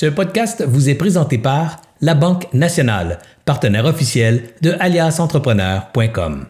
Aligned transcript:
Ce 0.00 0.06
podcast 0.06 0.64
vous 0.66 0.88
est 0.88 0.94
présenté 0.94 1.36
par 1.36 1.76
La 2.00 2.14
Banque 2.14 2.46
Nationale, 2.54 3.18
partenaire 3.44 3.84
officiel 3.84 4.44
de 4.62 4.74
aliasentrepreneur.com. 4.80 6.46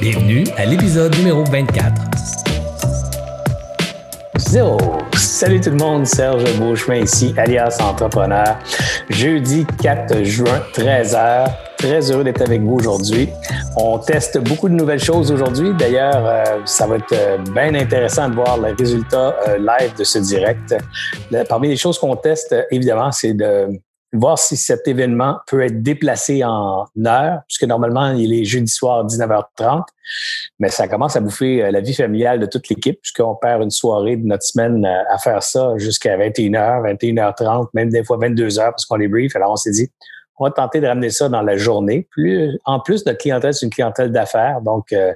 Bienvenue 0.00 0.42
à 0.56 0.66
l'épisode 0.66 1.16
numéro 1.18 1.44
24. 1.44 2.02
Zéro. 4.38 4.76
Salut 5.14 5.60
tout 5.60 5.70
le 5.70 5.76
monde, 5.76 6.04
Serge 6.04 6.42
Beauchemin 6.58 7.04
ici, 7.04 7.32
alias 7.36 7.78
Entrepreneur. 7.80 8.58
Jeudi 9.08 9.64
4 9.80 10.24
juin, 10.24 10.60
13h. 10.74 11.48
Très 11.78 12.10
heureux 12.10 12.24
d'être 12.24 12.42
avec 12.42 12.60
vous 12.60 12.74
aujourd'hui. 12.74 13.28
On 13.76 13.98
teste 13.98 14.38
beaucoup 14.38 14.68
de 14.68 14.74
nouvelles 14.74 15.02
choses 15.02 15.30
aujourd'hui. 15.30 15.72
D'ailleurs, 15.74 16.26
euh, 16.26 16.60
ça 16.64 16.88
va 16.88 16.96
être 16.96 17.12
euh, 17.12 17.38
bien 17.38 17.72
intéressant 17.74 18.28
de 18.28 18.34
voir 18.34 18.58
les 18.60 18.72
résultats 18.72 19.36
euh, 19.46 19.58
live 19.58 19.94
de 19.96 20.02
ce 20.02 20.18
direct. 20.18 20.74
parmi 21.48 21.68
les 21.68 21.76
choses 21.76 21.96
qu'on 21.96 22.16
teste, 22.16 22.54
évidemment, 22.72 23.12
c'est 23.12 23.32
de 23.32 23.68
voir 24.12 24.38
si 24.40 24.56
cet 24.56 24.88
événement 24.88 25.36
peut 25.46 25.62
être 25.62 25.84
déplacé 25.84 26.42
en 26.42 26.86
heure, 27.06 27.42
puisque 27.46 27.62
normalement, 27.62 28.10
il 28.10 28.34
est 28.34 28.44
jeudi 28.44 28.72
soir 28.72 29.06
19h30, 29.06 29.84
mais 30.58 30.68
ça 30.68 30.88
commence 30.88 31.14
à 31.14 31.20
bouffer 31.20 31.70
la 31.70 31.80
vie 31.80 31.94
familiale 31.94 32.40
de 32.40 32.46
toute 32.46 32.68
l'équipe, 32.68 33.00
puisqu'on 33.00 33.36
perd 33.36 33.62
une 33.62 33.70
soirée 33.70 34.16
de 34.16 34.26
notre 34.26 34.42
semaine 34.42 34.84
à 34.84 35.16
faire 35.18 35.44
ça 35.44 35.74
jusqu'à 35.76 36.18
21h, 36.18 36.98
21h30, 36.98 37.68
même 37.72 37.90
des 37.90 38.02
fois 38.02 38.18
22h, 38.18 38.70
parce 38.70 38.84
qu'on 38.84 38.98
est 38.98 39.06
brief. 39.06 39.36
Alors, 39.36 39.52
on 39.52 39.56
s'est 39.56 39.70
dit, 39.70 39.88
on 40.40 40.46
va 40.46 40.50
tenter 40.50 40.80
de 40.80 40.86
ramener 40.86 41.10
ça 41.10 41.28
dans 41.28 41.42
la 41.42 41.56
journée. 41.56 42.08
Plus, 42.10 42.58
en 42.64 42.80
plus, 42.80 43.04
notre 43.04 43.18
clientèle, 43.18 43.52
c'est 43.52 43.66
une 43.66 43.72
clientèle 43.72 44.10
d'affaires, 44.10 44.62
donc 44.62 44.92
euh, 44.92 45.12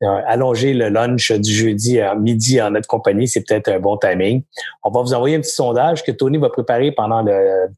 allonger 0.00 0.74
le 0.74 0.90
lunch 0.90 1.32
du 1.32 1.52
jeudi 1.52 1.98
à 1.98 2.14
midi 2.14 2.60
en 2.60 2.70
notre 2.70 2.86
compagnie, 2.86 3.26
c'est 3.26 3.42
peut-être 3.46 3.68
un 3.68 3.80
bon 3.80 3.96
timing. 3.96 4.42
On 4.84 4.90
va 4.90 5.00
vous 5.00 5.14
envoyer 5.14 5.36
un 5.36 5.40
petit 5.40 5.54
sondage 5.54 6.04
que 6.04 6.12
Tony 6.12 6.36
va 6.36 6.50
préparer 6.50 6.92
pendant 6.92 7.22
le 7.22 7.68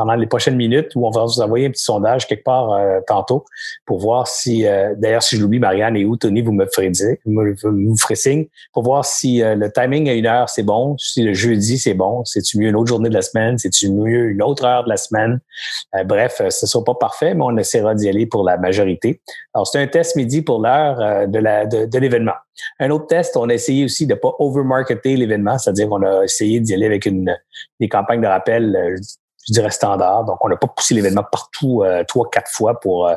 pendant 0.00 0.14
les 0.14 0.26
prochaines 0.26 0.56
minutes 0.56 0.92
où 0.94 1.06
on 1.06 1.10
va 1.10 1.24
vous 1.24 1.42
envoyer 1.42 1.66
un 1.66 1.70
petit 1.70 1.82
sondage 1.82 2.26
quelque 2.26 2.44
part 2.44 2.72
euh, 2.72 3.00
tantôt 3.06 3.44
pour 3.84 3.98
voir 3.98 4.26
si, 4.26 4.66
euh, 4.66 4.94
d'ailleurs, 4.96 5.22
si 5.22 5.36
je 5.36 5.42
l'oublie, 5.42 5.58
Marianne 5.58 5.94
et 5.94 6.06
où, 6.06 6.16
Tony, 6.16 6.40
vous 6.40 6.52
me 6.52 6.64
ferez 6.72 6.88
dire, 6.88 7.16
vous 7.26 7.96
ferez 7.98 8.14
signe 8.14 8.46
pour 8.72 8.82
voir 8.82 9.04
si 9.04 9.42
euh, 9.42 9.54
le 9.54 9.70
timing 9.70 10.08
à 10.08 10.14
une 10.14 10.24
heure, 10.24 10.48
c'est 10.48 10.62
bon, 10.62 10.96
si 10.96 11.22
le 11.22 11.34
jeudi, 11.34 11.76
c'est 11.76 11.92
bon, 11.92 12.24
c'est-tu 12.24 12.58
mieux 12.58 12.68
une 12.68 12.76
autre 12.76 12.88
journée 12.88 13.10
de 13.10 13.14
la 13.14 13.20
semaine, 13.20 13.58
c'est-tu 13.58 13.90
mieux 13.90 14.30
une 14.30 14.42
autre 14.42 14.64
heure 14.64 14.84
de 14.84 14.88
la 14.88 14.96
semaine? 14.96 15.40
bref, 16.06 16.36
ce 16.38 16.44
ne 16.44 16.68
sera 16.68 16.82
pas 16.82 16.94
parfait, 16.94 17.34
mais 17.34 17.42
on 17.44 17.56
essaiera 17.58 17.94
d'y 17.94 18.08
aller 18.08 18.24
pour 18.24 18.42
la 18.42 18.56
majorité. 18.56 19.20
Alors, 19.52 19.66
c'est 19.66 19.82
un 19.82 19.86
test 19.86 20.16
midi 20.16 20.40
pour 20.40 20.62
l'heure 20.62 21.28
de, 21.28 21.38
la, 21.38 21.66
de, 21.66 21.84
de 21.84 21.98
l'événement. 21.98 22.32
Un 22.78 22.90
autre 22.90 23.06
test, 23.06 23.36
on 23.36 23.48
a 23.50 23.54
essayé 23.54 23.84
aussi 23.84 24.06
de 24.06 24.14
pas 24.14 24.32
overmarketer 24.38 25.16
l'événement, 25.16 25.58
c'est-à-dire 25.58 25.88
qu'on 25.88 26.02
a 26.02 26.24
essayé 26.24 26.60
d'y 26.60 26.72
aller 26.72 26.86
avec 26.86 27.04
une, 27.04 27.36
des 27.80 27.88
campagnes 27.88 28.22
de 28.22 28.26
rappel 28.26 28.96
je 29.50 29.54
dirais 29.54 29.70
standard. 29.70 30.24
Donc, 30.24 30.42
on 30.44 30.48
n'a 30.48 30.56
pas 30.56 30.68
poussé 30.68 30.94
l'événement 30.94 31.24
partout 31.30 31.82
euh, 31.82 32.04
trois, 32.04 32.30
quatre 32.30 32.50
fois 32.50 32.78
pour, 32.78 33.08
euh, 33.08 33.14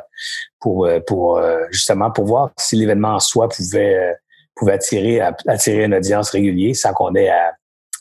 pour, 0.60 0.86
euh, 0.86 1.00
pour 1.06 1.40
justement 1.70 2.12
pour 2.12 2.26
voir 2.26 2.50
si 2.58 2.76
l'événement 2.76 3.16
en 3.16 3.20
soi 3.20 3.48
pouvait, 3.48 4.16
pouvait 4.56 4.74
attirer, 4.74 5.22
attirer 5.48 5.84
une 5.84 5.94
audience 5.94 6.32
régulière 6.32 6.76
sans 6.76 6.94
qu'on 6.94 7.14
ait 7.16 7.30
à, 7.30 7.54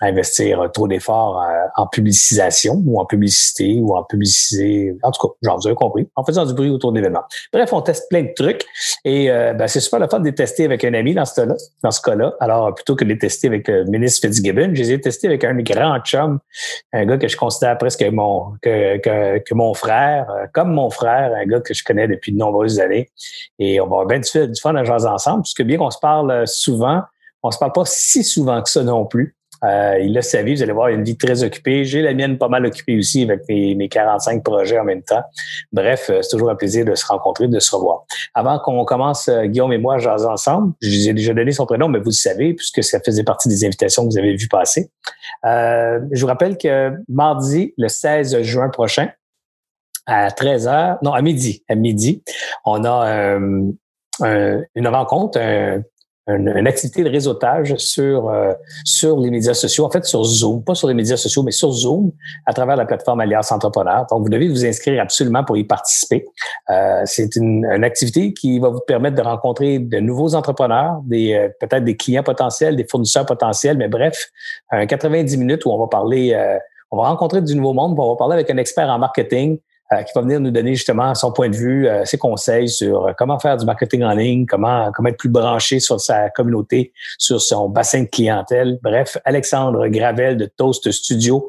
investir 0.03 0.69
trop 0.73 0.89
d'efforts 0.89 1.41
euh, 1.41 1.67
en 1.77 1.87
publicisation 1.87 2.83
ou 2.85 3.01
en 3.01 3.07
publicité 3.07 3.79
ou 3.81 3.97
en 3.97 4.03
publicité. 4.03 4.95
En 5.03 5.11
tout 5.13 5.29
cas, 5.29 5.55
vous 5.57 5.67
avez 5.67 5.77
compris, 5.77 6.09
en 6.17 6.25
faisant 6.25 6.45
du 6.45 6.55
bruit 6.55 6.71
autour 6.71 6.93
d'événements. 6.93 7.23
Bref, 7.53 7.73
on 7.73 7.81
teste 7.81 8.09
plein 8.11 8.23
de 8.23 8.33
trucs 8.35 8.65
et 9.05 9.31
euh, 9.31 9.55
ben, 9.55 9.69
c'est 9.69 9.81
super 9.81 10.01
le 10.01 10.09
fun 10.09 10.19
de 10.19 10.25
les 10.25 10.35
tester 10.35 10.65
avec 10.65 10.85
un 10.85 10.93
ami 10.95 11.15
dans 11.15 11.25
ce, 11.25 12.03
cas-là. 12.03 12.35
Alors, 12.41 12.75
plutôt 12.75 12.97
que 12.97 13.05
de 13.05 13.11
les 13.11 13.19
tester 13.19 13.47
avec 13.47 13.69
le 13.69 13.85
ministre 13.85 14.27
Fitzgibbon, 14.27 14.71
je 14.75 14.83
les 14.83 14.93
ai 14.93 15.01
testés 15.01 15.29
avec 15.29 15.45
un 15.45 15.55
grand 15.55 16.01
chum, 16.01 16.41
un 16.93 17.07
gars 17.07 17.19
que 17.19 17.29
je 17.29 17.37
considère 17.37 17.79
presque 17.79 18.03
mon, 18.03 18.55
que, 18.61 18.99
que, 18.99 19.39
que 19.39 19.55
mon 19.55 19.73
frère, 19.73 20.29
euh, 20.31 20.47
comme 20.53 20.73
mon 20.73 20.91
frère, 20.91 21.33
un 21.35 21.47
gars 21.47 21.61
que 21.61 21.75
je 21.75 21.85
connais 21.85 22.09
depuis 22.09 22.33
de 22.33 22.39
nombreuses 22.39 22.81
années. 22.81 23.11
Et 23.61 23.81
on 23.81 23.85
va 23.85 24.01
avoir 24.01 24.07
bien 24.07 24.19
du, 24.19 24.61
fun 24.61 24.75
à 24.75 24.85
jouer 24.85 24.97
ensemble, 25.07 25.43
puisque 25.43 25.63
bien 25.63 25.79
qu'on 25.79 25.91
se 25.91 25.99
parle 25.99 26.47
souvent, 26.47 27.03
on 27.45 27.51
se 27.51 27.59
parle 27.59 27.73
pas 27.73 27.85
si 27.85 28.25
souvent 28.25 28.61
que 28.63 28.71
ça 28.71 28.83
non 28.83 29.05
plus. 29.05 29.37
Euh, 29.65 29.99
il 30.01 30.17
a 30.19 30.23
sa 30.23 30.43
vie, 30.43 30.55
vous 30.55 30.63
allez 30.63 30.73
voir, 30.73 30.91
il 30.91 30.95
a 30.95 30.97
une 30.97 31.05
vie 31.05 31.17
très 31.17 31.45
occupée. 31.45 31.85
J'ai 31.85 32.03
la 32.03 32.15
mienne 32.15 32.39
pas 32.39 32.49
mal 32.49 32.67
occupée 32.67 32.99
aussi 32.99 33.23
avec 33.23 33.49
mes, 33.49 33.75
mes 33.75 33.89
45 33.89 34.43
projets 34.43 34.79
en 34.79 34.85
même 34.85 35.03
temps. 35.03 35.23
Bref, 35.73 36.11
euh, 36.11 36.21
c'est 36.23 36.31
toujours 36.31 36.51
un 36.51 36.57
plaisir 36.57 36.85
de 36.85 36.95
se 36.95 37.07
rencontrer, 37.07 37.49
de 37.49 37.59
se 37.61 37.75
revoir. 37.75 38.05
Avant 38.35 38.59
qu'on 38.59 38.85
commence, 38.85 39.29
euh, 39.29 39.45
Guillaume 39.45 39.73
et 39.73 39.79
moi, 39.79 39.99
jaser 39.99 40.27
ensemble, 40.27 40.75
je 40.81 40.89
vous 40.89 41.09
ai 41.09 41.13
déjà 41.15 41.35
donné 41.35 41.53
son 41.53 41.67
prénom, 41.67 41.89
mais 41.89 41.99
vous 41.99 42.07
le 42.07 42.11
savez, 42.11 42.55
puisque 42.55 42.83
ça 42.83 43.01
faisait 43.01 43.25
partie 43.25 43.49
des 43.49 43.65
invitations 43.65 44.03
que 44.03 44.13
vous 44.13 44.19
avez 44.19 44.35
vues 44.37 44.49
passer. 44.49 44.91
je 45.45 46.21
vous 46.21 46.27
rappelle 46.27 46.57
que 46.57 46.93
mardi, 47.09 47.75
le 47.79 47.89
16 47.89 48.43
juin 48.43 48.69
prochain, 48.69 49.11
à 50.07 50.31
13 50.33 50.67
h 50.67 50.99
non, 51.03 51.13
à 51.13 51.23
midi, 51.23 51.63
à 51.69 51.75
midi, 51.77 52.23
on 52.65 52.85
a 52.85 53.39
une 54.21 54.89
rencontre, 54.89 55.39
une, 56.29 56.67
activité 56.67 57.03
de 57.03 57.11
réseautage 57.11 57.75
sur 57.77 58.29
euh, 58.29 58.53
sur 58.85 59.19
les 59.19 59.31
médias 59.31 59.55
sociaux, 59.55 59.85
en 59.85 59.91
fait 59.91 60.05
sur 60.05 60.23
Zoom, 60.23 60.63
pas 60.63 60.75
sur 60.75 60.87
les 60.87 60.95
médias 60.95 61.17
sociaux, 61.17 61.43
mais 61.43 61.51
sur 61.51 61.73
Zoom 61.73 62.13
à 62.47 62.53
travers 62.53 62.77
la 62.77 62.85
plateforme 62.85 63.21
Alliance 63.21 63.51
Entrepreneur. 63.51 64.07
Donc, 64.09 64.23
vous 64.23 64.29
devez 64.29 64.49
vous 64.49 64.65
inscrire 64.65 65.03
absolument 65.03 65.43
pour 65.43 65.57
y 65.57 65.65
participer. 65.65 66.25
Euh, 66.71 67.03
c'est 67.07 67.35
une, 67.35 67.65
une, 67.65 67.85
activité 67.85 68.33
qui 68.33 68.61
va 68.61 68.69
vous 68.69 68.81
permettre 68.87 69.17
de 69.17 69.23
rencontrer 69.23 69.81
de 69.81 69.99
nouveaux 69.99 70.35
entrepreneurs, 70.35 71.01
des 71.05 71.35
euh, 71.35 71.49
peut-être 71.61 71.85
des 71.85 71.97
clients 71.97 72.23
potentiels, 72.23 72.77
des 72.77 72.87
fournisseurs 72.89 73.27
potentiels, 73.27 73.77
mais 73.77 73.89
bref, 73.89 74.31
un 74.71 74.87
90 74.87 75.37
minutes 75.37 75.65
où 75.65 75.71
on 75.71 75.79
va 75.79 75.89
parler, 75.89 76.37
on 76.91 76.97
va 76.97 77.09
rencontrer 77.09 77.43
du 77.43 77.57
nouveau 77.57 77.73
monde, 77.73 77.99
on 77.99 78.11
va 78.11 78.17
parler 78.17 78.35
avec 78.35 78.49
un 78.51 78.57
expert 78.59 78.89
en 78.89 78.99
marketing, 78.99 79.59
euh, 79.93 80.03
qui 80.03 80.13
va 80.15 80.23
venir 80.23 80.41
nous 80.41 80.51
donner 80.51 80.75
justement 80.75 81.15
son 81.15 81.33
point 81.33 81.49
de 81.49 81.57
vue, 81.57 81.87
euh, 81.87 82.05
ses 82.05 82.17
conseils 82.17 82.69
sur 82.69 83.07
euh, 83.07 83.13
comment 83.17 83.39
faire 83.39 83.57
du 83.57 83.67
marketing 83.67 84.03
en 84.05 84.13
ligne, 84.13 84.47
comment, 84.47 84.91
comment 84.93 85.09
être 85.09 85.19
plus 85.19 85.29
branché 85.29 85.81
sur 85.81 86.01
sa 86.01 86.31
communauté, 86.31 86.93
sur 87.19 87.41
son 87.41 87.69
bassin 87.69 88.03
de 88.03 88.09
clientèle. 88.09 88.79
Bref, 88.83 89.19
Alexandre 89.25 89.89
Gravel 89.89 90.37
de 90.37 90.47
Toast 90.47 90.91
Studio, 90.91 91.49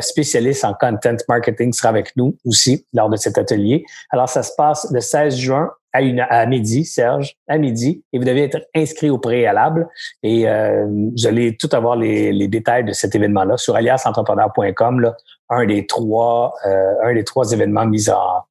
spécialiste 0.00 0.64
en 0.64 0.74
content 0.74 1.16
marketing, 1.28 1.72
sera 1.72 1.88
avec 1.88 2.16
nous 2.16 2.36
aussi 2.44 2.84
lors 2.92 3.08
de 3.08 3.16
cet 3.16 3.38
atelier. 3.38 3.84
Alors, 4.10 4.28
ça 4.28 4.42
se 4.42 4.52
passe 4.56 4.88
le 4.92 5.00
16 5.00 5.36
juin 5.36 5.70
à, 5.98 6.02
une, 6.02 6.20
à 6.20 6.46
midi, 6.46 6.84
Serge, 6.84 7.36
à 7.48 7.58
midi, 7.58 8.02
et 8.12 8.18
vous 8.18 8.24
devez 8.24 8.44
être 8.44 8.66
inscrit 8.74 9.10
au 9.10 9.18
préalable. 9.18 9.88
Et 10.22 10.46
vous 10.46 11.26
allez 11.26 11.56
tout 11.56 11.68
avoir 11.72 11.96
les, 11.96 12.32
les 12.32 12.48
détails 12.48 12.84
de 12.84 12.92
cet 12.92 13.14
événement-là 13.14 13.56
sur 13.56 13.76
aliasentrepreneur.com 13.76 15.12
un 15.50 15.66
des 15.66 15.86
trois, 15.86 16.54
euh, 16.66 16.94
un 17.02 17.14
des 17.14 17.24
trois 17.24 17.52
événements 17.52 17.86
mis 17.86 18.10
en, 18.10 18.42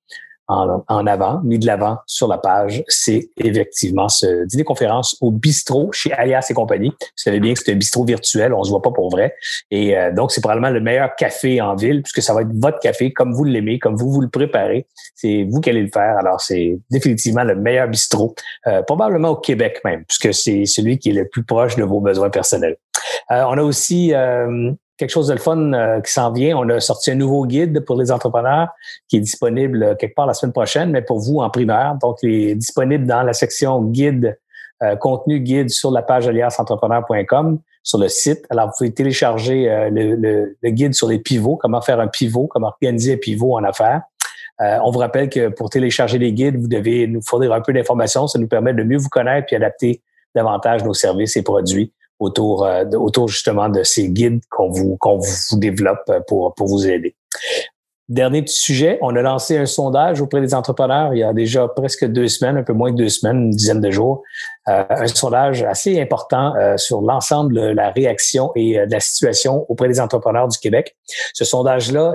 en, 0.47 1.08
avant, 1.08 1.41
mis 1.44 1.59
de 1.59 1.66
l'avant 1.66 1.97
sur 2.06 2.28
la 2.28 2.38
page, 2.38 2.84
c'est 2.88 3.30
effectivement 3.38 4.08
ce 4.08 4.46
dîner 4.46 4.63
conférence 4.63 5.18
au 5.19 5.31
bistrot 5.31 5.91
chez 5.91 6.13
Alias 6.13 6.47
et 6.50 6.53
compagnie. 6.53 6.90
Vous 6.90 7.08
savez 7.16 7.40
bien 7.40 7.53
que 7.53 7.59
c'est 7.59 7.74
un 7.74 7.75
bistrot 7.75 8.06
virtuel, 8.06 8.53
on 8.53 8.63
se 8.63 8.69
voit 8.69 8.81
pas 8.81 8.91
pour 8.91 9.09
vrai. 9.09 9.35
Et 9.72 9.97
euh, 9.97 10.13
donc, 10.13 10.31
c'est 10.31 10.41
probablement 10.41 10.69
le 10.69 10.80
meilleur 10.80 11.16
café 11.16 11.59
en 11.59 11.75
ville, 11.75 12.02
puisque 12.02 12.22
ça 12.22 12.34
va 12.34 12.41
être 12.41 12.53
votre 12.53 12.80
café, 12.80 13.12
comme 13.12 13.34
vous 13.34 13.44
l'aimez, 13.44 13.78
comme 13.80 13.96
vous 13.96 14.09
vous 14.09 14.22
le 14.22 14.30
préparez. 14.30 14.88
C'est 15.16 15.46
vous 15.50 15.59
qui 15.59 15.69
allez 15.69 15.84
le 15.84 15.91
faire. 15.91 16.18
Alors, 16.18 16.40
c'est 16.40 16.79
définitivement 16.90 17.44
le 17.44 17.56
meilleur 17.56 17.88
bistrot, 17.88 18.34
euh, 18.68 18.81
probablement 18.84 19.29
au 19.29 19.38
Québec 19.38 19.81
même, 19.84 20.06
puisque 20.06 20.34
c'est 20.34 20.66
celui 20.66 20.97
qui 20.97 21.09
est 21.09 21.14
le 21.14 21.28
plus 21.28 21.44
proche 21.44 21.75
de 21.75 21.84
vos 21.84 22.00
besoins 22.00 22.29
personnels. 22.29 22.78
on 23.29 23.58
a 23.58 23.62
aussi 23.62 24.14
quelque 24.97 25.12
chose 25.12 25.28
de 25.28 25.34
le 25.34 25.40
fun 25.40 25.74
euh, 25.74 26.02
qui 26.02 26.12
s'en 26.12 26.31
vient. 26.31 26.58
On 26.58 26.68
a 26.69 26.80
sorti 26.80 27.12
un 27.12 27.16
nouveau 27.16 27.46
guide 27.46 27.85
pour 27.85 27.96
les 27.96 28.12
entrepreneurs 28.12 28.69
qui 29.08 29.18
est 29.18 29.22
disponible 29.22 29.84
euh, 29.84 29.96
quelque 29.96 30.16
part 30.16 30.25
la 30.25 30.34
semaine 30.34 30.53
prochaine, 30.53 30.91
mais 30.91 31.02
pour 31.02 31.19
vous 31.19 31.40
en 31.40 31.50
primaire. 31.50 31.96
Donc, 32.02 32.18
il 32.24 32.50
est 32.50 32.56
disponible 32.56 33.06
dans 33.06 33.22
la 33.22 33.34
section 33.34 33.81
guide, 33.84 34.38
euh, 34.84 34.96
contenu 34.96 35.40
guide 35.40 35.69
sur 35.69 35.91
la 35.91 36.02
page 36.02 36.28
aliasentrepreneur.com 36.28 37.59
sur 37.84 38.00
le 38.00 38.09
site. 38.09 38.46
Alors, 38.50 38.68
vous 38.68 38.74
pouvez 38.78 38.94
télécharger 38.94 39.66
le, 39.90 40.16
le, 40.16 40.58
le, 40.62 40.69
guide 40.72 40.94
sur 40.94 41.08
les 41.08 41.19
pivots, 41.19 41.55
comment 41.55 41.79
faire 41.79 42.02
un 42.02 42.08
pivot, 42.08 42.47
comment 42.47 42.67
organiser 42.67 43.14
un 43.14 43.17
pivot 43.17 43.55
en 43.58 43.64
affaires. 43.64 44.02
on 44.59 44.91
vous 44.91 44.99
rappelle 44.99 45.29
que 45.29 45.47
pour 45.47 45.70
télécharger 45.70 46.17
les 46.17 46.34
guides, 46.34 46.59
vous 46.59 46.67
devez 46.67 47.08
nous 47.08 47.22
fournir 47.22 47.53
un 47.53 47.61
peu 47.61 47.72
d'informations. 47.72 48.28
Ça 48.28 48.40
nous 48.40 48.47
permet 48.49 48.73
de 48.73 48.84
mieux 48.84 48.97
vous 48.97 49.08
connaître 49.08 49.46
puis 49.46 49.55
adapter 49.55 50.02
davantage 50.35 50.84
nos 50.84 50.94
services 50.94 51.38
et 51.38 51.44
produits 51.44 51.94
autour, 52.19 52.66
euh, 52.66 52.85
autour 52.91 53.28
justement 53.28 53.69
de 53.69 53.84
ces 53.84 54.09
guides 54.09 54.41
qu'on 54.49 54.69
vous, 54.69 54.97
qu'on 54.97 55.17
vous 55.17 55.59
développe 55.59 56.03
euh, 56.09 56.19
pour, 56.28 56.53
pour 56.55 56.67
vous 56.67 56.87
aider. 56.87 57.16
Dernier 58.09 58.42
petit 58.42 58.56
sujet, 58.56 58.98
on 59.02 59.14
a 59.18 59.22
lancé 59.22 59.58
un 59.58 59.66
sondage 59.66 60.22
auprès 60.22 60.40
des 60.40 60.54
entrepreneurs 60.54 61.14
il 61.14 61.20
y 61.20 61.24
a 61.24 61.34
déjà 61.34 61.68
presque 61.68 62.06
deux 62.06 62.30
semaines, 62.30 62.56
un 62.56 62.64
peu 62.64 62.72
moins 62.72 62.92
de 62.92 62.96
deux 62.96 63.09
semaines, 63.09 63.38
une 63.38 63.50
dizaine 63.50 63.82
de 63.82 63.92
jours. 63.92 64.24
Euh, 64.70 64.86
un 64.90 65.08
sondage 65.08 65.64
assez 65.64 66.00
important 66.00 66.56
euh, 66.56 66.78
sur 66.78 67.02
l'ensemble 67.02 67.54
de 67.54 67.62
la 67.62 67.92
réaction 67.92 68.52
et 68.56 68.80
euh, 68.80 68.86
de 68.86 68.94
la 68.94 69.02
situation 69.02 69.66
auprès 69.68 69.90
des 69.90 70.00
entrepreneurs 70.00 70.48
du 70.48 70.58
Québec. 70.58 70.96
Ce 71.34 71.44
sondage-là, 71.44 72.14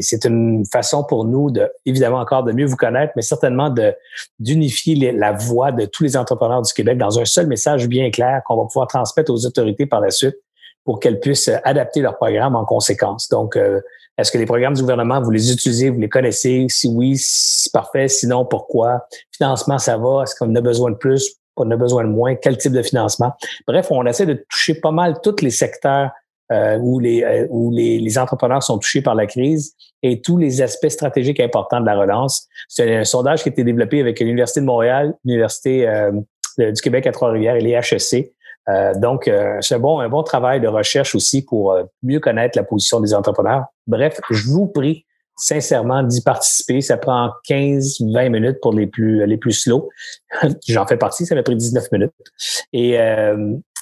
c'est 0.00 0.24
une 0.24 0.64
façon 0.70 1.02
pour 1.02 1.24
nous 1.24 1.50
de, 1.50 1.68
évidemment 1.86 2.18
encore, 2.18 2.44
de 2.44 2.52
mieux 2.52 2.66
vous 2.66 2.76
connaître, 2.76 3.12
mais 3.16 3.22
certainement 3.22 3.68
de 3.68 3.92
d'unifier 4.38 5.10
la 5.10 5.32
voix 5.32 5.72
de 5.72 5.86
tous 5.86 6.04
les 6.04 6.16
entrepreneurs 6.16 6.62
du 6.62 6.72
Québec 6.72 6.98
dans 6.98 7.18
un 7.18 7.24
seul 7.24 7.48
message 7.48 7.88
bien 7.88 8.12
clair 8.12 8.42
qu'on 8.46 8.56
va 8.56 8.64
pouvoir 8.66 8.86
transmettre 8.86 9.32
aux 9.32 9.44
autorités 9.44 9.86
par 9.86 10.00
la 10.00 10.10
suite 10.10 10.36
pour 10.84 11.00
qu'elles 11.00 11.20
puissent 11.20 11.50
adapter 11.64 12.00
leur 12.00 12.16
programme 12.16 12.56
en 12.56 12.64
conséquence. 12.64 13.28
Donc, 13.28 13.56
euh, 13.56 13.80
est-ce 14.18 14.30
que 14.30 14.38
les 14.38 14.46
programmes 14.46 14.74
du 14.74 14.82
gouvernement, 14.82 15.20
vous 15.22 15.30
les 15.30 15.52
utilisez, 15.52 15.88
vous 15.90 16.00
les 16.00 16.08
connaissez? 16.08 16.66
Si 16.68 16.88
oui, 16.88 17.16
c'est 17.16 17.72
parfait. 17.72 18.08
Sinon, 18.08 18.44
pourquoi? 18.44 19.06
Financement, 19.30 19.78
ça 19.78 19.96
va. 19.96 20.22
Est-ce 20.22 20.34
qu'on 20.36 20.54
a 20.54 20.60
besoin 20.60 20.90
de 20.90 20.96
plus? 20.96 21.36
On 21.56 21.70
a 21.70 21.76
besoin 21.76 22.04
de 22.04 22.08
moins? 22.08 22.34
Quel 22.34 22.56
type 22.58 22.72
de 22.72 22.82
financement? 22.82 23.32
Bref, 23.66 23.88
on 23.90 24.04
essaie 24.06 24.26
de 24.26 24.44
toucher 24.50 24.74
pas 24.74 24.90
mal 24.90 25.20
tous 25.22 25.36
les 25.40 25.50
secteurs 25.50 26.10
euh, 26.50 26.78
où, 26.78 26.98
les, 26.98 27.22
euh, 27.22 27.46
où 27.50 27.70
les, 27.70 27.98
les, 27.98 28.18
entrepreneurs 28.18 28.62
sont 28.62 28.78
touchés 28.78 29.00
par 29.00 29.14
la 29.14 29.26
crise 29.26 29.74
et 30.02 30.20
tous 30.20 30.36
les 30.36 30.60
aspects 30.60 30.88
stratégiques 30.88 31.40
importants 31.40 31.80
de 31.80 31.86
la 31.86 31.98
relance. 31.98 32.46
C'est 32.68 32.94
un 32.94 33.04
sondage 33.04 33.42
qui 33.42 33.48
a 33.48 33.52
été 33.52 33.64
développé 33.64 34.00
avec 34.00 34.20
l'Université 34.20 34.60
de 34.60 34.66
Montréal, 34.66 35.14
l'Université 35.24 35.88
euh, 35.88 36.10
du 36.58 36.82
Québec 36.82 37.06
à 37.06 37.12
Trois-Rivières 37.12 37.56
et 37.56 37.60
les 37.60 37.72
HEC. 37.72 38.32
Euh, 38.68 38.92
donc, 38.94 39.28
euh, 39.28 39.56
c'est 39.60 39.78
bon, 39.78 40.00
un 40.00 40.08
bon 40.08 40.22
travail 40.22 40.60
de 40.60 40.68
recherche 40.68 41.14
aussi 41.14 41.42
pour 41.42 41.76
mieux 42.02 42.20
connaître 42.20 42.58
la 42.58 42.64
position 42.64 43.00
des 43.00 43.14
entrepreneurs. 43.14 43.64
Bref, 43.86 44.20
je 44.30 44.48
vous 44.48 44.66
prie 44.66 45.06
sincèrement 45.36 46.02
d'y 46.02 46.20
participer. 46.20 46.80
Ça 46.80 46.96
prend 46.96 47.30
15-20 47.48 48.28
minutes 48.30 48.58
pour 48.60 48.72
les 48.72 48.86
plus 48.86 49.26
les 49.26 49.36
plus 49.38 49.52
slow. 49.52 49.88
J'en 50.68 50.86
fais 50.86 50.96
partie, 50.96 51.26
ça 51.26 51.34
m'a 51.34 51.42
pris 51.42 51.56
19 51.56 51.90
minutes. 51.92 52.12
Et 52.72 52.98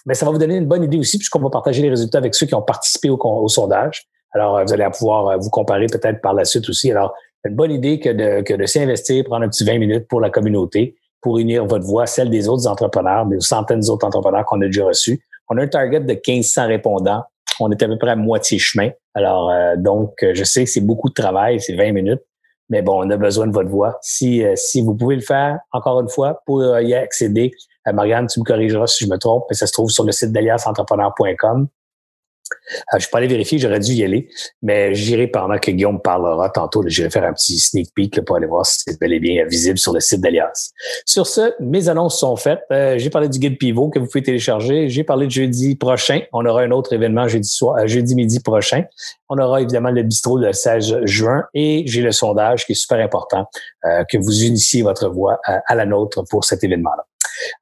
mais 0.06 0.14
ça 0.14 0.26
va 0.26 0.32
vous 0.32 0.38
donner 0.38 0.56
une 0.56 0.66
bonne 0.66 0.82
idée 0.82 0.98
aussi, 0.98 1.18
puisqu'on 1.18 1.40
va 1.40 1.50
partager 1.50 1.82
les 1.82 1.90
résultats 1.90 2.18
avec 2.18 2.34
ceux 2.34 2.46
qui 2.46 2.54
ont 2.54 2.62
participé 2.62 3.10
au, 3.10 3.48
sondage. 3.48 4.06
Alors, 4.32 4.56
euh, 4.56 4.64
vous 4.64 4.72
allez 4.72 4.86
pouvoir 4.96 5.28
euh, 5.28 5.36
vous 5.36 5.50
comparer 5.50 5.86
peut-être 5.86 6.20
par 6.20 6.34
la 6.34 6.44
suite 6.44 6.68
aussi. 6.68 6.90
Alors, 6.90 7.14
une 7.44 7.54
bonne 7.54 7.72
idée 7.72 7.98
que 7.98 8.10
de, 8.10 8.42
que 8.42 8.54
de 8.54 8.66
s'investir, 8.66 9.24
prendre 9.24 9.44
un 9.44 9.48
petit 9.48 9.64
20 9.64 9.78
minutes 9.78 10.08
pour 10.08 10.20
la 10.20 10.30
communauté, 10.30 10.96
pour 11.20 11.38
unir 11.38 11.66
votre 11.66 11.84
voix, 11.84 12.06
celle 12.06 12.30
des 12.30 12.48
autres 12.48 12.66
entrepreneurs, 12.66 13.26
des 13.26 13.40
centaines 13.40 13.80
d'autres 13.80 14.06
entrepreneurs 14.06 14.44
qu'on 14.44 14.60
a 14.60 14.66
déjà 14.66 14.84
reçus. 14.84 15.20
On 15.48 15.56
a 15.56 15.62
un 15.62 15.68
target 15.68 16.00
de 16.00 16.12
1500 16.12 16.68
répondants. 16.68 17.24
On 17.60 17.70
est 17.70 17.82
à 17.82 17.88
peu 17.88 17.98
près 17.98 18.10
à 18.10 18.16
moitié 18.16 18.58
chemin. 18.58 18.90
Alors, 19.14 19.50
euh, 19.50 19.76
donc, 19.76 20.14
je 20.20 20.44
sais 20.44 20.64
que 20.64 20.70
c'est 20.70 20.80
beaucoup 20.80 21.08
de 21.08 21.14
travail, 21.14 21.60
c'est 21.60 21.74
20 21.74 21.92
minutes. 21.92 22.22
Mais 22.68 22.82
bon, 22.82 23.04
on 23.04 23.10
a 23.10 23.16
besoin 23.16 23.46
de 23.46 23.52
votre 23.52 23.68
voix. 23.68 23.98
Si, 24.00 24.44
si 24.54 24.80
vous 24.80 24.94
pouvez 24.94 25.16
le 25.16 25.22
faire, 25.22 25.58
encore 25.72 26.00
une 26.00 26.08
fois, 26.08 26.40
pour 26.46 26.62
y 26.62 26.94
accéder, 26.94 27.50
euh, 27.88 27.92
Marianne, 27.92 28.26
tu 28.26 28.40
me 28.40 28.44
corrigeras 28.44 28.86
si 28.86 29.04
je 29.04 29.10
me 29.10 29.16
trompe, 29.16 29.44
mais 29.48 29.56
ça 29.56 29.66
se 29.66 29.72
trouve 29.72 29.90
sur 29.90 30.04
le 30.04 30.12
site 30.12 30.32
d'aliasentrepreneur.com. 30.32 31.68
Euh, 32.50 32.76
je 32.92 32.96
ne 32.96 33.00
suis 33.00 33.10
pas 33.10 33.18
allé 33.18 33.26
vérifier, 33.26 33.58
j'aurais 33.58 33.80
dû 33.80 33.92
y 33.92 34.04
aller, 34.04 34.28
mais 34.62 34.94
j'irai 34.94 35.26
pendant 35.26 35.58
que 35.58 35.70
Guillaume 35.70 36.00
parlera 36.00 36.50
tantôt. 36.50 36.82
J'irai 36.86 37.10
faire 37.10 37.24
un 37.24 37.32
petit 37.32 37.58
sneak 37.58 37.92
peek 37.94 38.24
pour 38.24 38.36
aller 38.36 38.46
voir 38.46 38.66
si 38.66 38.82
c'est 38.86 38.98
bel 39.00 39.12
et 39.12 39.20
bien 39.20 39.44
visible 39.46 39.78
sur 39.78 39.92
le 39.92 40.00
site 40.00 40.20
d'Alias. 40.20 40.70
Sur 41.04 41.26
ce, 41.26 41.52
mes 41.60 41.88
annonces 41.88 42.18
sont 42.18 42.36
faites. 42.36 42.60
Euh, 42.72 42.98
j'ai 42.98 43.10
parlé 43.10 43.28
du 43.28 43.38
guide 43.38 43.58
pivot 43.58 43.88
que 43.88 43.98
vous 43.98 44.06
pouvez 44.06 44.22
télécharger. 44.22 44.88
J'ai 44.88 45.04
parlé 45.04 45.26
de 45.26 45.32
jeudi 45.32 45.76
prochain. 45.76 46.20
On 46.32 46.44
aura 46.46 46.62
un 46.62 46.70
autre 46.70 46.92
événement 46.92 47.28
jeudi 47.28 47.48
soir, 47.48 47.86
jeudi 47.86 48.14
midi 48.14 48.40
prochain. 48.40 48.84
On 49.28 49.38
aura 49.38 49.60
évidemment 49.60 49.90
le 49.90 50.02
bistrot 50.02 50.38
le 50.38 50.52
16 50.52 51.04
juin 51.04 51.44
et 51.54 51.84
j'ai 51.86 52.02
le 52.02 52.12
sondage 52.12 52.66
qui 52.66 52.72
est 52.72 52.74
super 52.74 52.98
important 52.98 53.46
que 53.84 54.18
vous 54.18 54.44
unissiez 54.44 54.82
votre 54.82 55.08
voix 55.08 55.38
à 55.44 55.74
la 55.74 55.86
nôtre 55.86 56.24
pour 56.28 56.44
cet 56.44 56.64
événement-là. 56.64 57.04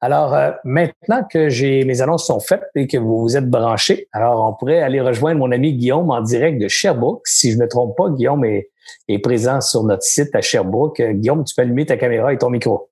Alors, 0.01 0.33
euh, 0.33 0.51
maintenant 0.63 1.23
que 1.23 1.49
j'ai 1.49 1.83
mes 1.85 2.01
annonces 2.01 2.27
sont 2.27 2.39
faites 2.39 2.63
et 2.75 2.87
que 2.87 2.97
vous 2.97 3.21
vous 3.21 3.37
êtes 3.37 3.49
branchés, 3.49 4.07
alors 4.11 4.47
on 4.47 4.53
pourrait 4.53 4.81
aller 4.81 5.01
rejoindre 5.01 5.39
mon 5.39 5.51
ami 5.51 5.73
Guillaume 5.73 6.09
en 6.11 6.21
direct 6.21 6.61
de 6.61 6.67
Sherbrooke. 6.67 7.27
Si 7.27 7.51
je 7.51 7.57
ne 7.57 7.63
me 7.63 7.67
trompe 7.67 7.95
pas, 7.97 8.09
Guillaume 8.09 8.45
est, 8.45 8.69
est 9.07 9.19
présent 9.19 9.61
sur 9.61 9.83
notre 9.83 10.03
site 10.03 10.33
à 10.35 10.41
Sherbrooke. 10.41 10.99
Euh, 10.99 11.13
Guillaume, 11.13 11.43
tu 11.43 11.55
peux 11.55 11.61
allumer 11.61 11.85
ta 11.85 11.97
caméra 11.97 12.33
et 12.33 12.37
ton 12.37 12.49
micro. 12.49 12.89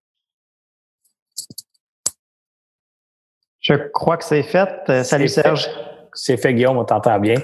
Je 3.60 3.74
crois 3.94 4.18
que 4.18 4.24
c'est 4.24 4.44
fait. 4.44 4.70
Euh, 4.90 5.04
salut 5.04 5.28
Serge. 5.28 5.70
C'est 6.14 6.38
fait, 6.38 6.54
Guillaume, 6.54 6.78
on 6.78 6.86
t'entend 6.86 7.20
bien. 7.20 7.36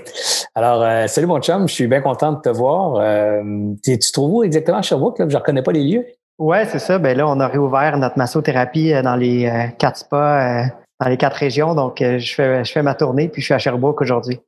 Alors, 0.55 1.07
salut 1.07 1.27
mon 1.27 1.39
chum, 1.39 1.67
je 1.67 1.73
suis 1.73 1.85
bien 1.85 2.01
content 2.01 2.31
de 2.31 2.41
te 2.41 2.49
voir. 2.49 3.43
tu, 3.83 3.99
tu 3.99 4.11
trouves 4.11 4.33
où 4.33 4.43
exactement 4.43 4.77
à 4.77 4.81
Sherbrooke? 4.81 5.19
Là? 5.19 5.25
Je 5.27 5.33
ne 5.33 5.39
reconnais 5.39 5.61
pas 5.61 5.71
les 5.71 5.83
lieux. 5.83 6.05
Oui, 6.39 6.57
c'est 6.67 6.79
ça. 6.79 6.97
Ben 6.97 7.17
là, 7.17 7.27
on 7.27 7.39
a 7.39 7.47
réouvert 7.47 7.97
notre 7.97 8.17
massothérapie 8.17 8.93
euh, 8.93 9.01
dans 9.01 9.15
les 9.15 9.45
euh, 9.45 9.67
quatre 9.77 9.97
spas, 9.97 10.63
euh, 10.63 10.65
dans 10.99 11.09
les 11.09 11.17
quatre 11.17 11.35
régions. 11.35 11.75
Donc, 11.75 11.97
je 11.99 12.33
fais, 12.33 12.63
je 12.63 12.71
fais 12.71 12.81
ma 12.81 12.95
tournée, 12.95 13.29
puis 13.29 13.41
je 13.41 13.45
suis 13.45 13.53
à 13.53 13.59
Sherbrooke 13.59 14.01
aujourd'hui. 14.01 14.39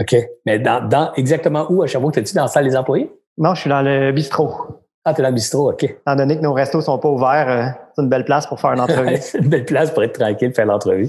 OK. 0.00 0.16
Mais 0.46 0.58
dans, 0.58 0.86
dans 0.86 1.12
exactement 1.14 1.66
où 1.70 1.82
à 1.82 1.86
Sherbrooke? 1.86 2.16
Es-tu 2.18 2.34
dans 2.34 2.42
la 2.42 2.48
salle 2.48 2.64
des 2.64 2.76
employés? 2.76 3.10
Non, 3.38 3.54
je 3.54 3.62
suis 3.62 3.70
dans 3.70 3.82
le 3.82 4.12
bistrot. 4.12 4.81
Ah, 5.04 5.14
t'es 5.14 5.22
dans 5.22 5.30
le 5.30 5.34
bistrot, 5.34 5.72
OK. 5.72 5.82
Étant 5.82 6.14
donné 6.14 6.36
que 6.36 6.42
nos 6.42 6.52
restos 6.52 6.80
sont 6.80 6.96
pas 6.96 7.08
ouverts, 7.08 7.74
c'est 7.96 8.02
une 8.02 8.08
belle 8.08 8.24
place 8.24 8.46
pour 8.46 8.60
faire 8.60 8.72
une 8.72 8.80
entrevue. 8.82 9.16
c'est 9.20 9.38
une 9.38 9.48
belle 9.48 9.64
place 9.64 9.90
pour 9.90 10.04
être 10.04 10.16
tranquille, 10.16 10.52
faire 10.54 10.66
l'entrevue. 10.66 11.08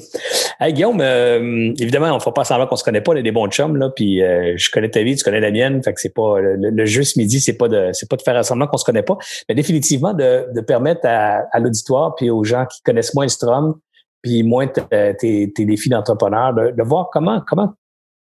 Hey, 0.60 0.74
Guillaume, 0.74 1.00
euh, 1.00 1.72
évidemment, 1.78 2.08
on 2.08 2.16
ne 2.16 2.20
fait 2.20 2.32
pas 2.32 2.44
semblant 2.44 2.66
qu'on 2.66 2.76
se 2.76 2.84
connaît 2.84 3.02
pas, 3.02 3.12
on 3.12 3.16
est 3.16 3.24
des 3.24 3.32
bons 3.32 3.48
chums, 3.50 3.76
là, 3.78 3.92
puis 3.92 4.24
euh, 4.24 4.56
je 4.58 4.72
connais 4.72 4.90
ta 4.90 5.04
vie, 5.04 5.16
tu 5.16 5.24
connais 5.24 5.40
la 5.40 5.52
mienne, 5.52 5.84
fait 5.84 5.94
que 5.94 6.02
c'est 6.02 6.14
pas 6.14 6.40
le, 6.40 6.56
le, 6.56 6.86
jeu 6.86 7.04
ce 7.04 7.20
midi, 7.20 7.40
c'est 7.40 7.54
pas 7.54 7.68
de 7.68 7.92
c'est 7.94 8.10
pas 8.10 8.16
de 8.16 8.24
faire 8.24 8.44
semblant 8.44 8.66
qu'on 8.66 8.78
se 8.78 8.86
connaît 8.86 9.04
pas, 9.04 9.18
mais 9.48 9.54
définitivement 9.54 10.14
de, 10.14 10.48
de 10.52 10.62
permettre 10.62 11.02
à, 11.04 11.44
à 11.52 11.60
l'auditoire 11.60 12.16
puis 12.16 12.32
aux 12.32 12.44
gens 12.44 12.66
qui 12.66 12.82
connaissent 12.82 13.14
moins 13.14 13.28
Strom, 13.28 13.76
puis 14.24 14.42
moins 14.42 14.66
tes, 14.68 15.52
tes 15.54 15.66
défis 15.66 15.90
d'entrepreneur, 15.90 16.54
de, 16.56 16.72
de, 16.72 16.84
voir 16.84 17.10
comment 17.12 17.42
comment 17.48 17.74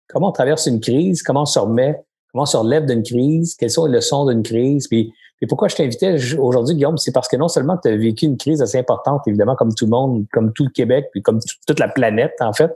comment 0.07 0.29
on 0.29 0.31
traverse 0.31 0.65
une 0.67 0.79
crise, 0.79 1.23
comment 1.23 1.41
on 1.41 1.45
se 1.45 1.59
remet, 1.59 1.97
comment 2.31 2.43
on 2.43 2.45
se 2.45 2.55
relève 2.55 2.85
d'une 2.85 3.03
crise, 3.03 3.55
quelles 3.55 3.71
sont 3.71 3.85
les 3.85 3.95
leçons 3.97 4.25
d'une 4.27 4.43
crise, 4.43 4.87
puis 4.87 5.11
et 5.41 5.47
pourquoi 5.47 5.67
je 5.67 5.75
t'invitais? 5.75 6.15
Aujourd'hui, 6.37 6.75
Guillaume, 6.75 6.97
c'est 6.97 7.11
parce 7.11 7.27
que 7.27 7.37
non 7.37 7.47
seulement 7.47 7.77
tu 7.77 7.89
as 7.89 7.95
vécu 7.95 8.25
une 8.25 8.37
crise 8.37 8.61
assez 8.61 8.77
importante, 8.77 9.21
évidemment, 9.27 9.55
comme 9.55 9.73
tout 9.73 9.85
le 9.85 9.91
monde, 9.91 10.25
comme 10.33 10.51
tout 10.53 10.63
le 10.63 10.71
Québec, 10.71 11.09
puis 11.11 11.21
comme 11.21 11.39
toute 11.67 11.79
la 11.79 11.87
planète, 11.87 12.33
en 12.39 12.53
fait, 12.53 12.73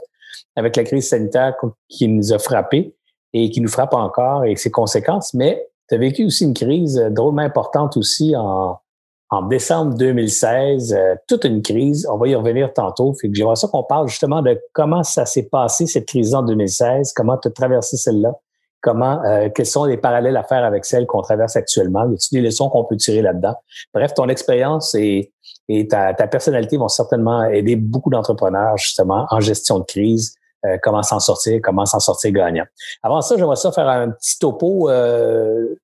avec 0.56 0.76
la 0.76 0.84
crise 0.84 1.10
sanitaire 1.10 1.56
qui 1.90 2.08
nous 2.08 2.34
a 2.34 2.40
frappés 2.40 2.96
et 3.34 3.50
qui 3.50 3.62
nous 3.62 3.70
frappe 3.70 3.94
encore 3.94 4.46
et 4.46 4.56
ses 4.56 4.70
conséquences, 4.70 5.34
mais 5.34 5.68
tu 5.90 5.96
as 5.96 5.98
vécu 5.98 6.26
aussi 6.26 6.44
une 6.44 6.54
crise 6.54 6.98
drôlement 7.12 7.42
importante 7.42 7.98
aussi 7.98 8.36
en, 8.36 8.80
en 9.32 9.42
décembre 9.44 9.96
2016, 9.96 10.94
euh, 10.94 11.16
toute 11.28 11.46
une 11.46 11.62
crise. 11.62 12.06
On 12.12 12.18
va 12.18 12.28
y 12.28 12.36
revenir 12.36 12.74
tantôt. 12.74 13.14
Fait 13.14 13.30
que 13.30 13.34
j'aimerais 13.34 13.56
ça 13.56 13.68
qu'on 13.70 13.84
parle 13.84 14.10
justement 14.10 14.42
de 14.42 14.60
comment 14.74 15.04
ça 15.04 15.26
s'est 15.26 15.48
passé, 15.50 15.88
cette 15.88 16.06
crise 16.06 16.36
en 16.36 16.44
2016, 16.44 17.14
comment 17.14 17.38
tu 17.38 17.48
as 17.48 17.52
traversé 17.52 17.96
celle-là, 17.96 18.34
comment, 18.82 19.24
euh, 19.24 19.50
quels 19.54 19.66
sont 19.66 19.86
les 19.86 19.98
parallèles 19.98 20.36
à 20.36 20.44
faire 20.44 20.64
avec 20.64 20.86
celles 20.86 21.06
qu'on 21.06 21.22
traverse 21.22 21.56
actuellement? 21.56 22.10
Y 22.10 22.14
a-t-il 22.14 22.42
des 22.42 22.48
leçons 22.48 22.70
qu'on 22.70 22.84
peut 22.84 22.98
tirer 22.98 23.22
là-dedans? 23.22 23.56
Bref, 23.94 24.14
ton 24.14 24.28
expérience 24.28 24.96
et, 24.96 25.32
ta, 25.90 26.14
personnalité 26.14 26.76
vont 26.76 26.90
certainement 26.90 27.46
aider 27.46 27.78
beaucoup 27.78 28.10
d'entrepreneurs, 28.10 28.78
justement, 28.78 29.26
en 29.30 29.40
gestion 29.40 29.80
de 29.80 29.86
crise, 29.86 30.36
euh, 30.66 30.78
comment 30.82 31.02
s'en 31.02 31.20
sortir, 31.20 31.62
comment 31.64 31.86
s'en 31.86 32.00
sortir 32.00 32.32
gagnant. 32.32 32.66
Avant 33.04 33.22
ça, 33.22 33.38
j'aimerais 33.38 33.56
ça 33.56 33.72
faire 33.72 33.88
un 33.88 34.10
petit 34.10 34.38
topo 34.38 34.90
euh, 34.90 35.76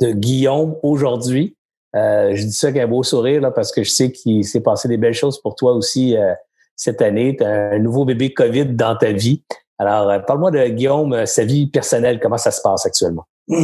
de 0.00 0.12
Guillaume 0.12 0.76
aujourd'hui. 0.82 1.56
je 1.94 2.42
dis 2.42 2.52
ça 2.52 2.68
avec 2.68 2.82
un 2.82 2.86
beau 2.86 3.02
sourire 3.02 3.42
là, 3.42 3.50
parce 3.50 3.70
que 3.70 3.82
je 3.82 3.90
sais 3.90 4.12
qu'il 4.12 4.44
s'est 4.44 4.62
passé 4.62 4.88
des 4.88 4.96
belles 4.96 5.12
choses 5.12 5.42
pour 5.42 5.56
toi 5.56 5.72
aussi 5.72 6.16
cette 6.76 7.02
année. 7.02 7.36
Tu 7.36 7.44
as 7.44 7.72
un 7.72 7.78
nouveau 7.80 8.04
bébé 8.06 8.32
COVID 8.32 8.66
dans 8.66 8.96
ta 8.96 9.12
vie. 9.12 9.42
Alors, 9.78 10.10
euh, 10.10 10.18
parle-moi 10.18 10.50
de 10.50 10.66
Guillaume, 10.68 11.12
euh, 11.12 11.26
sa 11.26 11.44
vie 11.44 11.68
personnelle, 11.68 12.18
comment 12.20 12.36
ça 12.36 12.50
se 12.50 12.60
passe 12.60 12.84
actuellement? 12.86 13.26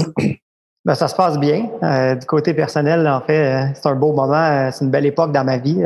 Ben, 0.87 0.95
ça 0.95 1.09
se 1.09 1.15
passe 1.15 1.39
bien. 1.39 1.71
Euh, 1.83 2.15
du 2.15 2.27
côté 2.27 2.53
personnel, 2.53 3.09
en 3.09 3.23
fait, 3.23 3.73
c'est 3.73 3.89
un 3.89 3.95
beau 3.95 4.13
moment, 4.13 4.71
c'est 4.71 4.85
une 4.85 4.91
belle 4.91 5.07
époque 5.07 5.33
dans 5.33 5.43
ma 5.43 5.57
vie. 5.57 5.83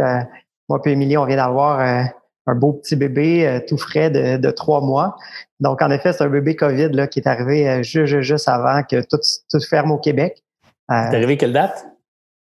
moi 0.69 0.81
et 0.85 0.91
Émilie, 0.91 1.17
on 1.17 1.25
vient 1.25 1.37
d'avoir 1.37 1.79
un 1.79 2.55
beau 2.57 2.73
petit 2.73 2.97
bébé 2.97 3.65
tout 3.69 3.79
frais 3.79 4.11
de, 4.11 4.51
trois 4.51 4.81
mois. 4.81 5.15
Donc, 5.61 5.83
en 5.83 5.91
effet, 5.93 6.13
c'est 6.13 6.25
un 6.25 6.29
bébé 6.29 6.57
COVID 6.57 6.89
là, 6.89 7.07
qui 7.07 7.21
est 7.21 7.29
arrivé 7.29 7.81
juste, 7.85 8.23
juste 8.23 8.49
avant 8.49 8.83
que 8.83 9.01
tout, 9.03 9.21
tout 9.49 9.61
ferme 9.61 9.93
au 9.93 9.99
Québec. 9.99 10.43
c'est 10.89 11.15
arrivé 11.15 11.37
quelle 11.37 11.53
date? 11.53 11.87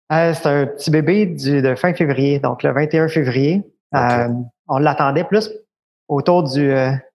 c'est 0.09 0.47
un 0.47 0.65
petit 0.65 0.89
bébé 0.89 1.27
du, 1.27 1.61
de 1.61 1.75
fin 1.75 1.93
février, 1.93 2.39
donc 2.39 2.63
le 2.63 2.73
21 2.73 3.07
février. 3.07 3.61
on 3.93 4.79
l'attendait 4.79 5.25
plus 5.25 5.51
autour 6.07 6.41
du 6.41 6.73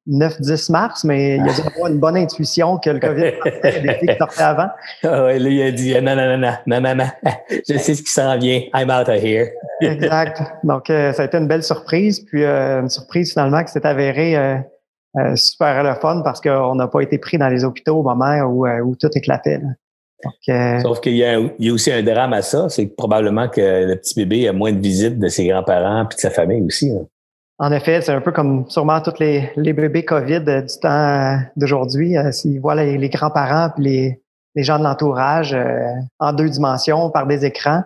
9-10 0.08 0.72
mars, 0.72 1.04
mais 1.04 1.36
il 1.36 1.42
a 1.42 1.52
dû 1.52 1.60
avoir 1.74 1.90
une 1.90 1.98
bonne 1.98 2.16
intuition 2.16 2.78
que 2.78 2.90
le 2.90 3.00
COVID 3.00 4.16
sortait 4.18 4.42
avant. 4.42 4.68
Ah 5.02 5.24
oui, 5.26 5.38
lui, 5.40 5.56
il 5.56 5.62
a 5.62 5.72
dit 5.72 5.94
non, 5.94 6.14
non, 6.14 6.36
non, 6.36 6.52
non, 6.66 6.80
non, 6.80 6.94
non, 6.94 7.06
je 7.68 7.76
sais 7.78 7.94
ce 7.94 8.02
qui 8.02 8.10
s'en 8.10 8.38
vient. 8.38 8.62
I'm 8.74 8.90
out 8.90 9.08
of 9.08 9.22
here. 9.22 9.50
exact. 9.80 10.42
Donc, 10.64 10.90
euh, 10.90 11.12
ça 11.12 11.22
a 11.22 11.24
été 11.26 11.36
une 11.36 11.48
belle 11.48 11.62
surprise. 11.62 12.20
Puis, 12.20 12.44
euh, 12.44 12.80
une 12.80 12.90
surprise 12.90 13.32
finalement 13.32 13.62
qui 13.64 13.72
s'est 13.72 13.86
avérée 13.86 14.36
euh, 14.36 15.34
super 15.34 15.82
le 15.82 15.94
fun 15.94 16.22
parce 16.22 16.40
qu'on 16.40 16.74
n'a 16.74 16.88
pas 16.88 17.00
été 17.00 17.18
pris 17.18 17.38
dans 17.38 17.48
les 17.48 17.64
hôpitaux 17.64 17.96
au 17.96 18.02
moment 18.02 18.38
où, 18.42 18.66
où 18.66 18.96
tout 18.96 19.10
éclatait. 19.14 19.58
Donc, 19.58 20.82
Sauf 20.82 21.00
qu'il 21.00 21.14
y, 21.14 21.18
y 21.18 21.70
a 21.70 21.72
aussi 21.72 21.92
un 21.92 22.02
drame 22.02 22.32
à 22.32 22.42
ça, 22.42 22.68
c'est 22.68 22.86
probablement 22.86 23.48
que 23.48 23.86
le 23.86 23.96
petit 23.96 24.14
bébé 24.14 24.48
a 24.48 24.52
moins 24.52 24.72
de 24.72 24.80
visites 24.80 25.18
de 25.18 25.28
ses 25.28 25.46
grands-parents 25.46 26.06
puis 26.06 26.16
de 26.16 26.20
sa 26.20 26.30
famille 26.30 26.62
aussi. 26.62 26.90
Hein. 26.90 27.06
En 27.58 27.72
effet, 27.72 28.02
c'est 28.02 28.12
un 28.12 28.20
peu 28.20 28.32
comme 28.32 28.68
sûrement 28.68 29.00
tous 29.00 29.18
les, 29.18 29.50
les 29.56 29.72
bébés 29.72 30.04
COVID 30.04 30.44
euh, 30.46 30.60
du 30.60 30.78
temps 30.78 30.90
euh, 30.90 31.36
d'aujourd'hui. 31.56 32.16
Euh, 32.18 32.30
s'ils 32.30 32.60
voient 32.60 32.74
les, 32.74 33.08
grands-parents 33.08 33.72
et 33.78 34.20
les, 34.54 34.62
gens 34.62 34.78
de 34.78 34.84
l'entourage 34.84 35.56
en 36.18 36.32
deux 36.32 36.50
dimensions 36.50 37.10
par 37.10 37.26
des 37.26 37.44
écrans, 37.44 37.82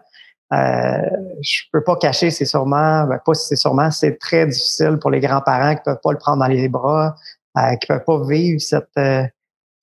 euh, 0.53 0.99
je 1.41 1.63
peux 1.73 1.85
pas 1.85 1.97
cacher, 1.97 2.31
c'est 2.31 2.45
sûrement, 2.45 3.05
ben 3.05 3.21
pas 3.25 3.35
c'est 3.35 3.57
sûrement, 3.57 3.91
c'est 3.93 4.19
très 4.19 4.47
difficile 4.47 4.99
pour 5.01 5.11
les 5.11 5.21
grands-parents 5.21 5.77
qui 5.77 5.83
peuvent 5.85 6.01
pas 6.03 6.13
le 6.13 6.19
prendre 6.19 6.39
dans 6.39 6.49
les 6.49 6.69
bras, 6.69 7.15
qui 7.57 7.63
ne 7.63 7.87
peuvent 7.87 8.05
pas 8.05 8.27
vivre 8.29 8.61
cette, 8.61 9.31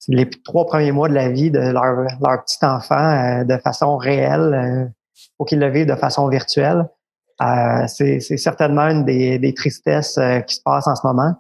les 0.08 0.30
trois 0.46 0.66
premiers 0.66 0.92
mois 0.92 1.10
de 1.10 1.14
la 1.14 1.30
vie 1.30 1.52
de 1.52 1.60
leur, 1.60 2.08
leur 2.22 2.44
petit 2.44 2.66
enfant 2.66 3.44
de 3.44 3.58
façon 3.58 3.98
réelle 3.98 4.94
ou 5.40 5.46
qu'ils 5.46 5.60
le 5.60 5.70
vivent 5.70 5.88
de 5.88 5.96
façon 5.96 6.28
virtuelle. 6.30 6.86
C'est 7.88 8.20
certainement 8.20 8.90
une 8.90 9.06
des, 9.06 9.40
des 9.40 9.54
tristesses 9.54 10.20
qui 10.48 10.56
se 10.56 10.62
passent 10.64 10.88
en 10.88 10.96
ce 10.96 11.06
moment. 11.06 11.34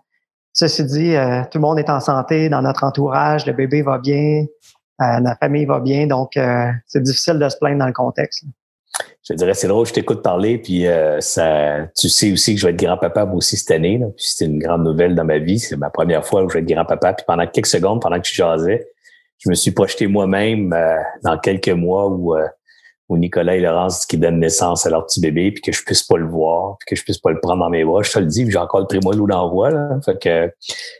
Ceci 0.53 0.83
dit, 0.85 1.15
tout 1.51 1.57
le 1.57 1.61
monde 1.61 1.79
est 1.79 1.89
en 1.89 1.99
santé 1.99 2.49
dans 2.49 2.61
notre 2.61 2.83
entourage, 2.83 3.45
le 3.45 3.53
bébé 3.53 3.81
va 3.81 3.97
bien, 3.97 4.45
la 4.99 5.35
famille 5.39 5.65
va 5.65 5.79
bien, 5.79 6.07
donc 6.07 6.31
c'est 6.85 7.01
difficile 7.01 7.39
de 7.39 7.49
se 7.49 7.57
plaindre 7.57 7.79
dans 7.79 7.87
le 7.87 7.93
contexte 7.93 8.43
je 9.29 9.33
dirais, 9.33 9.53
c'est 9.53 9.67
drôle, 9.67 9.85
je 9.85 9.93
t'écoute 9.93 10.21
parler, 10.21 10.57
puis 10.57 10.87
euh, 10.87 11.19
ça, 11.19 11.87
tu 11.97 12.09
sais 12.09 12.31
aussi 12.31 12.55
que 12.55 12.61
je 12.61 12.67
vais 12.67 12.73
être 12.73 12.79
grand-papa 12.79 13.25
aussi 13.25 13.57
cette 13.57 13.71
année. 13.71 13.97
Là, 13.97 14.07
puis 14.15 14.25
c'est 14.27 14.45
une 14.45 14.59
grande 14.59 14.83
nouvelle 14.83 15.15
dans 15.15 15.25
ma 15.25 15.37
vie. 15.37 15.59
C'est 15.59 15.75
ma 15.75 15.89
première 15.89 16.25
fois 16.25 16.43
où 16.43 16.49
je 16.49 16.55
vais 16.55 16.61
être 16.61 16.69
grand-papa. 16.69 17.13
Puis 17.13 17.25
pendant 17.27 17.45
quelques 17.47 17.67
secondes, 17.67 18.01
pendant 18.01 18.19
que 18.19 18.27
je 18.27 18.33
jasais, 18.33 18.87
je 19.39 19.49
me 19.49 19.55
suis 19.55 19.71
projeté 19.71 20.07
moi-même 20.07 20.73
euh, 20.73 20.97
dans 21.23 21.37
quelques 21.37 21.69
mois 21.69 22.07
où, 22.07 22.35
euh, 22.35 22.47
où 23.09 23.17
Nicolas 23.17 23.55
et 23.55 23.61
Laurence 23.61 24.05
qui 24.05 24.17
donnent 24.17 24.39
naissance 24.39 24.85
à 24.85 24.89
leur 24.89 25.05
petit 25.05 25.21
bébé, 25.21 25.51
puis 25.51 25.61
que 25.61 25.71
je 25.71 25.83
puisse 25.83 26.03
pas 26.03 26.17
le 26.17 26.27
voir, 26.27 26.77
puis 26.79 26.87
que 26.87 26.95
je 26.99 27.03
puisse 27.03 27.19
pas 27.19 27.31
le 27.31 27.39
prendre 27.39 27.63
dans 27.63 27.69
mes 27.69 27.85
bras. 27.85 28.03
Je 28.03 28.11
te 28.11 28.19
le 28.19 28.25
dis, 28.25 28.49
j'ai 28.49 28.57
encore 28.57 28.81
le 28.81 28.87
primo 28.87 29.11
loup 29.13 29.27
d'envoi. 29.27 29.71
Là. 29.71 29.99
Fait 30.03 30.19
que 30.19 30.51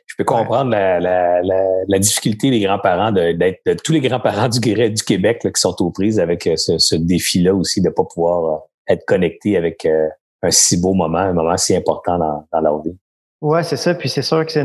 je 0.06 0.16
peux 0.18 0.24
comprendre 0.24 0.72
la, 0.72 1.00
la, 1.00 1.42
la, 1.42 2.00
difficulté 2.00 2.50
des 2.50 2.62
grands-parents 2.62 3.12
d'être 3.12 3.60
de, 3.66 3.74
tous 3.74 3.92
les 3.92 4.00
grands-parents 4.00 4.50
du, 4.50 4.60
du 4.60 5.04
Québec 5.04 5.42
qui 5.44 5.62
sont 5.62 5.76
aux 5.82 5.92
prises 5.92 6.20
avec 6.20 6.48
euh, 6.48 6.56
ce, 6.56 6.78
ce 6.78 6.96
défi-là 6.96 7.54
aussi 7.54 7.82
de 7.82 7.90
pas 7.90 8.04
pouvoir 8.04 8.46
euh, 8.46 8.94
être 8.94 9.06
connectés 9.06 9.58
avec 9.58 9.86
euh, 9.86 10.08
un 10.44 10.52
si 10.52 10.80
beau 10.80 10.94
moment, 10.94 11.20
un 11.20 11.34
moment 11.34 11.58
si 11.58 11.76
important 11.76 12.18
dans, 12.18 12.48
dans 12.54 12.62
leur 12.62 12.82
vie. 12.82 12.98
Ouais, 13.42 13.64
c'est 13.64 13.78
ça. 13.78 13.94
Puis 13.94 14.10
c'est 14.10 14.22
sûr 14.22 14.46
que 14.46 14.52
c'est 14.52 14.64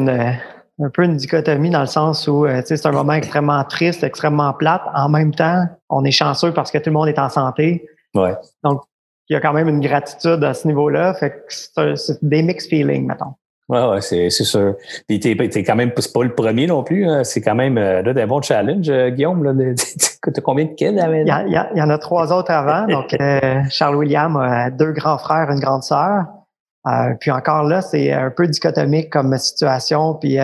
un 0.83 0.91
peu 0.91 1.05
une 1.05 1.17
dichotomie 1.17 1.71
dans 1.71 1.81
le 1.81 1.87
sens 1.87 2.27
où 2.29 2.47
c'est 2.65 2.87
un 2.87 2.93
moment 2.93 3.13
extrêmement 3.13 3.63
triste, 3.65 4.03
extrêmement 4.03 4.53
plate. 4.53 4.83
En 4.95 5.09
même 5.09 5.35
temps, 5.35 5.65
on 5.89 6.05
est 6.05 6.11
chanceux 6.11 6.53
parce 6.53 6.71
que 6.71 6.79
tout 6.79 6.91
le 6.91 6.95
monde 6.95 7.09
est 7.09 7.19
en 7.19 7.29
santé. 7.29 7.87
Ouais. 8.15 8.35
Donc, 8.65 8.83
il 9.29 9.35
y 9.35 9.37
a 9.37 9.41
quand 9.41 9.53
même 9.53 9.69
une 9.69 9.81
gratitude 9.81 10.43
à 10.45 10.55
ce 10.55 10.67
niveau-là. 10.67 11.15
Fait 11.15 11.31
que 11.31 11.95
c'est 11.97 12.19
des 12.23 12.43
mixed 12.43 12.69
feelings, 12.69 13.07
mettons. 13.07 13.35
Ouais, 13.69 13.89
ouais, 13.89 14.01
c'est, 14.03 14.29
sûr. 14.29 14.75
Puis 15.09 15.21
t'es, 15.21 15.35
t'es 15.49 15.63
quand 15.63 15.77
même 15.77 15.93
pas 15.93 16.23
le 16.23 16.35
premier 16.35 16.67
non 16.67 16.83
plus. 16.83 17.09
Hein. 17.09 17.25
C'est 17.25 17.41
quand 17.41 17.55
même 17.55 17.79
euh, 17.79 18.03
là, 18.03 18.23
un 18.23 18.27
bon 18.27 18.43
challenge, 18.43 18.91
euh, 18.91 19.09
Guillaume. 19.09 19.45
Là, 19.45 19.53
t'as 20.23 20.41
combien 20.43 20.67
de 20.67 20.75
kids? 20.75 20.89
Il 20.89 20.95
y, 20.95 21.57
il 21.75 21.79
y, 21.79 21.83
en 21.83 21.89
a 21.89 21.99
trois 21.99 22.33
autres 22.33 22.51
avant. 22.51 22.87
Donc, 22.87 23.15
euh, 23.19 23.63
Charles 23.71 23.97
William 23.97 24.37
a 24.37 24.71
deux 24.71 24.93
grands 24.93 25.17
frères, 25.17 25.49
une 25.51 25.61
grande 25.61 25.85
sœur. 25.85 26.27
puis 27.21 27.31
encore 27.31 27.63
là, 27.63 27.81
c'est 27.81 28.13
un 28.13 28.31
peu 28.31 28.47
dichotomique 28.47 29.11
comme 29.11 29.39
situation. 29.39 30.15
Puis 30.15 30.37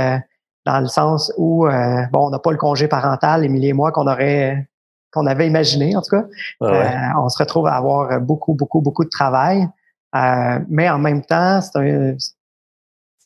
dans 0.68 0.80
le 0.80 0.86
sens 0.86 1.32
où, 1.38 1.66
bon, 2.12 2.26
on 2.26 2.30
n'a 2.30 2.38
pas 2.38 2.50
le 2.50 2.58
congé 2.58 2.88
parental, 2.88 3.44
Émilie 3.44 3.68
et 3.68 3.72
moi, 3.72 3.90
qu'on 3.90 4.06
aurait 4.06 4.68
qu'on 5.10 5.24
avait 5.24 5.46
imaginé, 5.46 5.96
en 5.96 6.02
tout 6.02 6.10
cas. 6.10 6.24
on 6.60 7.28
se 7.30 7.38
retrouve 7.38 7.66
à 7.66 7.74
avoir 7.74 8.20
beaucoup, 8.20 8.52
beaucoup, 8.52 8.82
beaucoup 8.82 9.04
de 9.04 9.08
travail. 9.08 9.66
mais 10.68 10.90
en 10.90 10.98
même 10.98 11.22
temps, 11.24 11.60
c'est 11.62 11.78
un, 11.78 12.16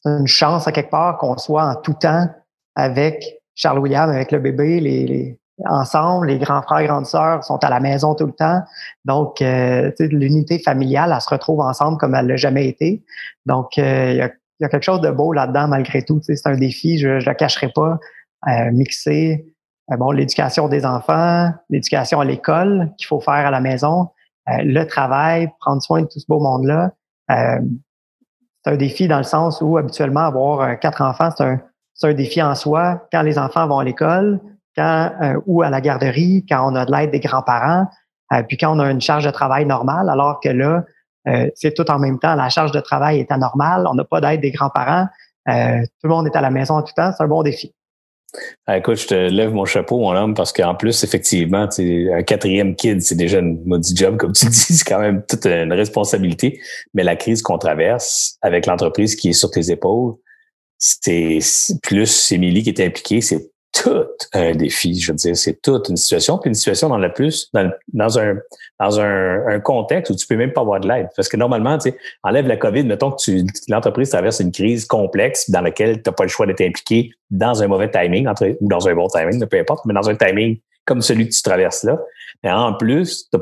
une 0.05 0.27
chance 0.27 0.69
à 0.69 0.73
quelque 0.73 0.91
part 0.91 1.19
qu'on 1.19 1.37
soit 1.37 1.65
en 1.65 1.75
tout 1.75 1.95
temps 1.95 2.29
avec 2.77 3.41
Charles 3.55 3.81
William, 3.81 4.09
avec 4.09 4.33
le 4.33 4.39
bébé, 4.39 4.81
les, 4.81 5.07
les 5.07 5.39
ensemble, 5.67 6.29
les 6.29 6.39
grands 6.39 6.63
frères, 6.63 6.87
grandes 6.87 7.07
sœurs 7.07 7.45
sont 7.45 7.63
à 7.63 7.71
la 7.71 7.81
maison 7.81 8.15
tout 8.15 8.27
le 8.27 8.33
temps. 8.33 8.63
Donc, 9.05 9.43
euh, 9.43 9.91
l'unité 9.99 10.59
familiale, 10.59 11.13
elle 11.15 11.21
se 11.21 11.29
retrouve 11.29 11.61
ensemble 11.61 11.99
comme 11.99 12.15
elle 12.15 12.27
l'a 12.27 12.37
jamais 12.37 12.67
été. 12.67 13.03
Donc, 13.47 13.79
euh, 13.79 14.13
il 14.13 14.17
y, 14.17 14.23
a, 14.23 14.31
y, 14.63 14.65
a, 14.65 14.69
quelque 14.69 14.85
chose 14.85 15.01
de 15.01 15.11
beau 15.11 15.33
là-dedans 15.33 15.69
malgré 15.69 16.03
tout. 16.03 16.21
C'est 16.23 16.47
un 16.47 16.57
défi, 16.57 16.99
je 16.99 17.09
ne 17.09 17.21
le 17.21 17.35
cacherai 17.35 17.71
pas. 17.75 17.99
Euh, 18.49 18.73
mixer 18.73 19.45
euh, 19.93 19.97
bon, 19.97 20.11
l'éducation 20.11 20.69
des 20.69 20.85
enfants, 20.85 21.51
l'éducation 21.71 22.21
à 22.21 22.25
l'école 22.25 22.91
qu'il 22.99 23.07
faut 23.07 23.21
faire 23.21 23.47
à 23.47 23.51
la 23.51 23.61
maison, 23.61 24.09
euh, 24.49 24.63
le 24.65 24.85
travail, 24.85 25.49
prendre 25.61 25.81
soin 25.81 26.03
de 26.03 26.07
tout 26.07 26.19
ce 26.19 26.27
beau 26.29 26.41
monde-là 26.41 26.91
c'est 28.65 28.71
un 28.71 28.77
défi 28.77 29.09
dans 29.09 29.17
le 29.17 29.25
sens 29.25 29.63
où 29.63 29.79
habituellement 29.79 30.21
avoir 30.21 30.79
quatre 30.81 31.01
enfants, 31.01 31.31
c'est 31.35 31.45
un, 31.45 31.61
un, 32.03 32.13
défi 32.13 32.43
en 32.43 32.55
soi. 32.55 33.09
Quand 33.11 33.23
les 33.23 33.39
enfants 33.39 33.67
vont 33.67 33.79
à 33.79 33.85
l'école, 33.85 34.39
quand 34.77 35.11
ou 35.47 35.63
à 35.63 35.71
la 35.71 35.81
garderie, 35.81 36.45
quand 36.47 36.71
on 36.71 36.75
a 36.75 36.85
de 36.85 36.93
l'aide 36.93 37.11
des 37.11 37.21
grands-parents, 37.21 37.87
puis 38.49 38.59
quand 38.59 38.77
on 38.77 38.81
a 38.81 38.91
une 38.91 39.01
charge 39.01 39.25
de 39.25 39.31
travail 39.31 39.65
normale, 39.65 40.11
alors 40.11 40.41
que 40.41 40.51
là, 40.51 40.85
c'est 41.55 41.75
tout 41.75 41.91
en 41.91 41.99
même 41.99 42.19
temps. 42.19 42.35
La 42.35 42.49
charge 42.49 42.73
de 42.73 42.81
travail 42.81 43.21
est 43.21 43.31
anormale, 43.33 43.87
on 43.87 43.95
n'a 43.95 44.05
pas 44.05 44.21
d'aide 44.21 44.41
des 44.41 44.51
grands-parents, 44.51 45.07
tout 45.47 45.53
le 45.53 46.09
monde 46.09 46.27
est 46.27 46.37
à 46.37 46.41
la 46.41 46.51
maison 46.51 46.75
en 46.75 46.83
tout 46.83 46.93
temps. 46.95 47.13
C'est 47.17 47.23
un 47.23 47.29
bon 47.29 47.43
défi. 47.43 47.75
Ah, 48.67 48.79
écoute, 48.79 48.97
je 48.97 49.07
te 49.07 49.15
lève 49.15 49.53
mon 49.53 49.67
chapeau, 49.67 49.99
mon 49.99 50.17
homme, 50.17 50.35
parce 50.35 50.53
qu'en 50.53 50.75
plus, 50.75 51.05
effectivement, 51.05 51.69
un 51.79 52.23
quatrième 52.23 52.75
kid, 52.75 53.03
c'est 53.03 53.15
déjà 53.15 53.41
une 53.41 53.63
maudit 53.65 53.95
job, 53.95 54.17
comme 54.17 54.33
tu 54.33 54.47
dis, 54.49 54.55
c'est 54.55 54.89
quand 54.89 55.01
même 55.01 55.23
toute 55.29 55.45
une 55.47 55.73
responsabilité. 55.73 56.61
Mais 56.95 57.03
la 57.03 57.17
crise 57.17 57.43
qu'on 57.43 57.59
traverse 57.59 58.39
avec 58.41 58.67
l'entreprise 58.67 59.17
qui 59.17 59.31
est 59.31 59.35
sur 59.35 59.51
tes 59.51 59.71
épaules, 59.71 60.15
c'est 60.79 61.39
plus 61.83 62.33
Émilie 62.33 62.63
qui 62.63 62.71
est 62.71 62.81
impliquée, 62.81 63.21
c'est 63.21 63.52
tout 63.83 64.07
un 64.33 64.55
défi. 64.55 64.99
Je 65.01 65.11
veux 65.11 65.17
dire, 65.17 65.37
c'est 65.37 65.61
toute 65.61 65.89
une 65.89 65.97
situation, 65.97 66.39
puis 66.39 66.49
une 66.49 66.55
situation 66.55 66.89
dans 66.89 66.99
la 66.99 67.09
plus 67.09 67.51
dans, 67.53 68.19
un 68.19 68.37
dans 68.79 69.01
un, 69.01 69.47
un, 69.49 69.61
contexte 69.61 70.13
où 70.13 70.15
tu 70.15 70.25
peux 70.27 70.37
même 70.37 70.53
pas 70.53 70.61
avoir 70.61 70.79
de 70.79 70.87
l'aide. 70.87 71.09
Parce 71.17 71.29
que 71.29 71.37
normalement, 71.37 71.77
tu 71.79 71.91
sais, 71.91 71.99
enlève 72.23 72.47
la 72.47 72.57
COVID, 72.57 72.85
mettons 72.85 73.11
que 73.11 73.21
tu 73.21 73.45
l'entreprise 73.69 74.11
traverse 74.11 74.39
une 74.39 74.53
crise 74.53 74.85
complexe 74.85 75.51
dans 75.51 75.63
laquelle 75.63 76.01
tu 76.01 76.09
n'as 76.09 76.13
pas 76.13 76.23
le 76.23 76.29
choix 76.29 76.47
d'être 76.47 76.61
impliqué 76.61 77.11
dans 77.31 77.63
un 77.63 77.67
mauvais 77.67 77.91
timing, 77.91 78.29
entre, 78.29 78.57
ou 78.61 78.69
dans 78.69 78.89
un 78.89 78.95
bon 78.95 79.09
timing, 79.09 79.45
peu 79.47 79.59
importe, 79.59 79.85
mais 79.85 79.95
dans 79.95 80.09
un 80.09 80.15
timing 80.15 80.59
comme 80.85 81.03
celui 81.03 81.29
que 81.29 81.35
tu 81.35 81.43
traverses 81.43 81.83
là. 81.83 81.99
Et 82.45 82.51
en 82.51 82.75
plus, 82.75 83.29
tu 83.33 83.39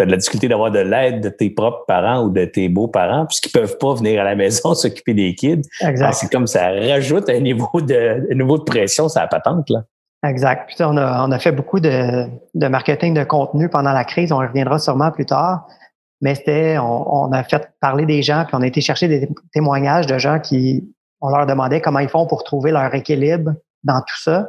as 0.00 0.06
de 0.06 0.10
la 0.10 0.16
difficulté 0.16 0.48
d'avoir 0.48 0.70
de 0.70 0.78
l'aide 0.78 1.22
de 1.22 1.28
tes 1.28 1.50
propres 1.50 1.84
parents 1.86 2.24
ou 2.24 2.30
de 2.30 2.44
tes 2.44 2.68
beaux-parents, 2.68 3.26
puisqu'ils 3.26 3.52
peuvent 3.52 3.76
pas 3.78 3.94
venir 3.94 4.20
à 4.20 4.24
la 4.24 4.34
maison 4.34 4.74
s'occuper 4.74 5.14
des 5.14 5.34
kids. 5.34 5.62
Exact. 5.80 6.14
C'est 6.14 6.30
comme 6.30 6.46
ça 6.46 6.70
rajoute 6.70 7.28
un 7.28 7.40
niveau 7.40 7.80
de, 7.80 8.30
un 8.30 8.34
niveau 8.34 8.58
de 8.58 8.64
pression 8.64 9.08
sur 9.08 9.20
la 9.20 9.28
patente, 9.28 9.68
là. 9.70 9.82
Exact. 10.24 10.68
Puis 10.68 10.76
on 10.80 10.96
a, 10.96 11.26
on 11.26 11.32
a 11.32 11.38
fait 11.40 11.50
beaucoup 11.50 11.80
de, 11.80 12.26
de 12.54 12.68
marketing 12.68 13.12
de 13.12 13.24
contenu 13.24 13.68
pendant 13.68 13.92
la 13.92 14.04
crise. 14.04 14.30
On 14.30 14.38
reviendra 14.38 14.78
sûrement 14.78 15.10
plus 15.10 15.26
tard. 15.26 15.66
Mais 16.20 16.36
c'était, 16.36 16.78
on, 16.78 17.24
on, 17.24 17.32
a 17.32 17.42
fait 17.42 17.68
parler 17.80 18.06
des 18.06 18.22
gens, 18.22 18.44
puis 18.46 18.54
on 18.54 18.62
a 18.62 18.66
été 18.68 18.80
chercher 18.80 19.08
des 19.08 19.28
témoignages 19.52 20.06
de 20.06 20.16
gens 20.18 20.38
qui, 20.38 20.88
on 21.20 21.30
leur 21.30 21.46
demandait 21.46 21.80
comment 21.80 21.98
ils 21.98 22.08
font 22.08 22.26
pour 22.26 22.44
trouver 22.44 22.70
leur 22.70 22.94
équilibre 22.94 23.54
dans 23.82 24.00
tout 24.00 24.20
ça 24.22 24.48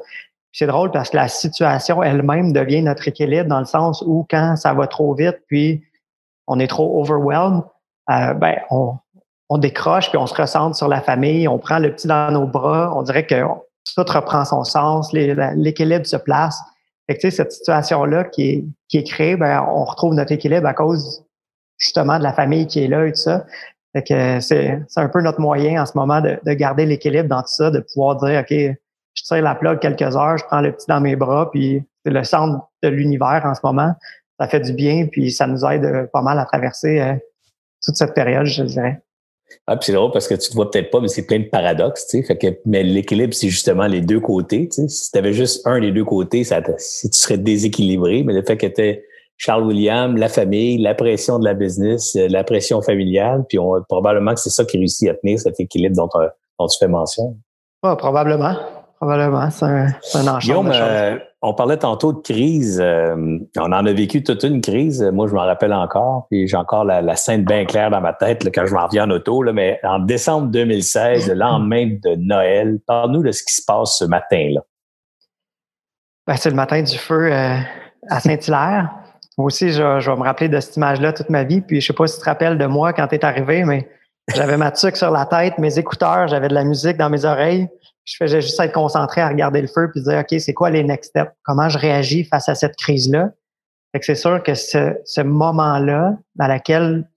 c'est 0.53 0.67
drôle 0.67 0.91
parce 0.91 1.09
que 1.09 1.17
la 1.17 1.27
situation 1.27 2.01
elle-même 2.01 2.53
devient 2.53 2.83
notre 2.83 3.07
équilibre 3.07 3.49
dans 3.49 3.59
le 3.59 3.65
sens 3.65 4.03
où 4.05 4.25
quand 4.29 4.55
ça 4.55 4.73
va 4.73 4.87
trop 4.87 5.13
vite, 5.15 5.39
puis 5.47 5.83
on 6.47 6.59
est 6.59 6.67
trop 6.67 7.01
overwhelmed, 7.01 7.63
euh, 8.11 8.33
ben 8.35 8.57
on, 8.69 8.93
on, 9.49 9.57
décroche 9.57 10.09
puis 10.09 10.17
on 10.17 10.27
se 10.27 10.35
recentre 10.35 10.77
sur 10.77 10.87
la 10.87 11.01
famille, 11.01 11.47
on 11.47 11.57
prend 11.57 11.79
le 11.79 11.93
petit 11.93 12.07
dans 12.07 12.31
nos 12.31 12.45
bras, 12.45 12.93
on 12.95 13.01
dirait 13.01 13.25
que 13.25 13.43
tout 13.95 14.05
reprend 14.07 14.45
son 14.45 14.63
sens, 14.63 15.11
l'équilibre 15.11 16.05
se 16.05 16.17
place. 16.17 16.57
Fait 17.07 17.17
que, 17.17 17.29
cette 17.29 17.51
situation-là 17.51 18.23
qui 18.25 18.49
est, 18.49 18.65
qui 18.87 18.97
est 18.97 19.03
créée, 19.03 19.35
ben, 19.35 19.65
on 19.67 19.83
retrouve 19.83 20.13
notre 20.13 20.31
équilibre 20.31 20.67
à 20.67 20.73
cause 20.73 21.25
justement 21.77 22.17
de 22.17 22.23
la 22.23 22.31
famille 22.31 22.67
qui 22.67 22.83
est 22.83 22.87
là 22.87 23.05
et 23.07 23.11
tout 23.11 23.19
ça. 23.19 23.45
Fait 23.93 24.03
que 24.03 24.39
c'est 24.39 24.79
un 24.95 25.09
peu 25.09 25.21
notre 25.21 25.41
moyen 25.41 25.81
en 25.81 25.85
ce 25.85 25.93
moment 25.95 26.21
de, 26.21 26.39
de 26.45 26.53
garder 26.53 26.85
l'équilibre 26.85 27.27
dans 27.27 27.41
tout 27.41 27.53
ça, 27.53 27.71
de 27.71 27.79
pouvoir 27.79 28.17
dire, 28.17 28.39
OK, 28.39 28.77
je 29.13 29.23
tire 29.23 29.41
la 29.41 29.55
plug 29.55 29.79
quelques 29.79 30.15
heures, 30.15 30.37
je 30.37 30.45
prends 30.45 30.61
le 30.61 30.71
petit 30.71 30.85
dans 30.87 31.01
mes 31.01 31.15
bras, 31.15 31.49
puis 31.51 31.83
c'est 32.05 32.11
le 32.11 32.23
centre 32.23 32.67
de 32.81 32.89
l'univers 32.89 33.41
en 33.45 33.55
ce 33.55 33.61
moment. 33.63 33.93
Ça 34.39 34.47
fait 34.47 34.59
du 34.59 34.73
bien, 34.73 35.07
puis 35.11 35.31
ça 35.31 35.47
nous 35.47 35.63
aide 35.65 35.85
euh, 35.85 36.07
pas 36.11 36.21
mal 36.21 36.39
à 36.39 36.45
traverser 36.45 36.99
euh, 36.99 37.13
toute 37.83 37.95
cette 37.95 38.13
période, 38.13 38.45
je 38.45 38.63
dirais. 38.63 39.01
Ah, 39.67 39.77
puis 39.77 39.87
c'est 39.87 39.93
drôle 39.93 40.11
parce 40.11 40.27
que 40.27 40.33
tu 40.33 40.49
te 40.49 40.55
vois 40.55 40.71
peut-être 40.71 40.89
pas, 40.89 40.99
mais 40.99 41.07
c'est 41.07 41.25
plein 41.25 41.39
de 41.39 41.45
paradoxes, 41.45 42.07
tu 42.07 42.17
sais. 42.17 42.23
Fait 42.23 42.37
que, 42.37 42.47
mais 42.65 42.83
l'équilibre, 42.83 43.33
c'est 43.33 43.49
justement 43.49 43.85
les 43.85 44.01
deux 44.01 44.19
côtés, 44.19 44.67
tu 44.67 44.81
sais. 44.81 44.87
Si 44.87 45.11
tu 45.11 45.17
avais 45.17 45.33
juste 45.33 45.65
un 45.67 45.79
des 45.79 45.91
deux 45.91 46.05
côtés, 46.05 46.43
ça 46.43 46.61
tu 46.61 46.73
serais 47.11 47.37
déséquilibré. 47.37 48.23
Mais 48.23 48.33
le 48.33 48.43
fait 48.43 48.57
que 48.57 48.67
tu 48.67 49.01
Charles 49.37 49.63
William, 49.63 50.15
la 50.15 50.29
famille, 50.29 50.77
la 50.77 50.95
pression 50.95 51.39
de 51.39 51.45
la 51.45 51.53
business, 51.53 52.15
euh, 52.15 52.27
la 52.29 52.43
pression 52.43 52.81
familiale, 52.81 53.43
puis 53.47 53.59
on, 53.59 53.81
probablement 53.89 54.33
que 54.33 54.39
c'est 54.39 54.49
ça 54.49 54.63
qui 54.63 54.77
réussit 54.77 55.09
à 55.09 55.15
tenir 55.15 55.39
cet 55.39 55.59
équilibre 55.59 55.95
dont, 55.95 56.09
dont 56.59 56.67
tu 56.67 56.77
fais 56.79 56.87
mention. 56.87 57.35
Ah, 57.81 57.95
probablement. 57.95 58.55
Probablement, 59.03 59.49
c'est 59.49 59.65
un, 59.65 60.27
un 60.27 60.37
Guillaume, 60.37 60.71
euh, 60.73 61.17
on 61.41 61.53
parlait 61.53 61.75
tantôt 61.75 62.13
de 62.13 62.21
crise. 62.21 62.79
Euh, 62.81 63.37
on 63.57 63.73
en 63.73 63.85
a 63.85 63.91
vécu 63.91 64.23
toute 64.23 64.43
une 64.43 64.61
crise. 64.61 65.03
Moi, 65.11 65.27
je 65.27 65.33
m'en 65.33 65.41
rappelle 65.41 65.73
encore. 65.73 66.27
Puis 66.31 66.47
j'ai 66.47 66.55
encore 66.55 66.85
la, 66.85 67.15
scène 67.17 67.43
bien 67.43 67.65
claire 67.65 67.89
dans 67.89 67.99
ma 67.99 68.13
tête 68.13 68.49
quand 68.55 68.65
je 68.65 68.73
m'en 68.73 68.85
reviens 68.85 69.03
en 69.03 69.09
auto. 69.09 69.43
Là, 69.43 69.51
mais 69.51 69.77
en 69.83 69.99
décembre 69.99 70.47
2016, 70.47 71.27
le 71.27 71.33
lendemain 71.33 71.97
de 72.01 72.15
Noël, 72.15 72.79
parle-nous 72.87 73.23
de 73.23 73.33
ce 73.33 73.43
qui 73.43 73.53
se 73.53 73.65
passe 73.67 73.97
ce 73.97 74.05
matin-là. 74.05 74.61
Ben, 76.25 76.37
c'est 76.37 76.49
le 76.49 76.55
matin 76.55 76.81
du 76.81 76.97
feu 76.97 77.29
euh, 77.29 77.57
à 78.09 78.19
Saint-Hilaire. 78.21 78.89
Moi 79.37 79.47
aussi, 79.47 79.73
je, 79.73 79.81
vais 79.81 80.15
me 80.15 80.23
rappeler 80.23 80.47
de 80.47 80.61
cette 80.61 80.77
image-là 80.77 81.11
toute 81.11 81.29
ma 81.29 81.43
vie. 81.43 81.59
Puis 81.59 81.81
je 81.81 81.87
sais 81.87 81.93
pas 81.93 82.07
si 82.07 82.15
tu 82.15 82.21
te 82.21 82.25
rappelles 82.29 82.57
de 82.57 82.67
moi 82.67 82.93
quand 82.93 83.07
tu 83.07 83.15
es 83.15 83.25
arrivé, 83.25 83.65
mais 83.65 83.85
j'avais 84.33 84.55
ma 84.55 84.71
tuque 84.71 84.95
sur 84.95 85.11
la 85.11 85.25
tête, 85.25 85.57
mes 85.57 85.77
écouteurs, 85.77 86.29
j'avais 86.29 86.47
de 86.47 86.53
la 86.53 86.63
musique 86.63 86.95
dans 86.95 87.09
mes 87.09 87.25
oreilles. 87.25 87.67
Je 88.05 88.17
faisais 88.17 88.41
juste 88.41 88.59
être 88.59 88.73
concentré 88.73 89.21
à 89.21 89.29
regarder 89.29 89.61
le 89.61 89.67
feu 89.67 89.89
puis 89.91 90.01
dire, 90.01 90.19
OK, 90.19 90.39
c'est 90.39 90.53
quoi 90.53 90.69
les 90.69 90.83
next 90.83 91.11
steps? 91.11 91.31
Comment 91.43 91.69
je 91.69 91.77
réagis 91.77 92.23
face 92.25 92.49
à 92.49 92.55
cette 92.55 92.75
crise-là? 92.75 93.31
Fait 93.91 93.99
que 93.99 94.05
c'est 94.05 94.15
sûr 94.15 94.41
que 94.43 94.55
ce, 94.55 94.97
ce 95.05 95.21
moment-là, 95.21 96.17
dans 96.35 96.47
lequel 96.47 97.07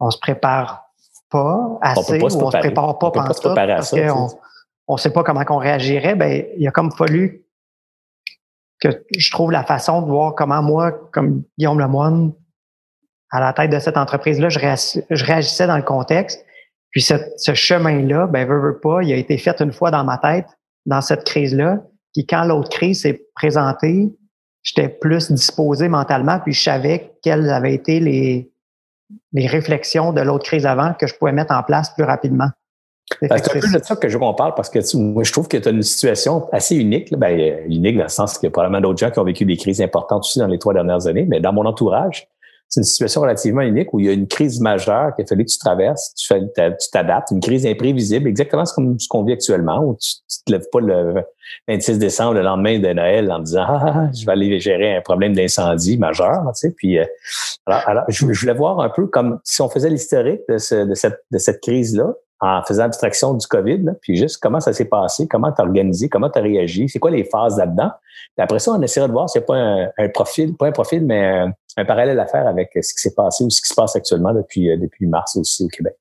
on 0.00 0.10
se 0.10 0.18
prépare 0.18 0.88
pas 1.30 1.78
assez, 1.82 2.20
ou 2.20 2.26
on 2.26 2.50
se 2.50 2.58
prépare 2.58 2.98
pas 2.98 3.10
pendant 3.10 3.34
tout, 3.34 3.54
parce 3.54 3.90
qu'on 3.90 4.28
on 4.86 4.96
sait 4.96 5.10
pas 5.10 5.22
comment 5.22 5.44
qu'on 5.44 5.58
réagirait, 5.58 6.14
ben, 6.14 6.44
il 6.56 6.66
a 6.66 6.70
comme 6.70 6.90
fallu 6.92 7.44
que 8.80 8.88
je 9.16 9.30
trouve 9.30 9.50
la 9.50 9.64
façon 9.64 10.02
de 10.02 10.06
voir 10.06 10.34
comment 10.34 10.62
moi, 10.62 10.92
comme 11.12 11.42
Guillaume 11.58 11.80
Lemoine, 11.80 12.32
à 13.30 13.40
la 13.40 13.52
tête 13.52 13.70
de 13.70 13.78
cette 13.78 13.96
entreprise-là, 13.96 14.48
je, 14.48 14.58
réagissais 15.24 15.66
dans 15.66 15.76
le 15.76 15.82
contexte. 15.82 16.44
Puis 16.90 17.02
ce, 17.02 17.54
chemin-là, 17.54 18.26
ben, 18.26 18.48
veut, 18.48 18.60
veut 18.60 18.80
pas, 18.80 19.02
il 19.02 19.12
a 19.12 19.16
été 19.16 19.38
fait 19.38 19.60
une 19.60 19.72
fois 19.72 19.90
dans 19.90 20.04
ma 20.04 20.18
tête, 20.18 20.46
dans 20.86 21.00
cette 21.00 21.24
crise-là. 21.24 21.82
Puis 22.14 22.26
quand 22.26 22.44
l'autre 22.44 22.70
crise 22.70 23.02
s'est 23.02 23.20
présentée, 23.34 24.08
j'étais 24.62 24.88
plus 24.88 25.30
disposé 25.30 25.88
mentalement, 25.88 26.40
puis 26.40 26.52
je 26.52 26.62
savais 26.62 27.12
quelles 27.22 27.50
avaient 27.50 27.74
été 27.74 28.00
les, 28.00 28.50
les 29.32 29.46
réflexions 29.46 30.12
de 30.12 30.20
l'autre 30.20 30.44
crise 30.44 30.66
avant 30.66 30.94
que 30.94 31.06
je 31.06 31.14
pouvais 31.14 31.32
mettre 31.32 31.54
en 31.54 31.62
place 31.62 31.90
plus 31.94 32.04
rapidement. 32.04 32.48
C'est 33.22 33.32
un 33.32 33.60
peu 33.60 33.78
de 33.78 33.84
ça 33.84 33.96
que 33.96 34.08
je 34.08 34.14
veux 34.14 34.18
qu'on 34.18 34.34
parle 34.34 34.54
parce 34.54 34.68
que 34.68 34.96
moi, 34.96 35.24
je 35.24 35.32
trouve 35.32 35.48
que 35.48 35.56
tu 35.56 35.68
as 35.68 35.70
une 35.70 35.82
situation 35.82 36.46
assez 36.52 36.76
unique. 36.76 37.16
ben, 37.16 37.64
unique 37.66 37.96
dans 37.96 38.02
le 38.02 38.08
sens 38.08 38.36
qu'il 38.36 38.46
y 38.46 38.48
a 38.48 38.50
probablement 38.50 38.82
d'autres 38.82 38.98
gens 38.98 39.10
qui 39.10 39.18
ont 39.18 39.24
vécu 39.24 39.44
des 39.44 39.56
crises 39.56 39.80
importantes 39.80 40.20
aussi 40.20 40.38
dans 40.38 40.46
les 40.46 40.58
trois 40.58 40.74
dernières 40.74 41.06
années, 41.06 41.24
mais 41.26 41.40
dans 41.40 41.52
mon 41.52 41.64
entourage, 41.64 42.28
c'est 42.68 42.80
une 42.80 42.84
situation 42.84 43.22
relativement 43.22 43.62
unique 43.62 43.94
où 43.94 44.00
il 44.00 44.06
y 44.06 44.08
a 44.10 44.12
une 44.12 44.28
crise 44.28 44.60
majeure 44.60 45.14
qu'il 45.14 45.24
a 45.24 45.26
fallu 45.26 45.44
que 45.44 45.50
tu 45.50 45.58
traverses, 45.58 46.14
tu 46.14 46.34
t'adaptes, 46.92 47.30
une 47.30 47.40
crise 47.40 47.66
imprévisible, 47.66 48.28
exactement 48.28 48.64
comme 48.74 48.98
ce 48.98 49.08
qu'on 49.08 49.24
vit 49.24 49.32
actuellement, 49.32 49.82
où 49.82 49.96
tu, 49.98 50.16
ne 50.30 50.44
te 50.44 50.52
lèves 50.52 50.68
pas 50.70 50.80
le 50.80 51.22
26 51.66 51.98
décembre, 51.98 52.34
le 52.34 52.42
lendemain 52.42 52.78
de 52.78 52.92
Noël, 52.92 53.32
en 53.32 53.38
disant 53.38 53.64
ah, 53.66 53.80
ah, 53.82 53.92
ah, 53.94 54.10
je 54.14 54.26
vais 54.26 54.32
aller 54.32 54.60
gérer 54.60 54.96
un 54.96 55.00
problème 55.00 55.34
d'incendie 55.34 55.96
majeur. 55.96 56.42
Tu 56.54 56.60
sais, 56.60 56.70
puis 56.76 56.98
euh, 56.98 57.06
alors, 57.66 58.04
je, 58.08 58.26
voulais 58.26 58.54
voir 58.54 58.80
un 58.80 58.90
peu 58.90 59.06
comme 59.06 59.40
si 59.44 59.62
on 59.62 59.70
faisait 59.70 59.90
l'historique 59.90 60.42
de, 60.48 60.58
cette, 60.58 61.24
de 61.30 61.38
cette 61.38 61.60
crise-là, 61.62 62.12
en 62.40 62.62
faisant 62.62 62.84
abstraction 62.84 63.34
du 63.34 63.46
COVID, 63.46 63.94
puis 64.00 64.16
juste 64.16 64.38
comment 64.40 64.60
ça 64.60 64.72
s'est 64.72 64.84
passé, 64.84 65.26
comment 65.26 65.50
tu 65.50 65.60
as 65.60 65.64
organisé, 65.64 66.08
comment 66.08 66.30
tu 66.30 66.38
as 66.38 66.42
réagi, 66.42 66.88
c'est 66.88 67.00
quoi 67.00 67.10
les 67.10 67.24
phases 67.24 67.58
là-dedans? 67.58 67.90
Après 68.38 68.60
ça, 68.60 68.72
on 68.72 68.82
essaiera 68.82 69.08
de 69.08 69.12
voir 69.12 69.28
s'il 69.28 69.40
n'y 69.40 69.44
a 69.44 69.46
pas 69.46 70.02
un, 70.02 70.08
profil, 70.10 70.56
pas 70.56 70.68
un 70.68 70.72
profil, 70.72 71.04
mais 71.04 71.26
un, 71.26 71.52
parallèle 71.84 72.18
à 72.18 72.26
faire 72.26 72.46
avec 72.46 72.70
ce 72.74 72.94
qui 72.94 73.00
s'est 73.00 73.14
passé 73.14 73.44
ou 73.44 73.50
ce 73.50 73.60
qui 73.60 73.68
se 73.68 73.74
passe 73.74 73.96
actuellement 73.96 74.32
depuis, 74.32 74.70
euh, 74.70 74.76
depuis 74.76 75.06
mars 75.06 75.36
aussi 75.36 75.64
au 75.64 75.68
Québec. 75.68 75.94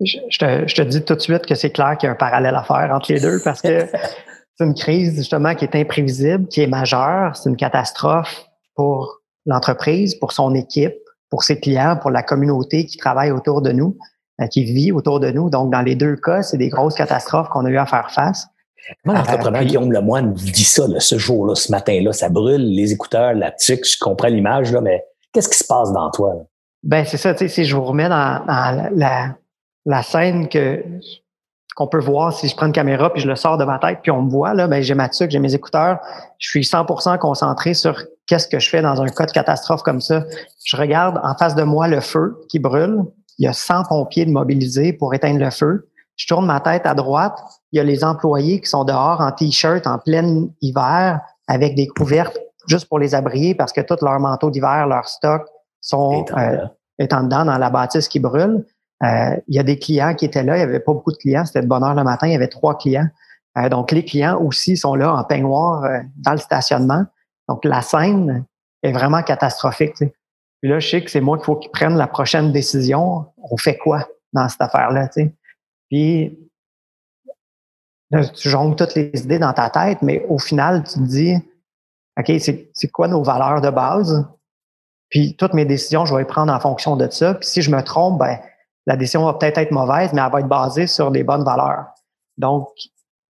Je, 0.00 0.18
te, 0.38 0.66
je 0.66 0.74
te 0.74 0.82
dis 0.82 1.04
tout 1.04 1.14
de 1.14 1.20
suite 1.20 1.46
que 1.46 1.54
c'est 1.54 1.70
clair 1.70 1.96
qu'il 1.96 2.08
y 2.08 2.10
a 2.10 2.12
un 2.12 2.16
parallèle 2.16 2.54
à 2.54 2.64
faire 2.64 2.90
entre 2.92 3.12
les 3.12 3.20
deux 3.20 3.40
parce 3.42 3.62
que 3.62 3.86
c'est 4.56 4.64
une 4.64 4.74
crise 4.74 5.16
justement 5.16 5.54
qui 5.54 5.64
est 5.64 5.76
imprévisible, 5.76 6.48
qui 6.48 6.62
est 6.62 6.66
majeure, 6.66 7.36
c'est 7.36 7.48
une 7.48 7.56
catastrophe 7.56 8.46
pour 8.74 9.20
l'entreprise, 9.46 10.16
pour 10.16 10.32
son 10.32 10.54
équipe, 10.54 10.96
pour 11.30 11.44
ses 11.44 11.60
clients, 11.60 11.96
pour 12.00 12.10
la 12.10 12.22
communauté 12.22 12.86
qui 12.86 12.96
travaille 12.96 13.30
autour 13.30 13.62
de 13.62 13.70
nous. 13.70 13.96
Euh, 14.40 14.48
qui 14.48 14.64
vit 14.64 14.90
autour 14.90 15.20
de 15.20 15.30
nous. 15.30 15.48
Donc, 15.48 15.70
dans 15.70 15.82
les 15.82 15.94
deux 15.94 16.16
cas, 16.16 16.42
c'est 16.42 16.58
des 16.58 16.68
grosses 16.68 16.96
catastrophes 16.96 17.48
qu'on 17.50 17.64
a 17.66 17.70
eu 17.70 17.76
à 17.76 17.86
faire 17.86 18.10
face. 18.10 18.48
Comment 19.04 19.18
l'entrepreneur 19.18 19.64
Guillaume 19.64 19.92
Lemoine 19.92 20.34
dit 20.34 20.64
ça, 20.64 20.84
ce 20.98 21.18
jour-là, 21.18 21.54
ce 21.54 21.70
matin-là? 21.70 22.12
Ça 22.12 22.28
brûle 22.28 22.74
les 22.74 22.92
écouteurs, 22.92 23.34
la 23.34 23.50
tuque, 23.50 23.86
je 23.86 23.98
comprends 23.98 24.28
l'image, 24.28 24.72
là, 24.72 24.80
mais 24.80 25.04
qu'est-ce 25.32 25.48
qui 25.48 25.58
se 25.58 25.66
passe 25.66 25.92
dans 25.92 26.10
toi? 26.10 26.34
Ben, 26.82 27.04
c'est 27.04 27.16
ça, 27.16 27.32
tu 27.34 27.40
sais, 27.40 27.48
si 27.48 27.64
je 27.64 27.74
vous 27.74 27.84
remets 27.84 28.08
dans, 28.08 28.42
la, 28.46 29.36
la, 29.86 30.02
scène 30.02 30.48
que 30.48 30.84
qu'on 31.74 31.88
peut 31.88 32.00
voir 32.00 32.32
si 32.32 32.46
je 32.46 32.54
prends 32.54 32.66
une 32.66 32.72
caméra 32.72 33.12
puis 33.12 33.20
je 33.20 33.26
le 33.26 33.34
sors 33.34 33.58
de 33.58 33.64
ma 33.64 33.80
tête 33.80 33.98
puis 34.00 34.12
on 34.12 34.22
me 34.22 34.30
voit 34.30 34.54
là 34.54 34.68
ben 34.68 34.80
j'ai 34.80 34.94
ma 34.94 35.08
tuque, 35.08 35.32
j'ai 35.32 35.40
mes 35.40 35.54
écouteurs, 35.54 35.98
je 36.38 36.48
suis 36.48 36.60
100% 36.60 37.18
concentré 37.18 37.74
sur 37.74 38.00
qu'est-ce 38.26 38.46
que 38.46 38.60
je 38.60 38.68
fais 38.68 38.80
dans 38.80 39.02
un 39.02 39.08
cas 39.08 39.26
de 39.26 39.32
catastrophe 39.32 39.82
comme 39.82 40.00
ça. 40.00 40.24
Je 40.64 40.76
regarde 40.76 41.18
en 41.24 41.34
face 41.34 41.56
de 41.56 41.64
moi 41.64 41.88
le 41.88 42.00
feu 42.00 42.38
qui 42.48 42.60
brûle, 42.60 43.02
il 43.38 43.46
y 43.46 43.48
a 43.48 43.52
100 43.52 43.84
pompiers 43.88 44.24
de 44.24 44.30
mobilisés 44.30 44.92
pour 44.92 45.14
éteindre 45.14 45.40
le 45.40 45.50
feu. 45.50 45.88
Je 46.16 46.26
tourne 46.26 46.46
ma 46.46 46.60
tête 46.60 46.86
à 46.86 46.94
droite, 46.94 47.38
il 47.72 47.78
y 47.78 47.80
a 47.80 47.84
les 47.84 48.04
employés 48.04 48.60
qui 48.60 48.68
sont 48.68 48.84
dehors 48.84 49.20
en 49.20 49.32
t-shirt 49.32 49.86
en 49.86 49.98
plein 49.98 50.46
hiver 50.60 51.20
avec 51.48 51.74
des 51.74 51.88
couvertes 51.88 52.38
juste 52.68 52.88
pour 52.88 52.98
les 52.98 53.14
abrier 53.14 53.54
parce 53.54 53.72
que 53.72 53.80
tous 53.80 54.02
leurs 54.02 54.20
manteaux 54.20 54.50
d'hiver, 54.50 54.86
leurs 54.86 55.08
stocks 55.08 55.46
sont 55.80 56.24
euh, 56.36 56.66
étant 56.98 57.22
dedans 57.24 57.44
dans 57.44 57.58
la 57.58 57.70
bâtisse 57.70 58.08
qui 58.08 58.20
brûle. 58.20 58.64
Euh, 59.02 59.36
il 59.48 59.56
y 59.56 59.58
a 59.58 59.62
des 59.62 59.78
clients 59.78 60.14
qui 60.14 60.24
étaient 60.24 60.44
là, 60.44 60.56
il 60.56 60.58
n'y 60.58 60.64
avait 60.64 60.80
pas 60.80 60.92
beaucoup 60.92 61.12
de 61.12 61.16
clients, 61.16 61.44
c'était 61.44 61.62
de 61.62 61.66
bonne 61.66 61.82
heure 61.82 61.94
le 61.94 62.04
matin, 62.04 62.26
il 62.26 62.32
y 62.32 62.36
avait 62.36 62.48
trois 62.48 62.78
clients. 62.78 63.08
Euh, 63.58 63.68
donc 63.68 63.92
les 63.92 64.04
clients 64.04 64.40
aussi 64.40 64.76
sont 64.76 64.94
là 64.94 65.12
en 65.14 65.24
peignoir 65.24 65.84
euh, 65.84 65.98
dans 66.16 66.32
le 66.32 66.38
stationnement. 66.38 67.04
Donc 67.48 67.64
la 67.64 67.82
scène 67.82 68.44
est 68.82 68.92
vraiment 68.92 69.22
catastrophique. 69.22 69.96
Puis 69.96 70.70
là, 70.70 70.78
je 70.78 70.88
sais 70.88 71.04
que 71.04 71.10
c'est 71.10 71.20
moi 71.20 71.36
qu'il 71.36 71.44
faut 71.44 71.56
qu'ils 71.56 71.70
prennent 71.70 71.96
la 71.96 72.06
prochaine 72.06 72.52
décision. 72.52 73.26
On 73.50 73.56
fait 73.56 73.76
quoi 73.76 74.06
dans 74.32 74.48
cette 74.48 74.62
affaire-là? 74.62 75.08
Puis 75.94 76.36
tu 78.34 78.48
jongles 78.48 78.74
toutes 78.74 78.96
les 78.96 79.12
idées 79.14 79.38
dans 79.38 79.52
ta 79.52 79.70
tête, 79.70 80.02
mais 80.02 80.26
au 80.28 80.40
final, 80.40 80.82
tu 80.82 80.94
te 80.94 81.04
dis, 81.04 81.36
OK, 82.18 82.32
c'est 82.40 82.88
quoi 82.88 83.06
nos 83.06 83.22
valeurs 83.22 83.60
de 83.60 83.70
base? 83.70 84.26
Puis 85.08 85.36
toutes 85.36 85.54
mes 85.54 85.64
décisions, 85.64 86.04
je 86.04 86.12
vais 86.12 86.22
les 86.22 86.26
prendre 86.26 86.52
en 86.52 86.58
fonction 86.58 86.96
de 86.96 87.08
ça. 87.08 87.34
Puis 87.34 87.48
si 87.48 87.62
je 87.62 87.70
me 87.70 87.80
trompe, 87.80 88.18
ben, 88.18 88.40
la 88.86 88.96
décision 88.96 89.24
va 89.24 89.34
peut-être 89.34 89.58
être 89.58 89.70
mauvaise, 89.70 90.12
mais 90.12 90.20
elle 90.20 90.32
va 90.32 90.40
être 90.40 90.48
basée 90.48 90.88
sur 90.88 91.12
des 91.12 91.22
bonnes 91.22 91.44
valeurs. 91.44 91.86
Donc, 92.38 92.70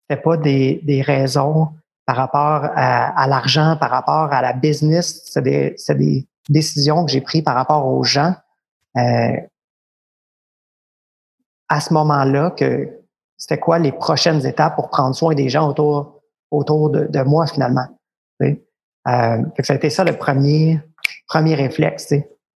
c'est 0.10 0.22
pas 0.22 0.36
des, 0.36 0.82
des 0.84 1.02
raisons 1.02 1.70
par 2.06 2.18
rapport 2.18 2.70
à, 2.76 3.26
l'argent, 3.28 3.78
par 3.80 3.90
rapport 3.90 4.34
à 4.34 4.42
la 4.42 4.52
business, 4.52 5.22
c'est 5.28 5.44
des, 5.44 5.76
des, 5.96 6.28
décisions 6.50 7.06
que 7.06 7.12
j'ai 7.12 7.22
prises 7.22 7.44
par 7.44 7.56
rapport 7.56 7.88
aux 7.88 8.04
gens 8.04 8.36
euh, 8.98 9.38
à 11.70 11.80
ce 11.80 11.94
moment-là 11.94 12.52
que 12.52 12.90
c'était 13.38 13.60
quoi 13.60 13.80
les 13.80 13.92
prochaines 13.92 14.46
étapes 14.46 14.76
pour 14.76 14.90
prendre 14.90 15.16
soin 15.16 15.34
des 15.34 15.50
gens 15.50 15.70
autour, 15.70 16.22
autour 16.52 16.90
de, 16.90 17.06
de 17.06 17.22
moi 17.22 17.48
finalement. 17.48 17.86
Euh, 18.42 18.58
ça 19.62 19.74
a 19.74 19.76
été 19.76 19.90
ça 19.90 20.04
le 20.04 20.14
premier, 20.14 20.80
premier 21.28 21.56
réflexe. 21.56 22.14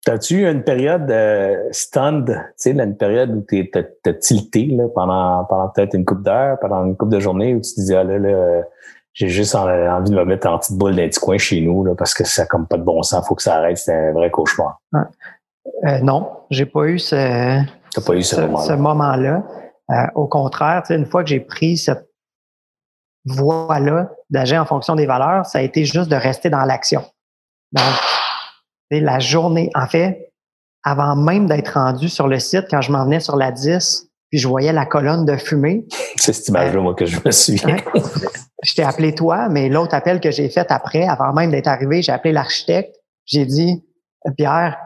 As-tu 0.07 0.41
eu 0.41 0.51
une 0.51 0.63
période 0.63 1.09
euh, 1.09 1.69
stunned, 1.71 2.27
tu 2.27 2.53
sais, 2.57 2.71
une 2.71 2.97
période 2.97 3.31
où 3.31 3.45
tu 3.47 3.71
as 3.73 4.13
tilté 4.13 4.65
là, 4.65 4.85
pendant, 4.93 5.45
pendant 5.45 5.69
peut-être 5.69 5.93
une 5.93 6.03
coupe 6.03 6.23
d'heure, 6.23 6.59
pendant 6.59 6.83
une 6.83 6.97
coupe 6.97 7.09
de 7.09 7.21
journée 7.21 7.55
où 7.55 7.61
tu 7.61 7.73
te 7.73 7.79
disais, 7.79 7.95
ah, 7.95 8.03
là, 8.03 8.19
là, 8.19 8.63
j'ai 9.13 9.29
juste 9.29 9.55
envie 9.55 10.09
de 10.09 10.15
me 10.15 10.25
mettre 10.25 10.47
en 10.47 10.57
petite 10.57 10.77
boule 10.77 10.95
d'un 10.95 11.07
petit 11.07 11.19
coin 11.19 11.37
chez 11.37 11.61
nous 11.61 11.85
là, 11.85 11.93
parce 11.95 12.13
que 12.13 12.25
ça 12.25 12.45
comme 12.45 12.67
pas 12.67 12.77
de 12.77 12.83
bon 12.83 13.01
sens, 13.03 13.25
faut 13.27 13.35
que 13.35 13.43
ça 13.43 13.55
arrête, 13.55 13.77
c'est 13.77 13.93
un 13.93 14.11
vrai 14.11 14.31
cauchemar. 14.31 14.81
Euh, 14.93 15.99
non, 16.01 16.29
j'ai 16.49 16.65
pas 16.65 16.85
eu 16.85 16.99
ce, 16.99 17.61
pas 18.01 18.15
eu 18.15 18.23
ce, 18.23 18.73
moment-là. 18.73 19.43
Euh, 19.89 19.95
au 20.15 20.27
contraire, 20.27 20.83
une 20.89 21.05
fois 21.05 21.23
que 21.23 21.29
j'ai 21.29 21.39
pris 21.39 21.77
cette 21.77 22.09
voie-là 23.25 24.09
d'agir 24.29 24.61
en 24.61 24.65
fonction 24.65 24.95
des 24.95 25.05
valeurs, 25.05 25.45
ça 25.45 25.59
a 25.59 25.61
été 25.61 25.85
juste 25.85 26.09
de 26.09 26.15
rester 26.15 26.49
dans 26.49 26.63
l'action. 26.63 27.03
Donc, 27.71 27.85
la 28.91 29.19
journée, 29.19 29.69
en 29.75 29.87
fait, 29.87 30.31
avant 30.83 31.15
même 31.15 31.47
d'être 31.47 31.73
rendu 31.73 32.09
sur 32.09 32.27
le 32.27 32.39
site, 32.39 32.65
quand 32.69 32.81
je 32.81 32.91
m'en 32.91 33.05
venais 33.05 33.19
sur 33.19 33.35
la 33.35 33.51
10, 33.51 34.09
puis 34.29 34.39
je 34.39 34.47
voyais 34.47 34.73
la 34.73 34.85
colonne 34.85 35.25
de 35.25 35.37
fumée. 35.37 35.85
C'est 36.17 36.33
cette 36.33 36.47
image-là, 36.49 36.81
moi, 36.81 36.93
que 36.93 37.05
je 37.05 37.19
me 37.23 37.31
souviens. 37.31 37.77
je 38.63 38.73
t'ai 38.73 38.83
appelé 38.83 39.15
toi, 39.15 39.47
mais 39.49 39.69
l'autre 39.69 39.95
appel 39.95 40.19
que 40.19 40.31
j'ai 40.31 40.49
fait 40.49 40.71
après, 40.71 41.07
avant 41.07 41.33
même 41.33 41.51
d'être 41.51 41.67
arrivé, 41.67 42.01
j'ai 42.01 42.11
appelé 42.11 42.33
l'architecte. 42.33 42.95
J'ai 43.25 43.45
dit, 43.45 43.83
Pierre, 44.37 44.77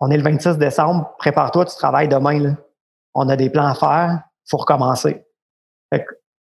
on 0.00 0.10
est 0.10 0.16
le 0.16 0.22
26 0.22 0.58
décembre, 0.58 1.14
prépare-toi, 1.18 1.66
tu 1.66 1.76
travailles 1.76 2.08
demain. 2.08 2.38
Là. 2.38 2.50
On 3.14 3.28
a 3.28 3.36
des 3.36 3.50
plans 3.50 3.66
à 3.66 3.74
faire, 3.74 4.22
faut 4.48 4.56
recommencer. 4.56 5.24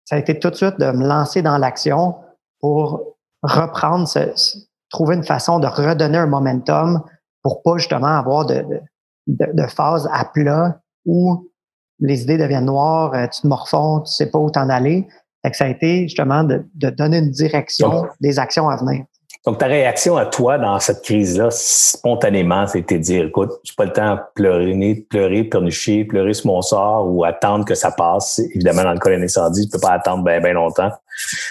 ça 0.05 0.15
a 0.15 0.19
été 0.19 0.39
tout 0.39 0.49
de 0.49 0.55
suite 0.55 0.79
de 0.79 0.91
me 0.91 1.07
lancer 1.07 1.41
dans 1.41 1.57
l'action 1.57 2.15
pour 2.59 3.17
reprendre, 3.43 4.07
ce, 4.07 4.33
trouver 4.89 5.15
une 5.15 5.23
façon 5.23 5.59
de 5.59 5.67
redonner 5.67 6.17
un 6.17 6.27
momentum 6.27 7.03
pour 7.41 7.61
pas 7.61 7.77
justement 7.77 8.07
avoir 8.07 8.45
de, 8.45 8.65
de, 9.27 9.47
de 9.53 9.67
phase 9.67 10.09
à 10.11 10.25
plat 10.25 10.79
où 11.05 11.49
les 11.99 12.23
idées 12.23 12.37
deviennent 12.37 12.65
noires, 12.65 13.13
euh, 13.13 13.27
tu 13.27 13.41
te 13.41 13.47
morfonds, 13.47 14.01
tu 14.01 14.11
sais 14.11 14.29
pas 14.29 14.39
où 14.39 14.49
t'en 14.49 14.69
aller. 14.69 15.07
que 15.43 15.55
ça 15.55 15.65
a 15.65 15.69
été 15.69 16.03
justement 16.03 16.43
de, 16.43 16.65
donner 16.75 17.19
une 17.19 17.31
direction 17.31 18.07
des 18.21 18.39
actions 18.39 18.69
à 18.69 18.75
venir. 18.77 19.05
Donc, 19.45 19.58
ta 19.58 19.65
réaction 19.65 20.15
à 20.15 20.25
toi 20.25 20.58
dans 20.58 20.79
cette 20.79 21.01
crise-là, 21.01 21.49
spontanément, 21.51 22.65
c'était 22.65 22.97
de 22.97 23.03
dire, 23.03 23.25
écoute, 23.25 23.51
j'ai 23.63 23.73
pas 23.75 23.84
le 23.84 23.91
temps 23.91 24.15
de 24.15 24.21
pleurer, 24.36 25.06
pleurer, 25.10 25.43
pleurnicher, 25.43 26.06
pleurer 26.06 26.34
sur 26.34 26.47
mon 26.47 26.62
sort 26.62 27.12
ou 27.12 27.25
attendre 27.25 27.65
que 27.65 27.75
ça 27.75 27.91
passe. 27.91 28.39
Évidemment, 28.56 28.84
dans 28.84 28.93
le 28.93 28.99
cas 28.99 29.10
d'un 29.10 29.21
incendie, 29.21 29.65
tu 29.65 29.71
peux 29.71 29.82
pas 29.82 29.91
attendre 29.91 30.23
bien, 30.23 30.39
bien 30.39 30.53
longtemps. 30.53 30.91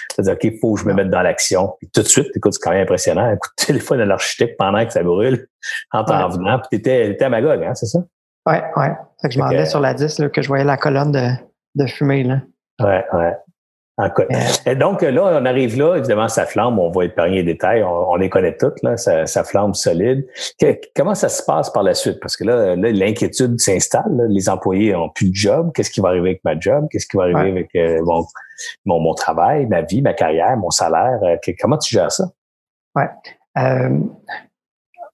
C'est-à-dire, 0.09 0.33
OK, 0.33 0.43
il 0.43 0.59
faut 0.59 0.73
que 0.73 0.81
je 0.81 0.85
me 0.87 0.93
mette 0.93 1.11
dans 1.11 1.21
l'action. 1.21 1.75
Puis 1.77 1.89
tout 1.93 2.01
de 2.01 2.07
suite, 2.07 2.27
écoute, 2.35 2.53
c'est 2.53 2.61
quand 2.63 2.71
même 2.71 2.81
impressionnant. 2.81 3.31
Écoute, 3.31 3.51
téléphone 3.57 3.99
de 3.99 4.05
l'architecte 4.05 4.57
pendant 4.57 4.83
que 4.83 4.91
ça 4.91 5.03
brûle, 5.03 5.47
en 5.91 6.03
t'en 6.03 6.29
venant. 6.29 6.57
Puis 6.59 6.79
t'étais, 6.79 7.11
étais 7.11 7.25
à 7.25 7.29
Magog, 7.29 7.63
hein, 7.63 7.75
c'est 7.75 7.85
ça? 7.85 7.99
Ouais, 8.47 8.63
ouais. 8.75 8.91
Fait 9.21 9.27
que 9.27 9.35
je 9.35 9.39
m'en 9.39 9.45
allais 9.45 9.67
sur 9.67 9.79
la 9.79 9.93
10, 9.93 10.17
là, 10.17 10.29
que 10.29 10.41
je 10.41 10.47
voyais 10.47 10.65
la 10.65 10.77
colonne 10.77 11.11
de, 11.11 11.29
de 11.75 11.85
fumée, 11.85 12.23
là. 12.23 12.41
Ouais, 12.81 13.05
ouais. 13.13 13.37
Et 14.65 14.75
donc 14.75 15.03
là, 15.03 15.39
on 15.39 15.45
arrive 15.45 15.77
là, 15.77 15.97
évidemment, 15.97 16.27
ça 16.27 16.47
flambe, 16.47 16.79
on 16.79 16.89
va 16.89 17.05
épargner 17.05 17.37
les 17.37 17.53
détails, 17.53 17.83
on, 17.83 18.15
les 18.15 18.27
connaît 18.27 18.57
toutes, 18.57 18.81
là, 18.81 18.97
ça, 18.97 19.27
ça 19.27 19.43
flambe 19.43 19.75
solide. 19.75 20.25
comment 20.95 21.13
ça 21.13 21.29
se 21.29 21.43
passe 21.43 21.69
par 21.69 21.83
la 21.83 21.93
suite? 21.93 22.19
Parce 22.19 22.35
que 22.35 22.43
là, 22.43 22.75
l'inquiétude 22.75 23.59
s'installe, 23.59 24.25
les 24.29 24.49
employés 24.49 24.95
ont 24.95 25.09
plus 25.09 25.29
de 25.29 25.35
job, 25.35 25.71
qu'est-ce 25.75 25.91
qui 25.91 26.01
va 26.01 26.09
arriver 26.09 26.29
avec 26.29 26.43
ma 26.43 26.59
job? 26.59 26.87
Qu'est-ce 26.89 27.05
qui 27.05 27.17
va 27.17 27.23
arriver 27.23 27.51
avec 27.51 27.69
euh, 27.75 28.01
mon, 28.85 28.99
mon, 28.99 29.13
travail, 29.13 29.67
ma 29.67 29.81
vie, 29.81 30.01
ma 30.01 30.13
carrière, 30.13 30.57
mon 30.57 30.71
salaire? 30.71 31.19
Euh, 31.21 31.35
comment 31.61 31.77
tu 31.77 31.93
gères 31.93 32.11
ça? 32.11 32.25
Ouais. 32.95 33.09
Euh, 33.59 33.99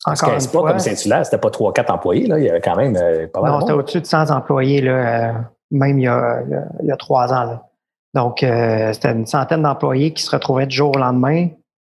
encore 0.05 0.37
que 0.37 0.51
pas 0.51 0.71
comme 0.71 0.79
Saint-Hilaire, 0.79 1.25
c'était 1.25 1.37
pas 1.37 1.49
trois, 1.49 1.73
quatre 1.73 1.91
employés, 1.91 2.27
là, 2.27 2.39
il 2.39 2.45
y 2.45 2.49
avait 2.49 2.61
quand 2.61 2.77
même 2.77 2.95
euh, 2.95 3.27
pas 3.27 3.41
mal. 3.41 3.51
Non, 3.51 3.59
c'était 3.59 3.73
au-dessus 3.73 3.99
de 3.99 4.05
100 4.05 4.31
employés, 4.31 4.81
là, 4.81 5.33
même 5.69 5.99
il 5.99 6.03
y, 6.03 6.07
a, 6.07 6.41
il 6.81 6.87
y 6.87 6.91
a 6.91 6.95
trois 6.95 7.33
ans. 7.33 7.43
Là. 7.43 7.68
Donc, 8.13 8.43
euh, 8.43 8.91
c'était 8.93 9.11
une 9.11 9.25
centaine 9.25 9.61
d'employés 9.61 10.13
qui 10.13 10.23
se 10.23 10.31
retrouvaient 10.31 10.65
du 10.65 10.75
jour 10.75 10.95
au 10.95 10.99
lendemain, 10.99 11.49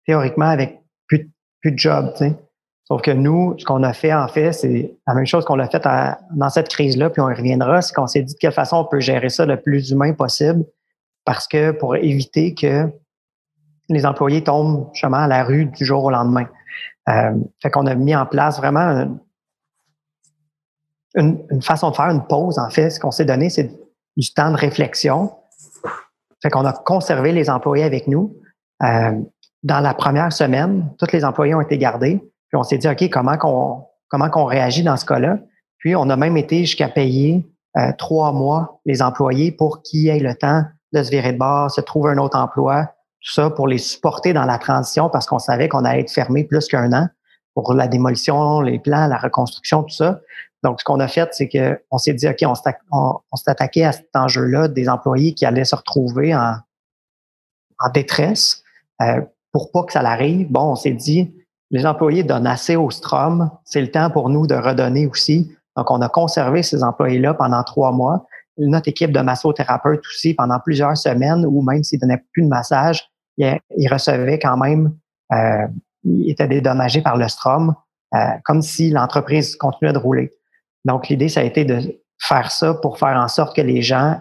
théoriquement 0.06 0.48
avec 0.48 0.80
plus, 1.06 1.30
plus 1.60 1.72
de 1.72 1.78
job. 1.78 2.12
Sauf 2.84 3.02
que 3.02 3.12
nous, 3.12 3.54
ce 3.58 3.64
qu'on 3.64 3.82
a 3.84 3.92
fait, 3.92 4.12
en 4.12 4.26
fait, 4.26 4.52
c'est 4.52 4.96
la 5.06 5.14
même 5.14 5.26
chose 5.26 5.44
qu'on 5.44 5.58
a 5.60 5.68
fait 5.68 5.86
dans 6.32 6.50
cette 6.50 6.68
crise-là, 6.68 7.10
puis 7.10 7.20
on 7.20 7.30
y 7.30 7.34
reviendra, 7.34 7.82
c'est 7.82 7.94
qu'on 7.94 8.08
s'est 8.08 8.22
dit 8.22 8.34
de 8.34 8.38
quelle 8.38 8.52
façon 8.52 8.78
on 8.78 8.84
peut 8.84 9.00
gérer 9.00 9.28
ça 9.28 9.46
le 9.46 9.60
plus 9.60 9.90
humain 9.90 10.12
possible, 10.12 10.64
parce 11.24 11.46
que 11.46 11.70
pour 11.70 11.94
éviter 11.94 12.54
que 12.54 12.90
les 13.88 14.06
employés 14.06 14.42
tombent 14.42 14.88
justement 14.92 15.18
à 15.18 15.28
la 15.28 15.44
rue 15.44 15.66
du 15.66 15.84
jour 15.84 16.04
au 16.04 16.10
lendemain. 16.10 16.46
Euh, 17.08 17.32
fait 17.60 17.70
qu'on 17.70 17.86
a 17.86 17.94
mis 17.94 18.14
en 18.14 18.26
place 18.26 18.58
vraiment 18.58 19.18
une, 21.14 21.44
une, 21.50 21.62
façon 21.62 21.90
de 21.90 21.96
faire 21.96 22.10
une 22.10 22.24
pause, 22.24 22.58
en 22.58 22.70
fait. 22.70 22.90
Ce 22.90 23.00
qu'on 23.00 23.10
s'est 23.10 23.24
donné, 23.24 23.50
c'est 23.50 23.70
du 24.16 24.32
temps 24.32 24.50
de 24.50 24.56
réflexion 24.56 25.32
fait 26.42 26.50
qu'on 26.50 26.64
a 26.64 26.72
conservé 26.72 27.32
les 27.32 27.50
employés 27.50 27.84
avec 27.84 28.08
nous. 28.08 28.36
Euh, 28.82 29.12
dans 29.62 29.80
la 29.80 29.94
première 29.94 30.32
semaine, 30.32 30.90
tous 30.98 31.12
les 31.12 31.24
employés 31.24 31.54
ont 31.54 31.60
été 31.60 31.76
gardés. 31.76 32.16
Puis 32.48 32.56
on 32.56 32.62
s'est 32.62 32.78
dit, 32.78 32.88
OK, 32.88 33.08
comment 33.10 33.36
qu'on 33.36 33.84
comment 34.08 34.30
qu'on 34.30 34.44
réagit 34.44 34.82
dans 34.82 34.96
ce 34.96 35.04
cas-là? 35.04 35.38
Puis 35.78 35.94
on 35.96 36.08
a 36.10 36.16
même 36.16 36.36
été 36.36 36.60
jusqu'à 36.60 36.88
payer 36.88 37.46
euh, 37.76 37.92
trois 37.96 38.32
mois 38.32 38.80
les 38.84 39.02
employés 39.02 39.52
pour 39.52 39.82
qu'ils 39.82 40.08
aient 40.08 40.18
le 40.18 40.34
temps 40.34 40.64
de 40.92 41.02
se 41.02 41.10
virer 41.10 41.32
de 41.32 41.38
bord, 41.38 41.70
se 41.70 41.80
trouver 41.80 42.12
un 42.12 42.18
autre 42.18 42.36
emploi, 42.36 42.86
tout 43.20 43.32
ça 43.32 43.50
pour 43.50 43.68
les 43.68 43.78
supporter 43.78 44.32
dans 44.32 44.44
la 44.44 44.58
transition 44.58 45.08
parce 45.08 45.26
qu'on 45.26 45.38
savait 45.38 45.68
qu'on 45.68 45.84
allait 45.84 46.00
être 46.00 46.10
fermé 46.10 46.44
plus 46.44 46.66
qu'un 46.66 46.92
an 46.92 47.08
pour 47.54 47.74
la 47.74 47.86
démolition, 47.86 48.60
les 48.60 48.78
plans, 48.78 49.06
la 49.06 49.18
reconstruction, 49.18 49.82
tout 49.82 49.94
ça. 49.94 50.20
Donc, 50.62 50.80
ce 50.80 50.84
qu'on 50.84 51.00
a 51.00 51.08
fait, 51.08 51.28
c'est 51.32 51.48
qu'on 51.48 51.98
s'est 51.98 52.12
dit, 52.12 52.28
OK, 52.28 52.42
on 52.42 52.54
s'est 52.54 53.50
attaqué 53.50 53.84
à 53.84 53.92
cet 53.92 54.14
enjeu-là 54.14 54.68
des 54.68 54.88
employés 54.88 55.32
qui 55.34 55.46
allaient 55.46 55.64
se 55.64 55.74
retrouver 55.74 56.34
en, 56.34 56.56
en 57.78 57.88
détresse. 57.90 58.62
Euh, 59.02 59.22
pour 59.52 59.72
pas 59.72 59.82
que 59.84 59.92
ça 59.92 60.02
l'arrive, 60.02 60.50
bon, 60.50 60.72
on 60.72 60.76
s'est 60.76 60.92
dit, 60.92 61.34
les 61.70 61.86
employés 61.86 62.22
donnent 62.22 62.46
assez 62.46 62.76
au 62.76 62.90
Strom, 62.90 63.50
c'est 63.64 63.80
le 63.80 63.90
temps 63.90 64.10
pour 64.10 64.28
nous 64.28 64.46
de 64.46 64.54
redonner 64.54 65.06
aussi. 65.06 65.52
Donc, 65.76 65.90
on 65.90 66.00
a 66.02 66.08
conservé 66.08 66.62
ces 66.62 66.82
employés-là 66.82 67.34
pendant 67.34 67.62
trois 67.62 67.92
mois. 67.92 68.26
Notre 68.58 68.88
équipe 68.88 69.12
de 69.12 69.20
massothérapeutes 69.20 70.04
aussi, 70.06 70.34
pendant 70.34 70.58
plusieurs 70.60 70.96
semaines, 70.96 71.46
ou 71.46 71.62
même 71.62 71.82
s'ils 71.82 72.00
donnaient 72.00 72.22
plus 72.32 72.42
de 72.42 72.48
massage, 72.48 73.08
ils 73.38 73.88
recevaient 73.90 74.38
quand 74.38 74.56
même, 74.56 74.94
euh, 75.32 75.66
ils 76.04 76.30
étaient 76.30 76.48
dédommagés 76.48 77.00
par 77.00 77.16
le 77.16 77.28
Strom, 77.28 77.74
euh, 78.14 78.18
comme 78.44 78.60
si 78.60 78.90
l'entreprise 78.90 79.56
continuait 79.56 79.92
de 79.92 79.98
rouler. 79.98 80.30
Donc, 80.84 81.08
l'idée, 81.08 81.28
ça 81.28 81.40
a 81.40 81.44
été 81.44 81.64
de 81.64 82.00
faire 82.18 82.50
ça 82.50 82.74
pour 82.74 82.98
faire 82.98 83.16
en 83.16 83.28
sorte 83.28 83.56
que 83.56 83.62
les 83.62 83.82
gens 83.82 84.20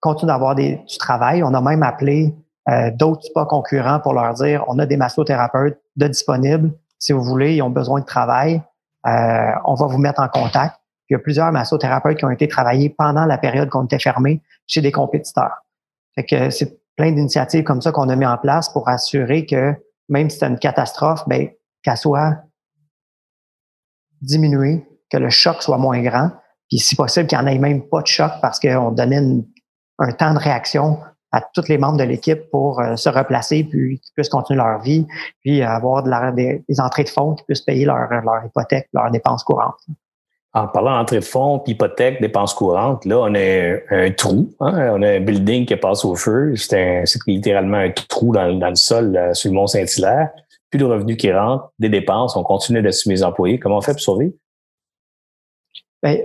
continuent 0.00 0.28
d'avoir 0.28 0.54
du 0.54 0.78
travail. 0.98 1.42
On 1.42 1.54
a 1.54 1.60
même 1.60 1.82
appelé 1.82 2.34
euh, 2.68 2.90
d'autres 2.92 3.22
spas 3.22 3.46
concurrents 3.46 4.00
pour 4.00 4.14
leur 4.14 4.34
dire 4.34 4.64
on 4.68 4.78
a 4.78 4.86
des 4.86 4.96
massothérapeutes 4.96 5.80
de 5.96 6.08
disponibles. 6.08 6.72
Si 6.98 7.12
vous 7.12 7.22
voulez, 7.22 7.56
ils 7.56 7.62
ont 7.62 7.70
besoin 7.70 8.00
de 8.00 8.04
travail. 8.04 8.62
Euh, 9.06 9.52
on 9.64 9.74
va 9.74 9.86
vous 9.86 9.98
mettre 9.98 10.20
en 10.20 10.28
contact. 10.28 10.76
il 11.10 11.14
y 11.14 11.16
a 11.16 11.18
plusieurs 11.18 11.50
massothérapeutes 11.52 12.18
qui 12.18 12.24
ont 12.24 12.30
été 12.30 12.48
travaillés 12.48 12.88
pendant 12.88 13.26
la 13.26 13.38
période 13.38 13.68
qu'on 13.68 13.84
était 13.84 13.98
fermé 13.98 14.42
chez 14.66 14.80
des 14.80 14.92
compétiteurs. 14.92 15.64
Fait 16.14 16.24
que 16.24 16.50
c'est 16.50 16.80
plein 16.96 17.10
d'initiatives 17.10 17.64
comme 17.64 17.82
ça 17.82 17.90
qu'on 17.90 18.08
a 18.08 18.16
mis 18.16 18.26
en 18.26 18.38
place 18.38 18.68
pour 18.68 18.88
assurer 18.88 19.46
que 19.46 19.74
même 20.08 20.30
si 20.30 20.38
c'est 20.38 20.46
une 20.46 20.58
catastrophe, 20.58 21.24
ben, 21.26 21.48
qu'elle 21.82 21.96
soit 21.96 22.36
diminuée 24.20 24.86
que 25.12 25.18
le 25.18 25.30
choc 25.30 25.62
soit 25.62 25.78
moins 25.78 26.00
grand, 26.00 26.30
puis 26.68 26.78
si 26.78 26.96
possible 26.96 27.26
qu'il 27.26 27.38
n'y 27.38 27.44
en 27.44 27.46
ait 27.48 27.58
même 27.58 27.82
pas 27.88 28.00
de 28.00 28.06
choc 28.06 28.32
parce 28.40 28.58
qu'on 28.58 28.92
donnait 28.92 29.20
un 29.98 30.12
temps 30.12 30.32
de 30.32 30.38
réaction 30.38 30.98
à 31.32 31.42
tous 31.54 31.68
les 31.68 31.78
membres 31.78 31.98
de 31.98 32.04
l'équipe 32.04 32.50
pour 32.50 32.80
euh, 32.80 32.96
se 32.96 33.08
replacer, 33.08 33.64
puis 33.64 33.98
qu'ils 34.00 34.12
puissent 34.14 34.28
continuer 34.28 34.58
leur 34.58 34.80
vie, 34.80 35.06
puis 35.40 35.62
avoir 35.62 36.02
de 36.02 36.34
des, 36.34 36.80
entrées 36.80 37.04
de 37.04 37.08
fonds 37.08 37.34
qui 37.34 37.44
puissent 37.44 37.62
payer 37.62 37.86
leur, 37.86 38.08
hypothèque, 38.44 38.88
leurs 38.92 39.10
dépenses 39.10 39.42
courantes. 39.42 39.80
En 40.54 40.68
parlant 40.68 40.98
d'entrée 40.98 41.20
de 41.20 41.24
fonds, 41.24 41.62
hypothèque, 41.66 42.20
dépenses 42.20 42.52
courantes, 42.52 43.06
là, 43.06 43.20
on 43.20 43.34
a 43.34 43.76
un, 43.90 44.10
trou. 44.10 44.50
Hein? 44.60 44.92
On 44.92 45.02
a 45.02 45.12
un 45.12 45.20
building 45.20 45.64
qui 45.64 45.76
passe 45.76 46.04
au 46.04 46.14
feu. 46.14 46.54
C'est 46.56 47.04
littéralement 47.26 47.78
un 47.78 47.90
trou 47.90 48.32
dans, 48.32 48.46
le 48.46 48.74
sol 48.74 49.16
euh, 49.16 49.32
sur 49.32 49.50
le 49.50 49.56
Mont 49.56 49.66
Saint-Hilaire. 49.66 50.28
Plus 50.70 50.78
de 50.78 50.84
revenus 50.84 51.16
qui 51.16 51.32
rentrent, 51.32 51.72
des 51.78 51.88
dépenses. 51.88 52.36
On 52.36 52.42
continue 52.42 52.82
d'assumer 52.82 53.14
les 53.14 53.24
employés. 53.24 53.58
Comment 53.58 53.78
on 53.78 53.80
fait 53.80 53.92
pour 53.92 54.00
survivre? 54.00 54.34
Bien, 56.02 56.18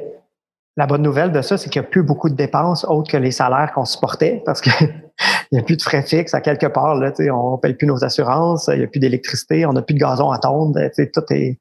la 0.77 0.85
bonne 0.85 1.01
nouvelle 1.01 1.31
de 1.31 1.41
ça, 1.41 1.57
c'est 1.57 1.69
qu'il 1.69 1.81
n'y 1.81 1.87
a 1.87 1.89
plus 1.89 2.03
beaucoup 2.03 2.29
de 2.29 2.35
dépenses 2.35 2.85
autres 2.85 3.11
que 3.11 3.17
les 3.17 3.31
salaires 3.31 3.71
qu'on 3.73 3.85
supportait 3.85 4.43
parce 4.45 4.61
qu'il 4.61 4.71
n'y 5.51 5.59
a 5.59 5.63
plus 5.63 5.75
de 5.75 5.81
frais 5.81 6.03
fixes 6.03 6.35
à 6.35 6.41
quelque 6.41 6.67
part. 6.67 6.95
Là, 6.95 7.11
on 7.33 7.53
ne 7.53 7.57
paye 7.57 7.73
plus 7.73 7.87
nos 7.87 8.03
assurances, 8.03 8.69
il 8.71 8.77
n'y 8.79 8.85
a 8.85 8.87
plus 8.87 8.99
d'électricité, 8.99 9.65
on 9.65 9.73
n'a 9.73 9.81
plus 9.81 9.95
de 9.95 9.99
gazon 9.99 10.29
à 10.31 10.37
tondre. 10.37 10.79
Tout 10.95 11.33
est. 11.33 11.59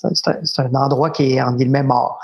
C'est 0.00 0.60
un, 0.60 0.74
endroit 0.74 1.10
qui 1.10 1.32
est 1.32 1.42
en 1.42 1.54
guillemets 1.54 1.82
mort. 1.82 2.20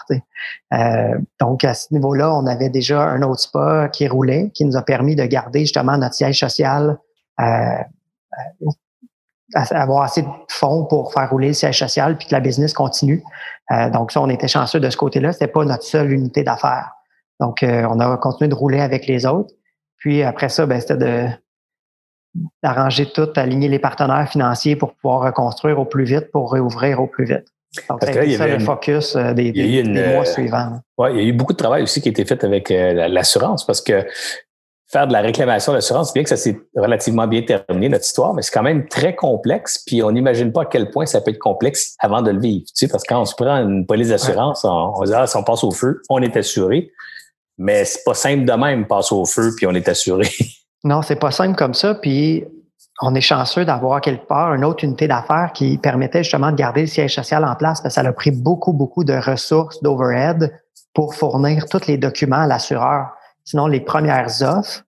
Euh, 0.73 1.19
donc, 1.41 1.65
à 1.65 1.75
ce 1.75 1.93
niveau-là, 1.93 2.33
on 2.33 2.47
avait 2.47 2.69
déjà 2.69 3.03
un 3.03 3.21
autre 3.23 3.41
spa 3.41 3.89
qui 3.89 4.07
roulait, 4.07 4.53
qui 4.55 4.65
nous 4.65 4.77
a 4.77 4.83
permis 4.83 5.17
de 5.17 5.25
garder 5.25 5.61
justement 5.61 5.99
notre 5.99 6.15
siège 6.15 6.39
social 6.39 6.99
euh, 7.41 7.45
euh 7.45 8.71
avoir 9.55 10.03
assez 10.03 10.23
de 10.23 10.29
fonds 10.49 10.85
pour 10.85 11.13
faire 11.13 11.31
rouler 11.31 11.49
le 11.49 11.55
siège 11.55 11.79
social 11.79 12.17
puis 12.17 12.29
que 12.29 12.33
la 12.33 12.41
business 12.41 12.73
continue. 12.73 13.23
Euh, 13.73 13.91
donc 13.91 14.13
ça, 14.13 14.21
on 14.21 14.29
était 14.29 14.49
chanceux 14.49 14.81
de 14.81 14.91
ce 14.91 14.97
côté-là. 14.97 15.33
C'était 15.33 15.49
pas 15.49 15.65
notre 15.65 15.85
seule 15.85 16.13
unité 16.13 16.43
d'affaires. 16.43 16.91
Donc 17.41 17.63
euh, 17.63 17.87
on 17.91 17.99
a 18.01 18.17
continué 18.17 18.49
de 18.49 18.55
rouler 18.55 18.81
avec 18.81 19.07
les 19.07 19.27
autres. 19.27 19.53
Puis 19.97 20.23
après 20.23 20.49
ça, 20.49 20.67
ben, 20.67 20.81
c'était 20.81 20.97
de 20.97 21.27
d'arranger 22.65 23.07
tout, 23.07 23.29
aligner 23.37 23.69
les 23.69 23.79
partenaires 23.79 24.29
financiers 24.29 24.75
pour 24.75 24.95
pouvoir 24.95 25.21
reconstruire 25.21 25.79
au 25.79 25.85
plus 25.85 26.05
vite, 26.05 26.33
pour 26.33 26.53
réouvrir 26.53 27.01
au 27.01 27.07
plus 27.07 27.27
vite. 27.27 27.45
Donc, 27.89 28.01
c'est 28.03 28.37
ça 28.37 28.47
le 28.47 28.59
focus 28.59 29.15
euh, 29.15 29.33
des, 29.33 29.85
mois 30.13 30.25
suivants. 30.25 30.81
Oui, 30.99 31.11
il 31.13 31.17
y 31.17 31.21
a 31.21 31.29
eu 31.29 31.33
beaucoup 31.33 31.53
de 31.53 31.59
travail 31.59 31.83
aussi 31.83 32.01
qui 32.01 32.09
a 32.09 32.11
été 32.11 32.25
fait 32.25 32.43
avec 32.43 32.71
l'assurance 32.71 33.65
parce 33.65 33.81
que 33.81 34.05
faire 34.95 35.09
de 35.09 35.13
la 35.13 35.23
réclamation 35.23 35.73
d'assurance, 35.73 36.15
bien 36.15 36.23
que 36.23 36.29
ça 36.29 36.37
s'est 36.37 36.57
relativement 36.77 37.27
bien 37.27 37.43
terminé, 37.43 37.89
notre 37.89 38.05
histoire, 38.05 38.33
mais 38.33 38.43
c'est 38.43 38.53
quand 38.53 38.63
même 38.63 38.87
très 38.87 39.17
complexe, 39.17 39.83
puis 39.85 40.05
on 40.05 40.13
n'imagine 40.13 40.53
pas 40.53 40.63
à 40.63 40.67
quel 40.67 40.91
point 40.91 41.05
ça 41.05 41.21
peut 41.21 41.33
être 41.33 41.39
complexe 41.39 41.97
avant 41.99 42.23
de 42.23 42.31
le 42.31 42.39
vivre. 42.39 42.65
Tu 42.67 42.73
sais, 42.75 42.89
parce 42.89 43.03
que 43.03 43.13
quand 43.13 43.21
on 43.21 43.25
se 43.25 43.35
prend 43.35 43.57
une 43.57 43.87
police 43.87 44.11
d'assurance, 44.11 44.65
on, 44.65 44.93
on, 44.95 45.03
dit, 45.03 45.13
ah, 45.13 45.27
si 45.27 45.37
on 45.37 45.43
passe 45.43 45.65
au 45.65 45.73
feu, 45.73 46.01
on 46.09 46.23
est 46.23 46.37
assuré. 46.37 46.93
Mais 47.59 47.85
c'est 47.85 48.05
pas 48.05 48.15
simple 48.15 48.45
de 48.45 48.53
même, 48.53 48.87
passer 48.87 49.15
au 49.15 49.25
feu, 49.25 49.53
puis 49.57 49.67
on 49.67 49.73
est 49.73 49.89
assuré. 49.89 50.29
Non, 50.87 51.01
c'est 51.01 51.17
pas 51.17 51.31
simple 51.31 51.57
comme 51.57 51.73
ça, 51.73 51.95
puis 51.95 52.45
on 53.01 53.15
est 53.15 53.23
chanceux 53.23 53.65
d'avoir 53.65 54.03
quelque 54.03 54.27
part 54.27 54.53
une 54.53 54.67
autre 54.67 54.85
unité 54.85 55.09
d'affaires 55.09 55.51
qui 55.55 55.79
permettait 55.79 56.23
justement 56.23 56.51
de 56.51 56.57
garder 56.57 56.83
le 56.83 56.87
siège 56.89 57.15
social 57.15 57.43
en 57.43 57.55
place, 57.55 57.81
parce 57.81 57.95
que 57.95 58.03
ça 58.03 58.07
a 58.07 58.13
pris 58.13 58.31
beaucoup, 58.31 58.75
beaucoup 58.75 59.03
de 59.03 59.15
ressources, 59.15 59.83
d'overhead 59.83 60.53
pour 60.93 61.15
fournir 61.15 61.65
tous 61.71 61.87
les 61.87 61.97
documents 61.97 62.43
à 62.43 62.47
l'assureur. 62.47 63.07
Sinon, 63.45 63.67
les 63.67 63.81
premières 63.81 64.43
offres 64.43 64.85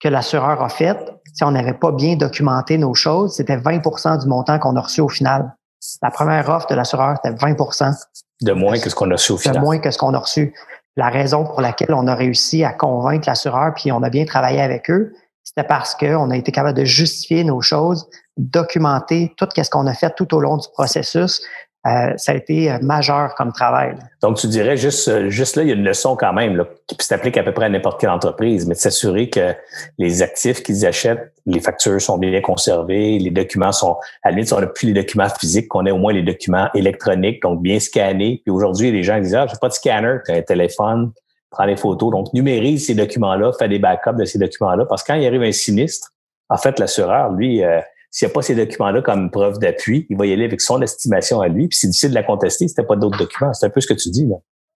que 0.00 0.08
l'assureur 0.08 0.62
a 0.62 0.68
faites, 0.68 1.12
si 1.32 1.44
on 1.44 1.52
n'avait 1.52 1.74
pas 1.74 1.92
bien 1.92 2.16
documenté 2.16 2.78
nos 2.78 2.94
choses, 2.94 3.36
c'était 3.36 3.56
20% 3.56 4.20
du 4.20 4.26
montant 4.26 4.58
qu'on 4.58 4.76
a 4.76 4.80
reçu 4.80 5.00
au 5.00 5.08
final. 5.08 5.54
La 6.02 6.10
première 6.10 6.48
offre 6.48 6.66
de 6.68 6.74
l'assureur, 6.74 7.16
c'était 7.22 7.36
20% 7.36 7.94
De 8.42 8.52
moins 8.52 8.78
que 8.78 8.90
ce 8.90 8.94
qu'on 8.94 9.10
a 9.10 9.14
reçu 9.14 9.32
au 9.32 9.36
final. 9.36 9.56
De 9.56 9.60
moins 9.60 9.78
que 9.78 9.90
ce 9.90 9.98
qu'on 9.98 10.14
a 10.14 10.18
reçu. 10.18 10.54
La 10.96 11.10
raison 11.10 11.44
pour 11.44 11.60
laquelle 11.60 11.94
on 11.94 12.06
a 12.06 12.14
réussi 12.14 12.64
à 12.64 12.72
convaincre 12.72 13.28
l'assureur, 13.28 13.72
puis 13.74 13.92
on 13.92 14.02
a 14.02 14.10
bien 14.10 14.24
travaillé 14.24 14.60
avec 14.60 14.90
eux, 14.90 15.12
c'était 15.44 15.66
parce 15.66 15.94
qu'on 15.94 16.30
a 16.30 16.36
été 16.36 16.50
capable 16.50 16.76
de 16.76 16.84
justifier 16.84 17.44
nos 17.44 17.60
choses, 17.60 18.08
documenter 18.36 19.32
tout 19.36 19.46
ce 19.54 19.70
qu'on 19.70 19.86
a 19.86 19.94
fait 19.94 20.14
tout 20.16 20.34
au 20.34 20.40
long 20.40 20.56
du 20.56 20.68
processus, 20.72 21.40
euh, 21.86 22.14
ça 22.16 22.32
a 22.32 22.34
été 22.34 22.70
euh, 22.70 22.78
majeur 22.82 23.34
comme 23.36 23.52
travail. 23.52 23.94
Donc, 24.22 24.38
tu 24.38 24.48
dirais 24.48 24.76
juste, 24.76 25.06
euh, 25.08 25.28
juste 25.28 25.56
là, 25.56 25.62
il 25.62 25.68
y 25.68 25.72
a 25.72 25.74
une 25.74 25.84
leçon 25.84 26.16
quand 26.16 26.32
même 26.32 26.56
là, 26.56 26.64
qui 26.86 27.06
s'applique 27.06 27.36
à 27.36 27.44
peu 27.44 27.52
près 27.52 27.66
à 27.66 27.68
n'importe 27.68 28.00
quelle 28.00 28.10
entreprise, 28.10 28.66
mais 28.66 28.74
de 28.74 28.78
s'assurer 28.80 29.30
que 29.30 29.54
les 29.98 30.22
actifs 30.22 30.62
qu'ils 30.62 30.84
achètent, 30.84 31.32
les 31.44 31.60
factures 31.60 32.00
sont 32.00 32.18
bien 32.18 32.40
conservées, 32.40 33.18
les 33.18 33.30
documents 33.30 33.70
sont, 33.70 33.98
à 34.22 34.30
la 34.30 34.36
limite, 34.36 34.52
on 34.52 34.60
n'a 34.60 34.66
plus 34.66 34.88
les 34.88 34.94
documents 34.94 35.28
physiques, 35.28 35.68
qu'on 35.68 35.86
ait 35.86 35.92
au 35.92 35.98
moins 35.98 36.12
les 36.12 36.22
documents 36.22 36.68
électroniques, 36.74 37.40
donc 37.42 37.62
bien 37.62 37.78
scannés. 37.78 38.40
Puis 38.44 38.50
aujourd'hui, 38.50 38.90
les 38.90 39.04
gens 39.04 39.20
disent, 39.20 39.36
ah, 39.36 39.46
j'ai 39.48 39.58
pas 39.60 39.68
de 39.68 39.74
scanner, 39.74 40.16
tu 40.24 40.32
as 40.32 40.36
un 40.36 40.42
téléphone, 40.42 41.12
prends 41.50 41.66
les 41.66 41.76
photos. 41.76 42.10
Donc, 42.10 42.32
numérise 42.32 42.86
ces 42.86 42.94
documents-là, 42.94 43.52
fais 43.58 43.68
des 43.68 43.78
backups 43.78 44.16
de 44.18 44.24
ces 44.24 44.38
documents-là, 44.38 44.86
parce 44.86 45.04
que 45.04 45.12
quand 45.12 45.18
il 45.18 45.26
arrive 45.26 45.42
un 45.42 45.52
sinistre, 45.52 46.12
en 46.48 46.56
fait, 46.56 46.78
l'assureur, 46.78 47.30
lui, 47.32 47.62
euh, 47.62 47.80
s'il 48.10 48.26
n'y 48.26 48.32
a 48.32 48.34
pas 48.34 48.42
ces 48.42 48.54
documents-là 48.54 49.02
comme 49.02 49.30
preuve 49.30 49.58
d'appui, 49.58 50.06
il 50.08 50.16
va 50.16 50.26
y 50.26 50.32
aller 50.32 50.44
avec 50.44 50.60
son 50.60 50.80
estimation 50.82 51.40
à 51.40 51.48
lui, 51.48 51.68
puis 51.68 51.78
c'est 51.78 51.88
difficile 51.88 52.10
de 52.10 52.14
la 52.14 52.22
contester 52.22 52.68
si 52.68 52.74
tu 52.74 52.82
pas 52.82 52.96
d'autres 52.96 53.18
documents. 53.18 53.52
C'est 53.52 53.66
un 53.66 53.70
peu 53.70 53.80
ce 53.80 53.86
que 53.86 53.94
tu 53.94 54.10
dis, 54.10 54.26
là. 54.26 54.36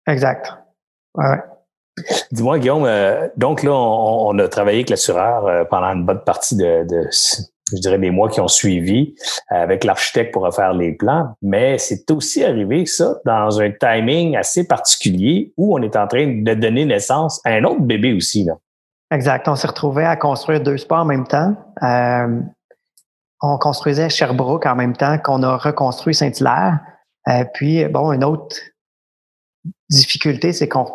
Exact. 0.06 0.54
Ouais. 1.14 1.38
Dis-moi, 2.30 2.58
Guillaume, 2.58 2.84
euh, 2.84 3.28
donc 3.36 3.62
là, 3.62 3.72
on, 3.72 4.38
a 4.38 4.48
travaillé 4.48 4.78
avec 4.78 4.90
l'assureur 4.90 5.46
euh, 5.46 5.64
pendant 5.64 5.88
une 5.88 6.04
bonne 6.04 6.20
partie 6.20 6.54
de, 6.54 6.86
de, 6.86 7.08
je 7.72 7.80
dirais, 7.80 7.98
des 7.98 8.10
mois 8.10 8.28
qui 8.28 8.40
ont 8.40 8.48
suivi 8.48 9.14
euh, 9.50 9.62
avec 9.62 9.82
l'architecte 9.82 10.32
pour 10.32 10.42
refaire 10.42 10.74
les 10.74 10.92
plans, 10.92 11.34
mais 11.40 11.78
c'est 11.78 12.10
aussi 12.10 12.44
arrivé, 12.44 12.84
ça, 12.84 13.16
dans 13.24 13.60
un 13.60 13.70
timing 13.70 14.36
assez 14.36 14.66
particulier 14.66 15.54
où 15.56 15.76
on 15.76 15.82
est 15.82 15.96
en 15.96 16.06
train 16.06 16.42
de 16.42 16.54
donner 16.54 16.84
naissance 16.84 17.40
à 17.44 17.50
un 17.52 17.64
autre 17.64 17.80
bébé 17.80 18.12
aussi. 18.12 18.44
Là. 18.44 18.54
Exact. 19.10 19.48
On 19.48 19.56
s'est 19.56 19.68
retrouvé 19.68 20.04
à 20.04 20.16
construire 20.16 20.60
deux 20.60 20.76
sports 20.76 21.00
en 21.00 21.04
même 21.04 21.26
temps. 21.26 21.54
On 23.54 23.58
construisait 23.58 24.08
Sherbrooke 24.08 24.66
en 24.66 24.76
même 24.76 24.96
temps 24.96 25.18
qu'on 25.18 25.42
a 25.42 25.56
reconstruit 25.56 26.14
Saint-Hilaire. 26.14 26.80
puis, 27.54 27.84
bon, 27.86 28.12
une 28.12 28.24
autre 28.24 28.56
difficulté, 29.90 30.52
c'est 30.52 30.68
qu'on 30.68 30.86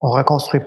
on 0.00 0.10
reconstruit, 0.10 0.60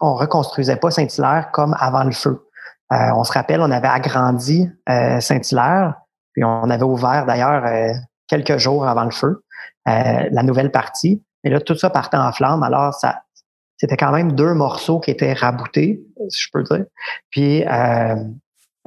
on 0.00 0.14
reconstruisait 0.14 0.76
pas 0.76 0.90
Saint-Hilaire 0.90 1.50
comme 1.52 1.76
avant 1.78 2.04
le 2.04 2.12
feu. 2.12 2.46
Euh, 2.92 2.96
on 3.14 3.24
se 3.24 3.32
rappelle, 3.32 3.60
on 3.60 3.70
avait 3.70 3.88
agrandi 3.88 4.68
euh, 4.88 5.20
Saint-Hilaire, 5.20 5.94
puis 6.32 6.42
on 6.44 6.68
avait 6.68 6.82
ouvert 6.82 7.24
d'ailleurs 7.24 7.64
euh, 7.64 7.92
quelques 8.26 8.58
jours 8.58 8.86
avant 8.86 9.04
le 9.04 9.10
feu 9.10 9.44
la 9.86 10.44
nouvelle 10.44 10.70
partie. 10.70 11.24
Et 11.42 11.50
là, 11.50 11.60
tout 11.60 11.74
ça 11.74 11.90
partait 11.90 12.16
en 12.16 12.30
flammes. 12.30 12.62
Alors, 12.62 12.94
c'était 13.76 13.96
quand 13.96 14.12
même 14.12 14.32
deux 14.32 14.54
morceaux 14.54 15.00
qui 15.00 15.10
étaient 15.10 15.32
raboutés, 15.32 16.00
si 16.28 16.42
je 16.44 16.48
peux 16.52 16.62
dire. 16.62 16.84
Puis, 17.30 17.64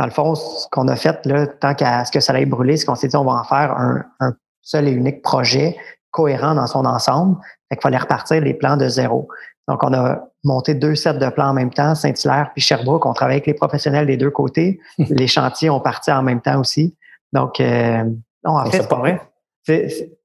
dans 0.03 0.07
le 0.07 0.11
fond, 0.11 0.35
ce 0.35 0.67
qu'on 0.69 0.89
a 0.89 0.97
fait, 0.97 1.25
là, 1.25 1.47
tant 1.47 1.73
qu'à 1.75 2.03
ce 2.03 2.11
que 2.11 2.19
ça 2.19 2.33
allait 2.33 2.45
brûler, 2.45 2.75
c'est 2.75 2.85
qu'on 2.85 2.95
s'est 2.95 3.07
dit, 3.07 3.15
on 3.15 3.23
va 3.23 3.39
en 3.39 3.43
faire 3.45 3.71
un, 3.71 4.03
un, 4.19 4.33
seul 4.61 4.89
et 4.89 4.91
unique 4.91 5.21
projet 5.21 5.77
cohérent 6.11 6.55
dans 6.55 6.67
son 6.67 6.85
ensemble. 6.85 7.37
Fait 7.69 7.77
qu'il 7.77 7.83
fallait 7.83 7.97
repartir 7.97 8.41
les 8.41 8.53
plans 8.53 8.75
de 8.75 8.89
zéro. 8.89 9.29
Donc, 9.69 9.81
on 9.81 9.93
a 9.93 10.19
monté 10.43 10.73
deux 10.73 10.95
sets 10.95 11.13
de 11.13 11.29
plans 11.29 11.51
en 11.51 11.53
même 11.53 11.71
temps, 11.71 11.95
Saint-Hilaire 11.95 12.51
puis 12.53 12.61
Sherbrooke. 12.61 13.05
On 13.05 13.13
travaille 13.13 13.35
avec 13.35 13.47
les 13.47 13.53
professionnels 13.53 14.05
des 14.05 14.17
deux 14.17 14.29
côtés. 14.29 14.77
les 14.97 15.27
chantiers 15.27 15.69
ont 15.69 15.79
parti 15.79 16.11
en 16.11 16.21
même 16.21 16.41
temps 16.41 16.59
aussi. 16.59 16.97
Donc, 17.31 17.61
euh, 17.61 18.03
non, 18.43 18.57
en 18.57 18.65
fait, 18.65 18.81
c'est 18.81 18.89
pas 18.89 18.97
vrai. 18.97 19.21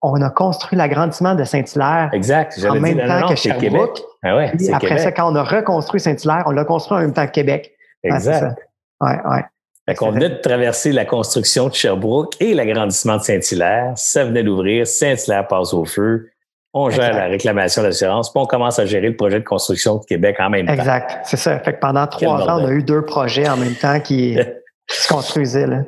on 0.02 0.20
a 0.20 0.30
construit 0.30 0.76
l'agrandissement 0.76 1.36
de 1.36 1.44
Saint-Hilaire 1.44 2.10
exact, 2.12 2.58
en 2.68 2.80
même 2.80 2.98
temps 2.98 3.28
que 3.28 3.36
Sherbrooke. 3.36 4.00
Ah 4.24 4.34
ouais, 4.34 4.52
après 4.72 4.98
ça, 4.98 5.12
quand 5.12 5.32
on 5.32 5.36
a 5.36 5.44
reconstruit 5.44 6.00
Saint-Hilaire, 6.00 6.42
on 6.46 6.50
l'a 6.50 6.64
construit 6.64 6.98
en 6.98 7.02
même 7.02 7.12
temps 7.12 7.26
que 7.26 7.30
Québec. 7.30 7.76
Exact. 8.02 8.58
ouais, 9.00 9.20
ouais. 9.24 9.44
Fait 9.88 9.94
qu'on 9.94 10.10
venait 10.10 10.28
de 10.28 10.40
traverser 10.40 10.92
la 10.92 11.04
construction 11.04 11.68
de 11.68 11.74
Sherbrooke 11.74 12.34
et 12.40 12.52
l'agrandissement 12.52 13.16
de 13.16 13.22
Saint-Hilaire. 13.22 13.92
Ça 13.96 14.24
venait 14.24 14.42
d'ouvrir. 14.42 14.86
Saint-Hilaire 14.86 15.46
passe 15.48 15.72
au 15.72 15.84
feu 15.84 16.30
on 16.74 16.90
gère 16.90 17.14
la 17.14 17.26
réclamation 17.26 17.82
d'assurance, 17.82 18.30
puis 18.30 18.40
on 18.40 18.46
commence 18.46 18.78
à 18.78 18.86
gérer 18.86 19.08
le 19.08 19.16
projet 19.16 19.40
de 19.40 19.44
construction 19.44 19.96
de 19.96 20.04
Québec 20.04 20.36
en 20.38 20.50
même 20.50 20.66
temps. 20.66 20.74
Exact, 20.74 21.20
c'est 21.24 21.36
ça. 21.36 21.58
Fait 21.60 21.74
que 21.74 21.80
pendant 21.80 22.06
trois 22.06 22.42
ans, 22.48 22.62
on 22.62 22.66
a 22.66 22.70
eu 22.70 22.82
deux 22.82 23.04
projets 23.04 23.48
en 23.48 23.56
même 23.56 23.74
temps 23.74 24.00
qui, 24.00 24.38
se 24.90 25.08
construisaient. 25.08 25.66
Là. 25.66 25.82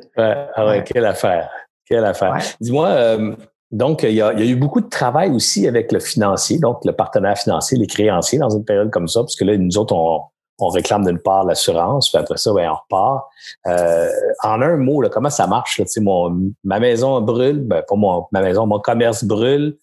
ah 0.55 0.65
ouais, 0.65 0.83
quelle 0.83 1.05
affaire. 1.05 1.49
Quelle 1.85 2.05
affaire. 2.05 2.37
Dis-moi, 2.59 2.87
euh, 2.87 3.35
donc, 3.71 4.03
il 4.03 4.13
y, 4.13 4.21
a, 4.21 4.33
il 4.33 4.39
y, 4.39 4.43
a, 4.43 4.51
eu 4.51 4.55
beaucoup 4.55 4.81
de 4.81 4.89
travail 4.89 5.29
aussi 5.29 5.67
avec 5.67 5.91
le 5.91 5.99
financier, 5.99 6.59
donc 6.59 6.83
le 6.83 6.93
partenaire 6.93 7.37
financier, 7.37 7.77
les 7.77 7.87
créanciers 7.87 8.39
dans 8.39 8.49
une 8.49 8.65
période 8.65 8.89
comme 8.89 9.07
ça, 9.07 9.21
parce 9.21 9.35
que 9.35 9.45
là, 9.45 9.57
nous 9.57 9.77
autres, 9.77 9.93
on, 9.95 10.21
on 10.61 10.69
réclame 10.69 11.03
d'une 11.03 11.19
part 11.19 11.43
l'assurance, 11.43 12.09
puis 12.09 12.19
après 12.19 12.37
ça, 12.37 12.53
ben, 12.53 12.69
on 12.69 12.75
repart. 12.75 13.25
Euh, 13.67 14.09
en 14.43 14.61
un 14.61 14.77
mot, 14.77 15.01
là, 15.01 15.09
comment 15.09 15.29
ça 15.31 15.47
marche? 15.47 15.79
Là, 15.79 15.85
mon, 16.01 16.51
ma 16.63 16.79
maison 16.79 17.19
brûle, 17.19 17.61
ben, 17.61 17.81
pas 17.87 17.95
mon, 17.95 18.27
ma 18.31 18.41
maison, 18.41 18.67
mon 18.67 18.79
commerce 18.79 19.23
brûle. 19.23 19.77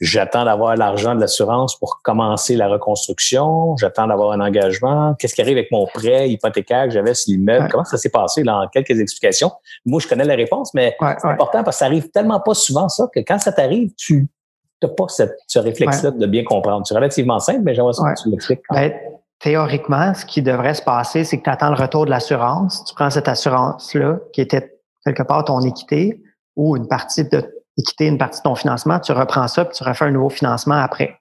J'attends 0.00 0.44
d'avoir 0.46 0.74
l'argent 0.76 1.14
de 1.14 1.20
l'assurance 1.20 1.78
pour 1.78 2.00
commencer 2.02 2.56
la 2.56 2.68
reconstruction. 2.68 3.76
J'attends 3.76 4.06
d'avoir 4.06 4.32
un 4.32 4.40
engagement. 4.40 5.14
Qu'est-ce 5.18 5.34
qui 5.34 5.42
arrive 5.42 5.58
avec 5.58 5.70
mon 5.70 5.86
prêt 5.86 6.30
hypothécaire 6.30 6.84
que 6.84 6.90
j'avais 6.90 7.14
sur 7.14 7.32
l'immeuble? 7.32 7.68
Comment 7.70 7.84
ça 7.84 7.98
s'est 7.98 8.10
passé 8.10 8.42
là, 8.42 8.60
en 8.60 8.68
quelques 8.68 8.98
explications? 8.98 9.52
Moi, 9.84 10.00
je 10.00 10.08
connais 10.08 10.24
la 10.24 10.34
réponse, 10.34 10.72
mais 10.74 10.96
c'est 10.98 11.28
important 11.28 11.62
parce 11.62 11.76
que 11.76 11.80
ça 11.80 11.86
arrive 11.86 12.10
tellement 12.10 12.40
pas 12.40 12.54
souvent 12.54 12.88
ça 12.88 13.06
que 13.14 13.20
quand 13.20 13.38
ça 13.38 13.52
t'arrive, 13.52 13.92
tu 13.96 14.28
n'as 14.82 14.88
pas 14.88 15.08
cette, 15.08 15.36
ce 15.46 15.58
réflexe-là 15.58 16.10
de 16.10 16.26
bien 16.26 16.42
comprendre. 16.42 16.86
C'est 16.86 16.94
relativement 16.94 17.38
simple, 17.38 17.60
mais 17.62 17.74
j'aimerais 17.74 17.92
que 17.92 18.22
tu 18.22 18.30
l'expliques. 18.30 18.62
Théoriquement, 19.42 20.14
ce 20.14 20.24
qui 20.24 20.40
devrait 20.40 20.74
se 20.74 20.82
passer, 20.82 21.24
c'est 21.24 21.38
que 21.38 21.42
tu 21.42 21.50
attends 21.50 21.70
le 21.70 21.80
retour 21.80 22.04
de 22.04 22.10
l'assurance. 22.10 22.84
Tu 22.84 22.94
prends 22.94 23.10
cette 23.10 23.26
assurance-là, 23.26 24.18
qui 24.32 24.40
était 24.40 24.78
quelque 25.04 25.24
part 25.24 25.44
ton 25.44 25.60
équité, 25.62 26.22
ou 26.54 26.76
une 26.76 26.86
partie 26.86 27.24
de 27.24 27.62
équité, 27.76 28.06
une 28.06 28.18
partie 28.18 28.38
de 28.38 28.44
ton 28.44 28.54
financement, 28.54 29.00
tu 29.00 29.12
reprends 29.12 29.48
ça, 29.48 29.64
puis 29.64 29.76
tu 29.76 29.82
refais 29.82 30.04
un 30.04 30.10
nouveau 30.10 30.28
financement 30.28 30.76
après. 30.76 31.18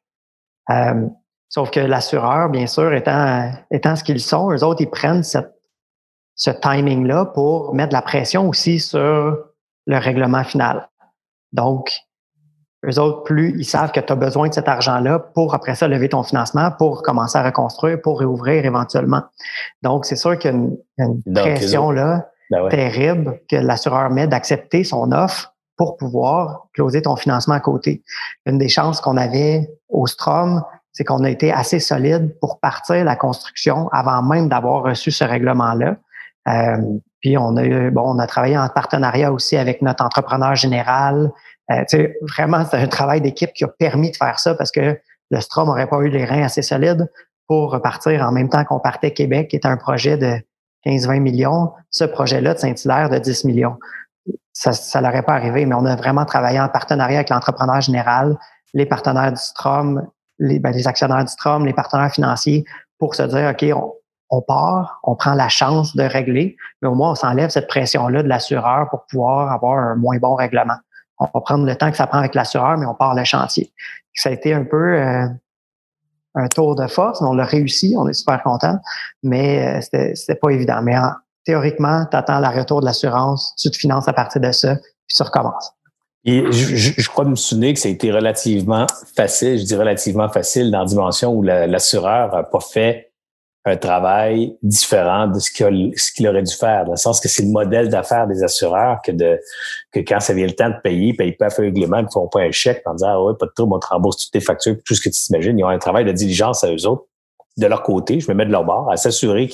Euh, 0.70 1.08
sauf 1.50 1.72
que 1.72 1.80
l'assureur, 1.80 2.50
bien 2.50 2.68
sûr, 2.68 2.94
étant, 2.94 3.52
étant 3.72 3.96
ce 3.96 4.04
qu'ils 4.04 4.22
sont, 4.22 4.52
eux 4.52 4.64
autres, 4.64 4.82
ils 4.82 4.90
prennent 4.90 5.24
cette, 5.24 5.56
ce 6.36 6.52
timing-là 6.52 7.26
pour 7.26 7.74
mettre 7.74 7.94
la 7.94 8.02
pression 8.02 8.48
aussi 8.48 8.80
sur 8.80 9.38
le 9.88 9.98
règlement 9.98 10.44
final. 10.44 10.90
Donc, 11.54 11.92
eux 12.86 13.00
autres, 13.00 13.24
plus 13.24 13.54
ils 13.58 13.66
savent 13.66 13.92
que 13.92 14.00
tu 14.00 14.12
as 14.12 14.16
besoin 14.16 14.50
de 14.50 14.54
cet 14.54 14.68
argent-là 14.68 15.20
pour 15.20 15.54
après 15.54 15.76
ça 15.76 15.88
lever 15.88 16.10
ton 16.10 16.24
financement, 16.24 16.72
pour 16.72 17.04
commencer 17.04 17.38
à 17.38 17.44
reconstruire, 17.44 18.02
pour 18.02 18.20
réouvrir 18.20 18.66
éventuellement. 18.66 19.22
Donc, 19.84 20.06
c'est 20.06 20.16
sûr 20.16 20.38
qu'il 20.38 20.52
y 20.52 20.54
a 20.54 21.06
une, 21.06 21.34
pression 21.34 21.92
là, 21.92 22.30
ben 22.50 22.70
terrible 22.70 23.40
que 23.50 23.56
l'assureur 23.56 24.10
met 24.10 24.28
d'accepter 24.28 24.84
son 24.84 25.12
offre 25.12 25.54
pour 25.78 25.98
pouvoir 25.98 26.68
closer 26.74 27.02
ton 27.02 27.16
financement 27.16 27.56
à 27.56 27.60
côté. 27.60 28.04
Une 28.46 28.58
des 28.58 28.70
chances 28.70 29.00
qu'on 29.00 29.18
avait 29.18 29.70
au 29.90 30.08
Strom, 30.08 30.64
c'est 30.92 31.04
qu'on 31.04 31.24
a 31.24 31.30
été 31.30 31.52
assez 31.52 31.80
solide 31.80 32.36
pour 32.40 32.60
partir 32.60 33.04
la 33.06 33.16
construction 33.16 33.90
avant 33.90 34.22
même 34.22 34.50
d'avoir 34.50 34.84
reçu 34.84 35.12
ce 35.12 35.24
règlement-là. 35.24 35.98
Euh, 36.48 36.78
puis 37.22 37.38
on 37.38 37.56
a 37.56 37.64
eu, 37.64 37.92
bon, 37.92 38.16
on 38.16 38.20
a 38.20 38.28
travaillé 38.28 38.58
en 38.58 38.68
partenariat 38.68 39.32
aussi 39.32 39.56
avec 39.56 39.82
notre 39.82 40.04
entrepreneur 40.04 40.56
général, 40.56 41.32
euh, 41.70 42.08
vraiment, 42.22 42.66
c'est 42.66 42.78
un 42.78 42.88
travail 42.88 43.22
d'équipe 43.22 43.54
qui 43.54 43.64
a 43.64 43.68
permis 43.68 44.12
de 44.12 44.18
faire 44.18 44.40
ça 44.40 44.56
parce 44.56 44.72
que 44.72 45.00
le 45.30 45.40
Strom 45.40 45.68
n'aurait 45.68 45.88
pas 45.88 46.00
eu 46.00 46.10
les 46.10 46.26
reins 46.26 46.44
assez 46.44 46.62
solides 46.62 47.10
pour 47.48 47.72
repartir 47.72 48.22
en 48.24 48.32
même 48.32 48.50
temps 48.50 48.64
qu'on 48.66 48.80
partait 48.80 49.12
Québec, 49.12 49.50
qui 49.50 49.56
était 49.56 49.68
un 49.68 49.78
projet 49.78 50.18
de 50.18 50.36
15-20 50.86 51.20
millions. 51.20 51.72
Ce 51.90 52.04
projet-là 52.04 52.54
de 52.54 52.60
Saint-Hilaire 52.60 53.10
de 53.10 53.18
10 53.18 53.46
millions. 53.46 53.78
Ça 54.54 54.74
ça 54.74 55.02
n'aurait 55.02 55.24
pas 55.24 55.34
arrivé, 55.34 55.66
mais 55.66 55.76
on 55.76 55.86
a 55.86 55.96
vraiment 55.96 56.26
travaillé 56.26 56.60
en 56.60 56.68
partenariat 56.68 57.20
avec 57.20 57.30
l'entrepreneur 57.30 57.82
général, 57.82 58.38
les 58.74 58.86
partenaires 58.86 59.32
du 59.32 59.42
Strom, 59.42 60.06
les, 60.40 60.60
ben, 60.60 60.74
actionnaires 60.86 61.24
du 61.24 61.32
Strom, 61.32 61.66
les 61.66 61.74
partenaires 61.74 62.12
financiers 62.12 62.66
pour 63.00 63.16
se 63.16 63.24
dire, 63.24 63.50
OK, 63.52 63.66
on 64.30 64.42
part, 64.42 65.00
on 65.04 65.16
prend 65.16 65.34
la 65.34 65.50
chance 65.50 65.96
de 65.96 66.04
régler, 66.04 66.56
mais 66.82 66.88
au 66.88 66.96
moins 66.96 67.12
on 67.12 67.16
s'enlève 67.16 67.50
cette 67.50 67.68
pression-là 67.68 68.24
de 68.24 68.28
l'assureur 68.28 68.90
pour 68.90 69.06
pouvoir 69.06 69.52
avoir 69.52 69.78
un 69.78 69.96
moins 69.96 70.18
bon 70.18 70.36
règlement 70.36 70.78
on 71.22 71.30
va 71.34 71.42
prendre 71.42 71.66
le 71.66 71.76
temps 71.76 71.92
que 71.92 71.98
ça 71.98 72.08
prend 72.08 72.18
avec 72.18 72.36
l'assureur, 72.36 72.78
mais 72.78 72.86
on 72.86 72.96
part 72.96 73.16
le 73.16 73.24
chantier. 73.24 73.72
Ça 74.16 74.30
a 74.30 74.32
été 74.32 74.54
un 74.54 74.64
peu 74.64 75.00
euh, 75.00 75.28
un 76.36 76.48
tour 76.48 76.76
de 76.76 76.88
force, 76.88 77.22
on 77.22 77.34
l'a 77.34 77.46
réussi, 77.46 77.96
on 77.98 78.08
est 78.08 78.14
super 78.14 78.42
content, 78.44 78.80
mais 79.24 79.80
euh, 79.80 80.14
c'était, 80.16 80.36
pas 80.36 80.50
évident. 80.50 80.82
Mais 80.82 80.96
théoriquement, 81.46 82.06
tu 82.10 82.18
attends 82.18 82.40
le 82.40 82.48
retour 82.48 82.82
de 82.82 82.86
l'assurance, 82.86 83.54
tu 83.58 83.70
te 83.70 83.78
finances 83.78 84.08
à 84.08 84.14
partir 84.14 84.42
de 84.42 84.52
ça, 84.52 84.76
puis 84.76 85.16
tu 85.16 85.24
recommences. 85.24 85.72
Je, 86.24 87.08
crois 87.08 87.26
me 87.26 87.36
souvenir 87.36 87.74
que 87.74 87.80
ça 87.80 87.88
a 87.88 87.92
été 87.92 88.12
relativement 88.12 88.86
facile, 89.16 89.60
je 89.60 89.64
dis 89.64 89.76
relativement 89.76 90.30
facile 90.30 90.70
dans 90.70 90.80
la 90.80 90.86
dimension 90.86 91.34
où 91.34 91.42
l'assureur 91.42 92.36
n'a 92.36 92.44
pas 92.44 92.60
fait 92.60 93.11
un 93.66 93.78
travail 93.78 94.58
différent 94.64 95.28
de 95.28 95.40
ce 95.40 95.52
qu'il, 95.52 96.28
aurait 96.28 96.42
dû 96.42 96.54
faire, 96.54 96.86
dans 96.86 96.92
le 96.92 96.98
sens 96.98 97.20
que 97.20 97.28
c'est 97.28 97.44
le 97.44 97.50
modèle 97.50 97.90
d'affaires 97.90 98.26
des 98.26 98.44
assureurs 98.44 99.00
que 99.06 99.12
de 99.12 99.40
que 99.92 100.00
quand 100.00 100.20
ça 100.20 100.34
vient 100.34 100.48
le 100.48 100.54
temps 100.54 100.70
de 100.70 100.80
payer, 100.84 101.14
payer 101.14 101.34
pas 101.34 101.48
aveuglément, 101.48 102.00
ils 102.00 102.08
font 102.12 102.28
pas 102.28 102.42
un 102.42 102.52
chèque 102.52 102.82
en 102.86 102.96
disant 102.96 103.10
ah 103.10 103.24
ouais, 103.24 103.34
pas 103.40 103.46
de 103.46 103.52
trouble, 103.52 103.76
on 103.76 103.80
te 103.80 103.88
rembourse 103.88 104.18
toutes 104.18 104.32
tes 104.32 104.40
factures, 104.40 104.76
tout 104.84 104.96
ce 104.96 105.02
que 105.02 105.10
tu 105.10 105.22
t'imagines. 105.22 105.58
Ils 105.60 105.64
ont 105.64 105.70
un 105.70 105.78
travail 105.78 106.06
de 106.06 106.12
diligence 106.12 106.64
à 106.64 106.74
eux 106.74 106.88
autres, 106.88 107.06
de 107.58 107.68
leur 107.68 107.84
côté, 107.84 108.20
je 108.20 108.30
me 108.32 108.36
mets 108.36 108.46
de 108.46 108.52
leur 108.52 108.64
bord, 108.64 108.90
à 108.92 108.98
s'assurer 108.98 109.48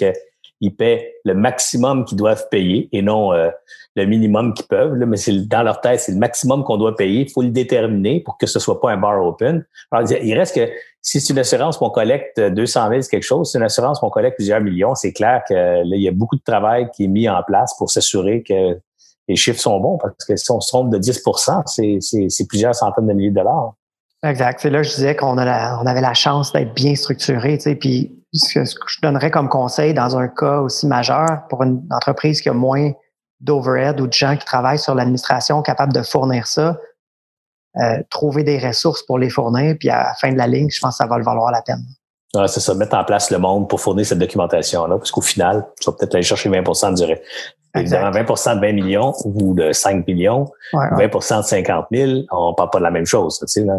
qu'ils 0.62 0.76
paient 0.76 1.16
le 1.24 1.34
maximum 1.34 2.06
qu'ils 2.06 2.18
doivent 2.18 2.48
payer 2.50 2.90
et 2.92 3.02
non 3.02 3.34
euh, 3.34 3.50
le 3.96 4.06
minimum 4.06 4.54
qu'ils 4.54 4.68
peuvent. 4.68 4.94
Là, 4.94 5.06
mais 5.06 5.18
c'est 5.18 5.48
dans 5.48 5.64
leur 5.64 5.82
tête, 5.82 6.00
c'est 6.00 6.12
le 6.12 6.20
maximum 6.20 6.64
qu'on 6.64 6.78
doit 6.78 6.96
payer. 6.96 7.22
Il 7.22 7.32
faut 7.32 7.42
le 7.42 7.50
déterminer 7.50 8.22
pour 8.22 8.38
que 8.38 8.46
ce 8.48 8.60
soit 8.60 8.80
pas 8.80 8.92
un 8.92 8.98
bar 8.98 9.26
open. 9.26 9.66
Alors, 9.92 10.12
il 10.12 10.34
reste 10.38 10.56
que 10.56 10.70
si 11.02 11.20
c'est 11.20 11.34
une 11.34 11.40
assurance 11.40 11.78
qu'on 11.78 11.90
collecte 11.90 12.40
200 12.40 12.90
000, 12.90 13.02
quelque 13.10 13.24
chose, 13.24 13.52
c'est 13.52 13.58
une 13.58 13.64
assurance 13.64 14.00
qu'on 14.00 14.10
collecte 14.10 14.36
plusieurs 14.36 14.62
millions. 14.62 14.94
C'est 14.94 15.14
clair 15.14 15.42
que 15.48 15.54
là, 15.54 15.84
il 15.84 16.02
y 16.02 16.08
a 16.08 16.12
beaucoup 16.12 16.36
de 16.36 16.44
travail 16.44 16.90
qui 16.94 17.06
est 17.06 17.08
mis 17.08 17.30
en 17.30 17.42
place 17.44 17.76
pour 17.78 17.90
s'assurer 17.90 18.44
que 18.44 18.80
les 19.28 19.36
chiffres 19.36 19.60
sont 19.60 19.80
bons 19.80 19.98
parce 19.98 20.26
que 20.26 20.36
si 20.36 20.52
on 20.52 20.62
se 20.62 20.70
trompe 20.70 20.90
de 20.90 20.98
10% 20.98 21.64
c'est 22.30 22.48
plusieurs 22.48 22.76
centaines 22.76 23.08
de 23.08 23.14
milliers 23.14 23.30
de 23.30 23.36
dollars. 23.36 23.74
Exact. 24.24 24.60
C'est 24.62 24.70
là 24.70 24.84
je 24.84 24.90
disais 24.90 25.16
qu'on 25.16 25.38
on 25.38 25.38
avait 25.38 26.02
la 26.02 26.14
chance 26.14 26.54
d'être 26.54 26.74
bien 26.74 26.96
structuré. 26.96 27.58
Puis 27.80 28.17
ce 28.34 28.60
que, 28.60 28.64
je 28.88 29.02
donnerais 29.02 29.32
comme 29.32 29.50
conseil 29.50 29.94
dans 29.94 30.18
un 30.18 30.28
cas 30.28 30.60
aussi 30.60 30.88
majeur 30.88 31.48
pour 31.50 31.64
une 31.64 31.86
entreprise 31.92 32.42
qui 32.42 32.50
a 32.50 32.54
moins 32.54 32.92
d'overhead 33.40 34.02
ou 34.02 34.08
de 34.08 34.14
gens 34.14 34.36
qui 34.36 34.46
travaillent 34.46 34.80
sur 34.80 34.96
l'administration 34.96 35.62
capables 35.62 35.94
de 35.94 36.02
fournir 36.02 36.48
ça, 36.48 36.78
euh, 37.78 38.02
trouver 38.10 38.44
des 38.44 38.58
ressources 38.58 39.04
pour 39.04 39.20
les 39.20 39.30
fournir, 39.30 39.76
puis 39.80 39.90
à 39.90 40.04
la 40.04 40.14
fin 40.20 40.32
de 40.32 40.38
la 40.38 40.48
ligne, 40.48 40.70
je 40.70 40.80
pense 40.80 40.98
que 40.98 41.04
ça 41.04 41.08
va 41.08 41.18
le 41.18 41.24
valoir 41.24 41.52
la 41.52 41.62
peine. 41.62 41.84
Ouais, 42.34 42.48
c'est 42.48 42.60
ça, 42.60 42.74
mettre 42.74 42.96
en 42.96 43.04
place 43.06 43.32
le 43.32 43.38
monde 43.38 43.70
pour 43.70 43.80
fournir 43.80 44.06
cette 44.06 44.20
documentation-là, 44.20 44.98
parce 44.98 45.12
qu'au 45.12 45.22
final, 45.22 45.66
tu 45.80 45.90
vas 45.90 45.96
peut-être 45.96 46.16
aller 46.16 46.24
chercher 46.24 46.50
20 46.50 46.62
de 46.62 46.96
durée. 46.96 47.22
Évidemment, 47.76 48.12
20 48.12 48.24
de 48.24 48.60
20 48.62 48.74
millions 48.74 49.14
ou 49.26 49.54
de 49.54 49.72
5 49.72 50.08
millions, 50.08 50.46
20 50.74 51.08
de 51.08 51.44
50 51.44 51.86
000, 51.92 52.12
on 52.32 52.50
ne 52.50 52.56
parle 52.56 52.70
pas 52.72 52.80
de 52.80 52.84
la 52.84 52.92
même 52.92 53.06
chose. 53.06 53.40
Tu 53.40 53.48
sais, 53.48 53.64
là. 53.64 53.76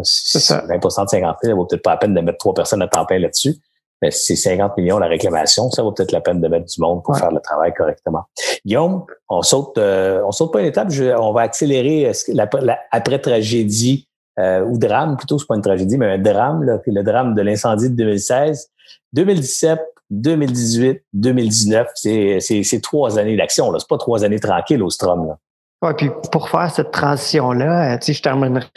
20 0.67 0.77
de 0.77 0.89
50 0.89 1.09
000, 1.11 1.35
ça 1.43 1.53
vaut 1.53 1.65
peut-être 1.65 1.83
pas 1.83 1.91
la 1.91 1.97
peine 1.97 2.13
de 2.13 2.21
mettre 2.21 2.37
trois 2.37 2.53
personnes 2.53 2.81
à 2.81 2.87
temps 2.87 3.05
plein 3.05 3.19
là-dessus. 3.19 3.55
Mais 4.01 4.11
si 4.11 4.37
c'est 4.37 4.49
50 4.49 4.77
millions 4.77 4.97
la 4.97 5.07
réclamation, 5.07 5.69
ça 5.71 5.83
vaut 5.83 5.91
peut-être 5.91 6.11
la 6.11 6.21
peine 6.21 6.39
de 6.39 6.47
mettre 6.47 6.65
du 6.65 6.81
monde 6.81 7.03
pour 7.03 7.17
faire 7.17 7.31
le 7.31 7.39
travail 7.41 7.73
correctement. 7.73 8.23
Guillaume, 8.65 9.05
on 9.27 9.41
saute, 9.41 9.77
euh, 9.77 10.21
on 10.25 10.31
saute 10.31 10.53
pas 10.53 10.61
une 10.61 10.67
étape, 10.67 10.89
on 11.17 11.33
va 11.33 11.41
accélérer 11.41 12.07
euh, 12.07 12.13
la, 12.29 12.79
après 12.91 13.19
tragédie 13.19 14.07
euh, 14.39 14.63
ou 14.63 14.77
drame, 14.77 15.17
plutôt 15.17 15.37
c'est 15.37 15.47
pas 15.47 15.55
une 15.55 15.61
tragédie, 15.61 15.97
mais 15.97 16.13
un 16.13 16.17
drame, 16.17 16.63
là, 16.63 16.79
le 16.85 17.03
drame 17.03 17.35
de 17.35 17.41
l'incendie 17.41 17.89
de 17.89 17.95
2016, 17.95 18.69
2017, 19.13 19.79
2018, 20.11 21.03
2019, 21.13 21.87
c'est 21.95 22.81
trois 22.81 23.19
années 23.19 23.35
d'action. 23.35 23.71
C'est 23.77 23.87
pas 23.87 23.97
trois 23.97 24.23
années 24.23 24.39
tranquilles 24.39 24.81
au 24.81 24.89
Strom. 24.89 25.27
Là. 25.27 25.37
Ouais, 25.81 25.93
puis 25.93 26.09
pour 26.31 26.49
faire 26.49 26.69
cette 26.71 26.91
transition-là, 26.91 27.99
sais, 28.01 28.13
je 28.13 28.21
terminerai 28.21 28.67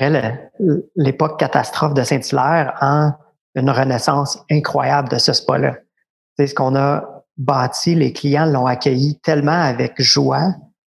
l'époque 0.94 1.38
catastrophe 1.38 1.94
de 1.94 2.02
Saint-Hilaire 2.02 2.74
en 2.80 3.12
une 3.54 3.70
renaissance 3.70 4.38
incroyable 4.50 5.08
de 5.08 5.18
ce 5.18 5.32
spa-là. 5.32 5.76
C'est 6.38 6.46
ce 6.46 6.54
qu'on 6.54 6.74
a 6.76 7.04
bâti, 7.36 7.94
les 7.94 8.12
clients 8.12 8.46
l'ont 8.46 8.66
accueilli 8.66 9.18
tellement 9.20 9.60
avec 9.60 9.94
joie. 9.98 10.54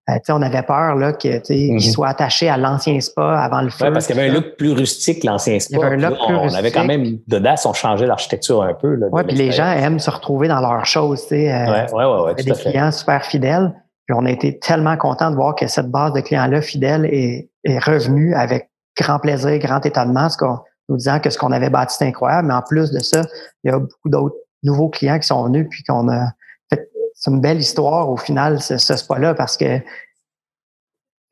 Euh, 0.08 0.18
on 0.28 0.40
avait 0.40 0.62
peur 0.62 0.94
là, 0.94 1.12
que, 1.12 1.38
mm 1.38 1.78
qu'il 1.78 1.90
soit 1.90 2.08
attaché 2.08 2.48
à 2.48 2.56
l'ancien 2.56 3.00
spa 3.00 3.40
avant 3.40 3.60
le 3.60 3.70
feu. 3.70 3.86
Oui, 3.86 3.92
parce 3.92 4.06
qu'il 4.06 4.14
y 4.14 4.20
avait 4.20 4.30
un 4.30 4.34
look 4.34 4.56
plus 4.56 4.72
rustique, 4.72 5.24
l'ancien 5.24 5.58
spa. 5.58 5.76
Il 5.76 5.80
y 5.80 5.82
avait 5.82 5.96
un 5.96 6.10
look 6.10 6.18
plus 6.26 6.34
on, 6.34 6.54
avait 6.54 6.70
quand 6.70 6.84
même, 6.84 7.18
dedans, 7.26 7.54
on 7.64 7.72
changeait 7.72 8.06
l'architecture 8.06 8.62
un 8.62 8.74
peu. 8.74 8.98
Oui, 9.10 9.22
puis 9.26 9.36
les 9.36 9.50
gens 9.50 9.70
aiment 9.72 9.98
se 9.98 10.10
retrouver 10.10 10.46
dans 10.46 10.60
leurs 10.60 10.86
choses. 10.86 11.26
Oui, 11.32 11.48
oui, 11.48 12.04
oui. 12.36 12.44
des 12.44 12.52
clients 12.52 12.92
super 12.92 13.24
fidèles. 13.24 13.74
Puis 14.06 14.16
on 14.16 14.24
a 14.24 14.30
été 14.30 14.60
tellement 14.60 14.96
contents 14.96 15.32
de 15.32 15.36
voir 15.36 15.56
que 15.56 15.66
cette 15.66 15.90
base 15.90 16.12
de 16.12 16.20
clients-là 16.20 16.62
fidèles 16.62 17.06
est, 17.06 17.50
est 17.64 17.78
revenue 17.80 18.34
avec 18.34 18.70
grand 18.96 19.18
plaisir, 19.18 19.58
grand 19.58 19.84
étonnement. 19.84 20.28
Ce 20.28 20.36
qu'on 20.36 20.60
nous 20.88 20.96
disant 20.96 21.20
que 21.20 21.30
ce 21.30 21.38
qu'on 21.38 21.52
avait 21.52 21.70
bâti 21.70 21.96
c'est 21.98 22.06
incroyable, 22.06 22.48
mais 22.48 22.54
en 22.54 22.62
plus 22.62 22.90
de 22.90 23.00
ça, 23.00 23.22
il 23.64 23.70
y 23.70 23.74
a 23.74 23.78
beaucoup 23.78 24.08
d'autres 24.08 24.36
nouveaux 24.62 24.88
clients 24.88 25.18
qui 25.18 25.26
sont 25.26 25.44
venus 25.44 25.66
puis 25.70 25.82
qu'on 25.82 26.08
a 26.08 26.32
fait. 26.70 26.90
C'est 27.14 27.30
une 27.30 27.40
belle 27.40 27.58
histoire 27.58 28.10
au 28.10 28.16
final, 28.16 28.60
ce, 28.60 28.78
ce 28.78 28.96
spa-là, 28.96 29.34
parce 29.34 29.56
que 29.56 29.80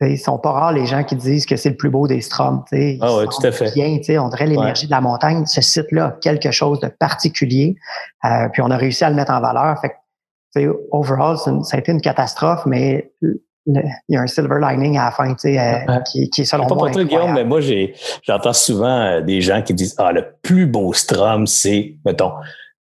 ils 0.00 0.18
sont 0.18 0.38
pas 0.38 0.52
rares 0.52 0.72
les 0.72 0.86
gens 0.86 1.04
qui 1.04 1.16
disent 1.16 1.46
que 1.46 1.56
c'est 1.56 1.70
le 1.70 1.76
plus 1.76 1.90
beau 1.90 2.06
des 2.06 2.20
Stroms. 2.20 2.64
Ah 2.72 3.16
oui, 3.16 3.24
tout 3.28 3.46
à 3.46 3.52
fait. 3.52 3.72
Bien, 3.74 3.98
on 4.20 4.28
dirait 4.28 4.46
l'énergie 4.46 4.86
de 4.86 4.90
la 4.90 5.00
montagne. 5.00 5.46
Ce 5.46 5.60
site-là 5.60 6.18
quelque 6.20 6.50
chose 6.50 6.80
de 6.80 6.88
particulier. 6.88 7.76
Euh, 8.24 8.48
puis 8.52 8.62
on 8.62 8.70
a 8.70 8.76
réussi 8.76 9.04
à 9.04 9.10
le 9.10 9.16
mettre 9.16 9.32
en 9.32 9.40
valeur. 9.40 9.80
Fait 9.80 10.68
overall, 10.92 11.36
ça 11.36 11.76
a 11.76 11.78
été 11.78 11.90
une 11.90 12.00
catastrophe, 12.00 12.64
mais 12.66 13.12
il 13.66 13.82
y 14.08 14.16
a 14.16 14.20
un 14.20 14.26
silver 14.26 14.58
lining 14.60 14.98
à 14.98 15.06
la 15.06 15.10
fin, 15.10 15.32
tu 15.34 15.52
sais, 15.52 15.58
euh, 15.58 16.00
qui, 16.10 16.28
qui, 16.30 16.42
est 16.42 16.44
selon 16.44 16.66
pas 16.66 16.74
moi. 16.74 16.90
Pas 16.90 17.04
Guillaume, 17.04 17.32
mais 17.34 17.44
moi, 17.44 17.60
j'entends 18.22 18.52
souvent 18.52 19.00
euh, 19.00 19.20
des 19.22 19.40
gens 19.40 19.62
qui 19.62 19.74
disent 19.74 19.94
Ah, 19.98 20.12
le 20.12 20.26
plus 20.42 20.66
beau 20.66 20.92
strum, 20.92 21.46
c'est, 21.46 21.96
mettons, 22.04 22.32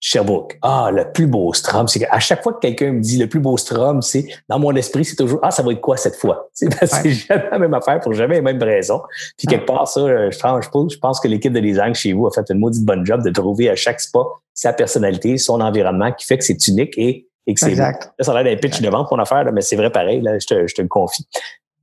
Sherbrooke. 0.00 0.58
Ah, 0.62 0.90
le 0.92 1.12
plus 1.12 1.28
beau 1.28 1.52
strum, 1.52 1.86
c'est 1.86 2.00
qu'à 2.00 2.18
chaque 2.18 2.42
fois 2.42 2.54
que 2.54 2.58
quelqu'un 2.58 2.92
me 2.92 3.00
dit 3.00 3.18
le 3.18 3.28
plus 3.28 3.38
beau 3.38 3.56
strum, 3.56 4.02
c'est 4.02 4.26
dans 4.48 4.58
mon 4.58 4.74
esprit, 4.74 5.04
c'est 5.04 5.14
toujours 5.14 5.38
Ah, 5.42 5.52
ça 5.52 5.62
va 5.62 5.70
être 5.70 5.80
quoi 5.80 5.96
cette 5.96 6.16
fois? 6.16 6.50
C'est, 6.54 6.68
jamais 7.08 7.48
la 7.50 7.58
même 7.58 7.74
affaire 7.74 8.00
pour 8.00 8.12
jamais 8.12 8.34
les 8.34 8.42
mêmes 8.42 8.62
raisons. 8.62 9.00
Puis 9.38 9.46
quelque 9.46 9.66
part, 9.66 9.86
ça, 9.86 10.00
euh, 10.00 10.30
je 10.32 10.38
pense, 10.68 10.92
je 10.92 10.98
pense 10.98 11.20
que 11.20 11.28
l'équipe 11.28 11.52
de 11.52 11.60
design 11.60 11.94
chez 11.94 12.12
vous 12.12 12.26
a 12.26 12.32
fait 12.32 12.44
une 12.50 12.58
maudite 12.58 12.84
bonne 12.84 13.06
job 13.06 13.22
de 13.22 13.30
trouver 13.30 13.70
à 13.70 13.76
chaque 13.76 14.00
spot 14.00 14.26
sa 14.54 14.72
personnalité, 14.72 15.38
son 15.38 15.60
environnement 15.60 16.12
qui 16.12 16.26
fait 16.26 16.36
que 16.36 16.44
c'est 16.44 16.66
unique 16.66 16.94
et 16.98 17.28
et 17.46 17.54
que 17.54 17.60
c'est 17.60 17.74
ça 17.74 17.92
a 18.32 18.42
l'air 18.42 18.54
d'un 18.54 18.60
pitch 18.60 18.80
de 18.80 18.88
vente 18.88 19.08
pour 19.08 19.18
affaire, 19.20 19.50
mais 19.52 19.60
c'est 19.60 19.76
vrai 19.76 19.90
pareil, 19.90 20.20
là, 20.20 20.38
je, 20.38 20.46
te, 20.46 20.66
je 20.66 20.74
te 20.74 20.82
le 20.82 20.88
confie. 20.88 21.26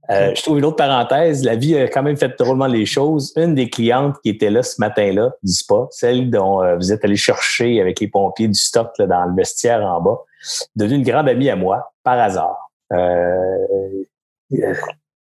Euh, 0.10 0.34
je 0.36 0.42
trouve 0.42 0.58
une 0.58 0.66
autre 0.66 0.78
parenthèse, 0.78 1.44
la 1.44 1.56
vie 1.56 1.78
a 1.78 1.88
quand 1.88 2.02
même 2.02 2.18
fait 2.18 2.36
drôlement 2.40 2.66
les 2.66 2.86
choses. 2.88 3.32
Une 3.36 3.54
des 3.54 3.70
clientes 3.70 4.16
qui 4.24 4.30
était 4.30 4.50
là 4.50 4.64
ce 4.64 4.82
matin-là 4.82 5.32
du 5.44 5.52
spa, 5.52 5.88
celle 5.92 6.32
dont 6.32 6.64
euh, 6.64 6.78
vous 6.78 6.92
êtes 6.92 7.06
allé 7.06 7.16
chercher 7.16 7.80
avec 7.80 8.00
les 8.00 8.08
pompiers 8.08 8.48
du 8.48 8.56
stock 8.56 8.92
là, 8.98 9.06
dans 9.06 9.26
le 9.26 9.36
vestiaire 9.36 9.82
en 9.82 10.02
bas, 10.02 10.18
devenue 10.76 10.96
une 10.96 11.04
grande 11.04 11.30
amie 11.30 11.50
à 11.50 11.56
moi, 11.56 11.94
par 12.04 12.18
hasard. 12.18 12.72
Euh, 12.92 13.68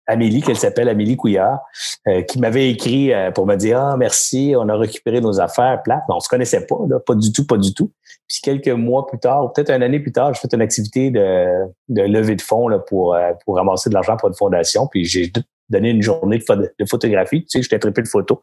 Amélie, 0.08 0.41
qu'elle 0.41 0.58
s'appelle 0.58 0.88
Amélie 0.88 1.17
Couillard, 1.17 1.60
euh, 2.08 2.21
qui 2.21 2.39
m'avait 2.39 2.69
écrit 2.69 3.13
euh, 3.13 3.30
pour 3.32 3.45
me 3.45 3.56
dire 3.56 3.80
Ah, 3.80 3.97
merci, 3.97 4.54
on 4.58 4.69
a 4.69 4.76
récupéré 4.76 5.19
nos 5.19 5.41
affaires 5.41 5.82
plates. 5.84 6.04
On 6.08 6.21
se 6.21 6.30
connaissait 6.30 6.65
pas, 6.65 6.78
là, 6.88 7.00
pas 7.00 7.13
du 7.13 7.34
tout, 7.34 7.45
pas 7.45 7.58
du 7.58 7.73
tout. 7.73 7.91
Puis 8.27 8.39
quelques 8.41 8.67
mois 8.67 9.07
plus 9.07 9.19
tard, 9.19 9.45
ou 9.45 9.49
peut-être 9.49 9.71
une 9.71 9.83
année 9.83 9.99
plus 9.99 10.11
tard, 10.11 10.33
j'ai 10.33 10.41
fait 10.41 10.53
une 10.53 10.61
activité 10.61 11.11
de, 11.11 11.47
de 11.89 12.01
levée 12.01 12.35
de 12.35 12.41
fonds 12.41 12.67
là, 12.67 12.79
pour, 12.79 13.15
euh, 13.15 13.31
pour 13.45 13.55
ramasser 13.55 13.89
de 13.89 13.93
l'argent 13.93 14.17
pour 14.17 14.27
une 14.27 14.35
fondation. 14.35 14.87
Puis 14.87 15.05
j'ai 15.05 15.31
donner 15.69 15.89
une 15.89 16.01
journée 16.01 16.38
de, 16.38 16.86
photographie. 16.86 17.43
Tu 17.43 17.49
sais, 17.49 17.62
j'étais 17.62 17.80
peu 17.80 18.01
de 18.01 18.08
photos. 18.08 18.39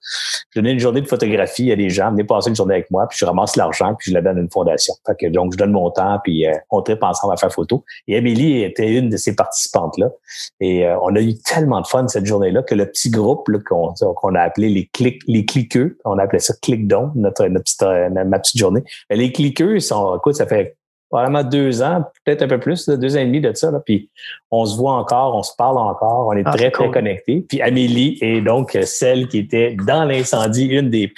Je 0.51 0.61
donnais 0.61 0.73
une 0.73 0.79
journée 0.79 1.01
de 1.01 1.07
photographie 1.09 1.73
à 1.73 1.77
des 1.77 1.91
gens, 1.91 2.11
venez 2.11 2.25
passer 2.25 2.51
une 2.51 2.57
journée 2.57 2.75
avec 2.75 2.91
moi, 2.91 3.07
puis 3.09 3.19
je 3.19 3.25
ramasse 3.25 3.57
l'argent, 3.57 3.95
puis 3.99 4.11
je 4.11 4.15
la 4.15 4.23
donne 4.23 4.39
à 4.39 4.41
une 4.41 4.51
fondation. 4.51 4.95
Fait 5.07 5.17
que, 5.17 5.27
donc, 5.31 5.53
je 5.53 5.59
donne 5.59 5.73
mon 5.73 5.91
temps, 5.91 6.19
puis 6.23 6.47
euh, 6.47 6.53
on 6.71 6.83
tripe 6.83 7.03
ensemble 7.03 7.35
à 7.35 7.37
faire 7.37 7.53
photo. 7.53 7.85
Et 8.09 8.17
Amélie 8.17 8.63
était 8.63 8.93
une 8.93 9.09
de 9.09 9.17
ces 9.17 9.35
participantes-là. 9.35 10.11
Et 10.61 10.87
euh, 10.87 10.99
on 11.03 11.15
a 11.15 11.21
eu 11.21 11.37
tellement 11.39 11.81
de 11.81 11.87
fun 11.87 12.07
cette 12.09 12.27
journée-là 12.27 12.63
que 12.63 12.75
le 12.75 12.87
petit 12.87 13.11
groupe 13.11 13.49
qu'on 13.65 14.35
a 14.35 14.41
appelé 14.41 14.69
les 14.69 14.87
clics, 14.93 15.23
les 15.27 15.45
cliqueux, 15.45 15.99
on 16.05 16.19
appelait 16.19 16.39
ça 16.39 16.55
click 16.61 16.87
don, 16.87 17.11
notre, 17.15 17.47
notre 17.47 17.65
petite, 17.65 17.83
euh, 17.83 18.09
ma 18.25 18.39
petite 18.39 18.59
journée. 18.59 18.83
les 19.11 19.33
cliqueux, 19.33 19.81
sont, 19.81 20.17
écoute, 20.17 20.35
ça 20.35 20.47
fait 20.47 20.77
probablement 21.11 21.45
deux 21.45 21.83
ans, 21.83 22.05
peut-être 22.25 22.43
un 22.43 22.49
peu 22.49 22.59
plus, 22.59 22.89
deux 22.89 23.17
ans 23.17 23.21
et 23.21 23.27
demi 23.27 23.41
de 23.41 23.53
ça. 23.55 23.71
Là. 23.71 23.81
Puis 23.85 24.11
on 24.51 24.65
se 24.65 24.77
voit 24.77 24.95
encore, 24.95 25.37
on 25.37 25.43
se 25.43 25.53
parle 25.57 25.79
encore, 25.79 26.29
on 26.29 26.33
est 26.33 26.43
ah, 26.45 26.53
très, 26.53 26.71
très 26.71 26.91
connectés. 26.91 27.45
Puis 27.49 27.63
Amélie 27.63 28.19
est 28.21 28.41
donc 28.41 28.77
celle 28.85 29.29
qui 29.29 29.39
était 29.39 29.77
dans 29.87 30.05
l'incendie, 30.05 30.67
une 30.67 30.91
des, 30.91 31.13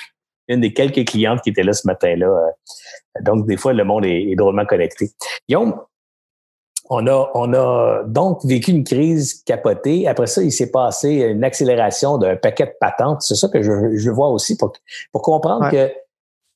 une 0.48 0.60
des 0.60 0.72
quelques 0.72 1.06
clientes 1.06 1.40
qui 1.42 1.50
étaient 1.50 1.62
là 1.62 1.72
ce 1.72 1.86
matin-là. 1.86 2.52
Donc, 3.22 3.46
des 3.46 3.56
fois, 3.56 3.72
le 3.72 3.84
monde 3.84 4.04
est, 4.04 4.34
drôlement 4.36 4.66
connecté. 4.66 5.10
Guillaume, 5.48 5.80
on 6.88 7.06
a, 7.06 7.30
on 7.34 7.52
a 7.54 8.02
donc 8.06 8.44
vécu 8.44 8.70
une 8.70 8.84
crise 8.84 9.42
capotée. 9.44 10.06
Après 10.06 10.26
ça, 10.26 10.42
il 10.42 10.52
s'est 10.52 10.70
passé 10.70 11.08
une 11.08 11.42
accélération 11.42 12.18
d'un 12.18 12.36
paquet 12.36 12.66
de 12.66 12.74
patentes. 12.78 13.22
C'est 13.22 13.34
ça 13.34 13.48
que 13.48 13.62
je, 13.62 13.96
je 13.96 14.10
vois 14.10 14.28
aussi 14.28 14.56
pour, 14.56 14.72
pour 15.10 15.22
comprendre 15.22 15.70
que 15.70 15.90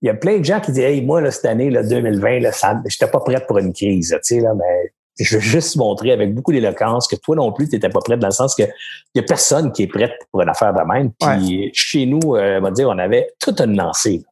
il 0.03 0.07
y 0.07 0.11
a 0.11 0.15
plein 0.15 0.39
de 0.39 0.45
gens 0.45 0.61
qui 0.61 0.73
disent 0.73 0.85
Hey, 0.85 1.03
moi, 1.03 1.21
là, 1.21 1.31
cette 1.31 1.45
année, 1.45 1.71
là, 1.71 1.83
2020, 1.83 2.41
là, 2.41 2.53
ça, 2.53 2.81
j'étais 2.87 3.11
pas 3.11 3.21
prête 3.21 3.47
pour 3.47 3.59
une 3.59 3.73
crise, 3.73 4.11
tu 4.25 4.37
sais, 4.37 4.41
là, 4.41 4.53
mais 4.55 4.93
je 5.19 5.37
veux 5.37 5.41
juste 5.41 5.77
montrer 5.77 6.13
avec 6.13 6.35
beaucoup 6.35 6.53
d'éloquence 6.53 7.07
que 7.07 7.17
toi 7.17 7.37
non 7.37 7.53
plus, 7.53 7.69
tu 7.69 7.75
n'étais 7.75 7.89
pas 7.89 8.01
prête 8.01 8.19
dans 8.19 8.29
le 8.29 8.33
sens 8.33 8.55
que 8.55 8.63
il 8.63 9.17
y 9.17 9.19
a 9.21 9.23
personne 9.23 9.73
qui 9.73 9.83
est 9.83 9.87
prête 9.87 10.13
pour 10.31 10.41
une 10.41 10.49
affaire 10.49 10.73
de 10.73 10.81
même. 10.81 11.11
Puis 11.13 11.71
chez 11.75 12.07
nous, 12.07 12.37
euh, 12.37 12.59
on 12.59 12.63
va 12.63 12.71
dire, 12.71 12.89
on 12.89 12.99
avait 12.99 13.29
tout 13.39 13.55
un 13.59 13.67
lancé. 13.67 14.25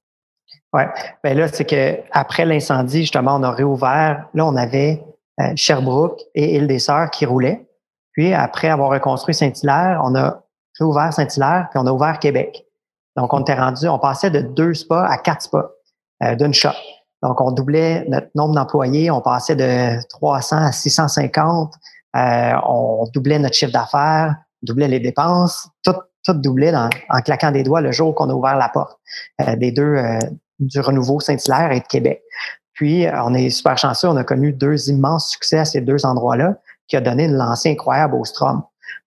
Oui. 0.72 0.83
Bien 1.24 1.35
là, 1.35 1.48
c'est 1.48 1.64
que 1.64 1.98
après 2.12 2.44
l'incendie, 2.44 3.00
justement, 3.00 3.37
on 3.37 3.42
a 3.42 3.50
réouvert. 3.50 4.28
Là, 4.35 4.46
on 4.46 4.57
avait 4.57 5.02
euh, 5.40 5.52
Sherbrooke 5.57 6.20
et 6.35 6.57
Île-des-Sœurs 6.57 7.11
qui 7.11 7.26
roulaient. 7.26 7.66
Puis 8.12 8.35
après 8.35 8.68
avoir 8.68 8.90
reconstruit 8.90 9.35
Saint-Hilaire, 9.35 10.00
on 10.04 10.14
a 10.14 10.42
réouvert 10.78 11.12
Saint-Hilaire, 11.12 11.68
puis 11.70 11.81
on 11.83 11.87
a 11.87 11.92
ouvert 11.92 12.18
Québec. 12.18 12.64
Donc, 13.18 13.35
on 13.35 13.40
était 13.40 13.54
rendu, 13.54 13.88
on 13.88 13.98
passait 13.98 14.31
de 14.31 14.40
deux 14.40 14.74
spas 14.74 15.04
à 15.04 15.18
quatre 15.18 15.42
spas 15.42 15.72
euh, 16.22 16.37
d'une 16.37 16.54
shot. 16.54 16.68
Donc, 17.20 17.40
on 17.40 17.50
doublait 17.50 18.04
notre 18.08 18.29
nombre 18.37 18.54
d'employés, 18.54 19.10
on 19.10 19.21
passait 19.21 19.56
de 19.56 20.00
300 20.08 20.56
à 20.58 20.71
650, 20.71 21.75
euh, 22.14 22.52
on 22.64 23.08
doublait 23.12 23.40
notre 23.40 23.56
chiffre 23.56 23.73
d'affaires, 23.73 24.37
doublait 24.62 24.87
les 24.87 25.00
dépenses, 25.00 25.69
tout, 25.83 25.96
tout 26.25 26.33
doublait 26.35 26.73
en 26.77 27.21
claquant 27.23 27.50
des 27.50 27.64
doigts 27.64 27.81
le 27.81 27.90
jour 27.90 28.14
qu'on 28.14 28.31
a 28.31 28.33
ouvert 28.33 28.56
la 28.56 28.69
porte 28.69 29.00
euh, 29.40 29.56
des 29.56 29.73
deux, 29.73 29.96
du 30.60 30.79
renouveau 30.79 31.19
Saint-Hilaire 31.19 31.73
et 31.73 31.81
de 31.81 31.87
Québec. 31.87 32.23
Puis, 32.73 33.04
on 33.12 33.35
est 33.35 33.50
super 33.50 33.77
chanceux, 33.79 34.06
on 34.06 34.16
a 34.16 34.23
connu 34.23 34.52
deux 34.52 34.90
immenses 34.90 35.31
succès 35.31 35.58
à 35.58 35.64
ces 35.64 35.81
deux 35.81 36.06
endroits-là 36.06 36.54
qui 36.87 36.96
a 36.96 37.00
donné 37.00 37.25
une 37.25 37.35
lancée 37.35 37.73
incroyable 37.73 38.14
au 38.14 38.25
Strom. 38.25 38.62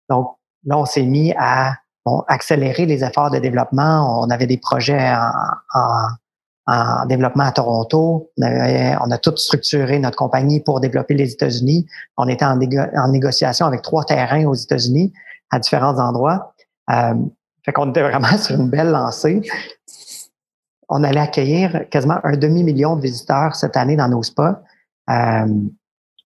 Donc, 0.09 0.35
là, 0.65 0.77
on 0.77 0.85
s'est 0.85 1.05
mis 1.05 1.33
à 1.37 1.75
bon, 2.05 2.23
accélérer 2.27 2.85
les 2.85 3.03
efforts 3.03 3.31
de 3.31 3.39
développement. 3.39 4.21
On 4.21 4.29
avait 4.29 4.47
des 4.47 4.57
projets 4.57 5.13
en, 5.13 5.81
en, 6.67 7.05
développement 7.05 7.43
à 7.43 7.51
Toronto. 7.51 8.31
On, 8.37 8.45
on, 8.45 9.11
a 9.11 9.17
tout 9.17 9.35
structuré 9.35 9.99
notre 9.99 10.17
compagnie 10.17 10.61
pour 10.61 10.79
développer 10.79 11.15
les 11.15 11.33
États-Unis. 11.33 11.85
On 12.17 12.27
était 12.27 12.45
en, 12.45 12.57
négociation 13.09 13.65
avec 13.65 13.81
trois 13.81 14.05
terrains 14.05 14.45
aux 14.45 14.53
États-Unis 14.53 15.11
à 15.51 15.59
différents 15.59 15.99
endroits. 15.99 16.53
Euh, 16.89 17.13
Fait 17.63 17.73
était 17.87 18.01
vraiment 18.01 18.37
sur 18.37 18.55
une 18.55 18.69
belle 18.69 18.89
lancée. 18.89 19.41
On 20.89 21.03
allait 21.03 21.21
accueillir 21.21 21.89
quasiment 21.89 22.19
un 22.23 22.35
demi-million 22.35 22.95
de 22.95 23.01
visiteurs 23.01 23.55
cette 23.55 23.77
année 23.77 23.95
dans 23.95 24.09
nos 24.09 24.23
spas. 24.23 24.61
Euh, 25.09 25.47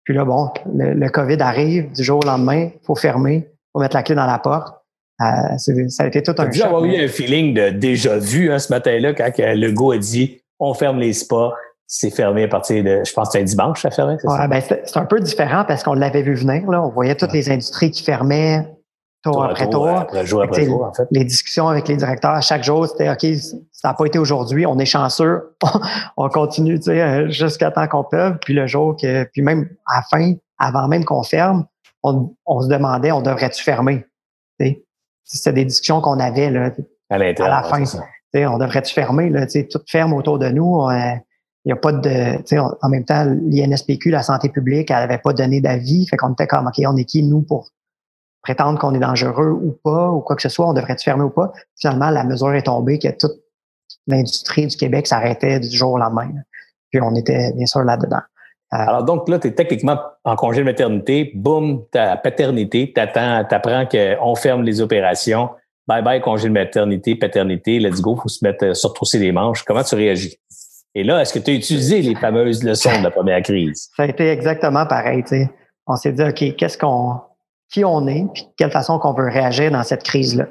puis 0.04 0.14
là, 0.14 0.26
bon, 0.26 0.52
le, 0.74 1.10
COVID 1.10 1.42
arrive 1.42 1.92
du 1.94 2.04
jour 2.04 2.20
au 2.24 2.28
lendemain, 2.28 2.70
il 2.74 2.86
faut 2.86 2.96
fermer, 2.96 3.50
il 3.50 3.70
faut 3.72 3.80
mettre 3.80 3.96
la 3.96 4.04
clé 4.04 4.16
dans 4.16 4.26
la 4.26 4.40
porte. 4.40 4.83
Euh, 5.22 5.58
ça 5.90 6.04
a 6.04 6.08
été 6.08 6.24
tout 6.24 6.34
un 6.38 6.52
choc. 6.52 6.66
avoir 6.66 6.84
eu 6.86 6.96
un 6.96 7.08
feeling 7.08 7.54
de 7.54 7.70
déjà 7.70 8.18
vu 8.18 8.52
hein, 8.52 8.60
ce 8.60 8.74
matin-là 8.74 9.14
quand 9.14 9.32
le 9.38 9.72
go 9.72 9.92
a 9.92 9.98
dit 9.98 10.42
on 10.60 10.74
ferme 10.74 11.00
les 11.00 11.14
spas, 11.14 11.54
c'est 11.86 12.10
fermé 12.10 12.44
à 12.44 12.48
partir 12.48 12.84
de, 12.84 13.02
je 13.06 13.14
pense 13.14 13.30
que 13.30 13.34
c'est 13.34 13.42
un 13.42 13.44
dimanche, 13.44 13.82
ça 13.82 13.92
fermait, 13.92 14.18
c'est 14.20 14.28
ouais, 14.28 14.48
Ben, 14.48 14.62
c'est 14.62 14.98
un 14.98 15.06
peu 15.06 15.20
différent 15.20 15.66
parce 15.68 15.84
qu'on 15.84 15.94
l'avait 15.94 16.24
vu 16.24 16.34
venir. 16.34 16.70
Là. 16.70 16.82
On 16.82 16.90
voyait 16.90 17.16
toutes 17.16 17.34
les 17.34 17.52
industries 17.52 17.92
qui 17.92 18.04
fermaient 18.04 18.66
tour, 19.24 19.44
après 19.44 19.70
tour. 19.70 19.88
Après 19.88 20.26
jour 20.26 20.42
après 20.42 20.66
jour, 20.66 20.84
en 20.84 20.94
fait. 20.94 21.08
Les 21.12 21.24
discussions 21.24 21.68
avec 21.68 21.88
les 21.88 21.98
directeurs, 21.98 22.42
chaque 22.42 22.64
jour, 22.64 22.88
c'était 22.88 23.10
OK, 23.10 23.26
ça 23.72 23.90
n'a 23.90 23.94
pas 23.94 24.06
été 24.06 24.20
aujourd'hui, 24.20 24.66
on 24.66 24.78
est 24.80 24.86
chanceux, 24.86 25.56
on 26.18 26.30
continue 26.30 26.80
euh, 26.88 27.30
jusqu'à 27.30 27.72
temps 27.72 27.88
qu'on 27.88 28.04
peut. 28.04 28.34
Puis 28.42 28.54
le 28.54 28.68
jour 28.68 28.96
que, 29.00 29.26
puis 29.32 29.42
même 29.42 29.70
à 29.88 29.98
la 29.98 30.02
fin, 30.04 30.34
avant 30.58 30.88
même 30.88 31.06
qu'on 31.06 31.24
ferme, 31.24 31.66
on, 32.04 32.62
se 32.62 32.68
demandait, 32.68 33.12
on 33.12 33.22
devrait-tu 33.22 33.64
fermer? 33.64 34.06
C'était 35.24 35.54
des 35.54 35.66
discussions 35.66 36.02
qu'on 36.02 36.20
avait 36.20 36.50
là, 36.50 36.72
à, 37.10 37.18
la 37.18 37.64
fin. 37.64 37.84
On 38.36 38.58
devrait-tu 38.58 38.94
fermer? 38.94 39.30
Là, 39.30 39.46
tout 39.48 39.82
ferme 39.88 40.14
autour 40.14 40.40
de 40.40 40.50
nous. 40.50 40.90
il 40.92 41.22
n'y 41.66 41.72
a 41.72 41.76
pas 41.76 41.92
de. 41.92 42.56
En 42.82 42.90
même 42.90 43.06
temps, 43.06 43.26
l'INSPQ, 43.26 44.10
la 44.10 44.24
santé 44.24 44.50
publique, 44.50 44.92
elle 44.92 44.98
n'avait 44.98 45.20
pas 45.20 45.34
donné 45.34 45.62
d'avis. 45.62 46.08
Fait 46.08 46.18
qu'on 46.18 46.34
était 46.34 46.48
comme 46.48 46.68
OK, 46.68 46.82
on 46.86 46.98
est 46.98 47.06
qui, 47.06 47.24
nous, 47.24 47.42
pour 47.42 47.70
prétendre 48.42 48.78
qu'on 48.78 48.94
est 48.94 49.00
dangereux 49.00 49.52
ou 49.52 49.78
pas, 49.84 50.10
ou 50.10 50.20
quoi 50.20 50.36
que 50.36 50.42
ce 50.42 50.50
soit, 50.50 50.68
on 50.68 50.74
devrait 50.74 50.94
être 50.94 51.04
fermer 51.04 51.24
ou 51.24 51.30
pas? 51.30 51.54
Finalement, 51.78 52.10
la 52.10 52.24
mesure 52.26 52.54
est 52.54 52.64
tombée 52.64 53.00
que 53.00 53.08
toute 53.10 53.42
l'industrie 54.08 54.68
du 54.68 54.76
Québec 54.76 55.08
s'arrêtait 55.08 55.60
du 55.60 55.76
jour 55.76 55.94
au 55.94 55.98
lendemain. 55.98 56.30
Puis 56.92 57.02
on 57.02 57.16
était 57.16 57.54
bien 57.54 57.66
sûr 57.66 57.84
là-dedans. 57.84 58.22
Euh, 58.74 58.76
Alors 58.88 59.04
donc 59.04 59.30
là, 59.30 59.40
tu 59.40 59.48
es 59.48 59.52
techniquement 59.52 60.00
en 60.24 60.36
congé 60.36 60.60
de 60.60 60.66
maternité, 60.66 61.32
boum, 61.36 61.86
ta 61.92 62.18
paternité, 62.18 62.92
t'attends, 62.92 63.44
t'apprends 63.46 63.86
qu'on 63.86 64.36
ferme 64.36 64.64
les 64.64 64.82
opérations. 64.82 65.50
Bye 65.88 66.02
bye, 66.04 66.22
congé 66.22 66.48
de 66.48 66.54
maternité, 66.54 67.16
paternité, 67.16 67.80
let's 67.80 68.02
go, 68.02 68.16
faut 68.16 68.30
se 68.30 68.44
mettre, 68.44 68.76
se 68.76 68.88
retrousser 68.88 69.20
les 69.20 69.32
manches. 69.32 69.64
Comment 69.64 69.84
tu 69.84 69.96
réagis? 69.96 70.38
Et 70.96 71.04
là, 71.04 71.22
est-ce 71.22 71.34
que 71.34 71.40
tu 71.40 71.52
as 71.52 71.54
utilisé 71.56 72.02
les 72.02 72.16
fameuses 72.16 72.64
leçons 72.64 72.98
de 73.00 73.04
la 73.04 73.12
première 73.12 73.42
crise? 73.42 73.90
Ça 73.96 74.04
a 74.04 74.08
été 74.08 74.30
exactement 74.30 74.86
pareil. 74.86 75.24
sais. 75.26 75.50
On 75.88 75.96
s'est 75.96 76.14
dit, 76.14 76.24
OK, 76.24 76.56
qu'est-ce 76.56 76.78
qu'on 76.78 77.20
qui 77.74 77.84
on 77.84 78.08
est, 78.08 78.26
puis 78.34 78.44
de 78.44 78.50
quelle 78.56 78.72
façon 78.72 79.00
qu'on 79.00 79.14
veut 79.14 79.28
réagir 79.30 79.72
dans 79.72 79.84
cette 79.84 80.04
crise-là. 80.04 80.46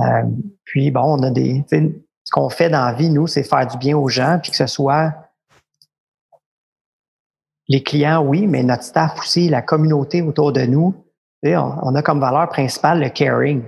Euh, 0.00 0.22
puis 0.64 0.90
bon, 0.90 1.16
on 1.18 1.22
a 1.22 1.30
des. 1.30 1.64
Ce 1.70 2.30
qu'on 2.32 2.48
fait 2.50 2.68
dans 2.68 2.84
la 2.84 2.92
vie, 2.92 3.08
nous, 3.08 3.28
c'est 3.28 3.44
faire 3.44 3.66
du 3.68 3.78
bien 3.78 3.96
aux 3.96 4.08
gens, 4.08 4.40
puis 4.42 4.50
que 4.50 4.56
ce 4.56 4.66
soit 4.66 5.14
les 7.68 7.82
clients, 7.82 8.22
oui, 8.22 8.46
mais 8.46 8.62
notre 8.62 8.84
staff 8.84 9.18
aussi, 9.18 9.48
la 9.48 9.62
communauté 9.62 10.22
autour 10.22 10.52
de 10.52 10.62
nous. 10.62 10.94
On, 11.44 11.94
a 11.94 12.02
comme 12.02 12.18
valeur 12.18 12.48
principale 12.48 13.00
le 13.00 13.08
caring. 13.08 13.62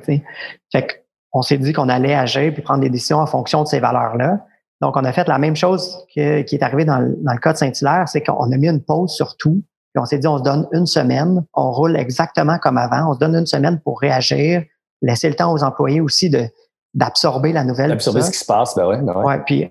Fait 0.72 1.04
on 1.32 1.42
s'est 1.42 1.58
dit 1.58 1.72
qu'on 1.72 1.88
allait 1.88 2.14
agir 2.14 2.52
puis 2.52 2.62
prendre 2.62 2.80
des 2.80 2.90
décisions 2.90 3.18
en 3.18 3.26
fonction 3.26 3.62
de 3.62 3.68
ces 3.68 3.78
valeurs-là. 3.78 4.44
Donc, 4.80 4.96
on 4.96 5.04
a 5.04 5.12
fait 5.12 5.28
la 5.28 5.38
même 5.38 5.54
chose 5.54 6.04
que, 6.14 6.42
qui 6.42 6.56
est 6.56 6.62
arrivé 6.62 6.84
dans, 6.84 6.98
dans 7.22 7.32
le 7.32 7.38
cas 7.38 7.52
de 7.52 7.58
Saint-Hilaire, 7.58 8.08
c'est 8.08 8.22
qu'on 8.22 8.50
a 8.50 8.56
mis 8.56 8.68
une 8.68 8.82
pause 8.82 9.12
sur 9.14 9.36
tout 9.36 9.62
on 9.98 10.04
s'est 10.04 10.18
dit, 10.18 10.26
on 10.26 10.38
se 10.38 10.42
donne 10.42 10.68
une 10.72 10.86
semaine, 10.86 11.44
on 11.54 11.70
roule 11.70 11.96
exactement 11.96 12.58
comme 12.58 12.78
avant, 12.78 13.10
on 13.10 13.14
se 13.14 13.18
donne 13.18 13.34
une 13.34 13.46
semaine 13.46 13.80
pour 13.80 14.00
réagir, 14.00 14.62
laisser 15.02 15.28
le 15.28 15.34
temps 15.34 15.52
aux 15.52 15.62
employés 15.62 16.00
aussi 16.00 16.30
de 16.30 16.46
d'absorber 16.94 17.52
la 17.52 17.64
nouvelle. 17.64 17.90
D'absorber 17.90 18.22
ce 18.22 18.30
qui 18.30 18.38
se 18.38 18.46
passe, 18.46 18.74
ben 18.74 18.86
ouais, 18.86 19.00
ben 19.02 19.14
ouais. 19.14 19.24
ouais 19.24 19.42
puis, 19.44 19.70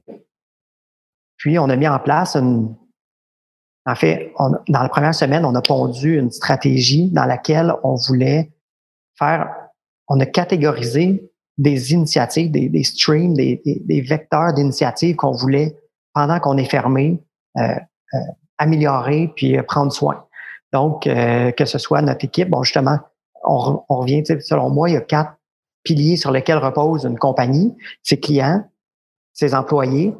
puis 1.37 1.57
on 1.59 1.69
a 1.69 1.75
mis 1.75 1.87
en 1.87 1.99
place 1.99 2.35
une. 2.35 2.75
En 3.87 3.95
fait, 3.95 4.33
dans 4.37 4.83
la 4.83 4.89
première 4.89 5.15
semaine, 5.15 5.45
on 5.45 5.55
a 5.55 5.61
pondu 5.61 6.17
une 6.19 6.29
stratégie 6.29 7.09
dans 7.09 7.25
laquelle 7.25 7.73
on 7.83 7.95
voulait 7.95 8.51
faire. 9.17 9.49
On 10.09 10.19
a 10.19 10.25
catégorisé 10.25 11.31
des 11.57 11.93
initiatives, 11.93 12.51
des, 12.51 12.69
des 12.69 12.83
streams, 12.83 13.33
des, 13.33 13.61
des, 13.65 14.01
vecteurs 14.01 14.53
d'initiatives 14.53 15.15
qu'on 15.15 15.31
voulait 15.31 15.75
pendant 16.13 16.39
qu'on 16.39 16.57
est 16.57 16.69
fermé. 16.69 17.19
Euh, 17.57 17.75
euh, 18.13 18.17
améliorer 18.57 19.31
puis 19.35 19.57
euh, 19.57 19.63
prendre 19.63 19.91
soin. 19.91 20.25
Donc, 20.73 21.07
euh, 21.07 21.51
que 21.51 21.65
ce 21.65 21.77
soit 21.77 22.01
notre 22.01 22.25
équipe, 22.25 22.49
bon, 22.49 22.63
justement, 22.63 22.99
on, 23.43 23.83
on 23.89 23.97
revient, 23.97 24.23
selon 24.41 24.69
moi, 24.69 24.89
il 24.89 24.93
y 24.93 24.97
a 24.97 25.01
quatre 25.01 25.33
piliers 25.83 26.17
sur 26.17 26.31
lesquels 26.31 26.57
repose 26.57 27.05
une 27.05 27.17
compagnie, 27.17 27.75
ses 28.03 28.19
clients, 28.19 28.63
ses 29.33 29.53
employés, 29.53 30.13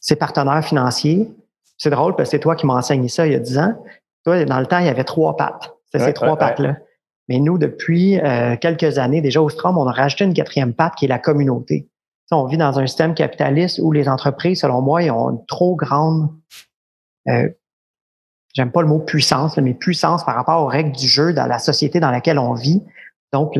ses 0.00 0.16
partenaires 0.16 0.64
financiers. 0.64 1.30
C'est 1.78 1.90
drôle 1.90 2.16
parce 2.16 2.28
que 2.28 2.36
c'est 2.36 2.40
toi 2.40 2.56
qui 2.56 2.66
m'as 2.66 2.74
enseigné 2.74 3.08
ça 3.08 3.26
il 3.26 3.32
y 3.32 3.36
a 3.36 3.38
dix 3.38 3.58
ans. 3.58 3.74
Toi, 4.24 4.44
dans 4.44 4.60
le 4.60 4.66
temps, 4.66 4.78
il 4.78 4.86
y 4.86 4.90
avait 4.90 5.04
trois 5.04 5.36
pattes. 5.36 5.72
C'est 5.90 6.00
ces 6.00 6.12
trois 6.12 6.36
pattes-là. 6.36 6.76
Mais 7.28 7.38
nous, 7.38 7.56
depuis 7.56 8.18
euh, 8.18 8.56
quelques 8.56 8.98
années, 8.98 9.20
déjà 9.20 9.40
au 9.40 9.48
Strom, 9.48 9.78
on 9.78 9.86
a 9.86 9.92
rajouté 9.92 10.24
une 10.24 10.34
quatrième 10.34 10.74
patte 10.74 10.94
qui 10.96 11.04
est 11.04 11.08
la 11.08 11.18
communauté. 11.18 11.88
on 12.30 12.44
vit 12.46 12.56
dans 12.56 12.78
un 12.78 12.86
système 12.86 13.14
capitaliste 13.14 13.80
où 13.82 13.92
les 13.92 14.08
entreprises, 14.08 14.60
selon 14.60 14.82
moi, 14.82 15.02
ils 15.02 15.10
ont 15.10 15.30
une 15.30 15.46
trop 15.46 15.76
grande 15.76 16.30
euh, 17.28 17.48
j'aime 18.54 18.72
pas 18.72 18.82
le 18.82 18.88
mot 18.88 18.98
puissance, 18.98 19.56
mais 19.58 19.74
puissance 19.74 20.24
par 20.24 20.34
rapport 20.34 20.62
aux 20.62 20.66
règles 20.66 20.92
du 20.92 21.06
jeu 21.06 21.32
dans 21.32 21.46
la 21.46 21.58
société 21.58 22.00
dans 22.00 22.10
laquelle 22.10 22.38
on 22.38 22.54
vit. 22.54 22.82
Donc, 23.32 23.54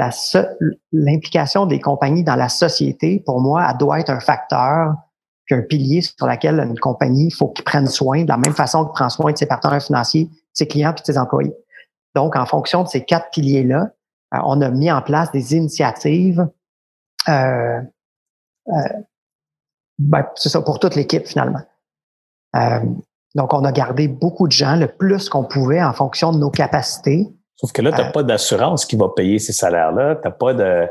l'implication 0.92 1.66
des 1.66 1.78
compagnies 1.78 2.24
dans 2.24 2.36
la 2.36 2.48
société, 2.48 3.22
pour 3.24 3.40
moi, 3.40 3.66
elle 3.70 3.76
doit 3.76 4.00
être 4.00 4.10
un 4.10 4.20
facteur, 4.20 4.94
qu'un 5.48 5.62
pilier 5.62 6.02
sur 6.02 6.26
lequel 6.26 6.60
une 6.60 6.78
compagnie, 6.78 7.26
il 7.26 7.34
faut 7.34 7.48
qu'il 7.48 7.64
prenne 7.64 7.86
soin 7.86 8.22
de 8.22 8.28
la 8.28 8.36
même 8.36 8.54
façon 8.54 8.84
qu'il 8.84 8.92
prend 8.92 9.08
soin 9.08 9.32
de 9.32 9.38
ses 9.38 9.46
partenaires 9.46 9.82
financiers, 9.82 10.28
ses 10.52 10.68
clients 10.68 10.94
et 10.94 11.00
ses 11.04 11.18
employés. 11.18 11.54
Donc, 12.14 12.36
en 12.36 12.46
fonction 12.46 12.82
de 12.82 12.88
ces 12.88 13.04
quatre 13.04 13.30
piliers-là, 13.30 13.90
euh, 14.34 14.38
on 14.44 14.60
a 14.60 14.70
mis 14.70 14.90
en 14.90 15.02
place 15.02 15.30
des 15.32 15.56
initiatives, 15.56 16.46
euh, 17.28 17.80
euh, 18.68 18.72
ben, 19.98 20.26
c'est 20.36 20.48
ça, 20.48 20.60
pour 20.60 20.78
toute 20.78 20.94
l'équipe 20.94 21.26
finalement. 21.26 21.62
Euh, 22.56 22.80
donc, 23.34 23.52
on 23.54 23.64
a 23.64 23.72
gardé 23.72 24.08
beaucoup 24.08 24.46
de 24.46 24.52
gens, 24.52 24.76
le 24.76 24.88
plus 24.88 25.28
qu'on 25.28 25.44
pouvait 25.44 25.82
en 25.82 25.92
fonction 25.92 26.32
de 26.32 26.38
nos 26.38 26.50
capacités. 26.50 27.28
Sauf 27.56 27.72
que 27.72 27.82
là, 27.82 27.92
tu 27.92 28.00
n'as 28.00 28.10
pas 28.10 28.22
d'assurance 28.22 28.86
qui 28.86 28.96
va 28.96 29.08
payer 29.14 29.38
ces 29.38 29.52
salaires-là. 29.52 30.16
Tu 30.22 30.30
pas 30.38 30.54
de. 30.54 30.86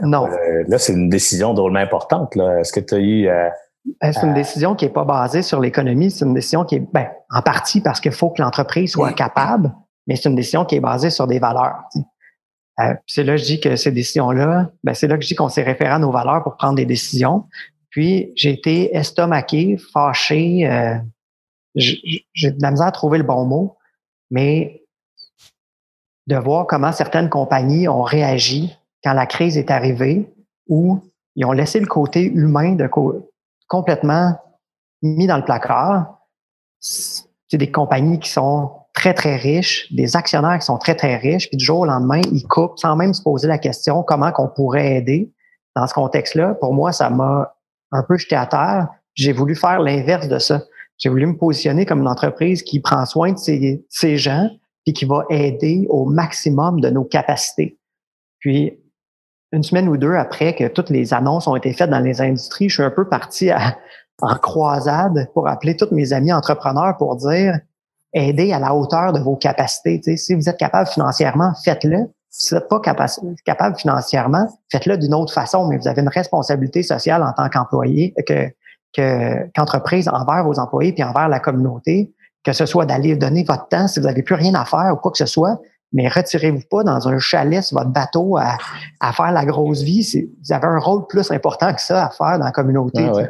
Non. 0.00 0.26
là, 0.26 0.78
c'est 0.78 0.92
une 0.92 1.08
décision 1.08 1.54
drôlement 1.54 1.80
importante. 1.80 2.36
Est-ce 2.36 2.72
que 2.72 2.80
tu 2.80 2.94
as 2.94 2.98
eu. 2.98 3.28
Euh, 3.88 3.94
ben, 4.00 4.12
c'est 4.12 4.26
une 4.26 4.34
décision 4.34 4.74
qui 4.74 4.84
n'est 4.84 4.92
pas 4.92 5.04
basée 5.04 5.42
sur 5.42 5.60
l'économie. 5.60 6.10
C'est 6.10 6.24
une 6.24 6.34
décision 6.34 6.64
qui 6.64 6.76
est, 6.76 6.92
ben, 6.92 7.08
en 7.30 7.42
partie 7.42 7.80
parce 7.80 8.00
qu'il 8.00 8.12
faut 8.12 8.30
que 8.30 8.42
l'entreprise 8.42 8.92
soit 8.92 9.12
capable, 9.12 9.72
mais 10.06 10.16
c'est 10.16 10.28
une 10.28 10.36
décision 10.36 10.64
qui 10.64 10.76
est 10.76 10.80
basée 10.80 11.10
sur 11.10 11.26
des 11.26 11.38
valeurs. 11.38 11.84
Euh, 12.80 12.94
c'est 13.06 13.24
là 13.24 13.32
que 13.32 13.38
je 13.38 13.44
dis 13.44 13.60
que 13.60 13.76
ces 13.76 13.90
décisions-là, 13.92 14.70
ben, 14.84 14.94
c'est 14.94 15.08
là 15.08 15.16
que 15.16 15.22
je 15.22 15.28
dis 15.28 15.34
qu'on 15.34 15.48
s'est 15.48 15.62
référé 15.62 15.90
à 15.90 15.98
nos 15.98 16.12
valeurs 16.12 16.42
pour 16.42 16.56
prendre 16.56 16.76
des 16.76 16.86
décisions. 16.86 17.44
Puis, 17.90 18.32
j'ai 18.36 18.52
été 18.52 18.94
estomaqué, 18.94 19.78
fâché, 19.92 20.68
j'ai 21.74 22.50
de 22.50 22.62
la 22.62 22.70
misère 22.70 22.86
à 22.86 22.92
trouver 22.92 23.18
le 23.18 23.24
bon 23.24 23.44
mot, 23.44 23.76
mais 24.30 24.82
de 26.26 26.36
voir 26.36 26.66
comment 26.66 26.92
certaines 26.92 27.30
compagnies 27.30 27.88
ont 27.88 28.02
réagi 28.02 28.76
quand 29.02 29.14
la 29.14 29.26
crise 29.26 29.56
est 29.56 29.70
arrivée, 29.70 30.30
où 30.68 31.00
ils 31.36 31.44
ont 31.44 31.52
laissé 31.52 31.80
le 31.80 31.86
côté 31.86 32.24
humain 32.24 32.74
de 32.74 32.86
complètement 33.68 34.36
mis 35.02 35.26
dans 35.26 35.36
le 35.36 35.44
placard. 35.44 36.18
C'est 36.80 37.58
des 37.58 37.70
compagnies 37.70 38.18
qui 38.18 38.30
sont 38.30 38.72
très, 38.94 39.14
très 39.14 39.36
riches, 39.36 39.92
des 39.92 40.16
actionnaires 40.16 40.58
qui 40.58 40.66
sont 40.66 40.78
très, 40.78 40.96
très 40.96 41.16
riches, 41.16 41.48
puis 41.48 41.56
du 41.56 41.64
jour 41.64 41.80
au 41.80 41.84
lendemain, 41.84 42.20
ils 42.32 42.46
coupent 42.46 42.78
sans 42.78 42.96
même 42.96 43.14
se 43.14 43.22
poser 43.22 43.46
la 43.46 43.58
question 43.58 44.02
comment 44.02 44.32
qu'on 44.32 44.48
pourrait 44.48 44.96
aider 44.96 45.32
dans 45.76 45.86
ce 45.86 45.94
contexte-là. 45.94 46.54
Pour 46.54 46.74
moi, 46.74 46.90
ça 46.90 47.08
m'a 47.08 47.54
un 47.92 48.02
peu 48.02 48.16
jeté 48.16 48.34
à 48.34 48.46
terre. 48.46 48.88
J'ai 49.14 49.32
voulu 49.32 49.54
faire 49.54 49.80
l'inverse 49.80 50.28
de 50.28 50.38
ça. 50.38 50.62
J'ai 50.98 51.08
voulu 51.08 51.26
me 51.26 51.36
positionner 51.36 51.86
comme 51.86 52.00
une 52.00 52.08
entreprise 52.08 52.62
qui 52.62 52.80
prend 52.80 53.04
soin 53.06 53.32
de 53.32 53.38
ses, 53.38 54.16
gens 54.16 54.50
et 54.86 54.92
qui 54.92 55.04
va 55.04 55.24
aider 55.30 55.86
au 55.90 56.04
maximum 56.04 56.80
de 56.80 56.90
nos 56.90 57.04
capacités. 57.04 57.78
Puis, 58.40 58.80
une 59.52 59.62
semaine 59.62 59.88
ou 59.88 59.96
deux 59.96 60.14
après 60.14 60.54
que 60.54 60.68
toutes 60.68 60.90
les 60.90 61.14
annonces 61.14 61.46
ont 61.46 61.56
été 61.56 61.72
faites 61.72 61.90
dans 61.90 62.00
les 62.00 62.20
industries, 62.20 62.68
je 62.68 62.74
suis 62.74 62.82
un 62.82 62.90
peu 62.90 63.08
parti 63.08 63.50
en 64.20 64.34
croisade 64.36 65.30
pour 65.32 65.48
appeler 65.48 65.76
tous 65.76 65.88
mes 65.92 66.12
amis 66.12 66.32
entrepreneurs 66.32 66.96
pour 66.96 67.16
dire 67.16 67.58
aidez 68.12 68.52
à 68.52 68.58
la 68.58 68.74
hauteur 68.74 69.12
de 69.12 69.20
vos 69.20 69.36
capacités. 69.36 70.00
si 70.16 70.34
vous 70.34 70.48
êtes 70.48 70.56
capable 70.56 70.88
financièrement, 70.88 71.52
faites-le. 71.64 72.06
Si 72.30 72.54
vous 72.54 72.60
n'êtes 72.60 72.68
pas 72.68 72.80
capable 73.44 73.78
financièrement, 73.78 74.48
faites-le 74.70 74.98
d'une 74.98 75.14
autre 75.14 75.32
façon, 75.32 75.66
mais 75.66 75.78
vous 75.78 75.88
avez 75.88 76.02
une 76.02 76.08
responsabilité 76.08 76.82
sociale 76.82 77.22
en 77.22 77.32
tant 77.32 77.48
qu'employé, 77.48 78.14
que, 78.26 78.50
qu'entreprise 79.54 80.08
envers 80.08 80.44
vos 80.44 80.58
employés 80.58 80.92
puis 80.92 81.02
envers 81.02 81.28
la 81.28 81.40
communauté, 81.40 82.12
que 82.44 82.52
ce 82.52 82.66
soit 82.66 82.86
d'aller 82.86 83.16
donner 83.16 83.44
votre 83.44 83.68
temps 83.68 83.88
si 83.88 84.00
vous 84.00 84.06
n'avez 84.06 84.22
plus 84.22 84.34
rien 84.34 84.54
à 84.54 84.64
faire 84.64 84.92
ou 84.92 84.96
quoi 84.96 85.10
que 85.10 85.18
ce 85.18 85.26
soit, 85.26 85.58
mais 85.92 86.08
retirez-vous 86.08 86.62
pas 86.70 86.82
dans 86.82 87.08
un 87.08 87.18
chalet 87.18 87.62
sur 87.62 87.78
votre 87.78 87.90
bateau 87.90 88.36
à, 88.36 88.58
à 89.00 89.12
faire 89.12 89.32
la 89.32 89.44
grosse 89.44 89.82
vie. 89.82 90.28
Vous 90.42 90.52
avez 90.52 90.66
un 90.66 90.78
rôle 90.78 91.06
plus 91.06 91.30
important 91.30 91.72
que 91.72 91.80
ça 91.80 92.06
à 92.06 92.10
faire 92.10 92.38
dans 92.38 92.44
la 92.44 92.52
communauté. 92.52 93.08
Ah 93.08 93.28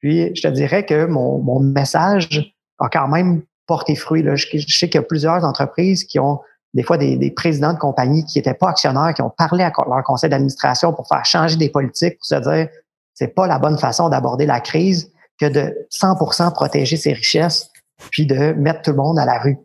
Puis 0.00 0.34
je 0.34 0.42
te 0.42 0.48
dirais 0.48 0.84
que 0.84 1.06
mon, 1.06 1.38
mon 1.38 1.60
message 1.60 2.54
a 2.78 2.88
quand 2.88 3.08
même 3.08 3.42
porté 3.66 3.94
fruit. 3.94 4.22
Là. 4.22 4.34
Je, 4.34 4.46
sais 4.46 4.88
qu'il 4.88 5.00
y 5.00 5.04
a 5.04 5.06
plusieurs 5.06 5.44
entreprises 5.44 6.04
qui 6.04 6.18
ont 6.18 6.40
des 6.74 6.82
fois 6.82 6.98
des, 6.98 7.16
des 7.16 7.30
présidents 7.30 7.72
de 7.72 7.78
compagnies 7.78 8.24
qui 8.24 8.38
n'étaient 8.38 8.54
pas 8.54 8.70
actionnaires, 8.70 9.14
qui 9.14 9.22
ont 9.22 9.30
parlé 9.30 9.62
à 9.62 9.72
leur 9.86 10.02
conseil 10.04 10.30
d'administration 10.30 10.92
pour 10.92 11.06
faire 11.06 11.24
changer 11.24 11.56
des 11.56 11.68
politiques, 11.68 12.18
pour 12.18 12.26
se 12.26 12.34
dire 12.36 12.68
c'est 13.14 13.34
pas 13.34 13.46
la 13.46 13.58
bonne 13.58 13.78
façon 13.78 14.08
d'aborder 14.08 14.46
la 14.46 14.60
crise 14.60 15.12
que 15.38 15.46
de 15.46 15.86
100% 15.92 16.52
protéger 16.52 16.96
ses 16.96 17.12
richesses 17.12 17.70
puis 18.10 18.26
de 18.26 18.52
mettre 18.52 18.82
tout 18.82 18.90
le 18.90 18.96
monde 18.96 19.18
à 19.18 19.24
la 19.24 19.38
rue. 19.38 19.58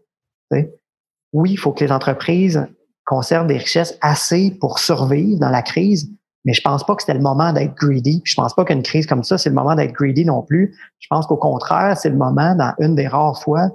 Oui, 1.36 1.51
il 1.51 1.57
faut 1.57 1.73
que 1.73 1.83
les 1.83 1.91
entreprises 1.91 2.65
conservent 3.05 3.47
des 3.47 3.57
richesses 3.57 3.97
assez 3.99 4.51
pour 4.51 4.79
survivre 4.79 5.38
dans 5.38 5.49
la 5.49 5.61
crise, 5.61 6.09
mais 6.45 6.53
je 6.53 6.61
pense 6.61 6.86
pas 6.86 6.95
que 6.95 7.01
c'était 7.01 7.17
le 7.17 7.19
moment 7.19 7.51
d'être 7.51 7.75
greedy. 7.75 8.21
Je 8.23 8.36
pense 8.36 8.53
pas 8.53 8.63
qu'une 8.63 8.83
crise 8.83 9.05
comme 9.05 9.21
ça, 9.21 9.38
c'est 9.38 9.49
le 9.49 9.55
moment 9.55 9.75
d'être 9.75 9.91
greedy 9.91 10.23
non 10.23 10.43
plus. 10.43 10.73
Je 10.99 11.07
pense 11.09 11.27
qu'au 11.27 11.36
contraire, 11.36 11.97
c'est 11.97 12.09
le 12.09 12.15
moment, 12.15 12.55
dans 12.55 12.73
une 12.79 12.95
des 12.95 13.09
rares 13.09 13.38
fois, 13.41 13.69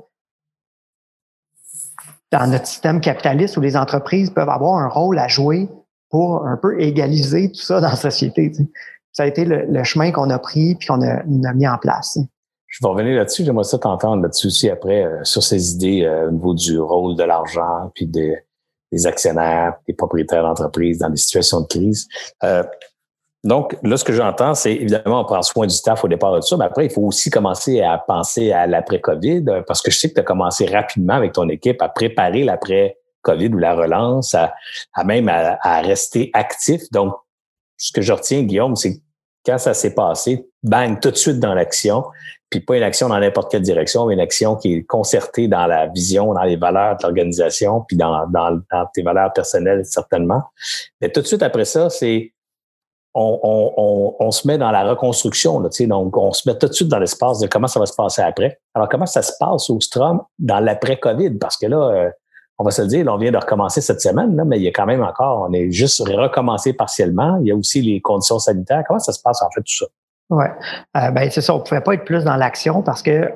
dans 2.33 2.51
notre 2.51 2.67
système 2.67 2.99
capitaliste 2.99 3.59
où 3.59 3.61
les 3.61 3.77
entreprises 3.77 4.31
peuvent 4.31 4.49
avoir 4.49 4.79
un 4.79 4.89
rôle 4.89 5.19
à 5.19 5.29
jouer 5.29 5.69
pour 6.09 6.47
un 6.47 6.57
peu 6.57 6.81
égaliser 6.81 7.53
tout 7.53 7.61
ça 7.61 7.83
dans 7.83 7.91
la 7.91 7.97
société. 7.97 8.53
Ça 9.13 9.25
a 9.25 9.27
été 9.27 9.45
le, 9.45 9.85
chemin 9.85 10.13
qu'on 10.13 10.31
a 10.31 10.39
pris 10.39 10.77
puis 10.77 10.89
qu'on 10.89 11.03
a, 11.03 11.23
mis 11.27 11.69
en 11.69 11.77
place. 11.77 12.19
Je 12.71 12.79
vais 12.83 12.89
revenir 12.89 13.17
là-dessus. 13.17 13.45
J'aimerais 13.45 13.65
ça 13.65 13.79
t'entendre 13.79 14.23
là-dessus 14.23 14.47
aussi 14.47 14.71
après 14.71 15.05
euh, 15.05 15.25
sur 15.25 15.43
ces 15.43 15.73
idées 15.73 16.05
euh, 16.05 16.29
au 16.29 16.31
niveau 16.31 16.55
du 16.55 16.79
rôle 16.79 17.17
de 17.17 17.25
l'argent 17.25 17.91
puis 17.95 18.07
des, 18.07 18.37
actionnaires, 19.07 19.75
des 19.87 19.93
propriétaires 19.93 20.45
d'entreprises 20.45 20.99
dans 20.99 21.11
des 21.11 21.17
situations 21.17 21.63
de 21.63 21.67
crise. 21.67 22.09
Euh, 22.45 22.63
donc, 23.43 23.77
là, 23.83 23.97
ce 23.97 24.05
que 24.05 24.13
j'entends, 24.13 24.55
c'est 24.55 24.75
évidemment, 24.75 25.23
on 25.23 25.25
prend 25.25 25.43
soin 25.43 25.67
du 25.67 25.75
staff 25.75 26.05
au 26.05 26.09
départ 26.09 26.37
de 26.37 26.43
ça, 26.43 26.57
mais 26.57 26.67
après, 26.67 26.85
il 26.85 26.93
faut 26.93 27.03
aussi 27.03 27.31
commencer 27.31 27.81
à 27.81 27.99
penser 27.99 28.53
à 28.53 28.67
l'après-COVID, 28.67 29.63
parce 29.67 29.81
que 29.81 29.91
je 29.91 29.99
sais 29.99 30.11
que 30.11 30.15
tu 30.15 30.21
as 30.21 30.25
commencé 30.25 30.67
rapidement 30.67 31.15
avec 31.15 31.33
ton 31.33 31.49
équipe 31.49 31.81
à 31.81 31.89
préparer 31.89 32.45
l'après-COVID 32.45 33.49
ou 33.49 33.57
la 33.57 33.75
relance, 33.75 34.35
à, 34.35 34.53
même 35.05 35.31
à, 35.31 35.59
à, 35.63 35.81
rester 35.81 36.31
actif. 36.35 36.83
Donc, 36.93 37.15
ce 37.79 37.93
que 37.93 38.03
je 38.03 38.13
retiens, 38.13 38.43
Guillaume, 38.43 38.77
c'est 38.77 39.01
quand 39.47 39.57
ça 39.57 39.73
s'est 39.73 39.95
passé, 39.95 40.47
bang, 40.63 41.01
tout 41.01 41.11
de 41.11 41.17
suite 41.17 41.41
dans 41.41 41.55
l'action, 41.55 42.05
puis 42.51 42.61
pas 42.61 42.77
une 42.77 42.83
action 42.83 43.09
dans 43.09 43.19
n'importe 43.19 43.51
quelle 43.51 43.63
direction, 43.63 44.07
mais 44.07 44.15
une 44.15 44.21
action 44.21 44.57
qui 44.57 44.75
est 44.75 44.83
concertée 44.83 45.47
dans 45.47 45.67
la 45.67 45.87
vision, 45.87 46.35
dans 46.35 46.43
les 46.43 46.57
valeurs 46.57 46.97
de 46.97 47.03
l'organisation, 47.05 47.85
puis 47.87 47.97
dans, 47.97 48.27
dans, 48.27 48.61
dans 48.73 48.87
tes 48.93 49.03
valeurs 49.03 49.33
personnelles, 49.33 49.85
certainement. 49.85 50.43
Mais 51.01 51.11
tout 51.11 51.21
de 51.21 51.27
suite 51.27 51.43
après 51.43 51.65
ça, 51.65 51.89
c'est 51.89 52.33
on, 53.15 53.41
on, 53.43 54.17
on, 54.21 54.31
se 54.31 54.47
met 54.47 54.59
dans 54.59 54.71
la 54.71 54.89
reconstruction. 54.89 55.59
Là, 55.61 55.69
donc, 55.81 56.17
on 56.17 56.33
se 56.33 56.49
met 56.49 56.57
tout 56.57 56.69
de 56.69 56.73
suite 56.73 56.89
dans 56.89 56.99
l'espace 56.99 57.41
de 57.41 57.49
comment 57.49 57.67
ça 57.67 57.81
va 57.81 57.87
se 57.87 57.95
passer 57.95 58.23
après. 58.23 58.61
Alors, 58.75 58.89
comment 58.89 59.07
ça 59.07 59.23
se 59.23 59.33
passe 59.39 59.69
au 59.69 59.81
Strom 59.81 60.23
dans 60.39 60.61
l'après-COVID? 60.61 61.31
Parce 61.41 61.57
que 61.57 61.67
là, 61.67 61.91
euh, 61.91 62.11
on 62.59 62.65
va 62.65 62.71
se 62.71 62.83
le 62.83 62.89
dire, 62.89 63.07
on 63.09 63.17
vient 63.17 63.33
de 63.33 63.37
recommencer 63.37 63.81
cette 63.81 64.01
semaine, 64.01 64.37
là, 64.37 64.45
mais 64.45 64.59
il 64.59 64.63
y 64.63 64.69
a 64.69 64.71
quand 64.71 64.87
même 64.87 65.03
encore, 65.03 65.49
on 65.49 65.53
est 65.53 65.71
juste 65.73 66.01
recommencé 66.01 66.73
partiellement. 66.73 67.39
Il 67.41 67.49
y 67.49 67.51
a 67.51 67.57
aussi 67.57 67.81
les 67.81 68.01
conditions 68.01 68.39
sanitaires. 68.39 68.85
Comment 68.87 69.01
ça 69.01 69.13
se 69.13 69.23
passe 69.23 69.43
en 69.43 69.51
fait 69.51 69.63
tout 69.63 69.77
ça? 69.79 69.87
Oui, 70.31 70.45
euh, 70.97 71.11
ben, 71.11 71.31
c'est 71.31 71.41
ça. 71.41 71.55
On 71.55 71.59
ne 71.59 71.63
pouvait 71.63 71.81
pas 71.81 71.95
être 71.95 72.05
plus 72.05 72.25
dans 72.25 72.37
l'action 72.37 72.83
parce 72.83 73.03
que 73.03 73.31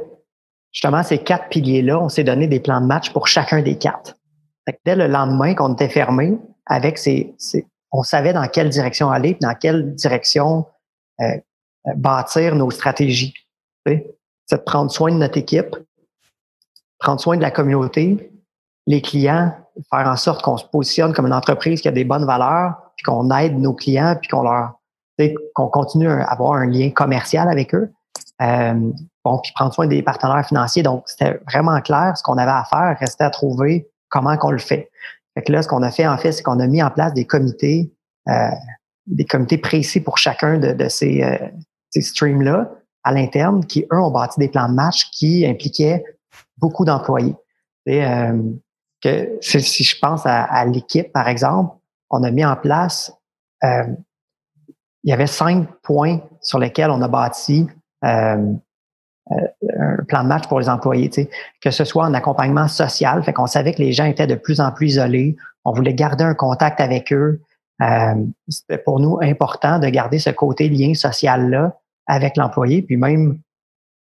justement, 0.72 1.02
ces 1.02 1.18
quatre 1.18 1.48
piliers-là, 1.48 2.00
on 2.00 2.08
s'est 2.08 2.24
donné 2.24 2.46
des 2.46 2.60
plans 2.60 2.80
de 2.80 2.86
match 2.86 3.12
pour 3.12 3.26
chacun 3.26 3.62
des 3.62 3.76
quatre. 3.76 4.16
dès 4.84 4.96
le 4.96 5.08
lendemain 5.08 5.54
qu'on 5.54 5.74
était 5.74 5.88
fermé, 5.88 6.38
avec 6.66 6.96
ces, 6.98 7.34
ces, 7.36 7.66
on 7.92 8.02
savait 8.02 8.32
dans 8.32 8.46
quelle 8.48 8.70
direction 8.70 9.10
aller, 9.10 9.36
dans 9.40 9.54
quelle 9.54 9.94
direction 9.94 10.66
euh, 11.20 11.36
bâtir 11.96 12.54
nos 12.54 12.70
stratégies. 12.70 13.34
C'est 13.86 14.06
de 14.50 14.56
prendre 14.56 14.90
soin 14.90 15.12
de 15.12 15.16
notre 15.16 15.38
équipe, 15.38 15.76
prendre 16.98 17.20
soin 17.20 17.36
de 17.36 17.42
la 17.42 17.50
communauté, 17.50 18.30
les 18.86 19.02
clients, 19.02 19.54
faire 19.90 20.06
en 20.06 20.16
sorte 20.16 20.42
qu'on 20.42 20.56
se 20.56 20.64
positionne 20.64 21.12
comme 21.12 21.26
une 21.26 21.32
entreprise 21.32 21.80
qui 21.80 21.88
a 21.88 21.92
des 21.92 22.04
bonnes 22.04 22.24
valeurs, 22.24 22.74
puis 22.96 23.04
qu'on 23.04 23.30
aide 23.30 23.58
nos 23.58 23.74
clients, 23.74 24.16
puis 24.20 24.28
qu'on 24.28 24.42
leur 24.42 24.80
qu'on 25.54 25.68
continue 25.68 26.08
à 26.08 26.24
avoir 26.24 26.54
un 26.54 26.66
lien 26.66 26.90
commercial 26.90 27.48
avec 27.48 27.74
eux. 27.74 27.92
Euh, 28.42 28.90
bon, 29.24 29.38
puis 29.38 29.52
prendre 29.54 29.72
soin 29.72 29.86
des 29.86 30.02
partenaires 30.02 30.46
financiers. 30.46 30.82
Donc, 30.82 31.04
c'était 31.06 31.40
vraiment 31.50 31.80
clair. 31.80 32.16
Ce 32.16 32.22
qu'on 32.22 32.36
avait 32.38 32.50
à 32.50 32.64
faire, 32.64 32.96
restait 32.98 33.24
à 33.24 33.30
trouver 33.30 33.88
comment 34.08 34.36
qu'on 34.36 34.50
le 34.50 34.58
fait. 34.58 34.90
Fait 35.34 35.42
que 35.42 35.52
là, 35.52 35.62
ce 35.62 35.68
qu'on 35.68 35.82
a 35.82 35.90
fait, 35.90 36.06
en 36.06 36.16
fait, 36.16 36.32
c'est 36.32 36.42
qu'on 36.42 36.60
a 36.60 36.66
mis 36.66 36.82
en 36.82 36.90
place 36.90 37.12
des 37.14 37.24
comités, 37.24 37.92
euh, 38.28 38.50
des 39.06 39.24
comités 39.24 39.58
précis 39.58 40.00
pour 40.00 40.18
chacun 40.18 40.58
de, 40.58 40.88
ces, 40.88 41.22
euh, 41.22 41.36
ces 41.90 42.02
streams-là 42.02 42.70
à 43.02 43.12
l'interne, 43.12 43.64
qui, 43.66 43.86
eux, 43.92 44.00
ont 44.00 44.10
bâti 44.10 44.40
des 44.40 44.48
plans 44.48 44.68
de 44.68 44.74
match 44.74 45.10
qui 45.10 45.46
impliquaient 45.46 46.04
beaucoup 46.58 46.84
d'employés. 46.84 47.36
Euh, 47.88 48.42
que 49.02 49.38
si 49.42 49.84
je 49.84 49.98
pense 49.98 50.22
à, 50.24 50.64
l'équipe, 50.64 51.12
par 51.12 51.28
exemple, 51.28 51.76
on 52.08 52.22
a 52.22 52.30
mis 52.30 52.44
en 52.44 52.56
place, 52.56 53.12
euh, 53.62 53.84
il 55.04 55.10
y 55.10 55.12
avait 55.12 55.26
cinq 55.26 55.68
points 55.82 56.18
sur 56.40 56.58
lesquels 56.58 56.90
on 56.90 57.00
a 57.02 57.08
bâti 57.08 57.66
euh, 58.04 58.52
euh, 59.30 59.36
un 59.78 60.04
plan 60.04 60.22
de 60.22 60.28
match 60.28 60.46
pour 60.48 60.60
les 60.60 60.68
employés, 60.68 61.10
que 61.62 61.70
ce 61.70 61.84
soit 61.84 62.04
en 62.04 62.14
accompagnement 62.14 62.68
social, 62.68 63.22
fait 63.22 63.32
qu'on 63.32 63.46
savait 63.46 63.72
que 63.72 63.80
les 63.80 63.92
gens 63.92 64.04
étaient 64.04 64.26
de 64.26 64.34
plus 64.34 64.60
en 64.60 64.72
plus 64.72 64.88
isolés, 64.88 65.36
on 65.64 65.72
voulait 65.72 65.94
garder 65.94 66.24
un 66.24 66.34
contact 66.34 66.80
avec 66.80 67.12
eux. 67.12 67.40
Euh, 67.82 68.14
c'était 68.48 68.78
pour 68.78 69.00
nous 69.00 69.18
important 69.22 69.78
de 69.78 69.88
garder 69.88 70.18
ce 70.18 70.30
côté 70.30 70.68
lien 70.68 70.94
social-là 70.94 71.78
avec 72.06 72.36
l'employé, 72.36 72.82
puis 72.82 72.96
même 72.96 73.38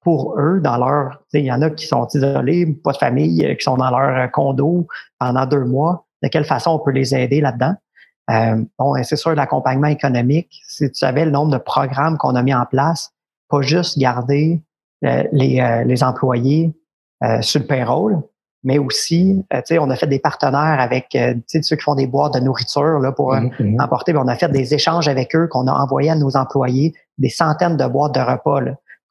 pour 0.02 0.40
eux, 0.40 0.60
dans 0.60 0.78
leur, 0.78 1.22
il 1.34 1.46
y 1.46 1.52
en 1.52 1.62
a 1.62 1.70
qui 1.70 1.86
sont 1.86 2.08
isolés, 2.14 2.66
pas 2.84 2.92
de 2.92 2.98
famille, 2.98 3.46
euh, 3.46 3.54
qui 3.56 3.64
sont 3.64 3.78
dans 3.78 3.92
leur 3.92 4.30
condo 4.32 4.88
pendant 5.20 5.46
deux 5.46 5.66
mois. 5.66 6.06
De 6.24 6.30
quelle 6.30 6.46
façon 6.46 6.72
on 6.72 6.80
peut 6.80 6.92
les 6.92 7.16
aider 7.16 7.42
là-dedans? 7.42 7.76
Euh, 8.32 8.64
bon, 8.80 8.96
c'est 9.04 9.16
sûr, 9.16 9.36
l'accompagnement 9.36 9.88
économique, 9.88 10.62
si 10.68 10.90
tu 10.90 10.96
savais 10.96 11.26
le 11.26 11.32
nombre 11.32 11.52
de 11.52 11.58
programmes 11.58 12.18
qu'on 12.18 12.36
a 12.36 12.44
mis 12.44 12.54
en 12.54 12.66
place, 12.66 13.12
pas 13.50 13.62
juste 13.62 14.00
garder 14.00 14.62
euh, 15.04 15.24
les, 15.32 15.60
euh, 15.60 15.84
les, 15.84 16.04
employés 16.04 16.74
euh, 17.24 17.42
sur 17.42 17.60
le 17.60 17.66
payroll, 17.66 18.22
mais 18.64 18.78
aussi, 18.78 19.44
tu 19.52 19.60
sais, 19.66 19.80
on 19.80 19.90
a 19.90 19.96
fait 19.96 20.06
des 20.06 20.20
partenaires 20.20 20.80
avec 20.80 21.18
ceux 21.48 21.76
qui 21.76 21.82
font 21.82 21.96
des 21.96 22.06
boîtes 22.06 22.36
de 22.36 22.40
nourriture 22.40 23.00
là, 23.00 23.12
pour 23.12 23.34
mmh, 23.34 23.50
mmh. 23.60 23.82
emporter. 23.82 24.16
On 24.16 24.28
a 24.28 24.36
fait 24.36 24.52
des 24.52 24.76
échanges 24.76 25.08
avec 25.08 25.36
eux 25.36 25.48
qu'on 25.48 25.66
a 25.66 25.72
envoyés 25.74 26.12
à 26.12 26.16
nos 26.16 26.38
employés, 26.38 26.94
des 27.18 27.30
centaines 27.30 27.76
de 27.76 27.88
boîtes 27.88 28.14
de 28.14 28.20
repas 28.20 28.62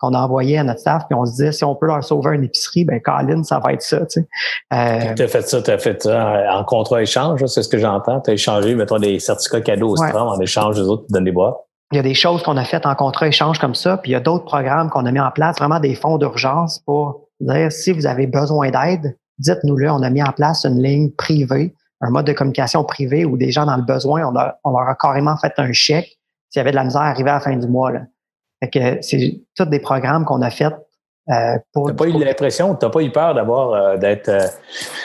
qu'on 0.01 0.15
a 0.15 0.19
envoyées 0.19 0.59
à 0.59 0.65
notre 0.65 0.81
staff, 0.81 1.05
puis 1.09 1.15
on 1.19 1.27
se 1.27 1.33
disait 1.33 1.53
si 1.53 1.63
on 1.63 1.75
peut 1.75 1.87
leur 1.87 2.03
sauver 2.03 2.35
une 2.35 2.45
épicerie, 2.45 2.85
ben 2.85 3.01
Colin, 3.01 3.43
ça 3.43 3.59
va 3.59 3.75
être 3.75 3.83
ça. 3.83 4.07
Tu 4.07 4.21
euh, 4.21 4.25
as 4.73 5.29
fait 5.29 5.43
ça, 5.43 5.63
tu 5.63 5.71
as 5.71 5.79
fait 5.79 6.03
ça 6.03 6.57
en 6.57 6.65
contrat 6.65 7.03
échange, 7.03 7.45
c'est 7.47 7.63
ce 7.63 7.69
que 7.69 7.79
j'entends. 7.79 8.21
Tu 8.21 8.31
as 8.31 8.35
échangé, 8.35 8.75
mettons, 8.75 8.99
des 8.99 9.19
certificats 9.19 9.61
cadeaux 9.61 9.91
au 9.91 9.97
Strom 9.97 10.29
en 10.29 10.41
échange 10.41 10.77
des 10.77 10.83
autres 10.83 11.07
qui 11.07 11.13
donnent 11.13 11.25
des 11.25 11.33
boîtes. 11.33 11.57
Il 11.93 11.97
y 11.97 11.99
a 11.99 12.03
des 12.03 12.15
choses 12.15 12.43
qu'on 12.43 12.57
a 12.57 12.65
faites 12.65 12.87
en 12.87 12.95
contrat-échange 12.95 13.59
comme 13.59 13.75
ça, 13.75 13.99
puis 13.99 14.13
il 14.13 14.15
y 14.15 14.17
a 14.17 14.21
d'autres 14.21 14.45
programmes 14.45 14.91
qu'on 14.91 15.05
a 15.07 15.11
mis 15.11 15.21
en 15.21 15.31
place, 15.31 15.59
vraiment 15.59 15.81
des 15.81 15.95
fonds 15.95 16.19
d'urgence 16.19 16.79
pour 16.87 17.29
dire 17.41 17.71
si 17.71 17.93
vous 17.93 18.07
avez 18.07 18.27
besoin 18.27 18.71
d'aide, 18.71 19.17
dites-nous-le. 19.39 19.91
On 19.91 20.03
a 20.03 20.11
mis 20.11 20.23
en 20.23 20.33
place 20.33 20.65
une 20.65 20.81
ligne 20.83 21.11
privée, 21.11 21.75
un 22.01 22.11
mode 22.11 22.27
de 22.27 22.33
communication 22.33 22.85
privé 22.85 23.25
où 23.25 23.37
des 23.37 23.51
gens 23.51 23.67
dans 23.67 23.77
le 23.77 23.83
besoin, 23.83 24.23
on, 24.25 24.35
on 24.65 24.71
leur 24.71 24.89
a 24.89 24.95
carrément 24.95 25.37
fait 25.37 25.53
un 25.59 25.73
chèque 25.73 26.17
s'il 26.49 26.61
y 26.61 26.63
avait 26.63 26.71
de 26.71 26.77
la 26.77 26.85
misère 26.85 27.03
à 27.03 27.09
arriver 27.09 27.31
à 27.31 27.35
la 27.35 27.41
fin 27.41 27.57
du 27.57 27.67
mois. 27.67 27.93
Là. 27.93 28.01
Fait 28.63 28.71
que 28.71 29.03
c'est 29.03 29.41
tous 29.57 29.65
des 29.65 29.81
programmes 29.81 30.25
qu'on 30.25 30.43
a 30.43 30.51
faits 30.51 30.75
euh, 31.31 31.59
t'as 31.75 31.95
pas 31.95 32.07
eu 32.07 32.19
l'impression, 32.19 32.75
t'as 32.75 32.89
pas 32.89 33.03
eu 33.03 33.11
peur 33.11 33.35
d'avoir 33.35 33.73
euh, 33.73 33.97
d'être 33.97 34.29
euh, 34.29 34.47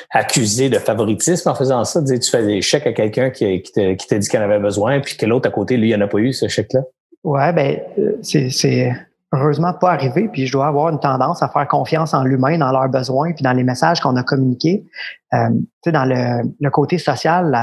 accusé 0.10 0.70
de 0.70 0.80
favoritisme 0.80 1.49
en 1.49 1.56
faisant 1.56 1.84
ça, 1.84 2.01
dire 2.01 2.20
tu 2.20 2.32
fais 2.32 2.43
des 2.43 2.62
chèques 2.62 2.88
à 2.88 2.93
quelqu'un 2.93 3.30
qui, 3.30 3.62
qui 3.62 3.72
t'a 3.72 4.18
dit 4.18 4.28
qu'il 4.28 4.39
en 4.39 4.43
avait 4.43 4.60
besoin, 4.60 5.01
puis 5.01 5.18
que 5.18 5.26
l'autre 5.26 5.47
à 5.49 5.51
côté, 5.51 5.78
lui, 5.78 5.91
il 5.91 5.97
n'en 5.97 6.06
a 6.06 6.08
pas 6.08 6.18
eu 6.18 6.34
ce 6.34 6.47
chèque-là? 6.47 6.82
Ouais, 7.24 7.53
ben 7.53 7.80
c'est 8.24 8.91
heureusement 9.34 9.74
pas 9.74 9.91
arrivé, 9.91 10.28
puis 10.32 10.47
je 10.47 10.51
dois 10.51 10.68
avoir 10.68 10.89
une 10.89 10.99
tendance 10.99 11.43
à 11.43 11.49
faire 11.49 11.68
confiance 11.68 12.14
en 12.14 12.24
l'humain, 12.24 12.58
dans 12.58 12.72
leurs 12.72 12.89
besoins, 12.89 13.34
puis 13.34 13.43
dans 13.43 13.53
les 13.53 13.64
messages 13.64 13.99
qu'on 13.99 14.16
a 14.16 14.24
communiqués. 14.24 14.86
tu 15.32 15.39
sais, 15.84 15.91
dans 15.91 16.06
le, 16.06 16.49
le, 16.60 16.70
côté 16.70 16.97
social 16.97 17.56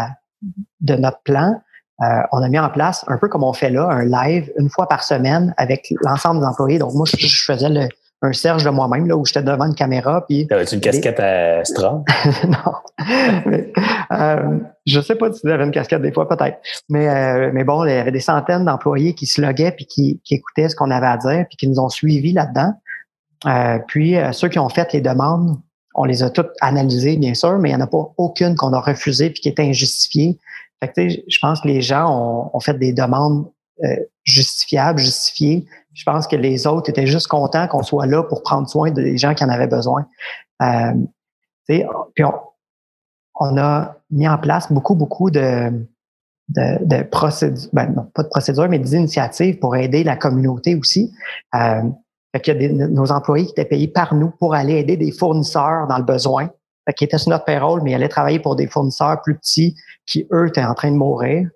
de 0.81 0.95
notre 0.95 1.21
plan, 1.23 1.61
on 2.01 2.43
a 2.43 2.49
mis 2.49 2.59
en 2.59 2.69
place, 2.69 3.05
un 3.09 3.17
peu 3.17 3.29
comme 3.29 3.45
on 3.45 3.53
fait 3.53 3.71
là, 3.71 3.89
un 3.89 4.05
live 4.05 4.51
une 4.59 4.69
fois 4.69 4.89
par 4.89 5.05
semaine 5.05 5.55
avec 5.57 5.93
l'ensemble 6.03 6.41
des 6.41 6.47
employés. 6.47 6.79
Donc, 6.79 6.95
moi, 6.95 7.07
je 7.07 7.45
faisais 7.45 7.69
le, 7.69 7.89
un 8.23 8.33
Serge 8.33 8.65
de 8.65 8.71
moi-même, 8.71 9.07
là, 9.09 9.17
où 9.17 9.27
j'étais 9.27 9.43
devant 9.43 9.67
une 9.67 9.75
caméra. 9.75 10.25
Puis, 10.27 10.47
T'avais-tu 10.47 10.77
une 10.77 10.81
casquette 10.81 11.19
à 11.19 11.65
Strom? 11.65 12.05
non. 12.49 12.73
mais, 13.47 13.73
euh, 14.13 14.59
je 14.87 15.01
sais 15.01 15.17
pas 15.17 15.33
si 15.33 15.41
tu 15.41 15.51
avais 15.51 15.65
une 15.65 15.73
casquette 15.73 16.03
des 16.03 16.13
fois, 16.13 16.29
peut-être. 16.29 16.59
Mais, 16.89 17.09
euh, 17.09 17.51
mais 17.53 17.65
bon, 17.65 17.85
il 17.85 17.91
y 17.91 17.95
avait 17.95 18.13
des 18.13 18.21
centaines 18.21 18.65
d'employés 18.65 19.15
qui 19.15 19.27
se 19.27 19.41
loguaient 19.41 19.73
puis 19.73 19.87
qui, 19.87 20.21
qui 20.25 20.37
écoutaient 20.37 20.69
ce 20.69 20.77
qu'on 20.77 20.91
avait 20.91 21.09
à 21.09 21.17
dire 21.17 21.47
puis 21.49 21.57
qui 21.57 21.69
nous 21.69 21.81
ont 21.81 21.89
suivis 21.89 22.33
là-dedans. 22.33 22.73
Euh, 23.47 23.79
puis, 23.89 24.17
euh, 24.17 24.31
ceux 24.31 24.49
qui 24.49 24.61
ont 24.61 24.69
fait 24.69 24.93
les 24.93 25.01
demandes 25.01 25.59
on 25.95 26.05
les 26.05 26.23
a 26.23 26.31
toutes 26.31 26.53
analysées, 26.63 27.19
bien 27.19 27.35
sûr, 27.35 27.59
mais 27.59 27.69
il 27.69 27.77
n'y 27.77 27.83
en 27.83 27.85
a 27.85 27.87
pas 27.87 28.15
aucune 28.17 28.55
qu'on 28.57 28.73
a 28.73 28.81
refusée 28.81 29.29
puis 29.29 29.43
qui 29.43 29.49
était 29.51 29.63
injustifiée. 29.63 30.39
Fait 30.83 30.89
que, 30.89 31.09
je 31.29 31.39
pense 31.41 31.61
que 31.61 31.69
les 31.69 31.81
gens 31.81 32.51
ont, 32.53 32.59
fait 32.59 32.77
des 32.77 32.93
demandes 32.93 33.49
euh, 33.85 33.97
justifiables, 34.25 34.99
justifiées. 34.99 35.65
Je 35.95 36.03
pense 36.03 36.27
que 36.27 36.35
les 36.35 36.67
autres 36.67 36.91
étaient 36.91 37.07
juste 37.07 37.29
contents 37.29 37.69
qu'on 37.69 37.85
soit 37.85 38.07
là 38.07 38.25
pour 38.25 38.43
prendre 38.43 38.69
soin 38.69 38.91
des 38.91 39.17
gens 39.17 39.33
qui 39.35 39.45
en 39.45 39.49
avaient 39.49 39.69
besoin. 39.69 40.07
Euh, 40.61 40.95
puis 41.69 41.85
on, 42.25 42.33
on, 43.37 43.57
a 43.59 43.95
mis 44.11 44.29
en 44.29 44.39
place 44.39 44.73
beaucoup, 44.73 44.97
beaucoup 44.97 45.31
de, 45.31 45.87
de, 46.49 46.85
de 46.85 47.03
procédures, 47.05 47.71
ben 47.73 47.87
non, 47.95 48.11
pas 48.13 48.25
de 48.25 48.29
procédures, 48.29 48.69
mais 48.69 48.81
d'initiatives 48.81 49.61
pour 49.61 49.77
aider 49.77 50.03
la 50.03 50.17
communauté 50.17 50.75
aussi. 50.75 51.13
Euh, 51.55 51.83
fait 52.35 52.49
y 52.49 52.67
a 52.67 52.89
nos 52.89 53.13
employés 53.13 53.47
qui 53.47 53.53
étaient 53.53 53.67
payés 53.67 53.89
par 53.89 54.15
nous 54.17 54.31
pour 54.31 54.55
aller 54.55 54.75
aider 54.75 54.97
des 54.97 55.13
fournisseurs 55.13 55.87
dans 55.87 55.99
le 55.99 56.05
besoin, 56.05 56.51
fait 56.87 56.95
qui 56.95 57.05
étaient 57.05 57.19
sur 57.19 57.31
notre 57.31 57.45
payroll, 57.45 57.83
mais 57.83 57.93
ils 57.93 57.95
allaient 57.95 58.09
travailler 58.09 58.39
pour 58.41 58.57
des 58.57 58.67
fournisseurs 58.67 59.21
plus 59.23 59.37
petits 59.37 59.77
qui, 60.07 60.27
eux, 60.33 60.49
étaient 60.49 60.65
en 60.65 60.75
train 60.75 60.91
de 60.91 60.97
mourir. 60.97 61.49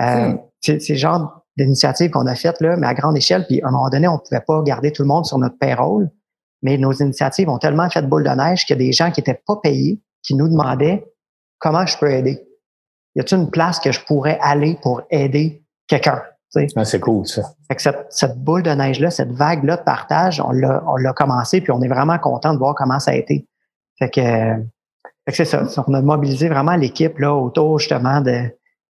Euh, 0.00 0.34
C'est 0.60 0.88
le 0.88 0.94
genre 0.96 1.44
d'initiative 1.56 2.10
qu'on 2.10 2.26
a 2.26 2.34
faites, 2.34 2.60
là, 2.60 2.76
mais 2.76 2.86
à 2.86 2.94
grande 2.94 3.16
échelle. 3.16 3.46
Puis 3.46 3.62
à 3.62 3.68
un 3.68 3.70
moment 3.70 3.88
donné, 3.88 4.08
on 4.08 4.14
ne 4.14 4.18
pouvait 4.18 4.42
pas 4.46 4.62
garder 4.62 4.92
tout 4.92 5.02
le 5.02 5.08
monde 5.08 5.24
sur 5.24 5.38
notre 5.38 5.58
payroll. 5.58 6.10
Mais 6.62 6.78
nos 6.78 6.92
initiatives 6.92 7.48
ont 7.48 7.58
tellement 7.58 7.88
fait 7.90 8.02
boule 8.02 8.24
de 8.24 8.30
neige 8.30 8.64
qu'il 8.64 8.76
y 8.76 8.78
a 8.82 8.84
des 8.86 8.92
gens 8.92 9.10
qui 9.10 9.20
n'étaient 9.20 9.40
pas 9.46 9.56
payés, 9.62 10.00
qui 10.22 10.34
nous 10.34 10.48
demandaient 10.48 11.04
comment 11.58 11.86
je 11.86 11.96
peux 11.96 12.10
aider? 12.10 12.46
Y 13.14 13.20
a-t-il 13.20 13.40
une 13.40 13.50
place 13.50 13.78
que 13.78 13.92
je 13.92 14.00
pourrais 14.04 14.38
aller 14.42 14.78
pour 14.82 15.02
aider 15.10 15.64
quelqu'un? 15.86 16.22
Ah, 16.76 16.84
c'est 16.84 17.00
cool, 17.00 17.26
ça. 17.26 17.42
cette, 18.10 18.38
boule 18.38 18.62
de 18.62 18.70
neige-là, 18.70 19.10
cette 19.10 19.32
vague-là 19.32 19.76
de 19.76 19.82
partage, 19.82 20.40
on 20.40 20.52
l'a 20.52 21.12
commencé, 21.14 21.60
puis 21.60 21.72
on 21.72 21.82
est 21.82 21.88
vraiment 21.88 22.18
content 22.18 22.52
de 22.52 22.58
voir 22.58 22.74
comment 22.76 23.00
ça 23.00 23.10
a 23.10 23.14
été. 23.14 23.48
Fait 23.98 24.10
que, 24.10 24.62
c'est 25.28 25.44
ça. 25.44 25.64
On 25.86 25.94
a 25.94 26.02
mobilisé 26.02 26.48
vraiment 26.48 26.76
l'équipe 26.76 27.18
là 27.18 27.34
autour 27.34 27.78
justement 27.78 28.20
de 28.20 28.50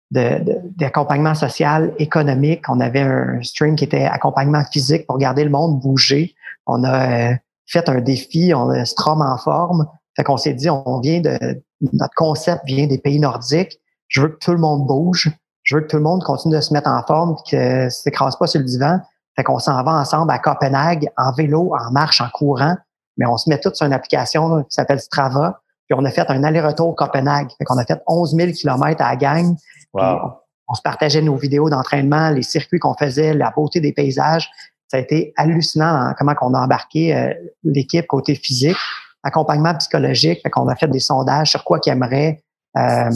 d'accompagnement 0.09 1.35
social, 1.35 1.93
économique. 1.99 2.63
On 2.69 2.79
avait 2.79 3.01
un 3.01 3.43
stream 3.43 3.75
qui 3.75 3.83
était 3.83 4.05
accompagnement 4.05 4.63
physique 4.71 5.05
pour 5.05 5.17
garder 5.17 5.43
le 5.43 5.49
monde 5.49 5.81
bouger. 5.81 6.33
On 6.65 6.85
a 6.85 7.31
euh, 7.31 7.35
fait 7.65 7.89
un 7.89 7.99
défi, 7.99 8.53
on 8.55 8.69
a 8.69 8.85
Strom 8.85 9.21
en 9.21 9.37
forme. 9.37 9.85
Fait 10.15 10.23
qu'on 10.23 10.37
s'est 10.37 10.53
dit, 10.53 10.69
on 10.69 11.01
vient 11.01 11.19
de 11.19 11.61
notre 11.81 12.15
concept 12.15 12.63
vient 12.65 12.87
des 12.87 12.99
pays 12.99 13.19
nordiques. 13.19 13.81
Je 14.07 14.21
veux 14.21 14.29
que 14.29 14.37
tout 14.37 14.53
le 14.53 14.59
monde 14.59 14.87
bouge 14.87 15.29
je 15.67 15.75
veux 15.75 15.81
que 15.81 15.87
tout 15.87 15.97
le 15.97 16.03
monde 16.03 16.23
continue 16.23 16.55
de 16.55 16.61
se 16.61 16.73
mettre 16.73 16.89
en 16.89 17.03
forme 17.03 17.35
que 17.49 17.89
s'écrase 17.89 18.37
pas 18.37 18.47
sur 18.47 18.59
le 18.59 18.65
divan. 18.65 19.01
Fait 19.35 19.43
qu'on 19.43 19.59
s'en 19.59 19.83
va 19.83 19.91
ensemble 19.91 20.31
à 20.31 20.39
Copenhague 20.39 21.09
en 21.17 21.33
vélo, 21.33 21.73
en 21.77 21.91
marche, 21.91 22.21
en 22.21 22.29
courant. 22.29 22.77
Mais 23.17 23.25
on 23.25 23.35
se 23.35 23.49
met 23.49 23.59
tous 23.59 23.73
sur 23.73 23.85
une 23.85 23.91
application 23.91 24.63
qui 24.63 24.71
s'appelle 24.73 25.01
Strava. 25.01 25.59
Puis 25.87 25.97
on 25.97 26.03
a 26.05 26.11
fait 26.11 26.29
un 26.29 26.43
aller-retour 26.43 26.95
Copenhague. 26.95 27.49
Fait 27.57 27.63
qu'on 27.65 27.77
a 27.77 27.85
fait 27.85 28.01
11 28.07 28.35
000 28.35 28.51
kilomètres 28.51 29.01
à 29.01 29.09
la 29.09 29.15
gang. 29.15 29.55
On, 29.93 30.73
se 30.73 30.81
partageait 30.81 31.21
nos 31.21 31.37
vidéos 31.37 31.69
d'entraînement, 31.69 32.29
les 32.29 32.43
circuits 32.43 32.79
qu'on 32.79 32.93
faisait, 32.93 33.33
la 33.33 33.51
beauté 33.55 33.79
des 33.79 33.93
paysages. 33.93 34.49
Ça 34.89 34.97
a 34.97 34.99
été 34.99 35.33
hallucinant 35.37 36.13
comment 36.17 36.33
on 36.41 36.53
a 36.53 36.59
embarqué 36.59 37.15
euh, 37.15 37.33
l'équipe 37.63 38.05
côté 38.05 38.35
physique, 38.35 38.77
accompagnement 39.23 39.73
psychologique. 39.75 40.41
Fait 40.43 40.49
qu'on 40.49 40.67
a 40.67 40.75
fait 40.75 40.89
des 40.89 40.99
sondages 40.99 41.51
sur 41.51 41.63
quoi 41.63 41.79
qu'ils 41.79 41.93
aimeraient. 41.93 42.43
Euh, 42.77 43.09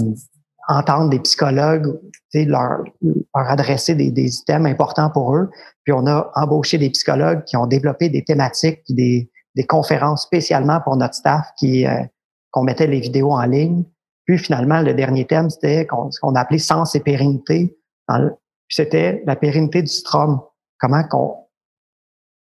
entendre 0.67 1.09
des 1.09 1.19
psychologues, 1.19 1.99
leur, 2.33 2.83
leur 3.01 3.49
adresser 3.49 3.95
des, 3.95 4.11
des 4.11 4.37
items 4.37 4.69
importants 4.69 5.09
pour 5.09 5.35
eux. 5.35 5.49
Puis 5.83 5.93
on 5.93 6.05
a 6.07 6.31
embauché 6.35 6.77
des 6.77 6.89
psychologues 6.89 7.43
qui 7.43 7.57
ont 7.57 7.67
développé 7.67 8.09
des 8.09 8.23
thématiques, 8.23 8.81
puis 8.85 8.93
des, 8.93 9.31
des 9.55 9.65
conférences 9.65 10.23
spécialement 10.23 10.79
pour 10.81 10.95
notre 10.95 11.15
staff 11.15 11.47
qui 11.57 11.85
euh, 11.85 12.03
qu'on 12.51 12.63
mettait 12.63 12.87
les 12.87 12.99
vidéos 12.99 13.31
en 13.31 13.43
ligne. 13.43 13.83
Puis 14.25 14.37
finalement, 14.37 14.81
le 14.81 14.93
dernier 14.93 15.25
thème, 15.25 15.49
c'était 15.49 15.87
ce 16.11 16.19
qu'on 16.19 16.35
appelait 16.35 16.59
sens 16.59 16.95
et 16.95 16.99
pérennité. 16.99 17.77
C'était 18.69 19.23
la 19.25 19.35
pérennité 19.35 19.81
du 19.81 19.91
strom. 19.91 20.41
Comment 20.79 21.03
qu'on 21.03 21.37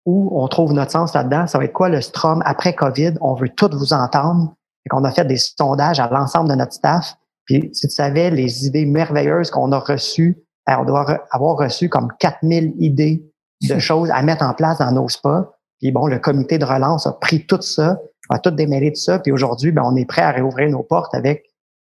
où 0.06 0.32
on 0.34 0.48
trouve 0.48 0.74
notre 0.74 0.92
sens 0.92 1.14
là-dedans? 1.14 1.48
Ça 1.48 1.58
va 1.58 1.66
être 1.66 1.74
quoi 1.74 1.90
le 1.90 2.02
strom 2.02 2.42
après 2.46 2.74
COVID? 2.74 3.14
On 3.22 3.36
veut 3.36 3.50
tout 3.50 3.70
vous 3.72 3.94
entendre. 3.94 4.54
Et 4.86 4.90
qu'on 4.90 5.04
a 5.04 5.12
fait 5.12 5.26
des 5.26 5.38
sondages 5.38 6.00
à 6.00 6.10
l'ensemble 6.10 6.50
de 6.50 6.56
notre 6.56 6.74
staff. 6.74 7.16
Puis 7.46 7.70
si 7.74 7.88
tu 7.88 7.94
savais 7.94 8.32
les 8.32 8.66
idées 8.66 8.86
merveilleuses 8.86 9.52
qu'on 9.52 9.72
a 9.72 9.80
reçues, 9.80 10.44
euh, 10.70 10.74
on 10.80 10.86
doit 10.86 11.24
avoir 11.32 11.58
reçu 11.58 11.88
comme 11.88 12.12
4000 12.20 12.74
idées 12.80 13.24
de 13.62 13.80
choses 13.80 14.10
à 14.10 14.22
mettre 14.24 14.44
en 14.44 14.54
place 14.54 14.80
dans 14.80 14.92
nos 14.92 15.08
spas. 15.08 15.52
Puis 15.82 15.92
bon, 15.92 16.08
le 16.08 16.20
comité 16.20 16.58
de 16.58 16.66
relance 16.66 17.08
a 17.08 17.14
pris 17.14 17.46
tout 17.46 17.62
ça, 17.62 18.00
a 18.30 18.40
tout 18.40 18.52
démêlé 18.52 18.92
de 18.92 18.96
ça. 18.96 19.20
Puis 19.20 19.32
aujourd'hui, 19.32 19.72
ben, 19.72 19.84
on 19.84 19.96
est 19.96 20.06
prêt 20.06 20.22
à 20.22 20.32
réouvrir 20.32 20.70
nos 20.70 20.84
portes 20.84 21.14
avec 21.16 21.44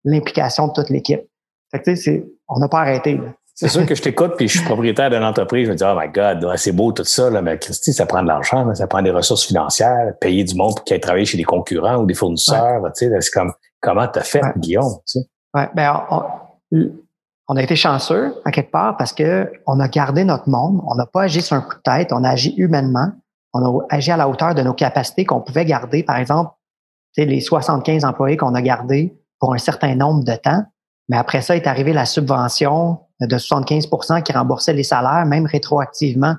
l'implication 0.05 0.68
de 0.68 0.72
toute 0.72 0.91
l'équipe. 0.91 1.22
Fait 1.70 1.80
que, 1.80 1.91
tu 1.91 1.97
sais, 1.97 2.26
on 2.49 2.59
n'a 2.59 2.68
pas 2.68 2.80
arrêté. 2.80 3.20
C'est 3.55 3.68
sûr 3.68 3.84
que 3.84 3.95
je 3.95 4.01
t'écoute, 4.01 4.32
puis 4.38 4.49
je 4.49 4.57
suis 4.57 4.64
propriétaire 4.64 5.11
d'une 5.11 5.22
entreprise. 5.22 5.66
Je 5.66 5.72
me 5.72 5.76
dis, 5.76 5.84
oh 5.84 5.95
my 5.95 6.09
God, 6.09 6.57
c'est 6.57 6.72
beau 6.72 6.93
tout 6.93 7.05
ça, 7.05 7.28
là, 7.28 7.43
mais 7.43 7.59
Christy, 7.59 7.93
ça 7.93 8.07
prend 8.07 8.22
de 8.22 8.28
l'argent, 8.28 8.74
ça 8.74 8.86
prend 8.86 9.03
des 9.03 9.11
ressources 9.11 9.45
financières, 9.45 10.14
payer 10.18 10.45
du 10.45 10.55
monde 10.55 10.82
qui 10.86 10.95
a 10.95 10.99
travaillé 10.99 11.26
chez 11.26 11.36
des 11.36 11.45
concurrents 11.45 11.99
ou 11.99 12.07
des 12.07 12.14
fournisseurs. 12.14 12.80
Tu 12.97 13.07
sais, 13.07 13.20
c'est 13.20 13.30
comme, 13.30 13.53
comment 13.80 14.09
t'as 14.09 14.22
fait, 14.22 14.41
Guillaume? 14.57 14.95
Ouais, 15.55 15.68
ben 15.74 16.07
on, 17.49 17.57
a 17.57 17.62
été 17.62 17.76
chanceux 17.76 18.32
à 18.47 18.51
quelque 18.51 18.70
part 18.70 18.97
parce 18.97 19.12
que 19.12 19.53
on 19.66 19.78
a 19.78 19.88
gardé 19.88 20.24
notre 20.24 20.49
monde, 20.49 20.80
on 20.86 20.95
n'a 20.95 21.05
pas 21.05 21.24
agi 21.24 21.43
sur 21.43 21.57
un 21.57 21.61
coup 21.61 21.76
de 21.76 21.82
tête, 21.82 22.12
on 22.12 22.24
a 22.24 22.30
agi 22.30 22.55
humainement, 22.57 23.11
on 23.53 23.80
a 23.80 23.86
agi 23.90 24.11
à 24.11 24.16
la 24.16 24.28
hauteur 24.28 24.55
de 24.55 24.62
nos 24.62 24.74
capacités 24.74 25.24
qu'on 25.24 25.40
pouvait 25.40 25.64
garder, 25.64 26.03
par 26.03 26.16
exemple, 26.16 26.53
les 27.16 27.40
75 27.40 28.05
employés 28.05 28.36
qu'on 28.36 28.55
a 28.55 28.62
gardés 28.62 29.16
pour 29.38 29.55
un 29.55 29.59
certain 29.59 29.94
nombre 29.94 30.24
de 30.24 30.34
temps. 30.34 30.64
Mais 31.09 31.16
après 31.16 31.42
ça 31.42 31.57
est 31.57 31.66
arrivée 31.66 31.92
la 31.92 32.07
subvention 32.07 33.01
de 33.20 33.36
75% 33.36 34.22
qui 34.22 34.32
remboursait 34.32 34.72
les 34.72 34.84
salaires, 34.84 35.26
même 35.26 35.46
rétroactivement. 35.46 36.36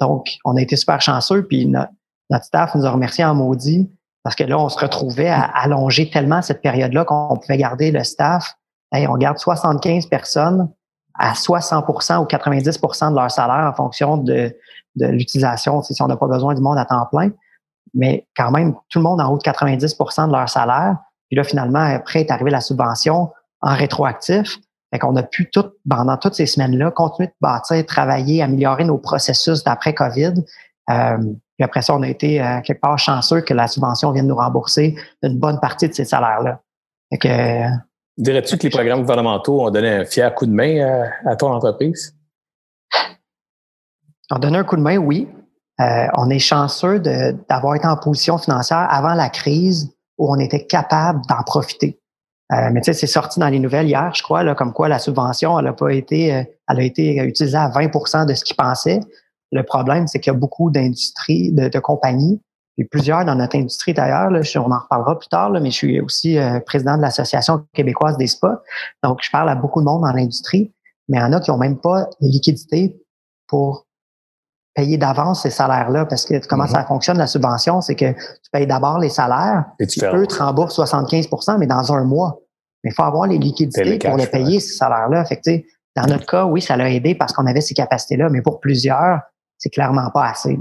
Donc, 0.00 0.38
on 0.44 0.56
a 0.56 0.62
été 0.62 0.76
super 0.76 1.00
chanceux, 1.00 1.46
puis 1.46 1.66
notre 1.66 2.44
staff 2.44 2.74
nous 2.74 2.86
a 2.86 2.90
remercié 2.90 3.24
en 3.24 3.34
maudit 3.34 3.90
parce 4.24 4.34
que 4.34 4.44
là, 4.44 4.58
on 4.58 4.70
se 4.70 4.78
retrouvait 4.78 5.28
à 5.28 5.42
allonger 5.42 6.08
tellement 6.08 6.40
cette 6.40 6.62
période-là 6.62 7.04
qu'on 7.04 7.36
pouvait 7.36 7.58
garder 7.58 7.90
le 7.90 8.02
staff. 8.02 8.56
on 8.92 9.16
garde 9.18 9.38
75 9.38 10.06
personnes 10.06 10.70
à 11.16 11.34
soit 11.34 11.60
100 11.60 11.80
ou 11.86 12.24
90% 12.24 13.10
de 13.10 13.14
leur 13.14 13.30
salaire 13.30 13.70
en 13.70 13.74
fonction 13.74 14.16
de, 14.16 14.56
de 14.96 15.06
l'utilisation, 15.06 15.82
si 15.82 16.00
on 16.02 16.06
n'a 16.06 16.16
pas 16.16 16.26
besoin 16.26 16.54
du 16.54 16.62
monde 16.62 16.78
à 16.78 16.84
temps 16.84 17.06
plein. 17.10 17.30
Mais 17.94 18.26
quand 18.36 18.50
même, 18.50 18.74
tout 18.88 18.98
le 18.98 19.04
monde 19.04 19.20
en 19.20 19.28
haut 19.32 19.38
de 19.38 19.42
90% 19.42 20.28
de 20.28 20.32
leur 20.32 20.48
salaire. 20.48 20.96
Puis 21.28 21.36
là, 21.36 21.44
finalement, 21.44 21.80
après 21.80 22.20
est 22.20 22.30
arrivée 22.30 22.50
la 22.50 22.60
subvention 22.60 23.30
en 23.60 23.74
rétroactif. 23.74 24.58
Fait 24.92 24.98
qu'on 24.98 25.16
a 25.16 25.22
pu 25.22 25.50
tout, 25.50 25.64
pendant 25.88 26.16
toutes 26.16 26.34
ces 26.34 26.46
semaines-là, 26.46 26.90
continuer 26.90 27.28
de 27.28 27.34
bâtir, 27.40 27.84
travailler, 27.86 28.42
améliorer 28.42 28.84
nos 28.84 28.98
processus 28.98 29.64
d'après 29.64 29.94
COVID. 29.94 30.34
Euh, 30.90 31.18
puis 31.56 31.64
après 31.64 31.82
ça, 31.82 31.94
on 31.94 32.02
a 32.02 32.08
été 32.08 32.40
euh, 32.40 32.60
quelque 32.62 32.80
part 32.80 32.98
chanceux 32.98 33.40
que 33.40 33.54
la 33.54 33.68
subvention 33.68 34.10
vienne 34.12 34.26
nous 34.26 34.36
rembourser 34.36 34.96
une 35.22 35.38
bonne 35.38 35.60
partie 35.60 35.88
de 35.88 35.94
ces 35.94 36.04
salaires-là. 36.04 36.60
Euh, 37.24 37.68
Dirais-tu 38.16 38.58
que 38.58 38.64
les 38.64 38.70
programmes 38.70 39.00
gouvernementaux 39.00 39.62
ont 39.62 39.70
donné 39.70 39.88
un 39.88 40.04
fier 40.04 40.34
coup 40.34 40.46
de 40.46 40.52
main 40.52 40.78
euh, 40.78 41.04
à, 41.26 41.36
ton 41.36 41.52
entreprise? 41.52 42.14
On 44.30 44.38
donné 44.38 44.58
un 44.58 44.64
coup 44.64 44.76
de 44.76 44.80
main, 44.80 44.96
oui. 44.96 45.28
on 45.78 46.30
est 46.30 46.38
chanceux 46.38 46.98
d'avoir 47.00 47.74
été 47.74 47.86
en 47.86 47.96
position 47.96 48.38
financière 48.38 48.86
avant 48.90 49.14
la 49.14 49.28
crise 49.28 49.94
où 50.18 50.32
on 50.32 50.38
était 50.38 50.66
capable 50.66 51.20
d'en 51.28 51.42
profiter. 51.42 52.00
mais 52.50 52.80
tu 52.80 52.84
sais, 52.84 52.92
c'est 52.94 53.06
sorti 53.06 53.40
dans 53.40 53.48
les 53.48 53.58
nouvelles 53.58 53.88
hier, 53.88 54.12
je 54.14 54.22
crois, 54.22 54.42
là, 54.44 54.54
comme 54.54 54.72
quoi 54.72 54.88
la 54.88 54.98
subvention, 54.98 55.58
elle 55.58 55.66
a 55.66 55.72
pas 55.72 55.92
été, 55.92 56.28
elle 56.28 56.78
a 56.78 56.82
été 56.82 57.16
utilisée 57.16 57.56
à 57.56 57.68
20% 57.68 58.26
de 58.26 58.34
ce 58.34 58.44
qu'ils 58.44 58.56
pensaient. 58.56 59.00
Le 59.54 59.62
problème, 59.62 60.08
c'est 60.08 60.18
qu'il 60.18 60.32
y 60.32 60.36
a 60.36 60.38
beaucoup 60.38 60.70
d'industries, 60.70 61.52
de, 61.52 61.78
compagnies, 61.78 62.40
et 62.76 62.84
plusieurs 62.84 63.24
dans 63.24 63.36
notre 63.36 63.56
industrie 63.56 63.94
d'ailleurs, 63.94 64.30
on 64.32 64.72
en 64.72 64.78
reparlera 64.80 65.16
plus 65.16 65.28
tard, 65.28 65.50
mais 65.50 65.70
je 65.70 65.76
suis 65.76 66.00
aussi 66.00 66.38
euh, 66.38 66.58
président 66.58 66.96
de 66.96 67.02
l'Association 67.02 67.64
québécoise 67.72 68.16
des 68.16 68.26
spas. 68.26 68.62
Donc, 69.04 69.20
je 69.22 69.30
parle 69.30 69.48
à 69.48 69.54
beaucoup 69.54 69.78
de 69.80 69.84
monde 69.84 70.02
dans 70.02 70.12
l'industrie, 70.12 70.74
mais 71.08 71.18
il 71.18 71.20
y 71.20 71.24
en 71.24 71.32
a 71.32 71.38
qui 71.38 71.52
n'ont 71.52 71.58
même 71.58 71.78
pas 71.78 72.08
les 72.20 72.28
liquidités 72.28 73.00
pour 73.46 73.83
payer 74.74 74.98
d'avance 74.98 75.42
ces 75.42 75.50
salaires-là, 75.50 76.06
parce 76.06 76.24
que 76.24 76.44
comment 76.46 76.66
ça 76.66 76.80
mm-hmm. 76.80 76.86
fonctionne 76.86 77.18
la 77.18 77.26
subvention, 77.26 77.80
c'est 77.80 77.94
que 77.94 78.12
tu 78.12 78.50
payes 78.52 78.66
d'abord 78.66 78.98
les 78.98 79.08
salaires, 79.08 79.64
et 79.78 79.86
tu 79.86 80.04
eux 80.04 80.26
te 80.26 80.36
remboursent 80.36 80.78
75% 80.78 81.58
mais 81.58 81.66
dans 81.66 81.92
un 81.92 82.04
mois. 82.04 82.40
Mais 82.82 82.90
il 82.90 82.94
faut 82.94 83.02
avoir 83.02 83.26
les 83.26 83.38
liquidités 83.38 83.98
pour 83.98 84.16
les 84.16 84.26
payer, 84.26 84.60
ces 84.60 84.74
salaires-là. 84.74 85.24
Fait 85.24 85.40
dans 85.96 86.06
notre 86.06 86.26
cas, 86.26 86.44
oui, 86.44 86.60
ça 86.60 86.76
l'a 86.76 86.90
aidé 86.90 87.14
parce 87.14 87.32
qu'on 87.32 87.46
avait 87.46 87.60
ces 87.60 87.74
capacités-là, 87.74 88.28
mais 88.28 88.42
pour 88.42 88.60
plusieurs, 88.60 89.20
c'est 89.58 89.70
clairement 89.70 90.10
pas 90.10 90.26
assez. 90.26 90.58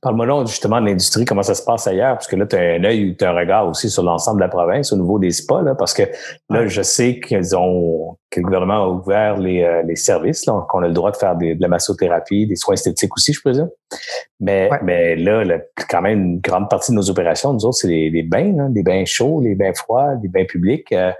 Parle-moi 0.00 0.44
justement 0.46 0.80
de 0.80 0.86
l'industrie, 0.86 1.24
comment 1.24 1.42
ça 1.42 1.54
se 1.54 1.62
passe 1.62 1.86
ailleurs, 1.86 2.14
parce 2.14 2.28
que 2.28 2.36
là, 2.36 2.46
tu 2.46 2.56
as 2.56 2.60
un 2.60 2.84
œil, 2.84 3.16
tu 3.16 3.24
as 3.24 3.30
un 3.30 3.34
regard 3.34 3.68
aussi 3.68 3.90
sur 3.90 4.02
l'ensemble 4.02 4.40
de 4.40 4.44
la 4.44 4.48
province 4.48 4.92
au 4.92 4.96
niveau 4.96 5.18
des 5.18 5.30
spas, 5.30 5.62
là, 5.62 5.74
parce 5.74 5.92
que 5.92 6.04
là, 6.50 6.66
je 6.66 6.82
sais 6.82 7.18
qu'ils 7.20 7.56
ont 7.56 8.16
que 8.30 8.40
le 8.40 8.44
gouvernement 8.44 8.84
a 8.84 8.88
ouvert 8.88 9.38
les, 9.38 9.62
euh, 9.62 9.82
les 9.82 9.96
services, 9.96 10.44
qu'on 10.68 10.82
a 10.82 10.88
le 10.88 10.92
droit 10.92 11.10
de 11.10 11.16
faire 11.16 11.36
de 11.36 11.56
la 11.58 11.68
massothérapie, 11.68 12.46
des 12.46 12.56
soins 12.56 12.74
esthétiques 12.74 13.14
aussi, 13.16 13.32
je 13.32 13.40
présume. 13.40 13.70
Mais, 14.40 14.68
mais 14.82 15.16
là, 15.16 15.44
quand 15.88 16.02
même, 16.02 16.22
une 16.22 16.40
grande 16.40 16.68
partie 16.68 16.92
de 16.92 16.96
nos 16.96 17.08
opérations, 17.10 17.52
nous 17.52 17.64
autres, 17.64 17.78
c'est 17.78 17.88
les, 17.88 18.22
bains, 18.22 18.58
hein, 18.58 18.70
les 18.74 18.82
bains 18.82 19.04
chauds, 19.04 19.40
les 19.40 19.54
bains 19.54 19.72
froids, 19.74 20.14
les 20.22 20.28
bains 20.28 20.44
publics. 20.44 20.92
Euh, 20.92 21.10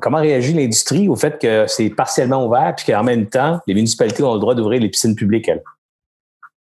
comment, 0.00 0.18
réagit 0.18 0.54
l'industrie 0.54 1.08
au 1.08 1.16
fait 1.16 1.38
que 1.38 1.66
c'est 1.66 1.90
partiellement 1.90 2.46
ouvert 2.46 2.74
puis 2.76 2.92
qu'en 2.92 3.02
même 3.02 3.26
temps, 3.26 3.60
les 3.66 3.74
municipalités 3.74 4.22
ont 4.22 4.34
le 4.34 4.40
droit 4.40 4.54
d'ouvrir 4.54 4.80
les 4.80 4.88
piscines 4.88 5.14
publiques, 5.14 5.48
elles? 5.48 5.62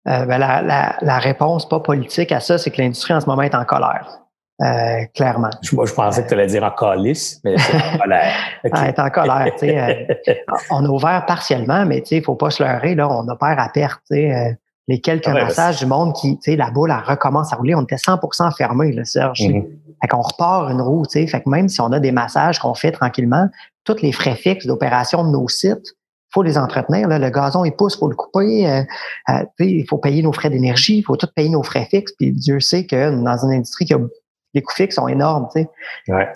Euh, 0.07 0.26
ben 0.26 0.38
la, 0.38 0.61
la, 0.61 0.96
la, 1.00 1.18
réponse 1.18 1.66
pas 1.66 1.80
politique 1.80 2.30
à 2.30 2.40
ça, 2.40 2.59
c'est 2.59 2.70
que 2.70 2.80
l'industrie 2.80 3.14
en 3.14 3.20
ce 3.20 3.26
moment 3.26 3.40
est 3.42 3.55
en 3.55 3.64
colère. 3.64 4.24
Euh, 4.62 5.05
clairement. 5.14 5.50
Moi, 5.72 5.86
je 5.86 5.92
pensais 5.92 6.22
que 6.22 6.28
tu 6.28 6.34
allais 6.34 6.46
dire 6.46 6.62
en 6.62 6.70
calice, 6.70 7.40
mais 7.42 7.57
c'est 7.59 7.76
en 7.76 7.98
colère. 7.98 8.34
Elle 8.64 8.88
est 8.88 8.98
en 9.00 9.11
colère. 9.11 9.52
Euh, 9.62 10.34
on 10.70 10.84
a 10.84 10.88
ouvert 10.88 11.26
partiellement, 11.26 11.84
mais 11.84 11.98
il 11.98 12.18
ne 12.18 12.22
faut 12.22 12.36
pas 12.36 12.50
se 12.50 12.62
leurrer, 12.62 12.94
là, 12.94 13.09
on 13.11 13.26
opère 13.28 13.59
à 13.59 13.68
perte. 13.68 14.02
Euh, 14.12 14.52
les 14.86 15.00
quelques 15.00 15.26
massages 15.28 15.80
du 15.80 15.86
monde 15.86 16.14
qui, 16.14 16.36
tu 16.36 16.52
sais, 16.52 16.57
la 16.57 16.70
boule, 16.70 16.92
elle 16.92 17.11
recommence 17.11 17.52
à 17.52 17.57
rouler. 17.57 17.74
On 17.74 17.82
était 17.82 17.96
100 17.96 18.18
fermé, 18.57 18.92
là, 18.92 19.05
Serge. 19.05 19.40
Mm 19.40 19.62
Fait 20.02 20.09
qu'on 20.09 20.20
repart 20.20 20.70
une 20.70 20.82
roue, 20.82 21.05
tu 21.07 21.20
sais. 21.20 21.26
Fait 21.26 21.40
que 21.40 21.48
même 21.48 21.68
si 21.68 21.80
on 21.80 21.90
a 21.90 21.98
des 21.98 22.12
massages 22.12 22.59
qu'on 22.59 22.74
fait 22.74 22.92
tranquillement, 22.92 23.48
tous 23.84 24.02
les 24.02 24.12
frais 24.12 24.36
fixes 24.36 24.66
d'opération 24.66 25.24
de 25.24 25.30
nos 25.30 25.48
sites, 25.48 25.94
faut 26.35 26.43
les 26.43 26.59
entretenir. 26.59 27.09
Là. 27.09 27.18
Le 27.18 27.30
gazon, 27.30 27.64
il 27.64 27.72
pousse, 27.72 27.97
faut 27.97 28.09
le 28.09 28.16
couper. 28.16 28.68
Euh, 28.68 28.82
euh, 29.30 29.45
il 29.61 29.87
faut 29.89 29.99
payer 29.99 30.22
nos 30.22 30.32
frais 30.32 30.51
d'énergie, 30.51 30.99
il 30.99 31.03
faut 31.03 31.16
tout 31.16 31.28
payer 31.35 31.49
nos 31.49 31.62
frais 31.62 31.87
fixes. 31.91 32.12
Puis 32.18 32.32
Dieu 32.32 32.61
sait 32.61 32.85
que 32.87 33.11
dans 33.11 33.45
une 33.47 33.53
industrie 33.53 33.87
qui 33.87 33.95
a 33.95 33.99
les 34.55 34.62
coûts 34.62 34.74
fixes 34.74 34.97
sont 34.97 35.09
énormes. 35.09 35.49
Tu 35.55 35.66
ouais. 36.12 36.32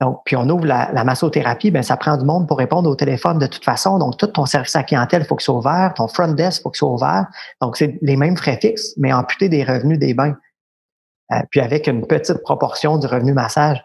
Donc, 0.00 0.20
puis 0.24 0.34
on 0.36 0.48
ouvre 0.48 0.66
la, 0.66 0.90
la, 0.92 1.04
massothérapie, 1.04 1.70
ben 1.70 1.82
ça 1.82 1.96
prend 1.96 2.16
du 2.16 2.24
monde 2.24 2.48
pour 2.48 2.58
répondre 2.58 2.90
au 2.90 2.96
téléphone 2.96 3.38
de 3.38 3.46
toute 3.46 3.64
façon. 3.64 3.98
Donc, 3.98 4.16
tout 4.16 4.26
ton 4.26 4.44
service 4.44 4.74
à 4.76 4.82
clientèle, 4.82 5.22
il 5.22 5.26
faut 5.26 5.36
qu'il 5.36 5.44
soit 5.44 5.54
ouvert, 5.54 5.92
ton 5.94 6.08
front 6.08 6.32
desk, 6.32 6.60
il 6.60 6.62
faut 6.62 6.70
qu'il 6.70 6.78
soit 6.78 6.92
ouvert. 6.92 7.26
Donc, 7.60 7.76
c'est 7.76 7.98
les 8.02 8.16
mêmes 8.16 8.36
frais 8.36 8.58
fixes, 8.60 8.94
mais 8.96 9.12
amputés 9.12 9.48
des 9.48 9.62
revenus 9.62 9.98
des 9.98 10.14
bains. 10.14 10.36
Euh, 11.32 11.36
puis 11.50 11.60
avec 11.60 11.86
une 11.86 12.06
petite 12.06 12.42
proportion 12.42 12.98
du 12.98 13.06
revenu 13.06 13.32
massage. 13.32 13.82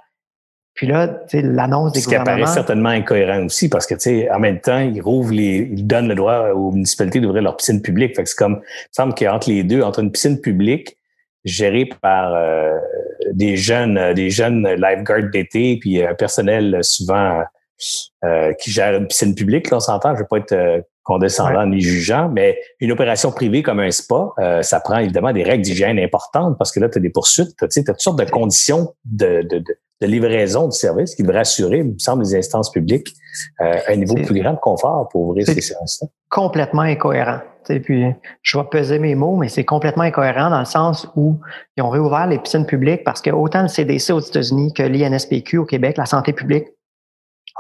Puis 0.80 0.88
là, 0.88 1.10
l'annonce 1.34 1.92
des 1.92 2.00
Ce 2.00 2.08
qui 2.08 2.16
apparaît 2.16 2.46
certainement 2.46 2.88
incohérent 2.88 3.44
aussi 3.44 3.68
parce 3.68 3.86
que, 3.86 3.96
tu 3.96 4.00
sais, 4.00 4.32
en 4.32 4.40
même 4.40 4.62
temps, 4.62 4.80
ils 4.80 5.02
rouvrent 5.02 5.34
les, 5.34 5.70
ils 5.74 5.86
donnent 5.86 6.08
le 6.08 6.16
droit 6.16 6.52
aux 6.52 6.72
municipalités 6.72 7.20
d'ouvrir 7.20 7.44
leur 7.44 7.58
piscine 7.58 7.82
publique. 7.82 8.16
Fait 8.16 8.24
que 8.24 8.30
c'est 8.30 8.38
comme, 8.38 8.62
il 8.64 8.88
me 8.88 8.94
semble 8.94 9.14
qu'entre 9.14 9.50
les 9.50 9.66
deux, 9.66 9.82
entre 9.82 10.00
une 10.00 10.10
piscine 10.10 10.40
publique 10.40 10.96
gérée 11.44 11.90
par 12.02 12.34
euh, 12.34 12.78
des 13.34 13.58
jeunes, 13.58 13.98
euh, 13.98 14.14
des 14.14 14.30
jeunes 14.30 14.66
lifeguards 14.70 15.30
d'été, 15.34 15.78
puis 15.82 16.02
un 16.02 16.14
personnel 16.14 16.80
souvent 16.82 17.44
euh, 18.24 18.54
qui 18.54 18.72
gère 18.72 18.96
une 18.96 19.08
piscine 19.08 19.36
publique, 19.36 19.70
là, 19.72 19.78
on 19.78 19.82
s'entend, 19.82 20.12
je 20.12 20.14
ne 20.14 20.20
vais 20.20 20.28
pas 20.30 20.38
être 20.38 20.86
condescendant 21.04 21.66
ni 21.66 21.82
jugeant, 21.82 22.30
mais 22.30 22.58
une 22.80 22.94
opération 22.94 23.34
privée 23.34 23.64
comme 23.64 23.82
un 23.82 23.92
spa, 23.92 24.30
ça 24.62 24.80
prend 24.80 25.00
évidemment 25.00 25.34
des 25.34 25.44
règles 25.44 25.64
d'hygiène 25.64 26.00
importantes 26.00 26.58
parce 26.58 26.72
que 26.72 26.80
là, 26.80 26.88
tu 26.88 27.00
as 27.00 27.02
des 27.02 27.10
poursuites, 27.10 27.50
tu 27.58 27.66
as 27.66 27.68
toutes 27.68 28.00
sortes 28.00 28.20
de 28.20 28.30
conditions 28.30 28.94
de, 29.04 29.42
de, 29.42 29.58
de 29.58 29.78
de 30.02 30.08
livraison 30.08 30.68
du 30.68 30.78
service 30.78 31.16
qui 31.16 31.24
devrait 31.24 31.40
assurer, 31.40 31.80
il 31.80 31.94
me 31.94 32.00
semble, 32.00 32.24
les 32.24 32.36
instances 32.36 32.72
publiques 32.72 33.14
euh, 33.62 33.80
un 33.88 33.96
niveau 33.96 34.16
plus 34.16 34.40
grand 34.42 34.54
de 34.54 34.60
confort 34.60 35.08
pour 35.10 35.30
ouvrir 35.30 35.46
ces 35.46 35.62
services-là. 35.62 36.08
Complètement 36.30 36.84
incohérent. 36.84 37.40
Et 37.70 37.80
puis, 37.80 38.06
je 38.42 38.58
vais 38.58 38.64
peser 38.72 38.98
mes 38.98 39.14
mots, 39.14 39.36
mais 39.36 39.50
c'est 39.50 39.66
complètement 39.66 40.04
incohérent 40.04 40.50
dans 40.50 40.60
le 40.60 40.66
sens 40.66 41.08
où 41.16 41.40
ils 41.78 41.84
ont 41.84 41.90
réouvert 41.90 42.26
les 42.28 42.40
piscines 42.40 42.66
publiques 42.66 43.04
parce 43.04 43.22
que 43.22 43.30
autant 43.30 43.62
le 43.62 43.68
CDC 43.68 44.12
aux 44.12 44.20
États-Unis 44.20 44.74
que 44.74 44.84
l'INSPQ 44.84 45.60
au 45.60 45.66
Québec, 45.66 45.98
la 45.98 46.06
santé 46.06 46.34
publique, 46.34 46.66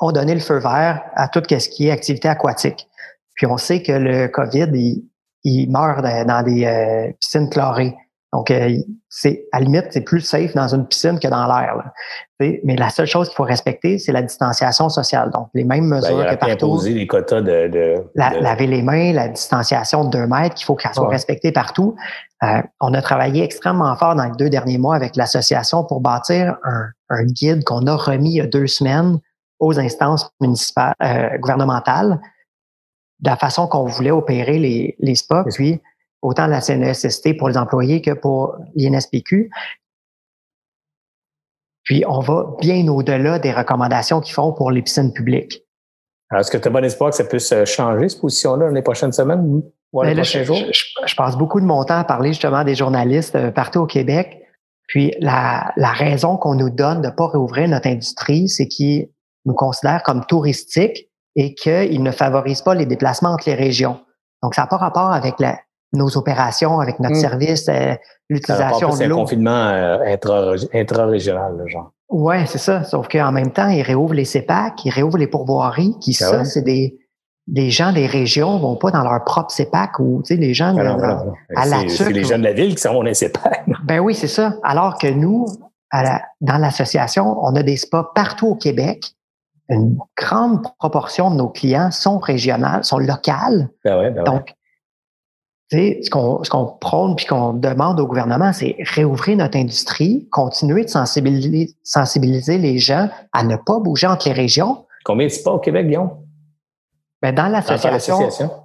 ont 0.02 0.12
donné 0.12 0.34
le 0.34 0.40
feu 0.40 0.58
vert 0.58 1.04
à 1.16 1.28
tout 1.28 1.44
ce 1.48 1.70
qui 1.70 1.88
est 1.88 1.92
activité 1.92 2.28
aquatique. 2.28 2.88
Puis 3.36 3.46
on 3.46 3.58
sait 3.58 3.84
que 3.84 3.92
le 3.92 4.28
COVID, 4.28 4.70
il, 4.74 5.06
il 5.44 5.70
meurt 5.70 6.02
dans 6.02 6.44
des 6.44 6.66
euh, 6.66 7.12
piscines 7.20 7.50
chlorées. 7.50 7.96
Donc, 8.32 8.52
euh, 8.52 8.78
c'est 9.10 9.48
à 9.52 9.60
la 9.60 9.66
limite, 9.66 9.88
c'est 9.90 10.02
plus 10.02 10.22
safe 10.22 10.54
dans 10.54 10.74
une 10.74 10.86
piscine 10.86 11.20
que 11.20 11.28
dans 11.28 11.48
l'air. 11.48 11.92
Mais 12.40 12.76
la 12.76 12.90
seule 12.90 13.08
chose 13.08 13.28
qu'il 13.28 13.36
faut 13.36 13.44
respecter, 13.44 13.98
c'est 13.98 14.12
la 14.12 14.22
distanciation 14.22 14.88
sociale. 14.88 15.32
Donc, 15.32 15.50
les 15.56 15.64
mêmes 15.64 15.90
ben, 15.90 15.96
mesures 15.96 16.26
que 16.26 16.36
partout. 16.36 16.68
Imposer 16.68 16.94
les 16.94 17.08
quotas 17.08 17.42
de, 17.42 17.68
de, 17.68 17.96
Laver 18.16 18.68
les 18.68 18.84
mains, 18.84 19.14
la 19.14 19.30
distanciation 19.30 20.06
de 20.06 20.12
deux 20.12 20.28
mètres, 20.28 20.54
qu'il 20.56 20.66
faut 20.66 20.76
qu'elle 20.76 20.94
soit 20.94 21.10
respectée 21.10 21.52
partout. 21.52 21.96
Euh, 22.44 22.62
on 22.80 22.94
a 22.94 23.02
travaillé 23.02 23.44
extrêmement 23.44 23.96
fort 23.96 24.16
dans 24.16 24.26
les 24.26 24.36
deux 24.38 24.50
derniers 24.50 24.78
mois 24.78 24.96
avec 24.96 25.16
l'association 25.16 25.84
pour 25.84 26.00
bâtir 26.00 26.56
un, 26.64 26.86
un 27.10 27.24
guide 27.24 27.64
qu'on 27.64 27.88
a 27.88 27.96
remis 27.96 28.30
il 28.30 28.38
y 28.38 28.42
a 28.42 28.48
deux 28.48 28.68
semaines 28.68 29.20
aux 29.60 29.78
instances 29.80 30.32
municipales, 30.40 30.94
euh, 31.04 31.38
gouvernementales, 31.40 32.22
de 33.20 33.30
la 33.30 33.36
façon 33.36 33.68
qu'on 33.68 33.86
voulait 33.86 34.12
opérer 34.12 34.60
les, 34.60 34.96
les 35.00 35.16
spas. 35.16 35.44
Puis, 35.54 35.82
autant 36.22 36.48
la 36.48 36.62
CNESST 36.62 37.38
pour 37.38 37.50
les 37.50 37.58
employés 37.58 38.02
que 38.02 38.12
pour 38.12 38.58
l'INSPQ. 38.76 39.50
Puis, 41.84 42.04
on 42.08 42.20
va 42.20 42.56
bien 42.60 42.88
au-delà 42.88 43.40
des 43.40 43.52
recommandations 43.52 44.22
qu'ils 44.22 44.34
font 44.34 44.54
pour 44.54 44.72
les 44.72 44.82
piscines 44.82 45.12
publiques. 45.12 45.64
Est-ce 46.38 46.52
que 46.52 46.58
tu 46.58 46.68
as 46.68 46.72
bon 46.72 46.84
espoir 46.84 47.10
que 47.10 47.16
ça 47.16 47.24
puisse 47.24 47.52
euh, 47.52 47.66
changer, 47.66 48.10
cette 48.10 48.22
position-là, 48.22 48.68
dans 48.68 48.76
les 48.76 48.84
prochaines 48.84 49.12
semaines 49.12 49.42
ou 49.44 50.02
les 50.04 50.10
ben 50.10 50.18
prochains 50.18 50.42
je, 50.42 50.44
jours? 50.44 50.58
Je, 51.06 51.16
passe 51.16 51.36
beaucoup 51.36 51.60
de 51.60 51.66
mon 51.66 51.84
temps 51.84 51.98
à 51.98 52.04
parler 52.04 52.30
justement 52.30 52.64
des 52.64 52.76
journalistes 52.76 53.36
euh, 53.36 53.50
partout 53.50 53.80
au 53.80 53.86
Québec. 53.88 54.40
Puis, 54.88 55.16
la, 55.20 55.74
la 55.78 55.92
raison 55.92 56.38
qu'on 56.38 56.54
nous 56.54 56.70
donne 56.70 57.02
de 57.02 57.08
ne 57.08 57.12
pas 57.12 57.28
réouvrir 57.28 57.68
notre 57.68 57.88
industrie, 57.88 58.48
c'est 58.48 58.68
qu'ils 58.68 59.10
nous 59.46 59.56
considèrent 59.56 60.04
comme 60.04 60.24
touristiques 60.26 61.10
et 61.36 61.56
qu'ils 61.56 62.04
ne 62.04 62.12
favorisent 62.12 62.62
pas 62.62 62.76
les 62.76 62.86
déplacements 62.86 63.30
entre 63.32 63.50
les 63.50 63.56
régions. 63.56 64.00
Donc, 64.44 64.54
ça 64.54 64.62
n'a 64.62 64.68
pas 64.68 64.78
rapport 64.78 65.12
avec 65.12 65.40
la, 65.40 65.58
nos 65.94 66.18
opérations, 66.18 66.80
avec 66.80 67.00
notre 67.00 67.16
hmm. 67.16 67.22
service, 67.22 67.68
euh, 67.70 67.96
l'utilisation 68.30 68.90
de 68.90 68.94
l'eau. 68.94 68.98
C'est 68.98 69.06
un 69.06 69.16
confinement 69.16 69.68
euh, 69.70 70.16
intra-régional, 70.74 71.64
genre. 71.68 71.92
Ouais, 72.10 72.46
c'est 72.48 72.58
ça. 72.58 72.84
Sauf 72.84 73.08
qu'en 73.08 73.32
même 73.32 73.52
temps, 73.52 73.68
ils 73.68 73.84
réouvrent 73.84 74.16
les 74.16 74.26
CEPAC, 74.26 74.86
ils 74.86 74.90
réouvrent 74.90 75.18
les 75.18 75.28
pourvoiries, 75.28 75.96
qui 76.02 76.18
ah 76.22 76.26
ça, 76.26 76.46
c'est 76.46 76.64
des, 76.64 76.98
des 77.50 77.70
gens 77.70 77.94
des 77.94 78.08
régions 78.08 78.58
vont 78.58 78.76
pas 78.76 78.92
dans 78.92 79.04
leur 79.04 79.24
propre 79.24 79.52
CEPAC 79.52 80.00
ou 80.00 80.22
tu 80.24 80.34
sais 80.34 80.40
les 80.40 80.54
gens 80.54 80.76
ah 80.78 81.24
à 81.56 81.66
la 81.66 81.88
C'est 81.88 82.12
les 82.12 82.24
gens 82.24 82.38
de 82.38 82.44
la 82.44 82.54
ville 82.54 82.76
qui 82.76 82.82
sont 82.82 82.94
dans 82.94 83.04
les 83.04 83.14
CEPAC. 83.14 83.66
Ben 83.84 84.00
oui, 84.00 84.16
c'est 84.16 84.28
ça. 84.28 84.56
Alors 84.64 84.98
que 84.98 85.08
nous, 85.08 85.46
dans 86.42 86.58
l'association, 86.58 87.38
on 87.42 87.56
a 87.56 87.64
des 87.64 87.78
spas 87.78 88.12
partout 88.16 88.48
au 88.48 88.56
Québec. 88.56 89.14
Une 89.70 90.00
grande 90.18 90.64
proportion 90.80 91.30
de 91.30 91.36
nos 91.36 91.50
clients 91.50 91.92
sont 91.92 92.18
régionales, 92.18 92.84
sont 92.84 92.98
locales. 92.98 93.70
Ben 93.86 94.00
ouais, 94.00 94.10
ben 94.10 94.24
Donc, 94.24 94.56
ce 95.72 96.10
qu'on 96.10 96.44
ce 96.44 96.50
qu'on 96.50 96.66
prône 96.66 97.16
puis 97.16 97.26
qu'on 97.26 97.54
demande 97.54 98.00
au 98.00 98.08
gouvernement, 98.08 98.54
c'est 98.54 98.76
réouvrir 98.80 99.38
notre 99.38 99.58
industrie, 99.58 100.28
continuer 100.32 100.84
de 100.84 100.90
sensibiliser, 100.90 101.72
sensibiliser 101.84 102.58
les 102.58 102.80
gens 102.80 103.10
à 103.34 103.44
ne 103.44 103.56
pas 103.56 103.80
bouger 103.80 104.08
entre 104.08 104.28
les 104.28 104.34
régions. 104.34 104.86
Combien 105.06 105.28
de 105.28 105.44
pas 105.44 105.52
au 105.52 105.60
Québec, 105.60 105.88
Guillaume? 105.88 106.12
Ben 107.22 107.36
dans 107.36 107.50
l'association, 107.50 108.18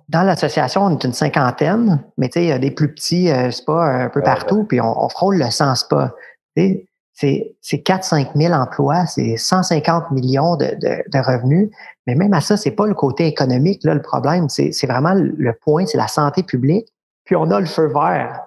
dans 0.09 0.23
l'association, 0.23 0.83
on 0.85 0.91
est 0.91 1.05
une 1.05 1.13
cinquantaine, 1.13 2.01
mais 2.17 2.29
tu 2.29 2.35
sais, 2.35 2.45
il 2.45 2.49
y 2.49 2.53
a 2.53 2.59
des 2.59 2.71
plus 2.71 2.95
petits 2.95 3.29
euh, 3.29 3.51
spas 3.51 3.85
un 3.85 4.09
peu 4.09 4.23
partout, 4.23 4.63
puis 4.63 4.81
on, 4.81 5.09
frôle 5.09 5.39
le 5.39 5.51
100 5.51 5.75
spas. 5.75 6.13
C'est, 6.57 7.57
c'est 7.61 7.79
4-5 7.79 8.29
000 8.37 8.55
emplois, 8.55 9.07
c'est 9.07 9.37
150 9.37 10.13
millions 10.13 10.57
de, 10.57 10.67
de, 10.67 11.03
de, 11.13 11.19
revenus. 11.19 11.71
Mais 12.07 12.15
même 12.15 12.33
à 12.33 12.41
ça, 12.41 12.57
c'est 12.57 12.73
pas 12.73 12.87
le 12.87 12.95
côté 12.95 13.27
économique, 13.27 13.83
là, 13.83 13.95
le 13.95 14.03
problème. 14.03 14.49
C'est 14.49 14.87
vraiment 14.87 15.15
le 15.15 15.53
point, 15.53 15.87
c'est 15.87 15.99
la 15.99 16.09
santé 16.09 16.45
publique. 16.45 16.94
Puis 17.25 17.37
on 17.37 17.51
a 17.51 17.61
le 17.61 17.67
feu 17.67 17.87
vert 17.93 18.43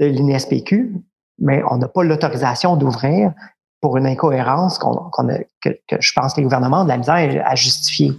de 0.00 0.06
l'INSPQ, 0.06 0.94
mais 1.38 1.62
on 1.70 1.78
n'a 1.78 1.88
pas 1.88 2.02
l'autorisation 2.02 2.76
d'ouvrir 2.76 3.32
pour 3.80 3.96
une 3.96 4.06
incohérence 4.06 4.78
qu'on 4.78 5.28
a, 5.28 5.38
que, 5.60 5.70
je 6.00 6.12
pense 6.14 6.32
que 6.34 6.38
les 6.38 6.44
gouvernements 6.44 6.80
ont 6.80 6.84
de 6.84 6.88
la 6.88 6.96
misère 6.96 7.42
à 7.46 7.54
justifier. 7.54 8.12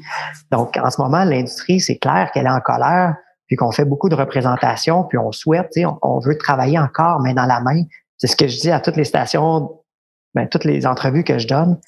Donc, 0.52 0.78
en 0.78 0.90
ce 0.90 1.02
moment, 1.02 1.24
l'industrie, 1.24 1.80
c'est 1.80 1.98
clair 1.98 2.32
qu'elle 2.32 2.46
est 2.46 2.50
en 2.52 2.62
colère, 2.62 3.16
puis 3.48 3.56
qu'on 3.56 3.72
fait 3.72 3.86
beaucoup 3.86 4.10
de 4.10 4.16
représentations, 4.16 5.04
puis 5.04 5.18
on 5.18 5.32
souhaite, 5.32 5.72
on, 5.78 5.98
on 6.02 6.20
veut 6.20 6.38
travailler 6.38 6.78
encore 6.80 7.20
main 7.22 7.34
dans 7.34 7.46
la 7.46 7.60
main. 7.60 7.84
C'est 8.18 8.28
ce 8.28 8.36
que 8.36 8.48
je 8.48 8.60
dis 8.60 8.72
à 8.72 8.80
toutes 8.80 8.98
les 8.98 9.04
stations, 9.04 9.82
ben, 10.34 10.48
toutes 10.48 10.66
les 10.66 10.86
entrevues 10.86 11.24
que 11.24 11.40
je 11.40 11.48
donne. 11.48 11.80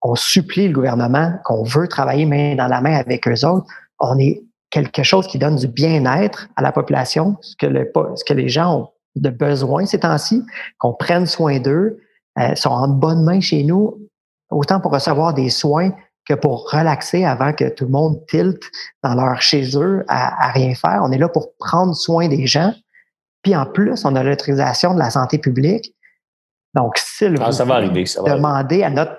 On 0.00 0.14
supplie 0.14 0.68
le 0.68 0.74
gouvernement 0.74 1.34
qu'on 1.44 1.62
veut 1.62 1.88
travailler 1.88 2.26
main 2.26 2.54
dans 2.54 2.66
la 2.66 2.80
main 2.80 2.94
avec 2.94 3.28
eux 3.28 3.46
autres. 3.46 3.66
On 4.00 4.18
est 4.18 4.42
quelque 4.72 5.02
chose 5.04 5.28
qui 5.28 5.38
donne 5.38 5.56
du 5.56 5.68
bien-être 5.68 6.48
à 6.56 6.62
la 6.62 6.72
population, 6.72 7.36
ce 7.42 7.54
que, 7.56 7.66
le, 7.66 7.92
ce 8.16 8.24
que 8.24 8.32
les 8.32 8.48
gens 8.48 8.78
ont 8.78 8.88
de 9.14 9.28
besoin 9.28 9.84
ces 9.84 10.00
temps-ci, 10.00 10.42
qu'on 10.78 10.94
prenne 10.94 11.26
soin 11.26 11.60
d'eux, 11.60 12.00
euh, 12.38 12.54
sont 12.56 12.70
en 12.70 12.88
bonne 12.88 13.22
main 13.22 13.40
chez 13.40 13.62
nous, 13.62 14.08
autant 14.50 14.80
pour 14.80 14.90
recevoir 14.90 15.34
des 15.34 15.50
soins 15.50 15.90
que 16.26 16.32
pour 16.32 16.70
relaxer 16.70 17.24
avant 17.24 17.52
que 17.52 17.68
tout 17.68 17.84
le 17.84 17.90
monde 17.90 18.24
tilte 18.26 18.62
dans 19.02 19.14
leur 19.14 19.42
chez 19.42 19.76
eux 19.76 20.04
à, 20.08 20.48
à 20.48 20.52
rien 20.52 20.74
faire. 20.74 21.02
On 21.04 21.12
est 21.12 21.18
là 21.18 21.28
pour 21.28 21.54
prendre 21.58 21.94
soin 21.94 22.28
des 22.28 22.46
gens. 22.46 22.72
Puis 23.42 23.54
en 23.54 23.66
plus, 23.66 24.04
on 24.06 24.16
a 24.16 24.22
l'autorisation 24.22 24.94
de 24.94 24.98
la 24.98 25.10
santé 25.10 25.36
publique. 25.36 25.94
Donc, 26.74 26.96
s'il 26.96 27.34
ah, 27.40 27.52
ça 27.52 27.66
va 27.66 27.74
arriver, 27.74 28.06
ça 28.06 28.22
va 28.22 28.36
demander 28.36 28.82
à 28.82 28.88
notre, 28.88 29.16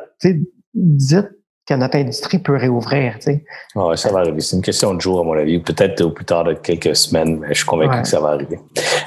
dites 0.74 1.30
que 1.66 1.74
notre 1.74 1.96
industrie 1.98 2.40
peut 2.40 2.58
réouvrir. 2.58 3.16
Tu 3.16 3.22
sais. 3.22 3.46
Ah 3.76 3.96
ça 3.96 4.12
va 4.12 4.20
arriver. 4.20 4.42
C'est 4.42 4.56
une 4.56 4.62
question 4.62 4.94
de 4.94 5.02
jour, 5.02 5.22
à 5.22 5.24
mon 5.24 5.34
avis, 5.34 5.60
peut-être 5.60 6.02
au 6.02 6.12
plus 6.12 6.26
tard 6.26 6.44
de 6.44 6.54
quelques 6.54 6.96
semaines, 6.96 7.40
mais 7.40 7.50
je 7.50 7.60
suis 7.60 7.66
convaincu 7.66 8.02
que 8.02 8.08
ça 8.08 8.20
va 8.20 8.30
arriver. 8.30 8.60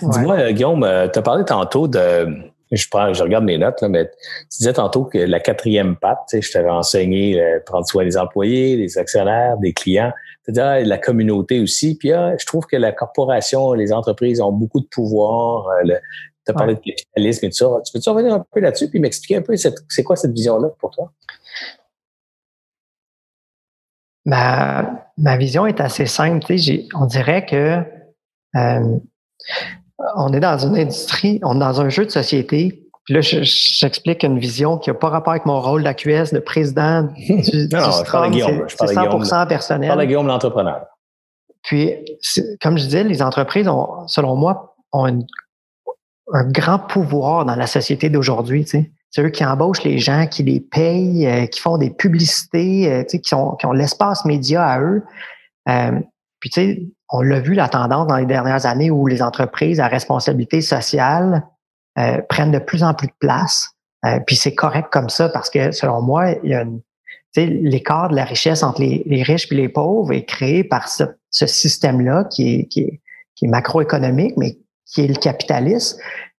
Dis-moi, 0.03 0.37
euh, 0.37 0.53
Guillaume, 0.53 0.83
euh, 0.85 1.09
tu 1.09 1.19
as 1.19 1.23
parlé 1.23 1.45
tantôt 1.45 1.87
de. 1.87 2.29
Je, 2.73 2.89
prends, 2.91 3.13
je 3.13 3.23
regarde 3.23 3.45
mes 3.45 3.59
notes, 3.59 3.81
là, 3.81 3.89
mais 3.89 4.07
tu 4.07 4.59
disais 4.59 4.73
tantôt 4.73 5.05
que 5.05 5.19
la 5.19 5.39
quatrième 5.39 5.97
patte, 5.97 6.19
tu 6.29 6.37
sais, 6.37 6.43
je 6.43 6.51
t'avais 6.51 6.71
enseigné 6.71 7.41
euh, 7.41 7.61
prendre 7.65 7.87
soin 7.87 8.05
des 8.05 8.17
employés, 8.17 8.77
des 8.77 8.99
actionnaires, 8.99 9.57
des 9.59 9.73
clients, 9.73 10.13
c'est-à-dire 10.43 10.87
la 10.89 10.99
communauté 10.99 11.61
aussi. 11.61 11.97
Puis 11.97 12.13
ah, 12.13 12.35
je 12.39 12.45
trouve 12.45 12.67
que 12.67 12.77
la 12.77 12.91
corporation, 12.91 13.73
les 13.75 13.93
entreprises 13.93 14.41
ont 14.41 14.51
beaucoup 14.51 14.81
de 14.81 14.87
pouvoir. 14.87 15.69
tu 15.85 15.93
as 16.49 16.53
parlé 16.55 16.75
de 16.75 16.81
capitalisme 16.81 17.47
et 17.47 17.51
tout 17.51 17.57
ça. 17.57 17.69
Tu 17.85 17.93
peux-tu 17.93 18.11
revenir 18.11 18.35
un 18.35 18.45
peu 18.53 18.61
là-dessus 18.61 18.89
puis 18.89 18.99
m'expliquer 18.99 19.37
un 19.37 19.43
peu 19.43 19.55
c'est 19.57 20.03
quoi 20.03 20.17
cette 20.17 20.33
vision-là 20.33 20.71
pour 20.81 20.91
toi? 20.91 21.13
Ma, 24.27 24.85
ma 25.17 25.37
vision 25.37 25.67
est 25.67 25.81
assez 25.81 26.07
simple. 26.07 26.55
On 26.95 27.07
dirait 27.07 27.47
que 27.47 27.83
euh, 28.57 28.99
on 30.17 30.33
est 30.33 30.41
dans 30.41 30.59
une 30.59 30.77
industrie, 30.77 31.41
on 31.43 31.57
est 31.57 31.61
dans 31.61 31.81
un 31.81 31.89
jeu 31.89 32.05
de 32.05 32.11
société. 32.11 32.83
Puis 33.05 33.15
là, 33.15 33.21
j'explique 33.21 34.25
une 34.25 34.39
vision 34.39 34.79
qui 34.79 34.91
n'a 34.91 34.95
pas 34.95 35.09
rapport 35.09 35.33
avec 35.33 35.47
mon 35.47 35.61
rôle 35.61 35.85
d'AQS, 35.85 36.33
de 36.33 36.41
président 36.41 37.03
du, 37.17 37.69
non, 37.73 37.79
du 38.31 38.41
je 38.41 38.75
C'est 38.77 38.95
100 39.25 39.47
personnel. 39.47 39.85
Je 39.85 39.89
parle 39.89 40.01
de 40.01 40.07
Guillaume, 40.07 40.27
l'entrepreneur. 40.27 40.87
Puis, 41.63 41.95
comme 42.61 42.79
je 42.79 42.85
disais, 42.85 43.05
les 43.05 43.23
entreprises, 43.23 43.69
ont, 43.69 44.07
selon 44.09 44.35
moi, 44.37 44.77
ont 44.93 45.07
un 46.33 46.45
grand 46.51 46.81
pouvoir 46.81 47.45
dans 47.45 47.55
la 47.55 47.67
société 47.67 48.11
d'aujourd'hui. 48.11 48.65
Tu 48.65 48.71
sais. 48.71 48.91
C'est 49.11 49.23
eux 49.23 49.31
qui 49.31 49.45
embauchent 49.45 49.85
les 49.85 49.99
gens, 49.99 50.27
qui 50.27 50.43
les 50.43 50.61
payent, 50.61 51.27
euh, 51.27 51.47
qui 51.47 51.61
font 51.61 51.79
des 51.79 51.91
publicités, 51.91 52.93
euh, 52.93 53.03
qui, 53.05 53.21
sont, 53.23 53.53
qui 53.53 53.67
ont 53.67 53.73
l'espace 53.73 54.25
média 54.25 54.67
à 54.67 54.81
eux. 54.81 55.03
Euh, 55.69 55.93
puis, 56.41 56.51
tu 56.51 56.61
sais, 56.61 56.83
on 57.09 57.23
l'a 57.23 57.41
vu 57.41 57.55
la 57.55 57.69
tendance 57.69 58.07
dans 58.09 58.17
les 58.17 58.27
dernières 58.27 58.67
années 58.67 58.91
où 58.91 59.07
les 59.07 59.23
entreprises 59.23 59.81
à 59.81 59.89
responsabilité 59.89 60.61
sociale 60.61 61.47
prennent 62.29 62.53
de 62.53 62.59
plus 62.59 62.83
en 62.83 62.93
plus 62.93 63.07
de 63.07 63.15
place. 63.19 63.71
puis 64.27 64.37
c'est 64.37 64.55
correct 64.55 64.89
comme 64.93 65.09
ça 65.09 65.31
parce 65.31 65.49
que, 65.49 65.71
selon 65.71 66.03
moi, 66.03 66.33
il 66.43 66.51
y 66.51 66.55
a 66.55 66.63
l'écart 67.45 68.11
de 68.11 68.17
la 68.17 68.25
richesse 68.25 68.63
entre 68.63 68.81
les, 68.81 69.23
riches 69.23 69.51
et 69.51 69.55
les 69.55 69.69
pauvres 69.69 70.13
est 70.13 70.25
créé 70.25 70.65
par 70.65 70.89
ce, 70.89 71.05
système-là 71.31 72.25
qui 72.25 72.55
est, 72.55 72.67
qui, 72.67 72.81
est, 72.81 73.01
qui 73.35 73.47
est 73.47 73.49
macroéconomique, 73.49 74.35
mais 74.37 74.59
qui 74.87 75.03
est 75.03 75.09
le 75.09 75.15
capitalisme. 75.15 75.99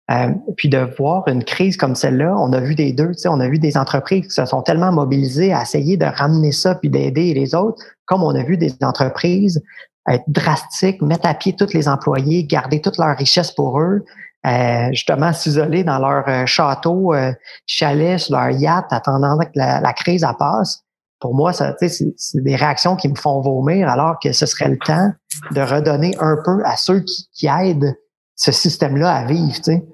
Euh, 0.09 0.29
puis 0.55 0.69
de 0.69 0.87
voir 0.97 1.27
une 1.27 1.43
crise 1.43 1.75
comme 1.75 1.93
celle-là, 1.93 2.33
on 2.37 2.53
a 2.53 2.61
vu 2.61 2.75
des 2.75 2.93
deux, 2.93 3.11
on 3.25 3.41
a 3.41 3.47
vu 3.49 3.59
des 3.59 3.75
entreprises 3.75 4.27
qui 4.27 4.33
se 4.33 4.45
sont 4.45 4.61
tellement 4.61 4.93
mobilisées 4.93 5.51
à 5.51 5.63
essayer 5.63 5.97
de 5.97 6.05
ramener 6.05 6.53
ça 6.53 6.75
puis 6.75 6.89
d'aider 6.89 7.33
les 7.33 7.53
autres, 7.53 7.83
comme 8.05 8.23
on 8.23 8.33
a 8.33 8.43
vu 8.43 8.57
des 8.57 8.73
entreprises 8.81 9.61
être 10.07 10.23
drastiques, 10.27 11.01
mettre 11.01 11.27
à 11.27 11.33
pied 11.33 11.55
tous 11.55 11.73
les 11.73 11.87
employés, 11.87 12.45
garder 12.45 12.81
toute 12.81 12.97
leur 12.97 13.15
richesse 13.17 13.51
pour 13.51 13.79
eux, 13.79 14.05
euh, 14.45 14.87
justement 14.91 15.33
s'isoler 15.33 15.83
dans 15.83 15.99
leur 15.99 16.27
euh, 16.27 16.45
château, 16.45 17.13
euh, 17.13 17.33
chalet, 17.65 18.19
sur 18.19 18.37
leur 18.37 18.51
yacht, 18.51 18.85
attendant 18.91 19.37
que 19.39 19.49
la, 19.55 19.93
crise 19.93 20.25
passe. 20.39 20.83
Pour 21.19 21.33
moi, 21.33 21.51
ça, 21.51 21.75
c'est, 21.79 21.89
c'est 21.89 22.43
des 22.43 22.55
réactions 22.55 22.95
qui 22.95 23.09
me 23.09 23.15
font 23.15 23.41
vomir, 23.41 23.89
alors 23.89 24.17
que 24.21 24.31
ce 24.31 24.45
serait 24.45 24.69
le 24.69 24.77
temps 24.77 25.11
de 25.51 25.61
redonner 25.61 26.15
un 26.19 26.37
peu 26.45 26.63
à 26.63 26.77
ceux 26.77 27.01
qui, 27.01 27.27
qui 27.33 27.47
aident 27.47 27.95
ce 28.37 28.53
système-là 28.53 29.11
à 29.11 29.25
vivre. 29.25 29.55
Tu 29.55 29.63
sais. 29.63 29.85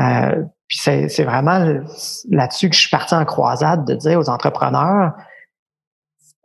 Euh, 0.00 0.42
puis 0.68 0.78
c'est 0.78 1.24
vraiment 1.24 1.80
là-dessus 2.28 2.68
que 2.68 2.74
je 2.74 2.80
suis 2.80 2.90
parti 2.90 3.14
en 3.14 3.24
croisade 3.24 3.86
de 3.86 3.94
dire 3.94 4.18
aux 4.18 4.28
entrepreneurs, 4.28 5.12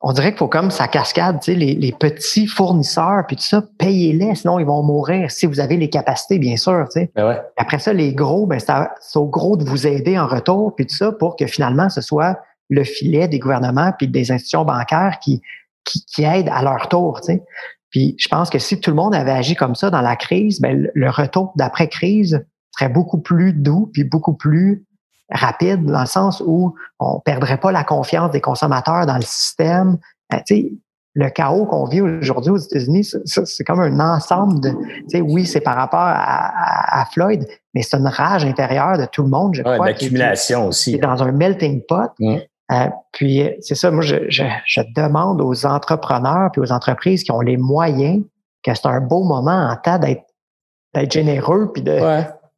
on 0.03 0.13
dirait 0.13 0.29
qu'il 0.29 0.39
faut 0.39 0.47
comme 0.47 0.71
ça 0.71 0.87
cascade, 0.87 1.39
tu 1.41 1.51
sais, 1.51 1.57
les, 1.57 1.75
les, 1.75 1.91
petits 1.91 2.47
fournisseurs, 2.47 3.23
puis 3.27 3.35
tout 3.35 3.43
ça, 3.43 3.63
payez-les, 3.77 4.33
sinon 4.33 4.57
ils 4.57 4.65
vont 4.65 4.81
mourir 4.81 5.29
si 5.29 5.45
vous 5.45 5.59
avez 5.59 5.77
les 5.77 5.89
capacités, 5.89 6.39
bien 6.39 6.57
sûr. 6.57 6.85
Tu 6.91 7.01
sais. 7.01 7.11
Ben 7.15 7.27
ouais. 7.27 7.41
Après 7.57 7.77
ça, 7.77 7.93
les 7.93 8.13
gros, 8.13 8.47
ben 8.47 8.59
c'est 8.59 9.19
au 9.19 9.27
gros 9.27 9.57
de 9.57 9.63
vous 9.63 9.85
aider 9.85 10.17
en 10.17 10.27
retour, 10.27 10.75
puis 10.75 10.87
tout 10.87 10.95
ça, 10.95 11.11
pour 11.11 11.35
que 11.35 11.45
finalement 11.45 11.89
ce 11.89 12.01
soit 12.01 12.39
le 12.69 12.83
filet 12.83 13.27
des 13.27 13.37
gouvernements 13.37 13.91
puis 13.97 14.07
des 14.07 14.31
institutions 14.31 14.65
bancaires 14.65 15.19
qui, 15.21 15.41
qui, 15.83 16.03
qui 16.05 16.23
aident 16.23 16.49
à 16.49 16.63
leur 16.63 16.89
tour. 16.89 17.21
Tu 17.21 17.33
sais. 17.33 17.43
Puis 17.91 18.15
je 18.17 18.27
pense 18.27 18.49
que 18.49 18.57
si 18.57 18.79
tout 18.79 18.89
le 18.89 18.95
monde 18.95 19.13
avait 19.13 19.31
agi 19.31 19.55
comme 19.55 19.75
ça 19.75 19.89
dans 19.89 20.01
la 20.01 20.15
crise, 20.15 20.59
ben, 20.59 20.89
le 20.93 21.09
retour 21.09 21.53
d'après-crise 21.55 22.45
serait 22.71 22.89
beaucoup 22.89 23.19
plus 23.19 23.53
doux 23.53 23.89
puis 23.93 24.03
beaucoup 24.03 24.33
plus 24.33 24.85
rapide 25.29 25.85
dans 25.85 26.01
le 26.01 26.07
sens 26.07 26.41
où 26.45 26.75
on 26.99 27.19
perdrait 27.19 27.57
pas 27.57 27.71
la 27.71 27.83
confiance 27.83 28.31
des 28.31 28.41
consommateurs 28.41 29.05
dans 29.05 29.15
le 29.15 29.23
système. 29.23 29.97
Ben, 30.29 30.41
tu 30.45 30.55
sais, 30.55 30.71
le 31.13 31.29
chaos 31.29 31.65
qu'on 31.65 31.85
vit 31.85 32.01
aujourd'hui 32.01 32.51
aux 32.51 32.57
États-Unis, 32.57 33.11
c'est 33.25 33.63
comme 33.65 33.81
un 33.81 33.99
ensemble 33.99 34.61
de, 34.61 34.69
tu 34.69 35.09
sais, 35.09 35.21
oui, 35.21 35.45
c'est 35.45 35.59
par 35.59 35.75
rapport 35.75 35.99
à, 36.03 37.05
Floyd, 37.11 37.45
mais 37.73 37.81
c'est 37.81 37.97
une 37.97 38.07
rage 38.07 38.45
intérieure 38.45 38.97
de 38.97 39.05
tout 39.05 39.23
le 39.23 39.29
monde, 39.29 39.55
je 39.55 39.63
ouais, 39.63 39.73
crois. 39.73 39.87
L'accumulation 39.87 40.67
aussi. 40.67 40.97
dans 40.99 41.21
un 41.21 41.31
melting 41.33 41.81
pot. 41.85 42.11
Mmh. 42.19 42.37
Euh, 42.71 42.87
puis 43.11 43.49
c'est 43.59 43.75
ça, 43.75 43.91
moi 43.91 44.01
je, 44.01 44.29
je, 44.29 44.43
je, 44.65 44.81
demande 44.95 45.41
aux 45.41 45.65
entrepreneurs 45.65 46.51
puis 46.51 46.61
aux 46.61 46.71
entreprises 46.71 47.23
qui 47.23 47.31
ont 47.31 47.41
les 47.41 47.57
moyens 47.57 48.23
que 48.63 48.73
c'est 48.73 48.87
un 48.87 49.01
beau 49.01 49.23
moment 49.23 49.69
en 49.69 49.75
temps 49.75 49.99
d'être 49.99 51.11
généreux 51.11 51.71
puis 51.73 51.81
de, 51.81 51.99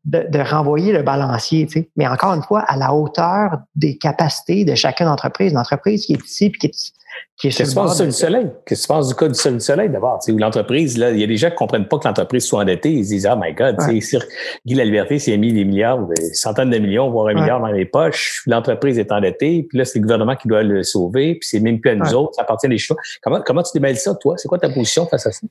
de, 0.05 0.25
de, 0.29 0.39
renvoyer 0.39 0.91
le 0.91 1.01
balancier, 1.01 1.65
tu 1.65 1.79
sais. 1.79 1.89
Mais 1.95 2.07
encore 2.07 2.33
une 2.33 2.43
fois, 2.43 2.61
à 2.61 2.75
la 2.75 2.93
hauteur 2.93 3.59
des 3.75 3.97
capacités 3.97 4.65
de 4.65 4.75
chacune 4.75 5.05
d'entreprise. 5.05 5.53
L'entreprise 5.53 6.05
qui 6.05 6.13
est 6.13 6.25
ici 6.25 6.49
puis 6.49 6.59
qui 6.59 6.67
est, 6.67 6.93
qui 7.37 7.47
est 7.47 7.51
Qu'est-ce 7.51 7.63
qui 7.63 7.69
se 7.69 7.75
passe 7.75 8.01
du 8.01 8.11
soleil? 8.11 8.51
Qu'est-ce 8.65 8.81
qui 8.81 8.83
se 8.83 8.87
passe 8.87 9.07
du 9.07 9.15
cas 9.15 9.27
du 9.27 9.33
sol 9.33 9.53
du 9.53 9.59
soleil 9.61 9.89
d'abord? 9.89 10.19
Où 10.27 10.37
l'entreprise, 10.37 10.97
là, 10.97 11.11
il 11.11 11.19
y 11.19 11.23
a 11.23 11.27
des 11.27 11.37
gens 11.37 11.47
qui 11.47 11.53
ne 11.53 11.57
comprennent 11.57 11.87
pas 11.87 11.99
que 11.99 12.07
l'entreprise 12.07 12.45
soit 12.45 12.61
endettée. 12.61 12.91
Ils 12.91 13.05
se 13.05 13.09
disent, 13.11 13.29
oh 13.31 13.37
my 13.39 13.53
God, 13.53 13.77
ouais. 13.79 13.99
tu 13.99 14.19
Guy 14.65 14.75
La 14.75 14.83
Liberté 14.83 15.19
s'est 15.19 15.37
mis 15.37 15.53
des 15.53 15.63
milliards, 15.63 16.05
des 16.07 16.33
centaines 16.33 16.69
de 16.69 16.79
millions, 16.79 17.09
voire 17.09 17.27
un 17.27 17.35
milliard 17.35 17.61
dans 17.61 17.67
les 17.67 17.85
poches. 17.85 18.43
L'entreprise 18.45 18.99
est 18.99 19.11
endettée, 19.11 19.65
puis 19.69 19.77
là, 19.77 19.85
c'est 19.85 19.99
le 19.99 20.03
gouvernement 20.03 20.35
qui 20.35 20.47
doit 20.47 20.63
le 20.63 20.83
sauver, 20.83 21.35
puis 21.35 21.47
c'est 21.47 21.59
même 21.59 21.79
plus 21.79 21.91
à 21.91 21.95
nous 21.95 22.13
autres, 22.13 22.33
ça 22.35 22.41
appartient 22.41 22.65
à 22.65 22.69
des 22.69 22.77
choix. 22.77 22.97
Comment, 23.21 23.41
comment 23.41 23.63
tu 23.63 23.71
démêles 23.73 23.97
ça, 23.97 24.15
toi? 24.15 24.35
C'est 24.37 24.47
quoi 24.47 24.59
ta 24.59 24.69
position 24.69 25.05
face 25.07 25.27
à 25.27 25.31
ça? 25.31 25.47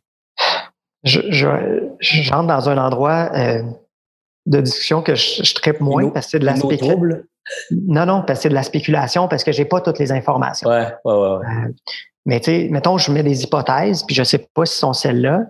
Je, 1.04 1.20
je, 1.30 1.48
j'entre 2.00 2.46
dans 2.46 2.68
un 2.68 2.78
endroit 2.78 3.30
euh, 3.34 3.62
de 4.46 4.60
discussion 4.60 5.02
que 5.02 5.14
je, 5.14 5.42
je 5.42 5.54
tripe 5.54 5.80
moins 5.80 6.10
parce 6.10 6.26
que 6.26 6.30
c'est 6.32 6.38
de 6.38 6.44
la 6.44 6.56
spéculation. 6.56 7.22
Non, 7.70 8.06
non, 8.06 8.22
parce 8.26 8.38
que 8.38 8.42
c'est 8.44 8.48
de 8.48 8.54
la 8.54 8.62
spéculation 8.62 9.28
parce 9.28 9.44
que 9.44 9.52
j'ai 9.52 9.64
pas 9.64 9.80
toutes 9.80 9.98
les 9.98 10.12
informations. 10.12 10.68
Ouais, 10.68 10.86
ouais, 11.04 11.12
ouais. 11.12 11.28
ouais. 11.36 11.46
Euh, 11.46 11.72
mais 12.24 12.40
tu 12.40 12.46
sais, 12.46 12.68
mettons, 12.70 12.98
je 12.98 13.10
mets 13.10 13.22
des 13.22 13.42
hypothèses, 13.42 14.04
puis 14.04 14.14
je 14.14 14.22
sais 14.22 14.46
pas 14.54 14.64
si 14.64 14.78
sont 14.78 14.92
celles-là, 14.92 15.40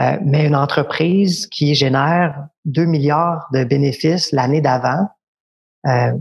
euh, 0.00 0.18
mais 0.24 0.46
une 0.46 0.56
entreprise 0.56 1.46
qui 1.48 1.74
génère 1.74 2.48
2 2.64 2.86
milliards 2.86 3.46
de 3.52 3.64
bénéfices 3.64 4.32
l'année 4.32 4.62
d'avant, 4.62 5.08
euh, 5.86 6.12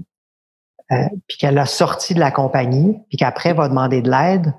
puis 1.27 1.37
qu'elle 1.37 1.57
a 1.57 1.65
sorti 1.65 2.13
de 2.13 2.19
la 2.19 2.31
compagnie, 2.31 2.99
puis 3.09 3.17
qu'après 3.17 3.53
va 3.53 3.69
demander 3.69 4.01
de 4.01 4.11
l'aide, 4.11 4.53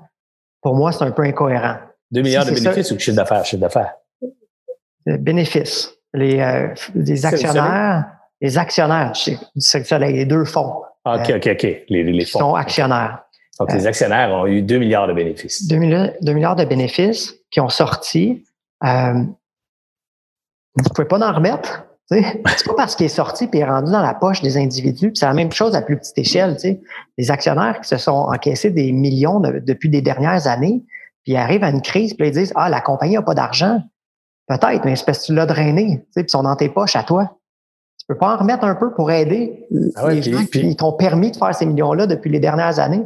pour 0.61 0.75
moi, 0.75 0.91
c'est 0.91 1.03
un 1.03 1.11
peu 1.11 1.21
incohérent. 1.21 1.77
2 2.11 2.21
milliards 2.23 2.45
de 2.45 2.51
bénéfices 2.51 2.91
ou 2.91 2.97
chiffre 2.97 3.15
d'affaires? 3.15 3.45
Chiffre 3.45 3.61
d'affaires. 3.61 3.93
Bénéfices 5.05 5.94
les, 6.15 6.39
euh, 6.39 6.67
les 6.95 7.25
actionnaires, 7.25 8.05
les 8.41 8.57
actionnaires 8.57 9.13
du 9.55 9.61
Soleil, 9.61 10.13
les 10.13 10.25
deux 10.25 10.45
fonds. 10.45 10.81
Ah, 11.03 11.17
OK, 11.17 11.33
OK, 11.35 11.47
OK. 11.51 11.63
Les, 11.89 12.03
les 12.03 12.25
fonds. 12.25 12.39
sont 12.39 12.55
actionnaires. 12.55 13.25
Donc, 13.59 13.71
les 13.71 13.87
actionnaires 13.87 14.31
ont 14.31 14.47
eu 14.47 14.61
2 14.61 14.77
milliards 14.79 15.07
de 15.07 15.13
bénéfices. 15.13 15.67
2 15.67 15.77
milliards, 15.77 16.55
de 16.55 16.65
bénéfices 16.65 17.35
qui 17.51 17.61
ont 17.61 17.69
sorti. 17.69 18.43
Euh, 18.83 19.13
vous 20.75 20.83
ne 20.83 20.89
pouvez 20.93 21.07
pas 21.07 21.19
en 21.19 21.33
remettre. 21.33 21.85
C'est 22.07 22.43
pas 22.65 22.75
parce 22.75 22.95
qu'il 22.95 23.07
est 23.07 23.09
sorti 23.09 23.49
et 23.51 23.57
est 23.57 23.65
rendu 23.65 23.91
dans 23.91 24.01
la 24.01 24.13
poche 24.13 24.41
des 24.41 24.57
individus. 24.57 25.11
C'est 25.15 25.25
la 25.25 25.33
même 25.33 25.51
chose 25.51 25.73
à 25.75 25.81
plus 25.81 25.97
petite 25.97 26.17
échelle. 26.17 26.57
Les 27.17 27.31
actionnaires 27.31 27.79
qui 27.81 27.87
se 27.87 27.97
sont 27.97 28.11
encaissés 28.11 28.69
des 28.69 28.91
millions 28.91 29.39
depuis 29.39 29.89
des 29.89 30.01
dernières 30.01 30.47
années, 30.47 30.83
puis 31.23 31.33
ils 31.33 31.37
arrivent 31.37 31.63
à 31.63 31.69
une 31.69 31.81
crise, 31.81 32.13
puis 32.13 32.27
ils 32.27 32.33
disent 32.33 32.53
Ah, 32.55 32.69
la 32.69 32.81
compagnie 32.81 33.15
n'a 33.15 33.23
pas 33.23 33.33
d'argent. 33.33 33.81
Peut-être, 34.47 34.85
mais 34.85 34.95
c'est 34.95 35.05
parce 35.05 35.19
que 35.19 35.25
tu 35.25 35.33
l'as 35.33 35.45
drainé, 35.45 35.85
tu 35.85 36.11
sais, 36.11 36.21
puis 36.21 36.23
ils 36.27 36.29
sont 36.29 36.43
dans 36.43 36.55
tes 36.55 36.69
poches 36.69 36.95
à 36.95 37.03
toi. 37.03 37.37
Tu 37.99 38.05
peux 38.07 38.17
pas 38.17 38.35
en 38.35 38.37
remettre 38.37 38.63
un 38.63 38.75
peu 38.75 38.93
pour 38.93 39.11
aider 39.11 39.67
ah 39.95 40.11
les 40.11 40.21
gens 40.21 40.45
qui 40.45 40.75
t'ont 40.75 40.93
permis 40.93 41.31
de 41.31 41.37
faire 41.37 41.55
ces 41.55 41.65
millions-là 41.65 42.05
depuis 42.05 42.29
les 42.29 42.39
dernières 42.39 42.77
années. 42.79 43.03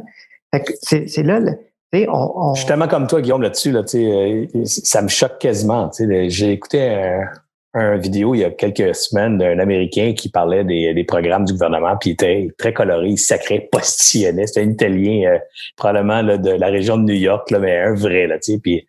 C'est 0.82 1.24
là, 1.24 1.40
tu 1.42 1.56
sais, 1.94 2.08
on, 2.10 2.50
on... 2.50 2.54
Je 2.54 2.60
suis 2.60 2.68
tellement 2.68 2.88
comme 2.88 3.08
toi, 3.08 3.22
Guillaume, 3.22 3.42
là-dessus, 3.42 3.72
là, 3.72 3.84
tu 3.84 4.00
sais, 4.00 4.48
euh, 4.54 4.66
ça 4.66 5.02
me 5.02 5.08
choque 5.08 5.40
quasiment. 5.40 5.90
Tu 5.90 6.06
sais, 6.06 6.30
j'ai 6.30 6.52
écouté 6.52 6.90
un, 6.90 7.22
vidéo 7.98 8.36
il 8.36 8.40
y 8.40 8.44
a 8.44 8.50
quelques 8.52 8.96
semaines 8.96 9.38
d'un 9.38 9.60
Américain 9.60 10.14
qui 10.16 10.30
parlait 10.30 10.64
des, 10.64 11.04
programmes 11.04 11.46
du 11.46 11.54
gouvernement, 11.54 11.96
puis 12.00 12.12
il 12.12 12.14
était 12.14 12.50
très 12.58 12.74
coloré, 12.74 13.16
sacré 13.18 13.68
postillonnait. 13.72 14.48
C'était 14.48 14.62
un 14.62 14.70
Italien, 14.70 15.30
euh, 15.30 15.40
probablement 15.76 16.22
là, 16.22 16.38
de 16.38 16.52
la 16.52 16.68
région 16.68 16.98
de 16.98 17.04
New 17.04 17.16
York, 17.16 17.52
mais 17.60 17.80
un 17.80 17.96
vrai, 17.96 18.28
là, 18.28 18.38
tu 18.40 18.54
sais, 18.54 18.60
puis 18.60 18.88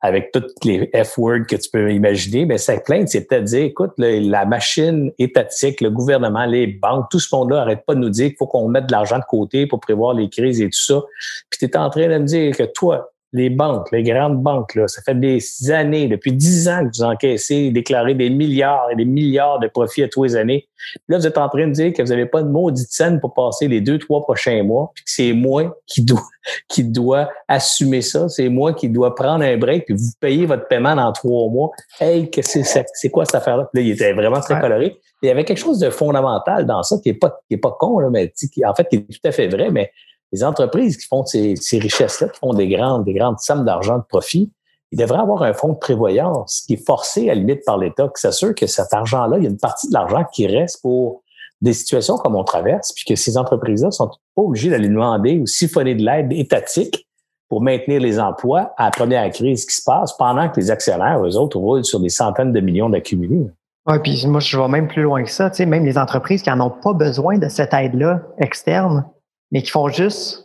avec 0.00 0.32
toutes 0.32 0.64
les 0.64 0.90
F-words 0.94 1.46
que 1.48 1.56
tu 1.56 1.70
peux 1.70 1.92
imaginer, 1.92 2.46
mais 2.46 2.58
sa 2.58 2.78
plainte, 2.78 3.08
c'était 3.08 3.40
de 3.40 3.46
dire, 3.46 3.62
écoute, 3.64 3.92
la 3.98 4.44
machine 4.44 5.12
étatique, 5.18 5.80
le 5.80 5.90
gouvernement, 5.90 6.46
les 6.46 6.66
banques, 6.66 7.06
tout 7.10 7.20
ce 7.20 7.34
monde-là 7.34 7.62
arrête 7.62 7.84
pas 7.86 7.94
de 7.94 8.00
nous 8.00 8.10
dire 8.10 8.28
qu'il 8.28 8.36
faut 8.36 8.46
qu'on 8.46 8.68
mette 8.68 8.86
de 8.86 8.92
l'argent 8.92 9.18
de 9.18 9.24
côté 9.24 9.66
pour 9.66 9.80
prévoir 9.80 10.14
les 10.14 10.28
crises 10.28 10.60
et 10.60 10.66
tout 10.66 10.78
ça. 10.78 11.02
Puis 11.50 11.58
tu 11.58 11.64
es 11.66 11.76
en 11.76 11.90
train 11.90 12.08
de 12.08 12.18
me 12.18 12.24
dire 12.24 12.56
que 12.56 12.64
toi, 12.64 13.10
les 13.32 13.50
banques, 13.50 13.92
les 13.92 14.02
grandes 14.02 14.42
banques, 14.42 14.74
là, 14.74 14.88
ça 14.88 15.02
fait 15.02 15.14
des 15.14 15.40
années, 15.70 16.08
depuis 16.08 16.32
dix 16.32 16.66
ans 16.68 16.80
que 16.80 16.96
vous 16.96 17.02
encaissez, 17.02 17.70
déclarez 17.70 18.14
des 18.14 18.30
milliards 18.30 18.90
et 18.90 18.96
des 18.96 19.04
milliards 19.04 19.58
de 19.58 19.68
profits 19.68 20.02
à 20.02 20.08
tous 20.08 20.24
les 20.24 20.36
années. 20.36 20.66
là, 21.08 21.18
vous 21.18 21.26
êtes 21.26 21.36
en 21.36 21.48
train 21.50 21.66
de 21.66 21.72
dire 21.72 21.92
que 21.92 22.00
vous 22.00 22.08
n'avez 22.08 22.24
pas 22.24 22.42
de 22.42 22.48
maudite 22.48 22.90
scène 22.90 23.20
pour 23.20 23.34
passer 23.34 23.68
les 23.68 23.82
deux, 23.82 23.98
trois 23.98 24.22
prochains 24.22 24.62
mois, 24.62 24.92
puis 24.94 25.04
que 25.04 25.10
c'est 25.10 25.32
moi 25.34 25.78
qui 25.86 26.02
dois, 26.02 26.24
qui 26.68 26.84
doit 26.84 27.28
assumer 27.48 28.00
ça, 28.00 28.30
c'est 28.30 28.48
moi 28.48 28.72
qui 28.72 28.88
dois 28.88 29.14
prendre 29.14 29.44
un 29.44 29.58
break, 29.58 29.84
puis 29.84 29.94
vous 29.94 30.10
payez 30.20 30.46
votre 30.46 30.66
paiement 30.66 30.96
dans 30.96 31.12
trois 31.12 31.50
mois. 31.50 31.70
Hey, 32.00 32.30
que 32.30 32.40
c'est, 32.40 32.62
c'est 32.64 33.10
quoi 33.10 33.26
cette 33.26 33.34
affaire-là? 33.34 33.68
Là, 33.74 33.80
il 33.80 33.90
était 33.90 34.14
vraiment 34.14 34.40
très 34.40 34.58
coloré. 34.58 34.98
Il 35.22 35.26
y 35.26 35.30
avait 35.30 35.44
quelque 35.44 35.58
chose 35.58 35.80
de 35.80 35.90
fondamental 35.90 36.64
dans 36.64 36.82
ça 36.82 36.96
qui 37.02 37.10
est 37.10 37.14
pas, 37.14 37.40
qui 37.48 37.54
est 37.54 37.58
pas 37.58 37.76
con, 37.78 37.98
là, 37.98 38.08
mais 38.08 38.30
qui, 38.30 38.64
en 38.64 38.74
fait, 38.74 38.88
qui 38.88 38.96
est 38.96 39.00
tout 39.00 39.28
à 39.28 39.32
fait 39.32 39.48
vrai, 39.48 39.70
mais 39.70 39.90
les 40.32 40.44
entreprises 40.44 40.96
qui 40.96 41.06
font 41.06 41.24
ces, 41.24 41.54
richesses-là, 41.72 42.28
qui 42.28 42.38
font 42.38 42.52
des 42.52 42.68
grandes, 42.68 43.04
des 43.04 43.14
grandes 43.14 43.38
sommes 43.38 43.64
d'argent 43.64 43.98
de 43.98 44.04
profit, 44.08 44.50
ils 44.90 44.98
devraient 44.98 45.20
avoir 45.20 45.42
un 45.42 45.52
fonds 45.52 45.72
de 45.72 45.78
prévoyance 45.78 46.64
qui 46.66 46.74
est 46.74 46.86
forcé 46.86 47.28
à 47.28 47.34
la 47.34 47.40
limite 47.40 47.64
par 47.64 47.78
l'État, 47.78 48.10
qui 48.14 48.20
s'assure 48.20 48.54
que 48.54 48.66
cet 48.66 48.92
argent-là, 48.92 49.36
il 49.38 49.44
y 49.44 49.46
a 49.46 49.50
une 49.50 49.58
partie 49.58 49.88
de 49.88 49.92
l'argent 49.92 50.24
qui 50.32 50.46
reste 50.46 50.80
pour 50.82 51.22
des 51.60 51.72
situations 51.72 52.16
comme 52.16 52.36
on 52.36 52.44
traverse, 52.44 52.92
puis 52.92 53.04
que 53.04 53.16
ces 53.16 53.36
entreprises-là 53.36 53.90
sont 53.90 54.08
pas 54.08 54.42
obligées 54.42 54.70
d'aller 54.70 54.88
demander 54.88 55.38
ou 55.38 55.46
siphonner 55.46 55.94
de 55.94 56.04
l'aide 56.04 56.32
étatique 56.32 57.06
pour 57.48 57.62
maintenir 57.62 58.00
les 58.00 58.20
emplois 58.20 58.72
à 58.76 58.86
la 58.86 58.90
première 58.90 59.30
crise 59.30 59.64
qui 59.66 59.74
se 59.74 59.82
passe 59.82 60.16
pendant 60.16 60.48
que 60.48 60.60
les 60.60 60.70
actionnaires, 60.70 61.24
eux 61.24 61.36
autres, 61.36 61.58
roulent 61.58 61.84
sur 61.84 62.00
des 62.00 62.10
centaines 62.10 62.52
de 62.52 62.60
millions 62.60 62.90
d'accumulés. 62.90 63.50
Oui, 63.86 63.98
puis 64.02 64.26
moi, 64.26 64.40
je 64.40 64.58
vais 64.58 64.68
même 64.68 64.86
plus 64.86 65.02
loin 65.02 65.22
que 65.22 65.30
ça. 65.30 65.48
Tu 65.48 65.56
sais, 65.56 65.66
même 65.66 65.84
les 65.84 65.96
entreprises 65.96 66.42
qui 66.42 66.50
n'en 66.50 66.66
ont 66.66 66.70
pas 66.70 66.92
besoin 66.92 67.38
de 67.38 67.48
cette 67.48 67.72
aide-là 67.72 68.20
externe, 68.38 69.06
mais 69.50 69.62
qui 69.62 69.70
font 69.70 69.88
juste 69.88 70.44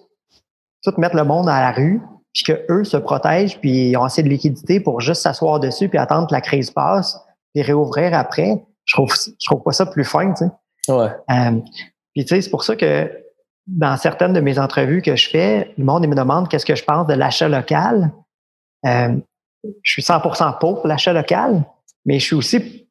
tout 0.83 0.93
mettre 0.97 1.15
le 1.15 1.23
monde 1.23 1.47
à 1.47 1.61
la 1.61 1.71
rue, 1.71 2.01
puis 2.33 2.43
que 2.43 2.65
eux 2.69 2.83
se 2.83 2.97
protègent, 2.97 3.59
puis 3.59 3.89
ils 3.89 3.97
ont 3.97 4.03
assez 4.03 4.23
de 4.23 4.29
liquidité 4.29 4.79
pour 4.79 5.01
juste 5.01 5.21
s'asseoir 5.21 5.59
dessus, 5.59 5.87
puis 5.87 5.97
attendre 5.97 6.27
que 6.27 6.33
la 6.33 6.41
crise 6.41 6.71
passe, 6.71 7.19
puis 7.53 7.63
réouvrir 7.63 8.13
après. 8.13 8.63
Je 8.85 8.95
trouve, 8.95 9.13
je 9.15 9.45
trouve 9.45 9.63
pas 9.63 9.71
ça 9.71 9.85
plus 9.85 10.03
fin, 10.03 10.33
tu 10.33 10.45
sais. 10.45 10.93
Ouais. 10.93 11.09
Euh, 11.31 11.59
puis 12.13 12.25
tu 12.25 12.35
sais, 12.35 12.41
c'est 12.41 12.49
pour 12.49 12.63
ça 12.63 12.75
que 12.75 13.09
dans 13.67 13.95
certaines 13.97 14.33
de 14.33 14.41
mes 14.41 14.59
entrevues 14.59 15.01
que 15.01 15.15
je 15.15 15.29
fais, 15.29 15.73
le 15.77 15.85
monde 15.85 16.05
me 16.07 16.15
demande 16.15 16.49
qu'est-ce 16.49 16.65
que 16.65 16.75
je 16.75 16.83
pense 16.83 17.07
de 17.07 17.13
l'achat 17.13 17.47
local. 17.47 18.11
Euh, 18.85 19.15
je 19.81 19.91
suis 19.91 20.01
100% 20.01 20.59
pour 20.59 20.85
l'achat 20.85 21.13
local, 21.13 21.63
mais 22.05 22.19
je 22.19 22.25
suis 22.25 22.35
aussi 22.35 22.89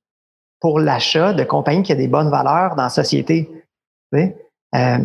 pour 0.60 0.80
l'achat 0.80 1.34
de 1.34 1.44
compagnies 1.44 1.82
qui 1.82 1.92
ont 1.92 1.96
des 1.96 2.08
bonnes 2.08 2.30
valeurs 2.30 2.76
dans 2.76 2.84
la 2.84 2.88
société. 2.88 3.50
Tu 4.12 4.18
sais? 4.18 4.36
Euh, 4.74 4.98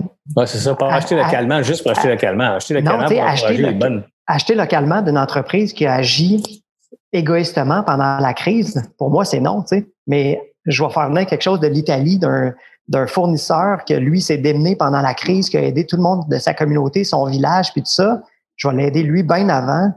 c'est 0.45 0.59
ça, 0.59 0.75
pas 0.75 0.93
acheter 0.93 1.15
localement, 1.15 1.61
juste 1.61 1.83
pour 1.83 1.91
acheter 1.91 2.07
localement. 2.07 2.55
Acheter 2.55 2.73
localement 2.73 3.07
pour 3.07 3.23
acheter, 3.23 3.71
bonnes. 3.73 4.03
acheter 4.25 4.55
localement 4.55 5.01
d'une 5.01 5.17
entreprise 5.17 5.73
qui 5.73 5.85
agit 5.85 6.63
égoïstement 7.11 7.83
pendant 7.83 8.19
la 8.19 8.33
crise, 8.33 8.81
pour 8.97 9.09
moi, 9.09 9.25
c'est 9.25 9.39
non, 9.39 9.61
tu 9.61 9.77
sais. 9.77 9.87
Mais 10.07 10.41
je 10.65 10.83
vais 10.83 10.89
faire 10.89 11.09
venir 11.09 11.25
quelque 11.25 11.41
chose 11.41 11.59
de 11.59 11.67
l'Italie, 11.67 12.17
d'un, 12.17 12.53
d'un 12.87 13.07
fournisseur 13.07 13.83
que 13.85 13.93
lui 13.93 14.21
s'est 14.21 14.37
démené 14.37 14.75
pendant 14.75 15.01
la 15.01 15.13
crise, 15.13 15.49
qui 15.49 15.57
a 15.57 15.63
aidé 15.63 15.85
tout 15.85 15.97
le 15.97 16.03
monde 16.03 16.27
de 16.29 16.37
sa 16.37 16.53
communauté, 16.53 17.03
son 17.03 17.25
village, 17.25 17.73
puis 17.73 17.81
tout 17.81 17.91
ça. 17.91 18.21
Je 18.55 18.67
vais 18.67 18.75
l'aider 18.75 19.03
lui 19.03 19.23
bien 19.23 19.49
avant 19.49 19.91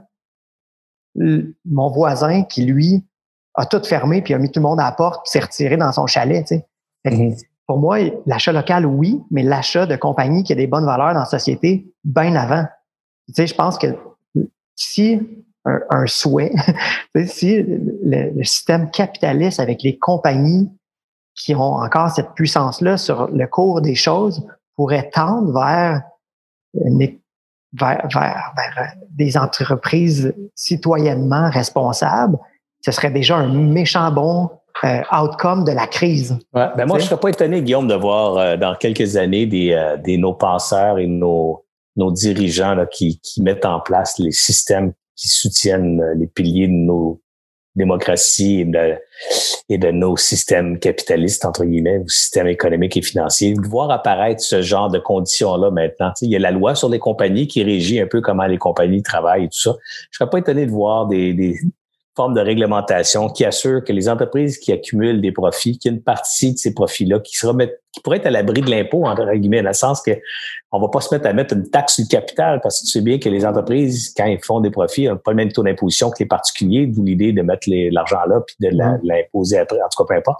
mon 1.15 1.89
voisin 1.89 2.43
qui, 2.43 2.63
lui, 2.65 3.05
a 3.55 3.65
tout 3.65 3.81
fermé, 3.83 4.21
puis 4.21 4.33
a 4.33 4.37
mis 4.37 4.49
tout 4.49 4.59
le 4.59 4.67
monde 4.67 4.79
à 4.79 4.85
la 4.85 4.91
porte, 4.91 5.23
puis 5.23 5.31
s'est 5.31 5.39
retiré 5.39 5.77
dans 5.77 5.91
son 5.91 6.07
chalet, 6.07 6.45
tu 6.45 6.55
sais. 6.55 7.37
Pour 7.67 7.79
moi, 7.79 7.99
l'achat 8.25 8.51
local, 8.51 8.85
oui, 8.85 9.21
mais 9.31 9.43
l'achat 9.43 9.85
de 9.85 9.95
compagnies 9.95 10.43
qui 10.43 10.53
a 10.53 10.55
des 10.55 10.67
bonnes 10.67 10.85
valeurs 10.85 11.13
dans 11.13 11.21
la 11.21 11.25
société, 11.25 11.91
bien 12.03 12.35
avant. 12.35 12.65
Tu 13.27 13.33
sais, 13.33 13.47
je 13.47 13.55
pense 13.55 13.77
que 13.77 13.87
si 14.75 15.19
un, 15.65 16.07
souhait, 16.07 16.51
si 17.27 17.63
le, 17.63 18.43
système 18.43 18.89
capitaliste 18.89 19.59
avec 19.59 19.83
les 19.83 19.97
compagnies 19.97 20.71
qui 21.35 21.55
ont 21.55 21.75
encore 21.75 22.09
cette 22.09 22.33
puissance-là 22.33 22.97
sur 22.97 23.27
le 23.27 23.47
cours 23.47 23.81
des 23.81 23.95
choses 23.95 24.45
pourrait 24.75 25.09
tendre 25.11 25.53
vers, 25.53 26.01
vers 27.73 28.95
des 29.11 29.37
entreprises 29.37 30.33
citoyennement 30.55 31.49
responsables, 31.49 32.37
ce 32.83 32.91
serait 32.91 33.11
déjà 33.11 33.37
un 33.37 33.53
méchant 33.53 34.11
bon 34.11 34.49
euh, 34.83 35.01
outcome 35.13 35.63
de 35.63 35.71
la 35.71 35.87
crise. 35.87 36.37
Ouais, 36.53 36.67
ben 36.75 36.85
moi, 36.85 36.97
je 36.97 37.03
ne 37.03 37.09
serais 37.09 37.19
pas 37.19 37.29
étonné, 37.29 37.61
Guillaume, 37.61 37.87
de 37.87 37.95
voir 37.95 38.37
euh, 38.37 38.57
dans 38.57 38.75
quelques 38.75 39.15
années 39.17 39.45
des, 39.45 39.71
euh, 39.71 39.97
des 39.97 40.17
nos 40.17 40.33
penseurs 40.33 40.99
et 40.99 41.07
nos, 41.07 41.65
nos 41.95 42.11
dirigeants 42.11 42.75
là, 42.75 42.85
qui, 42.85 43.19
qui 43.21 43.41
mettent 43.41 43.65
en 43.65 43.79
place 43.79 44.17
les 44.19 44.31
systèmes 44.31 44.93
qui 45.15 45.27
soutiennent 45.27 46.01
les 46.17 46.27
piliers 46.27 46.67
de 46.67 46.73
nos 46.73 47.21
démocraties 47.75 48.61
et 48.61 48.65
de, 48.65 48.97
et 49.69 49.77
de 49.77 49.91
nos 49.91 50.17
systèmes 50.17 50.79
capitalistes, 50.79 51.45
entre 51.45 51.63
guillemets, 51.63 51.99
ou 51.99 52.09
systèmes 52.09 52.47
économiques 52.47 52.97
et 52.97 53.01
financiers. 53.01 53.53
De 53.53 53.67
voir 53.67 53.89
apparaître 53.91 54.41
ce 54.41 54.61
genre 54.61 54.89
de 54.89 54.99
conditions-là 54.99 55.71
maintenant. 55.71 56.11
il 56.21 56.31
y 56.31 56.35
a 56.35 56.39
la 56.39 56.51
loi 56.51 56.75
sur 56.75 56.89
les 56.89 56.99
compagnies 56.99 57.47
qui 57.47 57.63
régit 57.63 57.99
un 58.01 58.07
peu 58.07 58.21
comment 58.21 58.45
les 58.45 58.57
compagnies 58.57 59.03
travaillent 59.03 59.45
et 59.45 59.49
tout 59.49 59.61
ça. 59.61 59.75
Je 60.11 60.17
serais 60.17 60.29
pas 60.29 60.39
étonné 60.39 60.65
de 60.65 60.71
voir 60.71 61.07
des, 61.07 61.33
des, 61.33 61.55
forme 62.15 62.33
de 62.33 62.41
réglementation 62.41 63.29
qui 63.29 63.45
assure 63.45 63.83
que 63.83 63.93
les 63.93 64.09
entreprises 64.09 64.57
qui 64.57 64.71
accumulent 64.71 65.21
des 65.21 65.31
profits, 65.31 65.77
qu'il 65.77 65.91
y 65.91 65.93
a 65.93 65.95
une 65.95 66.03
partie 66.03 66.53
de 66.53 66.57
ces 66.57 66.73
profits-là 66.73 67.19
qui 67.19 67.37
se 67.37 67.47
remettent, 67.47 67.81
qui 67.93 68.01
pourraient 68.01 68.17
être 68.17 68.25
à 68.25 68.31
l'abri 68.31 68.61
de 68.61 68.69
l'impôt, 68.69 69.05
entre 69.05 69.33
guillemets, 69.33 69.61
dans 69.61 69.69
le 69.69 69.73
sens 69.73 70.01
que 70.01 70.11
on 70.71 70.79
va 70.79 70.89
pas 70.89 70.99
se 70.99 71.13
mettre 71.13 71.27
à 71.27 71.33
mettre 71.33 71.53
une 71.55 71.69
taxe 71.69 71.95
sur 71.95 72.03
le 72.03 72.09
capital 72.09 72.59
parce 72.61 72.81
que 72.81 72.85
tu 72.85 72.91
sais 72.91 73.01
bien 73.01 73.17
que 73.17 73.29
les 73.29 73.45
entreprises, 73.45 74.13
quand 74.15 74.25
ils 74.25 74.43
font 74.43 74.59
des 74.59 74.71
profits, 74.71 75.07
n'ont 75.07 75.17
pas 75.17 75.31
le 75.31 75.37
même 75.37 75.51
taux 75.51 75.63
d'imposition 75.63 76.09
que 76.09 76.19
les 76.19 76.25
particuliers, 76.25 76.85
d'où 76.85 77.03
l'idée 77.03 77.31
de 77.31 77.41
mettre 77.41 77.67
l'argent 77.67 78.23
là 78.27 78.41
puis 78.45 78.55
de 78.59 78.75
mm-hmm. 78.75 78.99
l'imposer 79.03 79.59
après, 79.59 79.77
en 79.77 79.87
tout 79.89 80.03
cas, 80.03 80.13
peu 80.13 80.17
importe. 80.17 80.39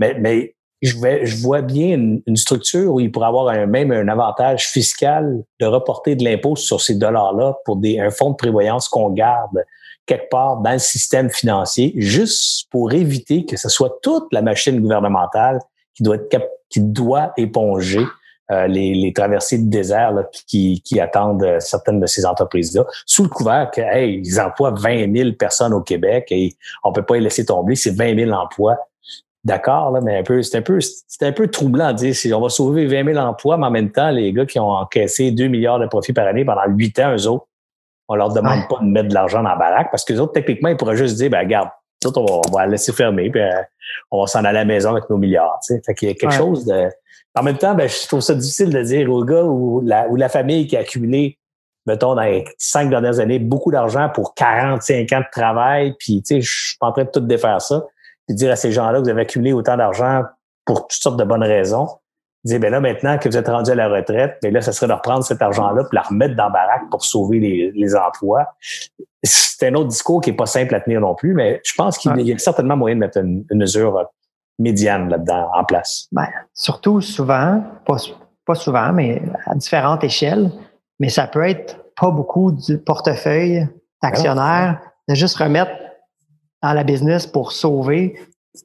Mais, 0.00 0.16
mais 0.18 0.56
je, 0.82 0.96
vois, 0.96 1.24
je 1.24 1.36
vois 1.36 1.62
bien 1.62 2.20
une, 2.26 2.36
structure 2.36 2.92
où 2.92 3.00
il 3.00 3.12
pourrait 3.12 3.28
avoir 3.28 3.48
un, 3.48 3.66
même 3.66 3.92
un 3.92 4.08
avantage 4.08 4.66
fiscal 4.66 5.42
de 5.60 5.66
reporter 5.66 6.16
de 6.16 6.24
l'impôt 6.24 6.56
sur 6.56 6.80
ces 6.80 6.96
dollars-là 6.96 7.56
pour 7.64 7.76
des, 7.76 8.00
un 8.00 8.10
fonds 8.10 8.30
de 8.30 8.36
prévoyance 8.36 8.88
qu'on 8.88 9.10
garde 9.10 9.64
quelque 10.06 10.28
part 10.28 10.58
dans 10.58 10.72
le 10.72 10.78
système 10.78 11.30
financier, 11.30 11.92
juste 11.96 12.68
pour 12.70 12.92
éviter 12.92 13.44
que 13.46 13.56
ce 13.56 13.68
soit 13.68 13.98
toute 14.02 14.32
la 14.32 14.42
machine 14.42 14.80
gouvernementale 14.80 15.60
qui 15.94 16.02
doit, 16.02 16.16
être, 16.16 16.50
qui 16.68 16.80
doit 16.80 17.32
éponger 17.36 18.04
euh, 18.50 18.66
les, 18.66 18.94
les, 18.94 19.12
traversées 19.14 19.56
de 19.56 19.70
désert 19.70 20.12
là, 20.12 20.24
qui, 20.46 20.82
qui, 20.82 21.00
attendent 21.00 21.42
euh, 21.42 21.60
certaines 21.60 21.98
de 21.98 22.04
ces 22.04 22.26
entreprises-là, 22.26 22.84
sous 23.06 23.22
le 23.22 23.30
couvert 23.30 23.70
que 23.70 23.80
hey, 23.80 24.20
ils 24.22 24.38
emploient 24.38 24.72
20 24.72 25.16
000 25.16 25.32
personnes 25.32 25.72
au 25.72 25.80
Québec 25.80 26.26
et 26.30 26.54
on 26.82 26.92
peut 26.92 27.02
pas 27.02 27.14
les 27.14 27.22
laisser 27.22 27.46
tomber, 27.46 27.74
c'est 27.74 27.96
20 27.96 28.18
000 28.18 28.32
emplois. 28.32 28.76
D'accord, 29.44 29.92
là, 29.92 30.02
mais 30.02 30.18
un 30.18 30.22
peu, 30.22 30.42
c'est 30.42 30.58
un 30.58 30.62
peu, 30.62 30.78
c'est 30.80 31.24
un 31.24 31.32
peu 31.32 31.48
troublant 31.48 31.92
de 31.92 31.96
dire 31.96 32.14
si 32.14 32.32
on 32.34 32.40
va 32.42 32.50
sauver 32.50 32.86
20 32.86 33.14
000 33.14 33.18
emplois, 33.18 33.56
mais 33.56 33.66
en 33.66 33.70
même 33.70 33.90
temps, 33.90 34.10
les 34.10 34.30
gars 34.34 34.44
qui 34.44 34.58
ont 34.58 34.70
encaissé 34.70 35.30
2 35.30 35.46
milliards 35.48 35.78
de 35.78 35.86
profits 35.86 36.12
par 36.12 36.26
année 36.26 36.44
pendant 36.44 36.66
8 36.66 36.98
ans, 36.98 37.14
eux 37.16 37.26
autres, 37.26 37.46
on 38.08 38.14
leur 38.14 38.32
demande 38.32 38.68
pas 38.68 38.78
de 38.80 38.86
mettre 38.86 39.08
de 39.08 39.14
l'argent 39.14 39.42
dans 39.42 39.50
la 39.50 39.56
baraque 39.56 39.90
parce 39.90 40.04
que 40.04 40.12
les 40.12 40.20
autres, 40.20 40.32
techniquement, 40.32 40.68
ils 40.68 40.76
pourraient 40.76 40.96
juste 40.96 41.16
dire, 41.16 41.30
ben, 41.30 41.40
regarde, 41.40 41.68
on 42.16 42.40
va, 42.52 42.66
laisser 42.66 42.92
fermer, 42.92 43.30
puis 43.30 43.40
euh, 43.40 43.62
on 44.10 44.22
va 44.22 44.26
s'en 44.26 44.40
aller 44.40 44.48
à 44.48 44.52
la 44.52 44.64
maison 44.64 44.90
avec 44.90 45.08
nos 45.08 45.16
milliards. 45.16 45.58
Tu 45.66 45.74
sais. 45.74 45.82
Fait 45.84 45.94
qu'il 45.94 46.08
y 46.08 46.10
a 46.10 46.14
quelque 46.14 46.34
chose 46.34 46.66
de. 46.66 46.88
En 47.34 47.42
même 47.42 47.56
temps, 47.56 47.74
ben, 47.74 47.88
je 47.88 48.06
trouve 48.06 48.20
ça 48.20 48.34
difficile 48.34 48.70
de 48.70 48.82
dire 48.82 49.10
aux 49.10 49.24
gars 49.24 49.42
ou 49.42 49.80
la, 49.84 50.06
ou 50.08 50.16
la 50.16 50.28
famille 50.28 50.66
qui 50.66 50.76
a 50.76 50.80
accumulé, 50.80 51.38
mettons, 51.86 52.14
dans 52.14 52.22
les 52.22 52.44
cinq 52.58 52.90
dernières 52.90 53.18
années, 53.20 53.38
beaucoup 53.38 53.72
d'argent 53.72 54.10
pour 54.14 54.34
45 54.34 55.12
ans 55.12 55.20
de 55.20 55.24
travail, 55.32 55.94
puis 55.98 56.22
tu 56.22 56.36
sais, 56.36 56.40
je 56.40 56.68
suis 56.68 56.78
pas 56.78 56.88
en 56.88 56.92
train 56.92 57.04
de 57.04 57.10
tout 57.10 57.20
défaire 57.20 57.60
ça, 57.60 57.84
puis 58.26 58.36
dire 58.36 58.52
à 58.52 58.56
ces 58.56 58.70
gens-là 58.70 58.98
que 58.98 59.04
vous 59.04 59.10
avez 59.10 59.22
accumulé 59.22 59.52
autant 59.52 59.76
d'argent 59.76 60.22
pour 60.64 60.86
toutes 60.86 61.00
sortes 61.00 61.16
de 61.16 61.24
bonnes 61.24 61.42
raisons 61.42 61.88
dire, 62.44 62.60
ben 62.60 62.70
là, 62.70 62.80
maintenant 62.80 63.18
que 63.18 63.28
vous 63.28 63.36
êtes 63.36 63.48
rendu 63.48 63.70
à 63.70 63.74
la 63.74 63.88
retraite, 63.88 64.38
mais 64.42 64.50
ben 64.50 64.54
là, 64.54 64.60
ça 64.60 64.72
serait 64.72 64.86
de 64.86 64.92
reprendre 64.92 65.24
cet 65.24 65.40
argent-là 65.40 65.84
pour 65.84 65.94
la 65.94 66.02
remettre 66.02 66.36
dans 66.36 66.44
la 66.44 66.50
baraque 66.50 66.90
pour 66.90 67.04
sauver 67.04 67.38
les, 67.38 67.72
les 67.74 67.96
emplois. 67.96 68.46
C'est 69.22 69.68
un 69.68 69.74
autre 69.74 69.88
discours 69.88 70.20
qui 70.20 70.30
est 70.30 70.34
pas 70.34 70.46
simple 70.46 70.74
à 70.74 70.80
tenir 70.80 71.00
non 71.00 71.14
plus, 71.14 71.34
mais 71.34 71.60
je 71.64 71.72
pense 71.74 71.96
qu'il 71.98 72.20
y 72.20 72.32
a 72.32 72.38
certainement 72.38 72.76
moyen 72.76 72.96
de 72.96 73.00
mettre 73.00 73.18
une, 73.18 73.44
mesure 73.52 74.08
médiane 74.58 75.08
là-dedans 75.08 75.50
en 75.54 75.64
place. 75.64 76.06
Ben, 76.12 76.28
surtout 76.52 77.00
souvent, 77.00 77.64
pas, 77.86 77.96
pas 78.46 78.54
souvent, 78.54 78.92
mais 78.92 79.22
à 79.46 79.54
différentes 79.54 80.04
échelles, 80.04 80.50
mais 81.00 81.08
ça 81.08 81.26
peut 81.26 81.48
être 81.48 81.78
pas 81.96 82.10
beaucoup 82.10 82.52
du 82.52 82.78
portefeuille 82.78 83.66
d'actionnaire, 84.02 84.80
de 85.08 85.14
juste 85.14 85.36
remettre 85.36 85.72
dans 86.62 86.72
la 86.72 86.84
business 86.84 87.26
pour 87.26 87.52
sauver 87.52 88.18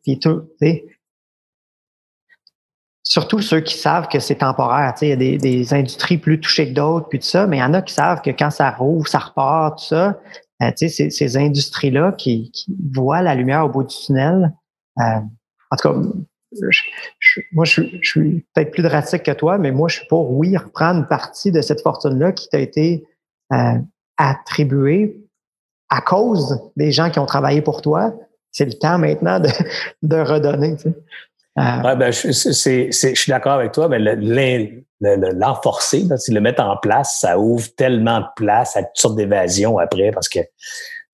Puis 0.03 0.19
tout, 0.19 0.43
surtout 3.09 3.41
ceux 3.41 3.59
qui 3.59 3.75
savent 3.75 4.07
que 4.07 4.19
c'est 4.19 4.35
temporaire. 4.35 4.93
Il 5.01 5.09
y 5.09 5.11
a 5.11 5.15
des, 5.15 5.37
des, 5.39 5.73
industries 5.73 6.19
plus 6.19 6.39
touchées 6.39 6.69
que 6.69 6.75
d'autres, 6.75 7.09
puis 7.09 7.17
tout 7.17 7.25
ça, 7.25 7.47
mais 7.47 7.57
il 7.57 7.59
y 7.59 7.63
en 7.63 7.73
a 7.73 7.81
qui 7.81 7.93
savent 7.93 8.21
que 8.21 8.29
quand 8.29 8.51
ça 8.51 8.69
rouvre, 8.69 9.07
ça 9.07 9.17
repart, 9.17 9.79
tout 9.79 9.85
ça. 9.85 10.19
Euh, 10.61 10.71
ces, 10.75 11.09
ces 11.09 11.37
industries-là 11.37 12.11
qui, 12.11 12.51
qui, 12.51 12.75
voient 12.93 13.21
la 13.21 13.33
lumière 13.33 13.65
au 13.65 13.69
bout 13.69 13.83
du 13.83 13.95
tunnel. 13.95 14.53
Euh, 14.99 15.03
en 15.71 15.75
tout 15.75 15.89
cas, 15.89 15.95
moi, 17.51 17.65
je, 17.65 17.81
je 18.01 18.09
suis 18.09 18.45
peut-être 18.53 18.71
plus 18.71 18.83
drastique 18.83 19.23
que 19.23 19.31
toi, 19.31 19.57
mais 19.57 19.71
moi, 19.71 19.87
je 19.87 19.97
suis 19.97 20.07
pour, 20.07 20.31
oui, 20.31 20.55
reprendre 20.55 20.99
une 20.99 21.07
partie 21.07 21.51
de 21.51 21.61
cette 21.61 21.81
fortune-là 21.81 22.33
qui 22.33 22.47
t'a 22.49 22.59
été 22.59 23.07
euh, 23.53 23.79
attribuée 24.17 25.17
à 25.89 26.01
cause 26.01 26.61
des 26.75 26.91
gens 26.91 27.09
qui 27.09 27.17
ont 27.17 27.25
travaillé 27.25 27.61
pour 27.61 27.81
toi. 27.81 28.13
C'est 28.51 28.65
le 28.65 28.73
temps 28.73 28.99
maintenant 28.99 29.39
de, 29.39 29.49
de 30.03 30.17
redonner. 30.17 30.75
Tu 30.75 30.83
sais. 30.83 30.95
Euh, 31.57 31.81
ouais, 31.83 31.95
ben, 31.95 32.11
je, 32.11 32.31
c'est, 32.31 32.91
je 32.91 33.15
suis 33.15 33.31
d'accord 33.31 33.53
avec 33.53 33.71
toi, 33.71 33.89
mais 33.89 33.99
l'enforcer, 33.99 36.05
le, 36.07 36.33
le 36.33 36.41
mettre 36.41 36.63
en 36.63 36.77
place, 36.77 37.17
ça 37.19 37.39
ouvre 37.39 37.67
tellement 37.75 38.19
de 38.19 38.27
place 38.35 38.77
à 38.77 38.83
toutes 38.83 38.97
sortes 38.97 39.15
d'évasions 39.15 39.77
après 39.77 40.11
parce 40.11 40.29
que 40.29 40.39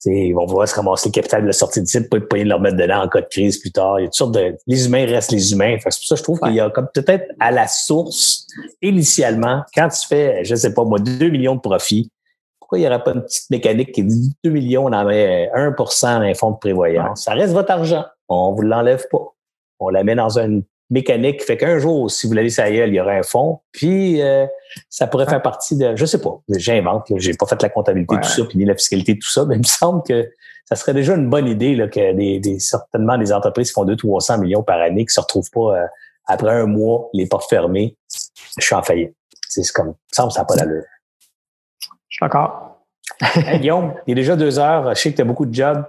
ils 0.05 0.33
vont 0.33 0.45
vouloir 0.45 0.67
se 0.67 0.75
ramasser 0.75 1.09
le 1.09 1.13
capital 1.13 1.41
de 1.41 1.47
la 1.47 1.53
sortie 1.53 1.81
de 1.81 1.87
site, 1.87 2.09
pas 2.09 2.19
de 2.19 2.43
leur 2.43 2.59
mettre 2.59 2.77
dedans 2.77 3.03
en 3.03 3.07
cas 3.07 3.21
de 3.21 3.27
crise 3.27 3.59
plus 3.59 3.71
tard. 3.71 3.99
Il 3.99 4.03
y 4.03 4.05
a 4.05 4.07
toutes 4.07 4.15
sortes 4.15 4.33
de. 4.33 4.57
Les 4.67 4.85
humains 4.85 5.05
restent 5.05 5.31
les 5.31 5.51
humains. 5.51 5.77
c'est 5.79 5.83
pour 5.83 5.93
ça 5.93 6.15
que 6.15 6.19
je 6.19 6.23
trouve 6.23 6.39
qu'il 6.39 6.53
y 6.53 6.59
a 6.59 6.69
comme 6.69 6.87
peut-être 6.93 7.27
à 7.39 7.51
la 7.51 7.67
source, 7.67 8.47
initialement, 8.81 9.63
quand 9.73 9.89
tu 9.89 10.07
fais, 10.07 10.43
je 10.43 10.55
sais 10.55 10.73
pas 10.73 10.83
moi, 10.83 10.99
2 10.99 11.29
millions 11.29 11.55
de 11.55 11.61
profits, 11.61 12.11
pourquoi 12.59 12.79
il 12.79 12.81
n'y 12.81 12.87
aurait 12.87 13.03
pas 13.03 13.13
une 13.13 13.23
petite 13.23 13.49
mécanique 13.49 13.91
qui 13.91 14.03
dit 14.03 14.33
2 14.43 14.49
millions, 14.49 14.85
on 14.85 14.93
en 14.93 15.05
met 15.05 15.49
1% 15.55 16.01
dans 16.01 16.21
un 16.21 16.33
fonds 16.33 16.51
de 16.51 16.57
prévoyance? 16.57 17.23
Ça 17.23 17.33
reste 17.33 17.53
votre 17.53 17.71
argent. 17.71 18.05
On 18.27 18.53
vous 18.53 18.63
l'enlève 18.63 19.05
pas. 19.11 19.34
On 19.79 19.89
la 19.89 20.03
met 20.03 20.15
dans 20.15 20.39
une 20.39 20.63
mécanique 20.89 21.39
qui 21.39 21.45
fait 21.45 21.57
qu'un 21.57 21.79
jour, 21.79 22.11
si 22.11 22.27
vous 22.27 22.33
l'allez 22.33 22.49
ça 22.49 22.69
il 22.69 22.93
y 22.93 22.99
aura 22.99 23.11
un 23.11 23.23
fonds. 23.23 23.59
Puis 23.71 24.21
euh, 24.21 24.45
ça 24.89 25.07
pourrait 25.07 25.25
faire 25.25 25.41
partie 25.41 25.77
de, 25.77 25.95
je 25.95 26.05
sais 26.05 26.21
pas, 26.21 26.39
j'invente, 26.49 27.07
j'ai 27.15 27.33
pas 27.33 27.47
fait 27.47 27.61
la 27.61 27.69
comptabilité 27.69 28.15
de 28.15 28.21
tout 28.21 28.29
ça, 28.29 28.43
puis 28.45 28.57
ni 28.57 28.65
la 28.65 28.75
fiscalité 28.75 29.17
tout 29.17 29.29
ça, 29.29 29.45
mais 29.45 29.55
il 29.55 29.59
me 29.59 29.63
semble 29.63 30.03
que 30.03 30.29
ça 30.65 30.75
serait 30.75 30.93
déjà 30.93 31.15
une 31.15 31.29
bonne 31.29 31.47
idée 31.47 31.75
là, 31.75 31.87
que 31.87 32.13
des, 32.13 32.39
des 32.39 32.59
certainement 32.59 33.17
des 33.17 33.31
entreprises 33.31 33.69
qui 33.69 33.73
font 33.73 33.85
200 33.85 33.97
300 33.97 34.37
millions 34.39 34.63
par 34.63 34.81
année 34.81 35.05
qui 35.05 35.13
se 35.13 35.19
retrouvent 35.19 35.49
pas 35.51 35.77
euh, 35.77 35.87
après 36.25 36.51
un 36.51 36.65
mois 36.65 37.09
les 37.13 37.27
portes 37.27 37.49
fermées. 37.49 37.97
Je 38.59 38.65
suis 38.65 38.75
en 38.75 38.83
faillite. 38.83 39.15
C'est 39.47 39.67
comme, 39.71 39.95
ça 40.11 40.25
me 40.25 40.29
semble 40.29 40.31
ça 40.31 40.39
n'a 40.41 40.45
pas 40.45 40.55
d'allure. 40.55 40.83
Je 42.09 42.17
suis 42.17 42.19
d'accord. 42.21 42.74
Guillaume, 43.59 43.93
il 44.07 44.11
est 44.11 44.15
déjà 44.15 44.35
deux 44.35 44.59
heures. 44.59 44.93
Je 44.93 45.01
sais 45.01 45.11
que 45.11 45.15
tu 45.15 45.21
as 45.21 45.25
beaucoup 45.25 45.45
de 45.45 45.53
jobs. 45.53 45.85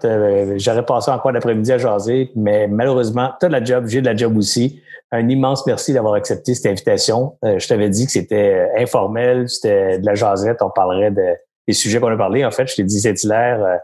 J'aurais 0.57 0.85
passé 0.85 1.11
encore 1.11 1.33
l'après-midi 1.33 1.73
à 1.73 1.79
jaser, 1.79 2.31
mais 2.37 2.69
malheureusement, 2.69 3.33
tu 3.41 3.47
as 3.47 3.49
de 3.49 3.53
la 3.53 3.65
job, 3.65 3.87
j'ai 3.89 4.01
de 4.01 4.07
la 4.07 4.17
job 4.17 4.37
aussi. 4.37 4.81
Un 5.13 5.29
immense 5.29 5.67
merci 5.67 5.93
d'avoir 5.93 6.15
accepté 6.15 6.55
cette 6.55 6.67
invitation. 6.67 7.37
Euh, 7.45 7.59
je 7.59 7.69
t'avais 7.69 7.89
dit 7.89 8.07
que 8.07 8.13
c'était 8.13 8.55
euh, 8.55 8.83
informel, 8.83 9.49
c'était 9.49 9.99
de 9.99 10.07
la 10.07 10.15
jasette. 10.15 10.63
On 10.63 10.71
parlerait 10.71 11.13
de, 11.13 11.23
des 11.69 11.75
sujets 11.75 12.01
qu'on 12.01 12.13
a 12.13 12.17
parlé. 12.17 12.45
En 12.45 12.51
fait, 12.51 12.67
je 12.67 12.75
t'ai 12.75 12.83
dit 12.83 13.01
c'est 13.01 13.23
hilaire, 13.23 13.63
euh, 13.63 13.77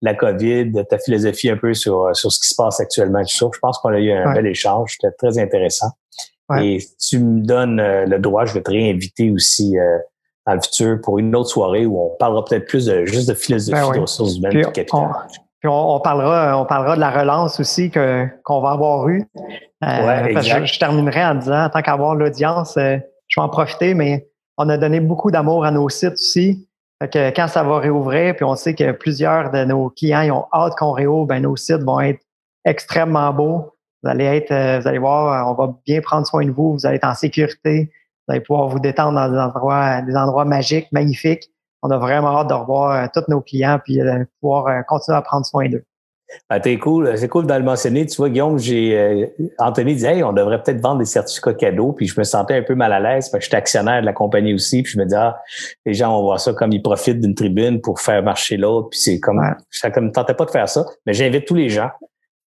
la 0.00 0.14
COVID, 0.14 0.72
ta 0.88 0.98
philosophie 0.98 1.50
un 1.50 1.58
peu 1.58 1.74
sur, 1.74 2.16
sur 2.16 2.32
ce 2.32 2.40
qui 2.40 2.48
se 2.48 2.54
passe 2.54 2.80
actuellement, 2.80 3.20
tout 3.22 3.28
ça. 3.28 3.46
Je 3.52 3.58
pense 3.58 3.78
qu'on 3.78 3.90
a 3.90 3.98
eu 3.98 4.10
un 4.10 4.32
bel 4.32 4.46
échange. 4.46 4.96
C'était 4.98 5.14
très 5.16 5.38
intéressant. 5.38 5.90
Et 6.60 6.80
si 6.80 7.16
tu 7.16 7.18
me 7.22 7.42
donnes 7.42 7.76
le 7.76 8.18
droit, 8.18 8.44
je 8.44 8.54
vais 8.54 8.62
te 8.62 8.72
réinviter 8.72 9.30
aussi 9.30 9.76
dans 10.46 10.54
le 10.54 10.60
futur 10.60 11.00
pour 11.02 11.18
une 11.18 11.34
autre 11.36 11.50
soirée 11.50 11.86
où 11.86 12.00
on 12.00 12.16
parlera 12.16 12.44
peut-être 12.44 12.66
plus 12.66 12.86
de 12.86 13.04
juste 13.04 13.28
de 13.28 13.34
philosophie 13.34 13.80
ben 13.80 13.92
de 13.94 14.00
ressources 14.00 14.36
humaines 14.36 14.52
puis, 14.52 14.62
capital. 14.72 15.08
puis 15.60 15.70
on, 15.70 16.00
parlera, 16.00 16.58
on 16.60 16.64
parlera 16.64 16.96
de 16.96 17.00
la 17.00 17.10
relance 17.10 17.60
aussi 17.60 17.90
que 17.90 18.26
qu'on 18.44 18.60
va 18.60 18.70
avoir 18.70 19.08
eue. 19.08 19.24
Euh, 19.84 20.40
je, 20.64 20.78
terminerai 20.78 21.24
en 21.24 21.34
disant, 21.36 21.64
en 21.64 21.70
tant 21.70 21.82
qu'avoir 21.82 22.14
l'audience, 22.14 22.76
euh, 22.76 22.98
je 23.28 23.40
vais 23.40 23.44
en 23.44 23.48
profiter, 23.48 23.94
mais 23.94 24.28
on 24.56 24.68
a 24.68 24.76
donné 24.76 25.00
beaucoup 25.00 25.30
d'amour 25.30 25.64
à 25.64 25.70
nos 25.70 25.88
sites 25.88 26.12
aussi. 26.12 26.66
Fait 27.02 27.08
que 27.08 27.30
quand 27.30 27.48
ça 27.48 27.62
va 27.62 27.78
réouvrir, 27.78 28.36
puis 28.36 28.44
on 28.44 28.56
sait 28.56 28.74
que 28.74 28.92
plusieurs 28.92 29.50
de 29.50 29.64
nos 29.64 29.88
clients 29.90 30.20
ils 30.20 30.32
ont 30.32 30.46
hâte 30.52 30.74
qu'on 30.76 30.92
réouvre, 30.92 31.26
ben 31.26 31.40
nos 31.40 31.56
sites 31.56 31.82
vont 31.82 32.00
être 32.00 32.20
extrêmement 32.64 33.32
beaux. 33.32 33.72
Vous 34.02 34.10
allez 34.10 34.24
être, 34.24 34.50
euh, 34.50 34.80
vous 34.80 34.88
allez 34.88 34.98
voir, 34.98 35.48
on 35.50 35.54
va 35.54 35.74
bien 35.86 36.00
prendre 36.00 36.26
soin 36.26 36.44
de 36.44 36.50
vous, 36.50 36.72
vous 36.72 36.86
allez 36.86 36.96
être 36.96 37.06
en 37.06 37.14
sécurité. 37.14 37.90
Vous 38.26 38.32
allez 38.32 38.40
pouvoir 38.40 38.68
vous 38.68 38.80
détendre 38.80 39.18
dans 39.18 39.30
des 39.30 39.38
endroits, 39.38 40.02
des 40.02 40.16
endroits 40.16 40.44
magiques, 40.44 40.88
magnifiques. 40.92 41.50
On 41.82 41.90
a 41.90 41.98
vraiment 41.98 42.38
hâte 42.38 42.48
de 42.48 42.54
revoir 42.54 42.92
euh, 42.92 43.06
tous 43.12 43.24
nos 43.28 43.40
clients 43.40 43.80
puis 43.82 43.96
de 43.96 44.02
euh, 44.02 44.24
pouvoir 44.40 44.66
euh, 44.66 44.82
continuer 44.86 45.16
à 45.16 45.22
prendre 45.22 45.46
soin 45.46 45.68
d'eux. 45.68 45.84
Ah, 46.48 46.60
t'es 46.60 46.78
cool, 46.78 47.18
c'est 47.18 47.26
cool 47.26 47.44
de 47.44 47.52
le 47.52 47.64
mentionner. 47.64 48.06
Tu 48.06 48.16
vois, 48.16 48.28
Guillaume, 48.30 48.56
j'ai 48.56 49.32
Anthony 49.58 49.94
disait 49.94 50.18
hey, 50.18 50.22
on 50.22 50.32
devrait 50.32 50.62
peut-être 50.62 50.80
vendre 50.80 51.00
des 51.00 51.04
certificats 51.04 51.54
cadeaux, 51.54 51.92
puis 51.92 52.06
je 52.06 52.14
me 52.16 52.22
sentais 52.22 52.54
un 52.54 52.62
peu 52.62 52.76
mal 52.76 52.92
à 52.92 53.00
l'aise 53.00 53.28
parce 53.30 53.40
que 53.40 53.44
j'étais 53.46 53.56
actionnaire 53.56 54.00
de 54.00 54.06
la 54.06 54.12
compagnie 54.12 54.54
aussi, 54.54 54.84
puis 54.84 54.92
je 54.92 54.98
me 55.00 55.06
dis 55.06 55.14
ah, 55.16 55.40
les 55.84 55.92
gens 55.92 56.12
vont 56.12 56.22
voir 56.22 56.38
ça 56.38 56.52
comme 56.52 56.70
ils 56.70 56.82
profitent 56.82 57.20
d'une 57.20 57.34
tribune 57.34 57.80
pour 57.80 57.98
faire 57.98 58.22
marcher 58.22 58.56
l'autre, 58.56 58.90
puis 58.90 59.00
c'est 59.00 59.18
comme 59.18 59.42
ça 59.72 59.90
comme 59.90 60.12
tentais 60.12 60.34
pas 60.34 60.44
de 60.44 60.52
faire 60.52 60.68
ça, 60.68 60.86
mais 61.04 61.14
j'invite 61.14 61.46
tous 61.46 61.56
les 61.56 61.68
gens, 61.68 61.90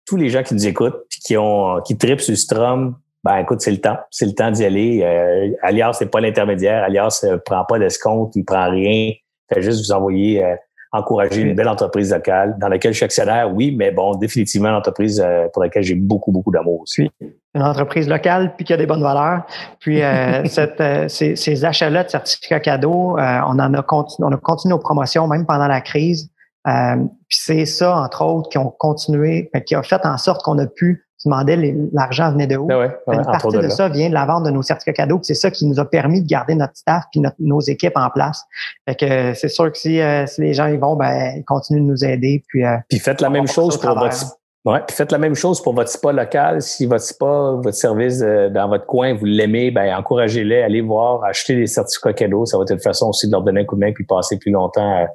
tous 0.07 0.17
les 0.17 0.29
gens 0.29 0.43
qui 0.43 0.53
nous 0.53 0.67
écoutent, 0.67 1.07
puis 1.09 1.21
qui 1.21 1.39
ont 1.39 1.81
qui 1.81 1.97
tripent 1.97 2.21
sur 2.21 2.37
Strom, 2.37 2.97
ben 3.23 3.39
écoute, 3.39 3.61
c'est 3.61 3.71
le 3.71 3.81
temps. 3.81 3.99
C'est 4.11 4.27
le 4.27 4.33
temps 4.33 4.51
d'y 4.51 4.65
aller. 4.65 5.03
Euh, 5.03 5.51
Alias, 5.63 5.95
c'est 5.95 6.11
pas 6.11 6.21
l'intermédiaire. 6.21 6.85
Alias 6.85 7.25
ne 7.29 7.37
prend 7.37 7.65
pas 7.65 7.79
d'escompte, 7.79 8.35
il 8.37 8.45
prend 8.45 8.71
rien. 8.71 9.13
Fait 9.53 9.63
juste 9.63 9.85
vous 9.85 9.93
envoyer 9.93 10.45
euh, 10.45 10.55
encourager 10.93 11.43
une 11.43 11.55
belle 11.55 11.69
entreprise 11.69 12.13
locale 12.13 12.57
dans 12.59 12.69
laquelle 12.69 12.93
je 12.93 12.97
suis 12.97 13.05
actionnaire, 13.05 13.53
oui, 13.55 13.75
mais 13.77 13.93
bon, 13.93 14.15
définitivement 14.17 14.71
une 14.71 14.77
entreprise 14.77 15.21
euh, 15.25 15.47
pour 15.53 15.63
laquelle 15.63 15.83
j'ai 15.83 15.95
beaucoup, 15.95 16.33
beaucoup 16.33 16.51
d'amour 16.51 16.81
aussi. 16.81 17.11
Une 17.55 17.63
entreprise 17.63 18.09
locale, 18.09 18.55
puis 18.57 18.65
qui 18.65 18.73
a 18.73 18.77
des 18.77 18.87
bonnes 18.87 19.03
valeurs. 19.03 19.43
Puis 19.81 20.03
euh, 20.03 20.45
cette, 20.47 20.83
ces, 21.09 21.37
ces 21.37 21.65
achats-là 21.65 22.05
de 22.05 22.09
certificats 22.09 22.61
cadeaux, 22.61 23.17
on 23.19 23.59
en 23.59 23.75
a 23.75 23.83
continué, 23.83 24.29
on 24.29 24.33
a 24.33 24.39
continué 24.39 24.75
nos 24.75 24.81
promotions 24.81 25.27
même 25.29 25.47
pendant 25.47 25.69
la 25.69 25.81
crise. 25.81 26.31
puis 26.65 27.39
c'est 27.39 27.67
ça, 27.67 27.97
entre 27.97 28.25
autres, 28.25 28.49
qui 28.49 28.59
ont 28.59 28.71
continué, 28.77 29.51
qui 29.67 29.75
a 29.75 29.83
fait 29.83 30.05
en 30.05 30.17
sorte 30.17 30.43
qu'on 30.43 30.59
a 30.59 30.67
pu 30.67 31.07
tu 31.21 31.29
demandais 31.29 31.75
l'argent 31.93 32.33
venait 32.33 32.47
de 32.47 32.57
où. 32.57 32.67
Ah 32.71 33.13
une 33.13 33.25
partie 33.25 33.49
de, 33.49 33.69
ça 33.69 33.91
vient 33.91 34.09
de 34.09 34.15
la 34.15 34.25
vente 34.25 34.45
de 34.45 34.51
nos 34.51 34.63
certificats 34.63 35.05
cadeaux. 35.05 35.21
C'est 35.23 35.35
ça 35.35 35.51
qui 35.51 35.67
nous 35.67 35.79
a 35.79 35.85
permis 35.85 36.23
de 36.23 36.27
garder 36.27 36.55
notre 36.55 36.77
staff 36.77 37.05
et 37.15 37.21
nos 37.39 37.61
équipes 37.61 37.97
en 37.97 38.09
place. 38.09 38.45
Fait 38.89 38.95
que 38.95 39.35
c'est 39.35 39.49
sûr 39.49 39.71
que 39.71 39.77
si, 39.77 40.01
euh, 40.01 40.27
si 40.27 40.41
les 40.41 40.55
gens 40.55 40.67
y 40.67 40.79
vont, 40.79 40.97
ben 40.97 41.35
ils 41.37 41.45
continuent 41.45 41.83
de 41.83 41.87
nous 41.91 42.05
aider. 42.05 42.43
Puis, 42.49 42.65
euh, 42.65 42.79
puis 42.89 42.99
faites 42.99 43.21
la 43.21 43.29
même 43.29 43.47
chose 43.47 43.79
pour 43.79 43.99
votre 43.99 44.39
Ouais, 44.67 44.81
puis 44.87 44.95
faites 44.95 45.11
la 45.11 45.17
même 45.19 45.35
chose 45.35 45.63
pour 45.63 45.75
votre 45.75 45.89
spa 45.89 46.13
local. 46.13 46.61
Si 46.61 46.85
votre 46.85 47.05
spa, 47.05 47.53
votre 47.63 47.77
service 47.77 48.21
euh, 48.21 48.51
dans 48.51 48.69
votre 48.69 48.85
coin, 48.85 49.15
vous 49.15 49.25
l'aimez, 49.25 49.71
ben 49.71 49.97
encouragez-les, 49.97 50.61
allez 50.61 50.83
voir, 50.83 51.25
achetez 51.25 51.57
des 51.57 51.67
certificats 51.67 52.13
cadeaux. 52.13 52.45
Ça 52.45 52.59
va 52.59 52.65
être 52.65 52.73
une 52.73 52.81
façon 52.81 53.09
aussi 53.09 53.27
de 53.27 53.33
leur 53.33 53.43
donner 53.43 53.63
un 53.63 53.65
coup 53.65 53.77
de 53.77 53.81
main 53.81 53.93
puis 53.93 54.05
passer 54.05 54.39
plus 54.39 54.51
longtemps 54.51 55.07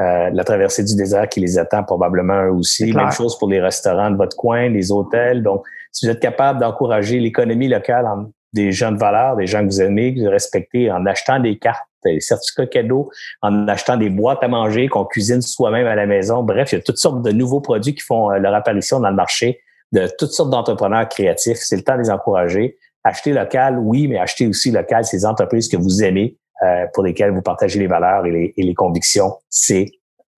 euh, 0.00 0.30
la 0.30 0.44
traversée 0.44 0.84
du 0.84 0.94
désert 0.94 1.26
qui 1.28 1.40
les 1.40 1.58
attend 1.58 1.84
probablement 1.84 2.44
eux 2.44 2.52
aussi. 2.52 2.92
Même 2.92 3.12
chose 3.12 3.38
pour 3.38 3.48
les 3.48 3.62
restaurants 3.62 4.10
de 4.10 4.16
votre 4.16 4.36
coin, 4.36 4.68
les 4.68 4.92
hôtels. 4.92 5.42
Donc, 5.42 5.64
si 5.90 6.04
vous 6.04 6.12
êtes 6.12 6.20
capable 6.20 6.60
d'encourager 6.60 7.18
l'économie 7.18 7.68
locale 7.68 8.06
en 8.06 8.30
des 8.52 8.72
gens 8.72 8.92
de 8.92 8.98
valeur, 8.98 9.36
des 9.36 9.46
gens 9.46 9.60
que 9.60 9.72
vous 9.72 9.80
aimez, 9.80 10.14
que 10.14 10.20
vous 10.20 10.28
respectez, 10.28 10.90
en 10.90 11.06
achetant 11.06 11.40
des 11.40 11.56
cartes 11.58 11.86
certificats 12.20 12.66
cadeaux, 12.66 13.10
en 13.42 13.68
achetant 13.68 13.96
des 13.96 14.10
boîtes 14.10 14.42
à 14.42 14.48
manger 14.48 14.88
qu'on 14.88 15.04
cuisine 15.04 15.42
soi-même 15.42 15.86
à 15.86 15.94
la 15.94 16.06
maison. 16.06 16.42
Bref, 16.42 16.72
il 16.72 16.76
y 16.76 16.78
a 16.78 16.82
toutes 16.82 16.98
sortes 16.98 17.22
de 17.22 17.32
nouveaux 17.32 17.60
produits 17.60 17.94
qui 17.94 18.02
font 18.02 18.30
euh, 18.30 18.38
leur 18.38 18.54
apparition 18.54 19.00
dans 19.00 19.10
le 19.10 19.16
marché 19.16 19.60
de 19.92 20.08
toutes 20.18 20.32
sortes 20.32 20.50
d'entrepreneurs 20.50 21.08
créatifs. 21.08 21.58
C'est 21.58 21.76
le 21.76 21.82
temps 21.82 21.96
de 21.96 22.02
les 22.02 22.10
encourager. 22.10 22.78
Acheter 23.04 23.32
local, 23.32 23.78
oui, 23.78 24.08
mais 24.08 24.18
acheter 24.18 24.46
aussi 24.46 24.70
local 24.70 25.04
ces 25.04 25.26
entreprises 25.26 25.68
que 25.68 25.76
vous 25.76 26.02
aimez, 26.02 26.38
euh, 26.62 26.86
pour 26.94 27.02
lesquelles 27.02 27.32
vous 27.32 27.42
partagez 27.42 27.78
les 27.78 27.88
valeurs 27.88 28.24
et 28.26 28.30
les, 28.30 28.54
et 28.56 28.62
les 28.62 28.74
convictions. 28.74 29.34
C'est 29.50 29.86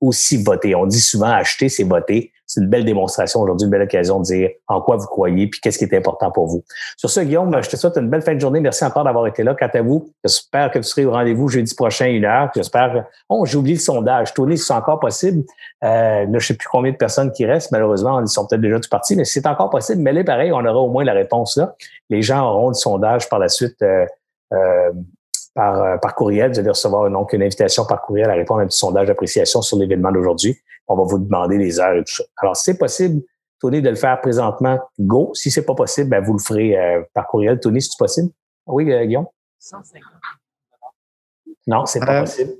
aussi 0.00 0.42
voter. 0.42 0.74
On 0.74 0.86
dit 0.86 1.00
souvent 1.00 1.30
acheter, 1.30 1.68
c'est 1.68 1.84
voter 1.84 2.32
c'est 2.55 2.61
une 2.61 2.68
belle 2.68 2.84
démonstration 2.84 3.40
aujourd'hui, 3.40 3.64
une 3.64 3.70
belle 3.70 3.82
occasion 3.82 4.20
de 4.20 4.24
dire 4.24 4.50
en 4.68 4.80
quoi 4.80 4.96
vous 4.96 5.07
croyez 5.07 5.49
puis 5.49 5.61
qu'est-ce 5.61 5.79
qui 5.79 5.84
est 5.84 5.96
important 5.96 6.30
pour 6.30 6.46
vous. 6.46 6.64
Sur 6.96 7.11
ce, 7.11 7.20
Guillaume, 7.20 7.54
je 7.62 7.68
te 7.68 7.76
souhaite 7.76 7.96
une 7.96 8.08
belle 8.08 8.22
fin 8.22 8.34
de 8.34 8.38
journée. 8.38 8.61
Merci 8.61 8.84
encore 8.84 9.04
d'avoir 9.04 9.26
été 9.26 9.42
là. 9.42 9.54
Quant 9.58 9.70
à 9.72 9.83
vous, 9.83 10.08
j'espère 10.22 10.70
que 10.70 10.79
vous 10.79 10.84
serez 10.84 11.04
au 11.04 11.11
rendez-vous 11.11 11.49
jeudi 11.49 11.74
prochain, 11.74 12.07
une 12.07 12.24
heure. 12.24 12.50
J'espère. 12.54 13.07
Oh, 13.29 13.45
j'ai 13.45 13.57
oublié 13.57 13.74
le 13.74 13.80
sondage. 13.80 14.33
Tournez 14.34 14.57
si 14.57 14.66
c'est 14.66 14.72
encore 14.72 15.00
possible? 15.00 15.42
Euh, 15.83 16.26
je 16.33 16.46
sais 16.46 16.54
plus 16.54 16.68
combien 16.70 16.92
de 16.92 16.96
personnes 16.96 17.33
qui 17.33 17.45
restent. 17.45 17.72
Malheureusement, 17.72 18.20
ils 18.20 18.29
sont 18.29 18.46
peut-être 18.46 18.61
déjà 18.61 18.79
tous 18.79 18.88
partis, 18.88 19.16
mais 19.16 19.24
si 19.24 19.41
c'est 19.41 19.46
encore 19.46 19.70
possible, 19.70 20.00
mais 20.00 20.12
là, 20.12 20.22
pareil, 20.22 20.53
on 20.53 20.64
aura 20.64 20.79
au 20.79 20.88
moins 20.88 21.04
la 21.04 21.12
réponse 21.12 21.57
là. 21.57 21.74
Les 22.11 22.22
gens 22.22 22.49
auront 22.49 22.68
le 22.68 22.74
sondage 22.74 23.29
par 23.29 23.38
la 23.38 23.49
suite. 23.49 23.83
Euh, 23.83 24.07
euh, 24.53 24.92
par, 25.54 25.83
euh, 25.83 25.96
par 25.99 26.14
courriel. 26.14 26.53
Vous 26.53 26.58
allez 26.58 26.68
recevoir 26.68 27.11
donc 27.11 27.33
une 27.33 27.42
invitation 27.42 27.84
par 27.84 28.03
courriel 28.03 28.30
à 28.30 28.34
répondre 28.34 28.61
à 28.61 28.64
un 28.64 28.66
petit 28.66 28.79
sondage 28.79 29.07
d'appréciation 29.07 29.62
sur 29.62 29.79
l'événement 29.79 30.12
d'aujourd'hui. 30.12 30.58
On 30.86 30.96
va 30.96 31.04
vous 31.04 31.18
demander 31.18 31.58
les 31.58 31.80
heures 31.80 31.94
et 31.94 32.04
tout 32.04 32.14
ça. 32.14 32.24
Alors, 32.38 32.56
si 32.56 32.64
c'est 32.64 32.78
possible, 32.78 33.22
Tony, 33.61 33.80
de 33.80 33.88
le 33.88 33.96
faire 33.96 34.20
présentement, 34.20 34.78
go. 34.98 35.30
Si 35.34 35.50
c'est 35.50 35.64
pas 35.64 35.74
possible, 35.74 36.11
ben, 36.11 36.22
vous 36.22 36.34
le 36.34 36.38
ferez 36.38 36.78
euh, 36.78 37.02
par 37.14 37.26
courriel. 37.26 37.58
Tony, 37.61 37.80
si 37.80 37.90
c'est 37.90 37.98
possible? 37.98 38.30
Oui, 38.66 38.90
euh, 38.92 39.04
Guillaume? 39.04 39.26
150. 39.58 40.02
Non, 41.66 41.86
c'est 41.86 42.00
pas 42.00 42.20
possible. 42.20 42.52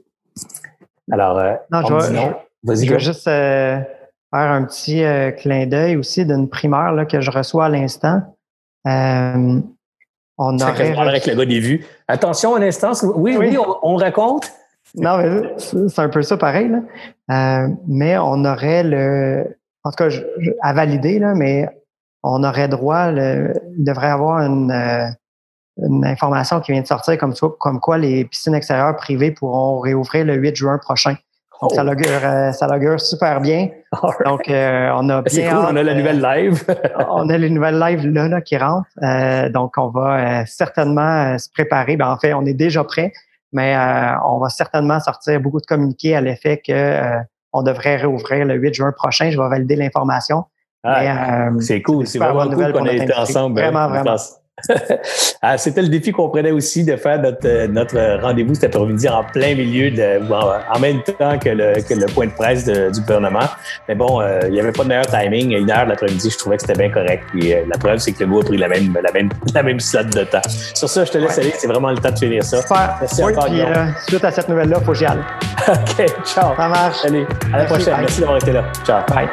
Alors, 1.13 1.37
non, 1.71 1.83
je, 1.87 2.33
Vas-y. 2.63 2.87
Je 2.87 2.93
vais 2.95 2.99
juste 2.99 3.25
faire 3.25 3.87
un 4.33 4.65
petit 4.65 5.05
clin 5.39 5.67
d'œil 5.67 5.97
aussi 5.97 6.25
d'une 6.25 6.49
primeur 6.49 7.07
que 7.07 7.21
je 7.21 7.31
reçois 7.31 7.67
à 7.67 7.69
l'instant. 7.69 8.23
on 8.87 9.63
aurait. 10.39 10.97
avec 10.97 11.27
le 11.27 11.35
gars 11.35 11.45
des 11.45 11.61
vues. 11.61 11.87
Attention, 12.09 12.57
un 12.57 12.63
instant. 12.63 12.93
Oui, 13.17 13.37
oui, 13.39 13.59
on, 13.59 13.97
raconte. 13.97 14.51
Non, 14.97 15.19
mais 15.19 15.55
c'est 15.59 15.99
un 15.99 16.09
peu 16.09 16.23
ça 16.23 16.37
pareil. 16.37 16.71
mais 17.29 18.19
on 18.19 18.45
aurait 18.45 18.85
le. 18.85 19.57
En 19.83 19.91
tout 19.91 19.97
cas, 19.97 20.09
à 20.63 20.73
valider, 20.73 21.19
là, 21.19 21.35
mais 21.35 21.69
on 22.23 22.43
aurait 22.43 22.69
droit, 22.69 23.11
il 23.11 23.85
devrait 23.85 24.09
avoir 24.09 24.39
une, 24.39 24.73
une 25.79 26.07
information 26.07 26.61
qui 26.61 26.73
vient 26.73 26.81
de 26.81 26.87
sortir 26.87 27.19
comme, 27.19 27.35
comme 27.59 27.81
quoi 27.81 27.99
les 27.99 28.25
piscines 28.25 28.55
extérieures 28.55 28.97
privées 28.97 29.31
pourront 29.31 29.81
réouvrir 29.81 30.25
le 30.25 30.35
8 30.35 30.57
juin 30.57 30.79
prochain. 30.79 31.17
Donc, 31.63 31.73
ça, 31.73 31.85
oh. 31.87 31.91
augure, 31.91 32.21
euh, 32.25 32.53
ça 32.53 32.69
augure 32.75 33.01
super 33.01 33.41
bien. 33.41 33.69
Donc, 34.25 34.49
euh, 34.49 34.91
on 34.95 35.09
a 35.09 35.23
C'est 35.27 35.49
cool, 35.49 35.59
on 35.59 35.77
a 35.77 35.83
la 35.83 35.95
nouvelle 35.95 36.21
live. 36.21 36.65
on 37.09 37.29
a 37.29 37.39
les 37.39 37.49
nouvelles 37.49 37.79
live 37.79 38.07
là, 38.07 38.29
là 38.29 38.41
qui 38.41 38.57
rentrent. 38.57 38.89
Euh, 39.03 39.49
donc, 39.49 39.75
on 39.77 39.89
va 39.89 40.45
certainement 40.47 41.39
se 41.39 41.49
préparer. 41.51 41.97
Ben, 41.97 42.11
en 42.11 42.19
fait, 42.19 42.35
on 42.35 42.45
est 42.45 42.55
déjà 42.55 42.85
prêt, 42.85 43.13
mais 43.55 43.75
on 44.27 44.39
va 44.39 44.51
certainement 44.51 45.01
sortir 45.01 45.41
beaucoup 45.41 45.61
de 45.61 45.67
communiqués 45.67 46.15
à 46.15 46.21
l'effet 46.21 46.61
que 46.65 47.01
on 47.53 47.63
devrait 47.63 47.97
réouvrir 47.97 48.45
le 48.45 48.55
8 48.57 48.75
juin 48.75 48.93
prochain. 48.93 49.31
Je 49.31 49.41
vais 49.41 49.49
valider 49.49 49.77
l'information. 49.77 50.45
Ah, 50.83 51.49
c'est 51.61 51.81
cool. 51.81 52.07
C'est 52.07 52.19
vraiment 52.19 52.51
cool 52.51 52.73
qu'on 52.73 52.85
ait 52.85 52.97
été 52.97 53.15
ensemble. 53.15 53.61
Vraiment, 53.61 53.89
vraiment. 53.89 54.17
Ah, 55.47 55.59
c'était 55.59 55.83
le 55.83 55.89
défi 55.89 56.11
qu'on 56.11 56.31
prenait 56.31 56.53
aussi 56.53 56.85
de 56.85 56.97
faire 56.97 57.21
notre, 57.21 57.47
euh, 57.47 57.67
notre 57.69 58.23
rendez-vous 58.23 58.55
cet 58.55 58.75
après-midi 58.75 59.07
en 59.09 59.23
plein 59.25 59.55
milieu, 59.55 59.91
de, 59.91 60.21
en, 60.33 60.79
même 60.79 61.03
temps 61.03 61.39
que 61.39 61.51
le, 61.51 61.83
que 61.83 61.93
le 61.93 62.07
point 62.07 62.27
de 62.29 62.33
presse 62.33 62.65
du 62.65 63.01
gouvernement. 63.03 63.47
Mais 63.87 63.95
bon, 63.95 64.23
euh, 64.23 64.41
il 64.47 64.53
n'y 64.53 64.61
avait 64.61 64.73
pas 64.73 64.85
de 64.85 64.89
meilleur 64.89 65.07
timing. 65.07 65.53
Une 65.53 65.71
heure 65.71 65.85
l'après-midi, 65.85 66.31
je 66.31 66.39
trouvais 66.39 66.57
que 66.57 66.63
c'était 66.63 66.79
bien 66.79 66.91
correct. 66.91 67.25
Puis 67.31 67.53
euh, 67.53 67.65
la 67.71 67.77
preuve, 67.77 67.99
c'est 67.99 68.13
que 68.13 68.21
le 68.21 68.31
goût 68.31 68.41
a 68.41 68.45
pris 68.45 68.57
la 68.57 68.69
même, 68.69 68.97
la, 69.03 69.13
même, 69.13 69.29
la 69.55 69.63
même 69.63 69.81
slot 69.81 70.05
de 70.05 70.25
temps. 70.25 70.41
Sur 70.49 70.89
ça, 70.89 71.05
je 71.05 71.13
te 71.13 71.19
laisse 71.19 71.39
aller. 71.39 71.53
C'est 71.59 71.69
vraiment 71.69 71.91
le 71.91 71.99
temps 71.99 72.11
de 72.11 72.19
finir 72.19 72.43
ça. 72.43 72.63
Super. 72.63 72.97
Merci 73.01 73.23
oui, 73.23 73.33
encore, 73.33 73.45
puis, 73.47 73.61
suite 74.09 74.25
à 74.25 74.31
cette 74.31 74.49
nouvelle-là, 74.49 74.79
il 74.81 74.85
faut 74.85 74.93
que 74.93 74.99
j'y 74.99 75.05
aille. 75.05 75.19
OK. 75.69 76.07
Ciao. 76.25 76.57
Ça 76.57 76.69
marche. 76.69 77.05
Allez, 77.05 77.27
à 77.53 77.59
la 77.59 77.65
prochaine. 77.67 77.97
Merci 77.99 78.21
d'avoir 78.21 78.39
été 78.39 78.53
là. 78.53 78.65
Ciao. 78.87 79.03
Bye. 79.09 79.29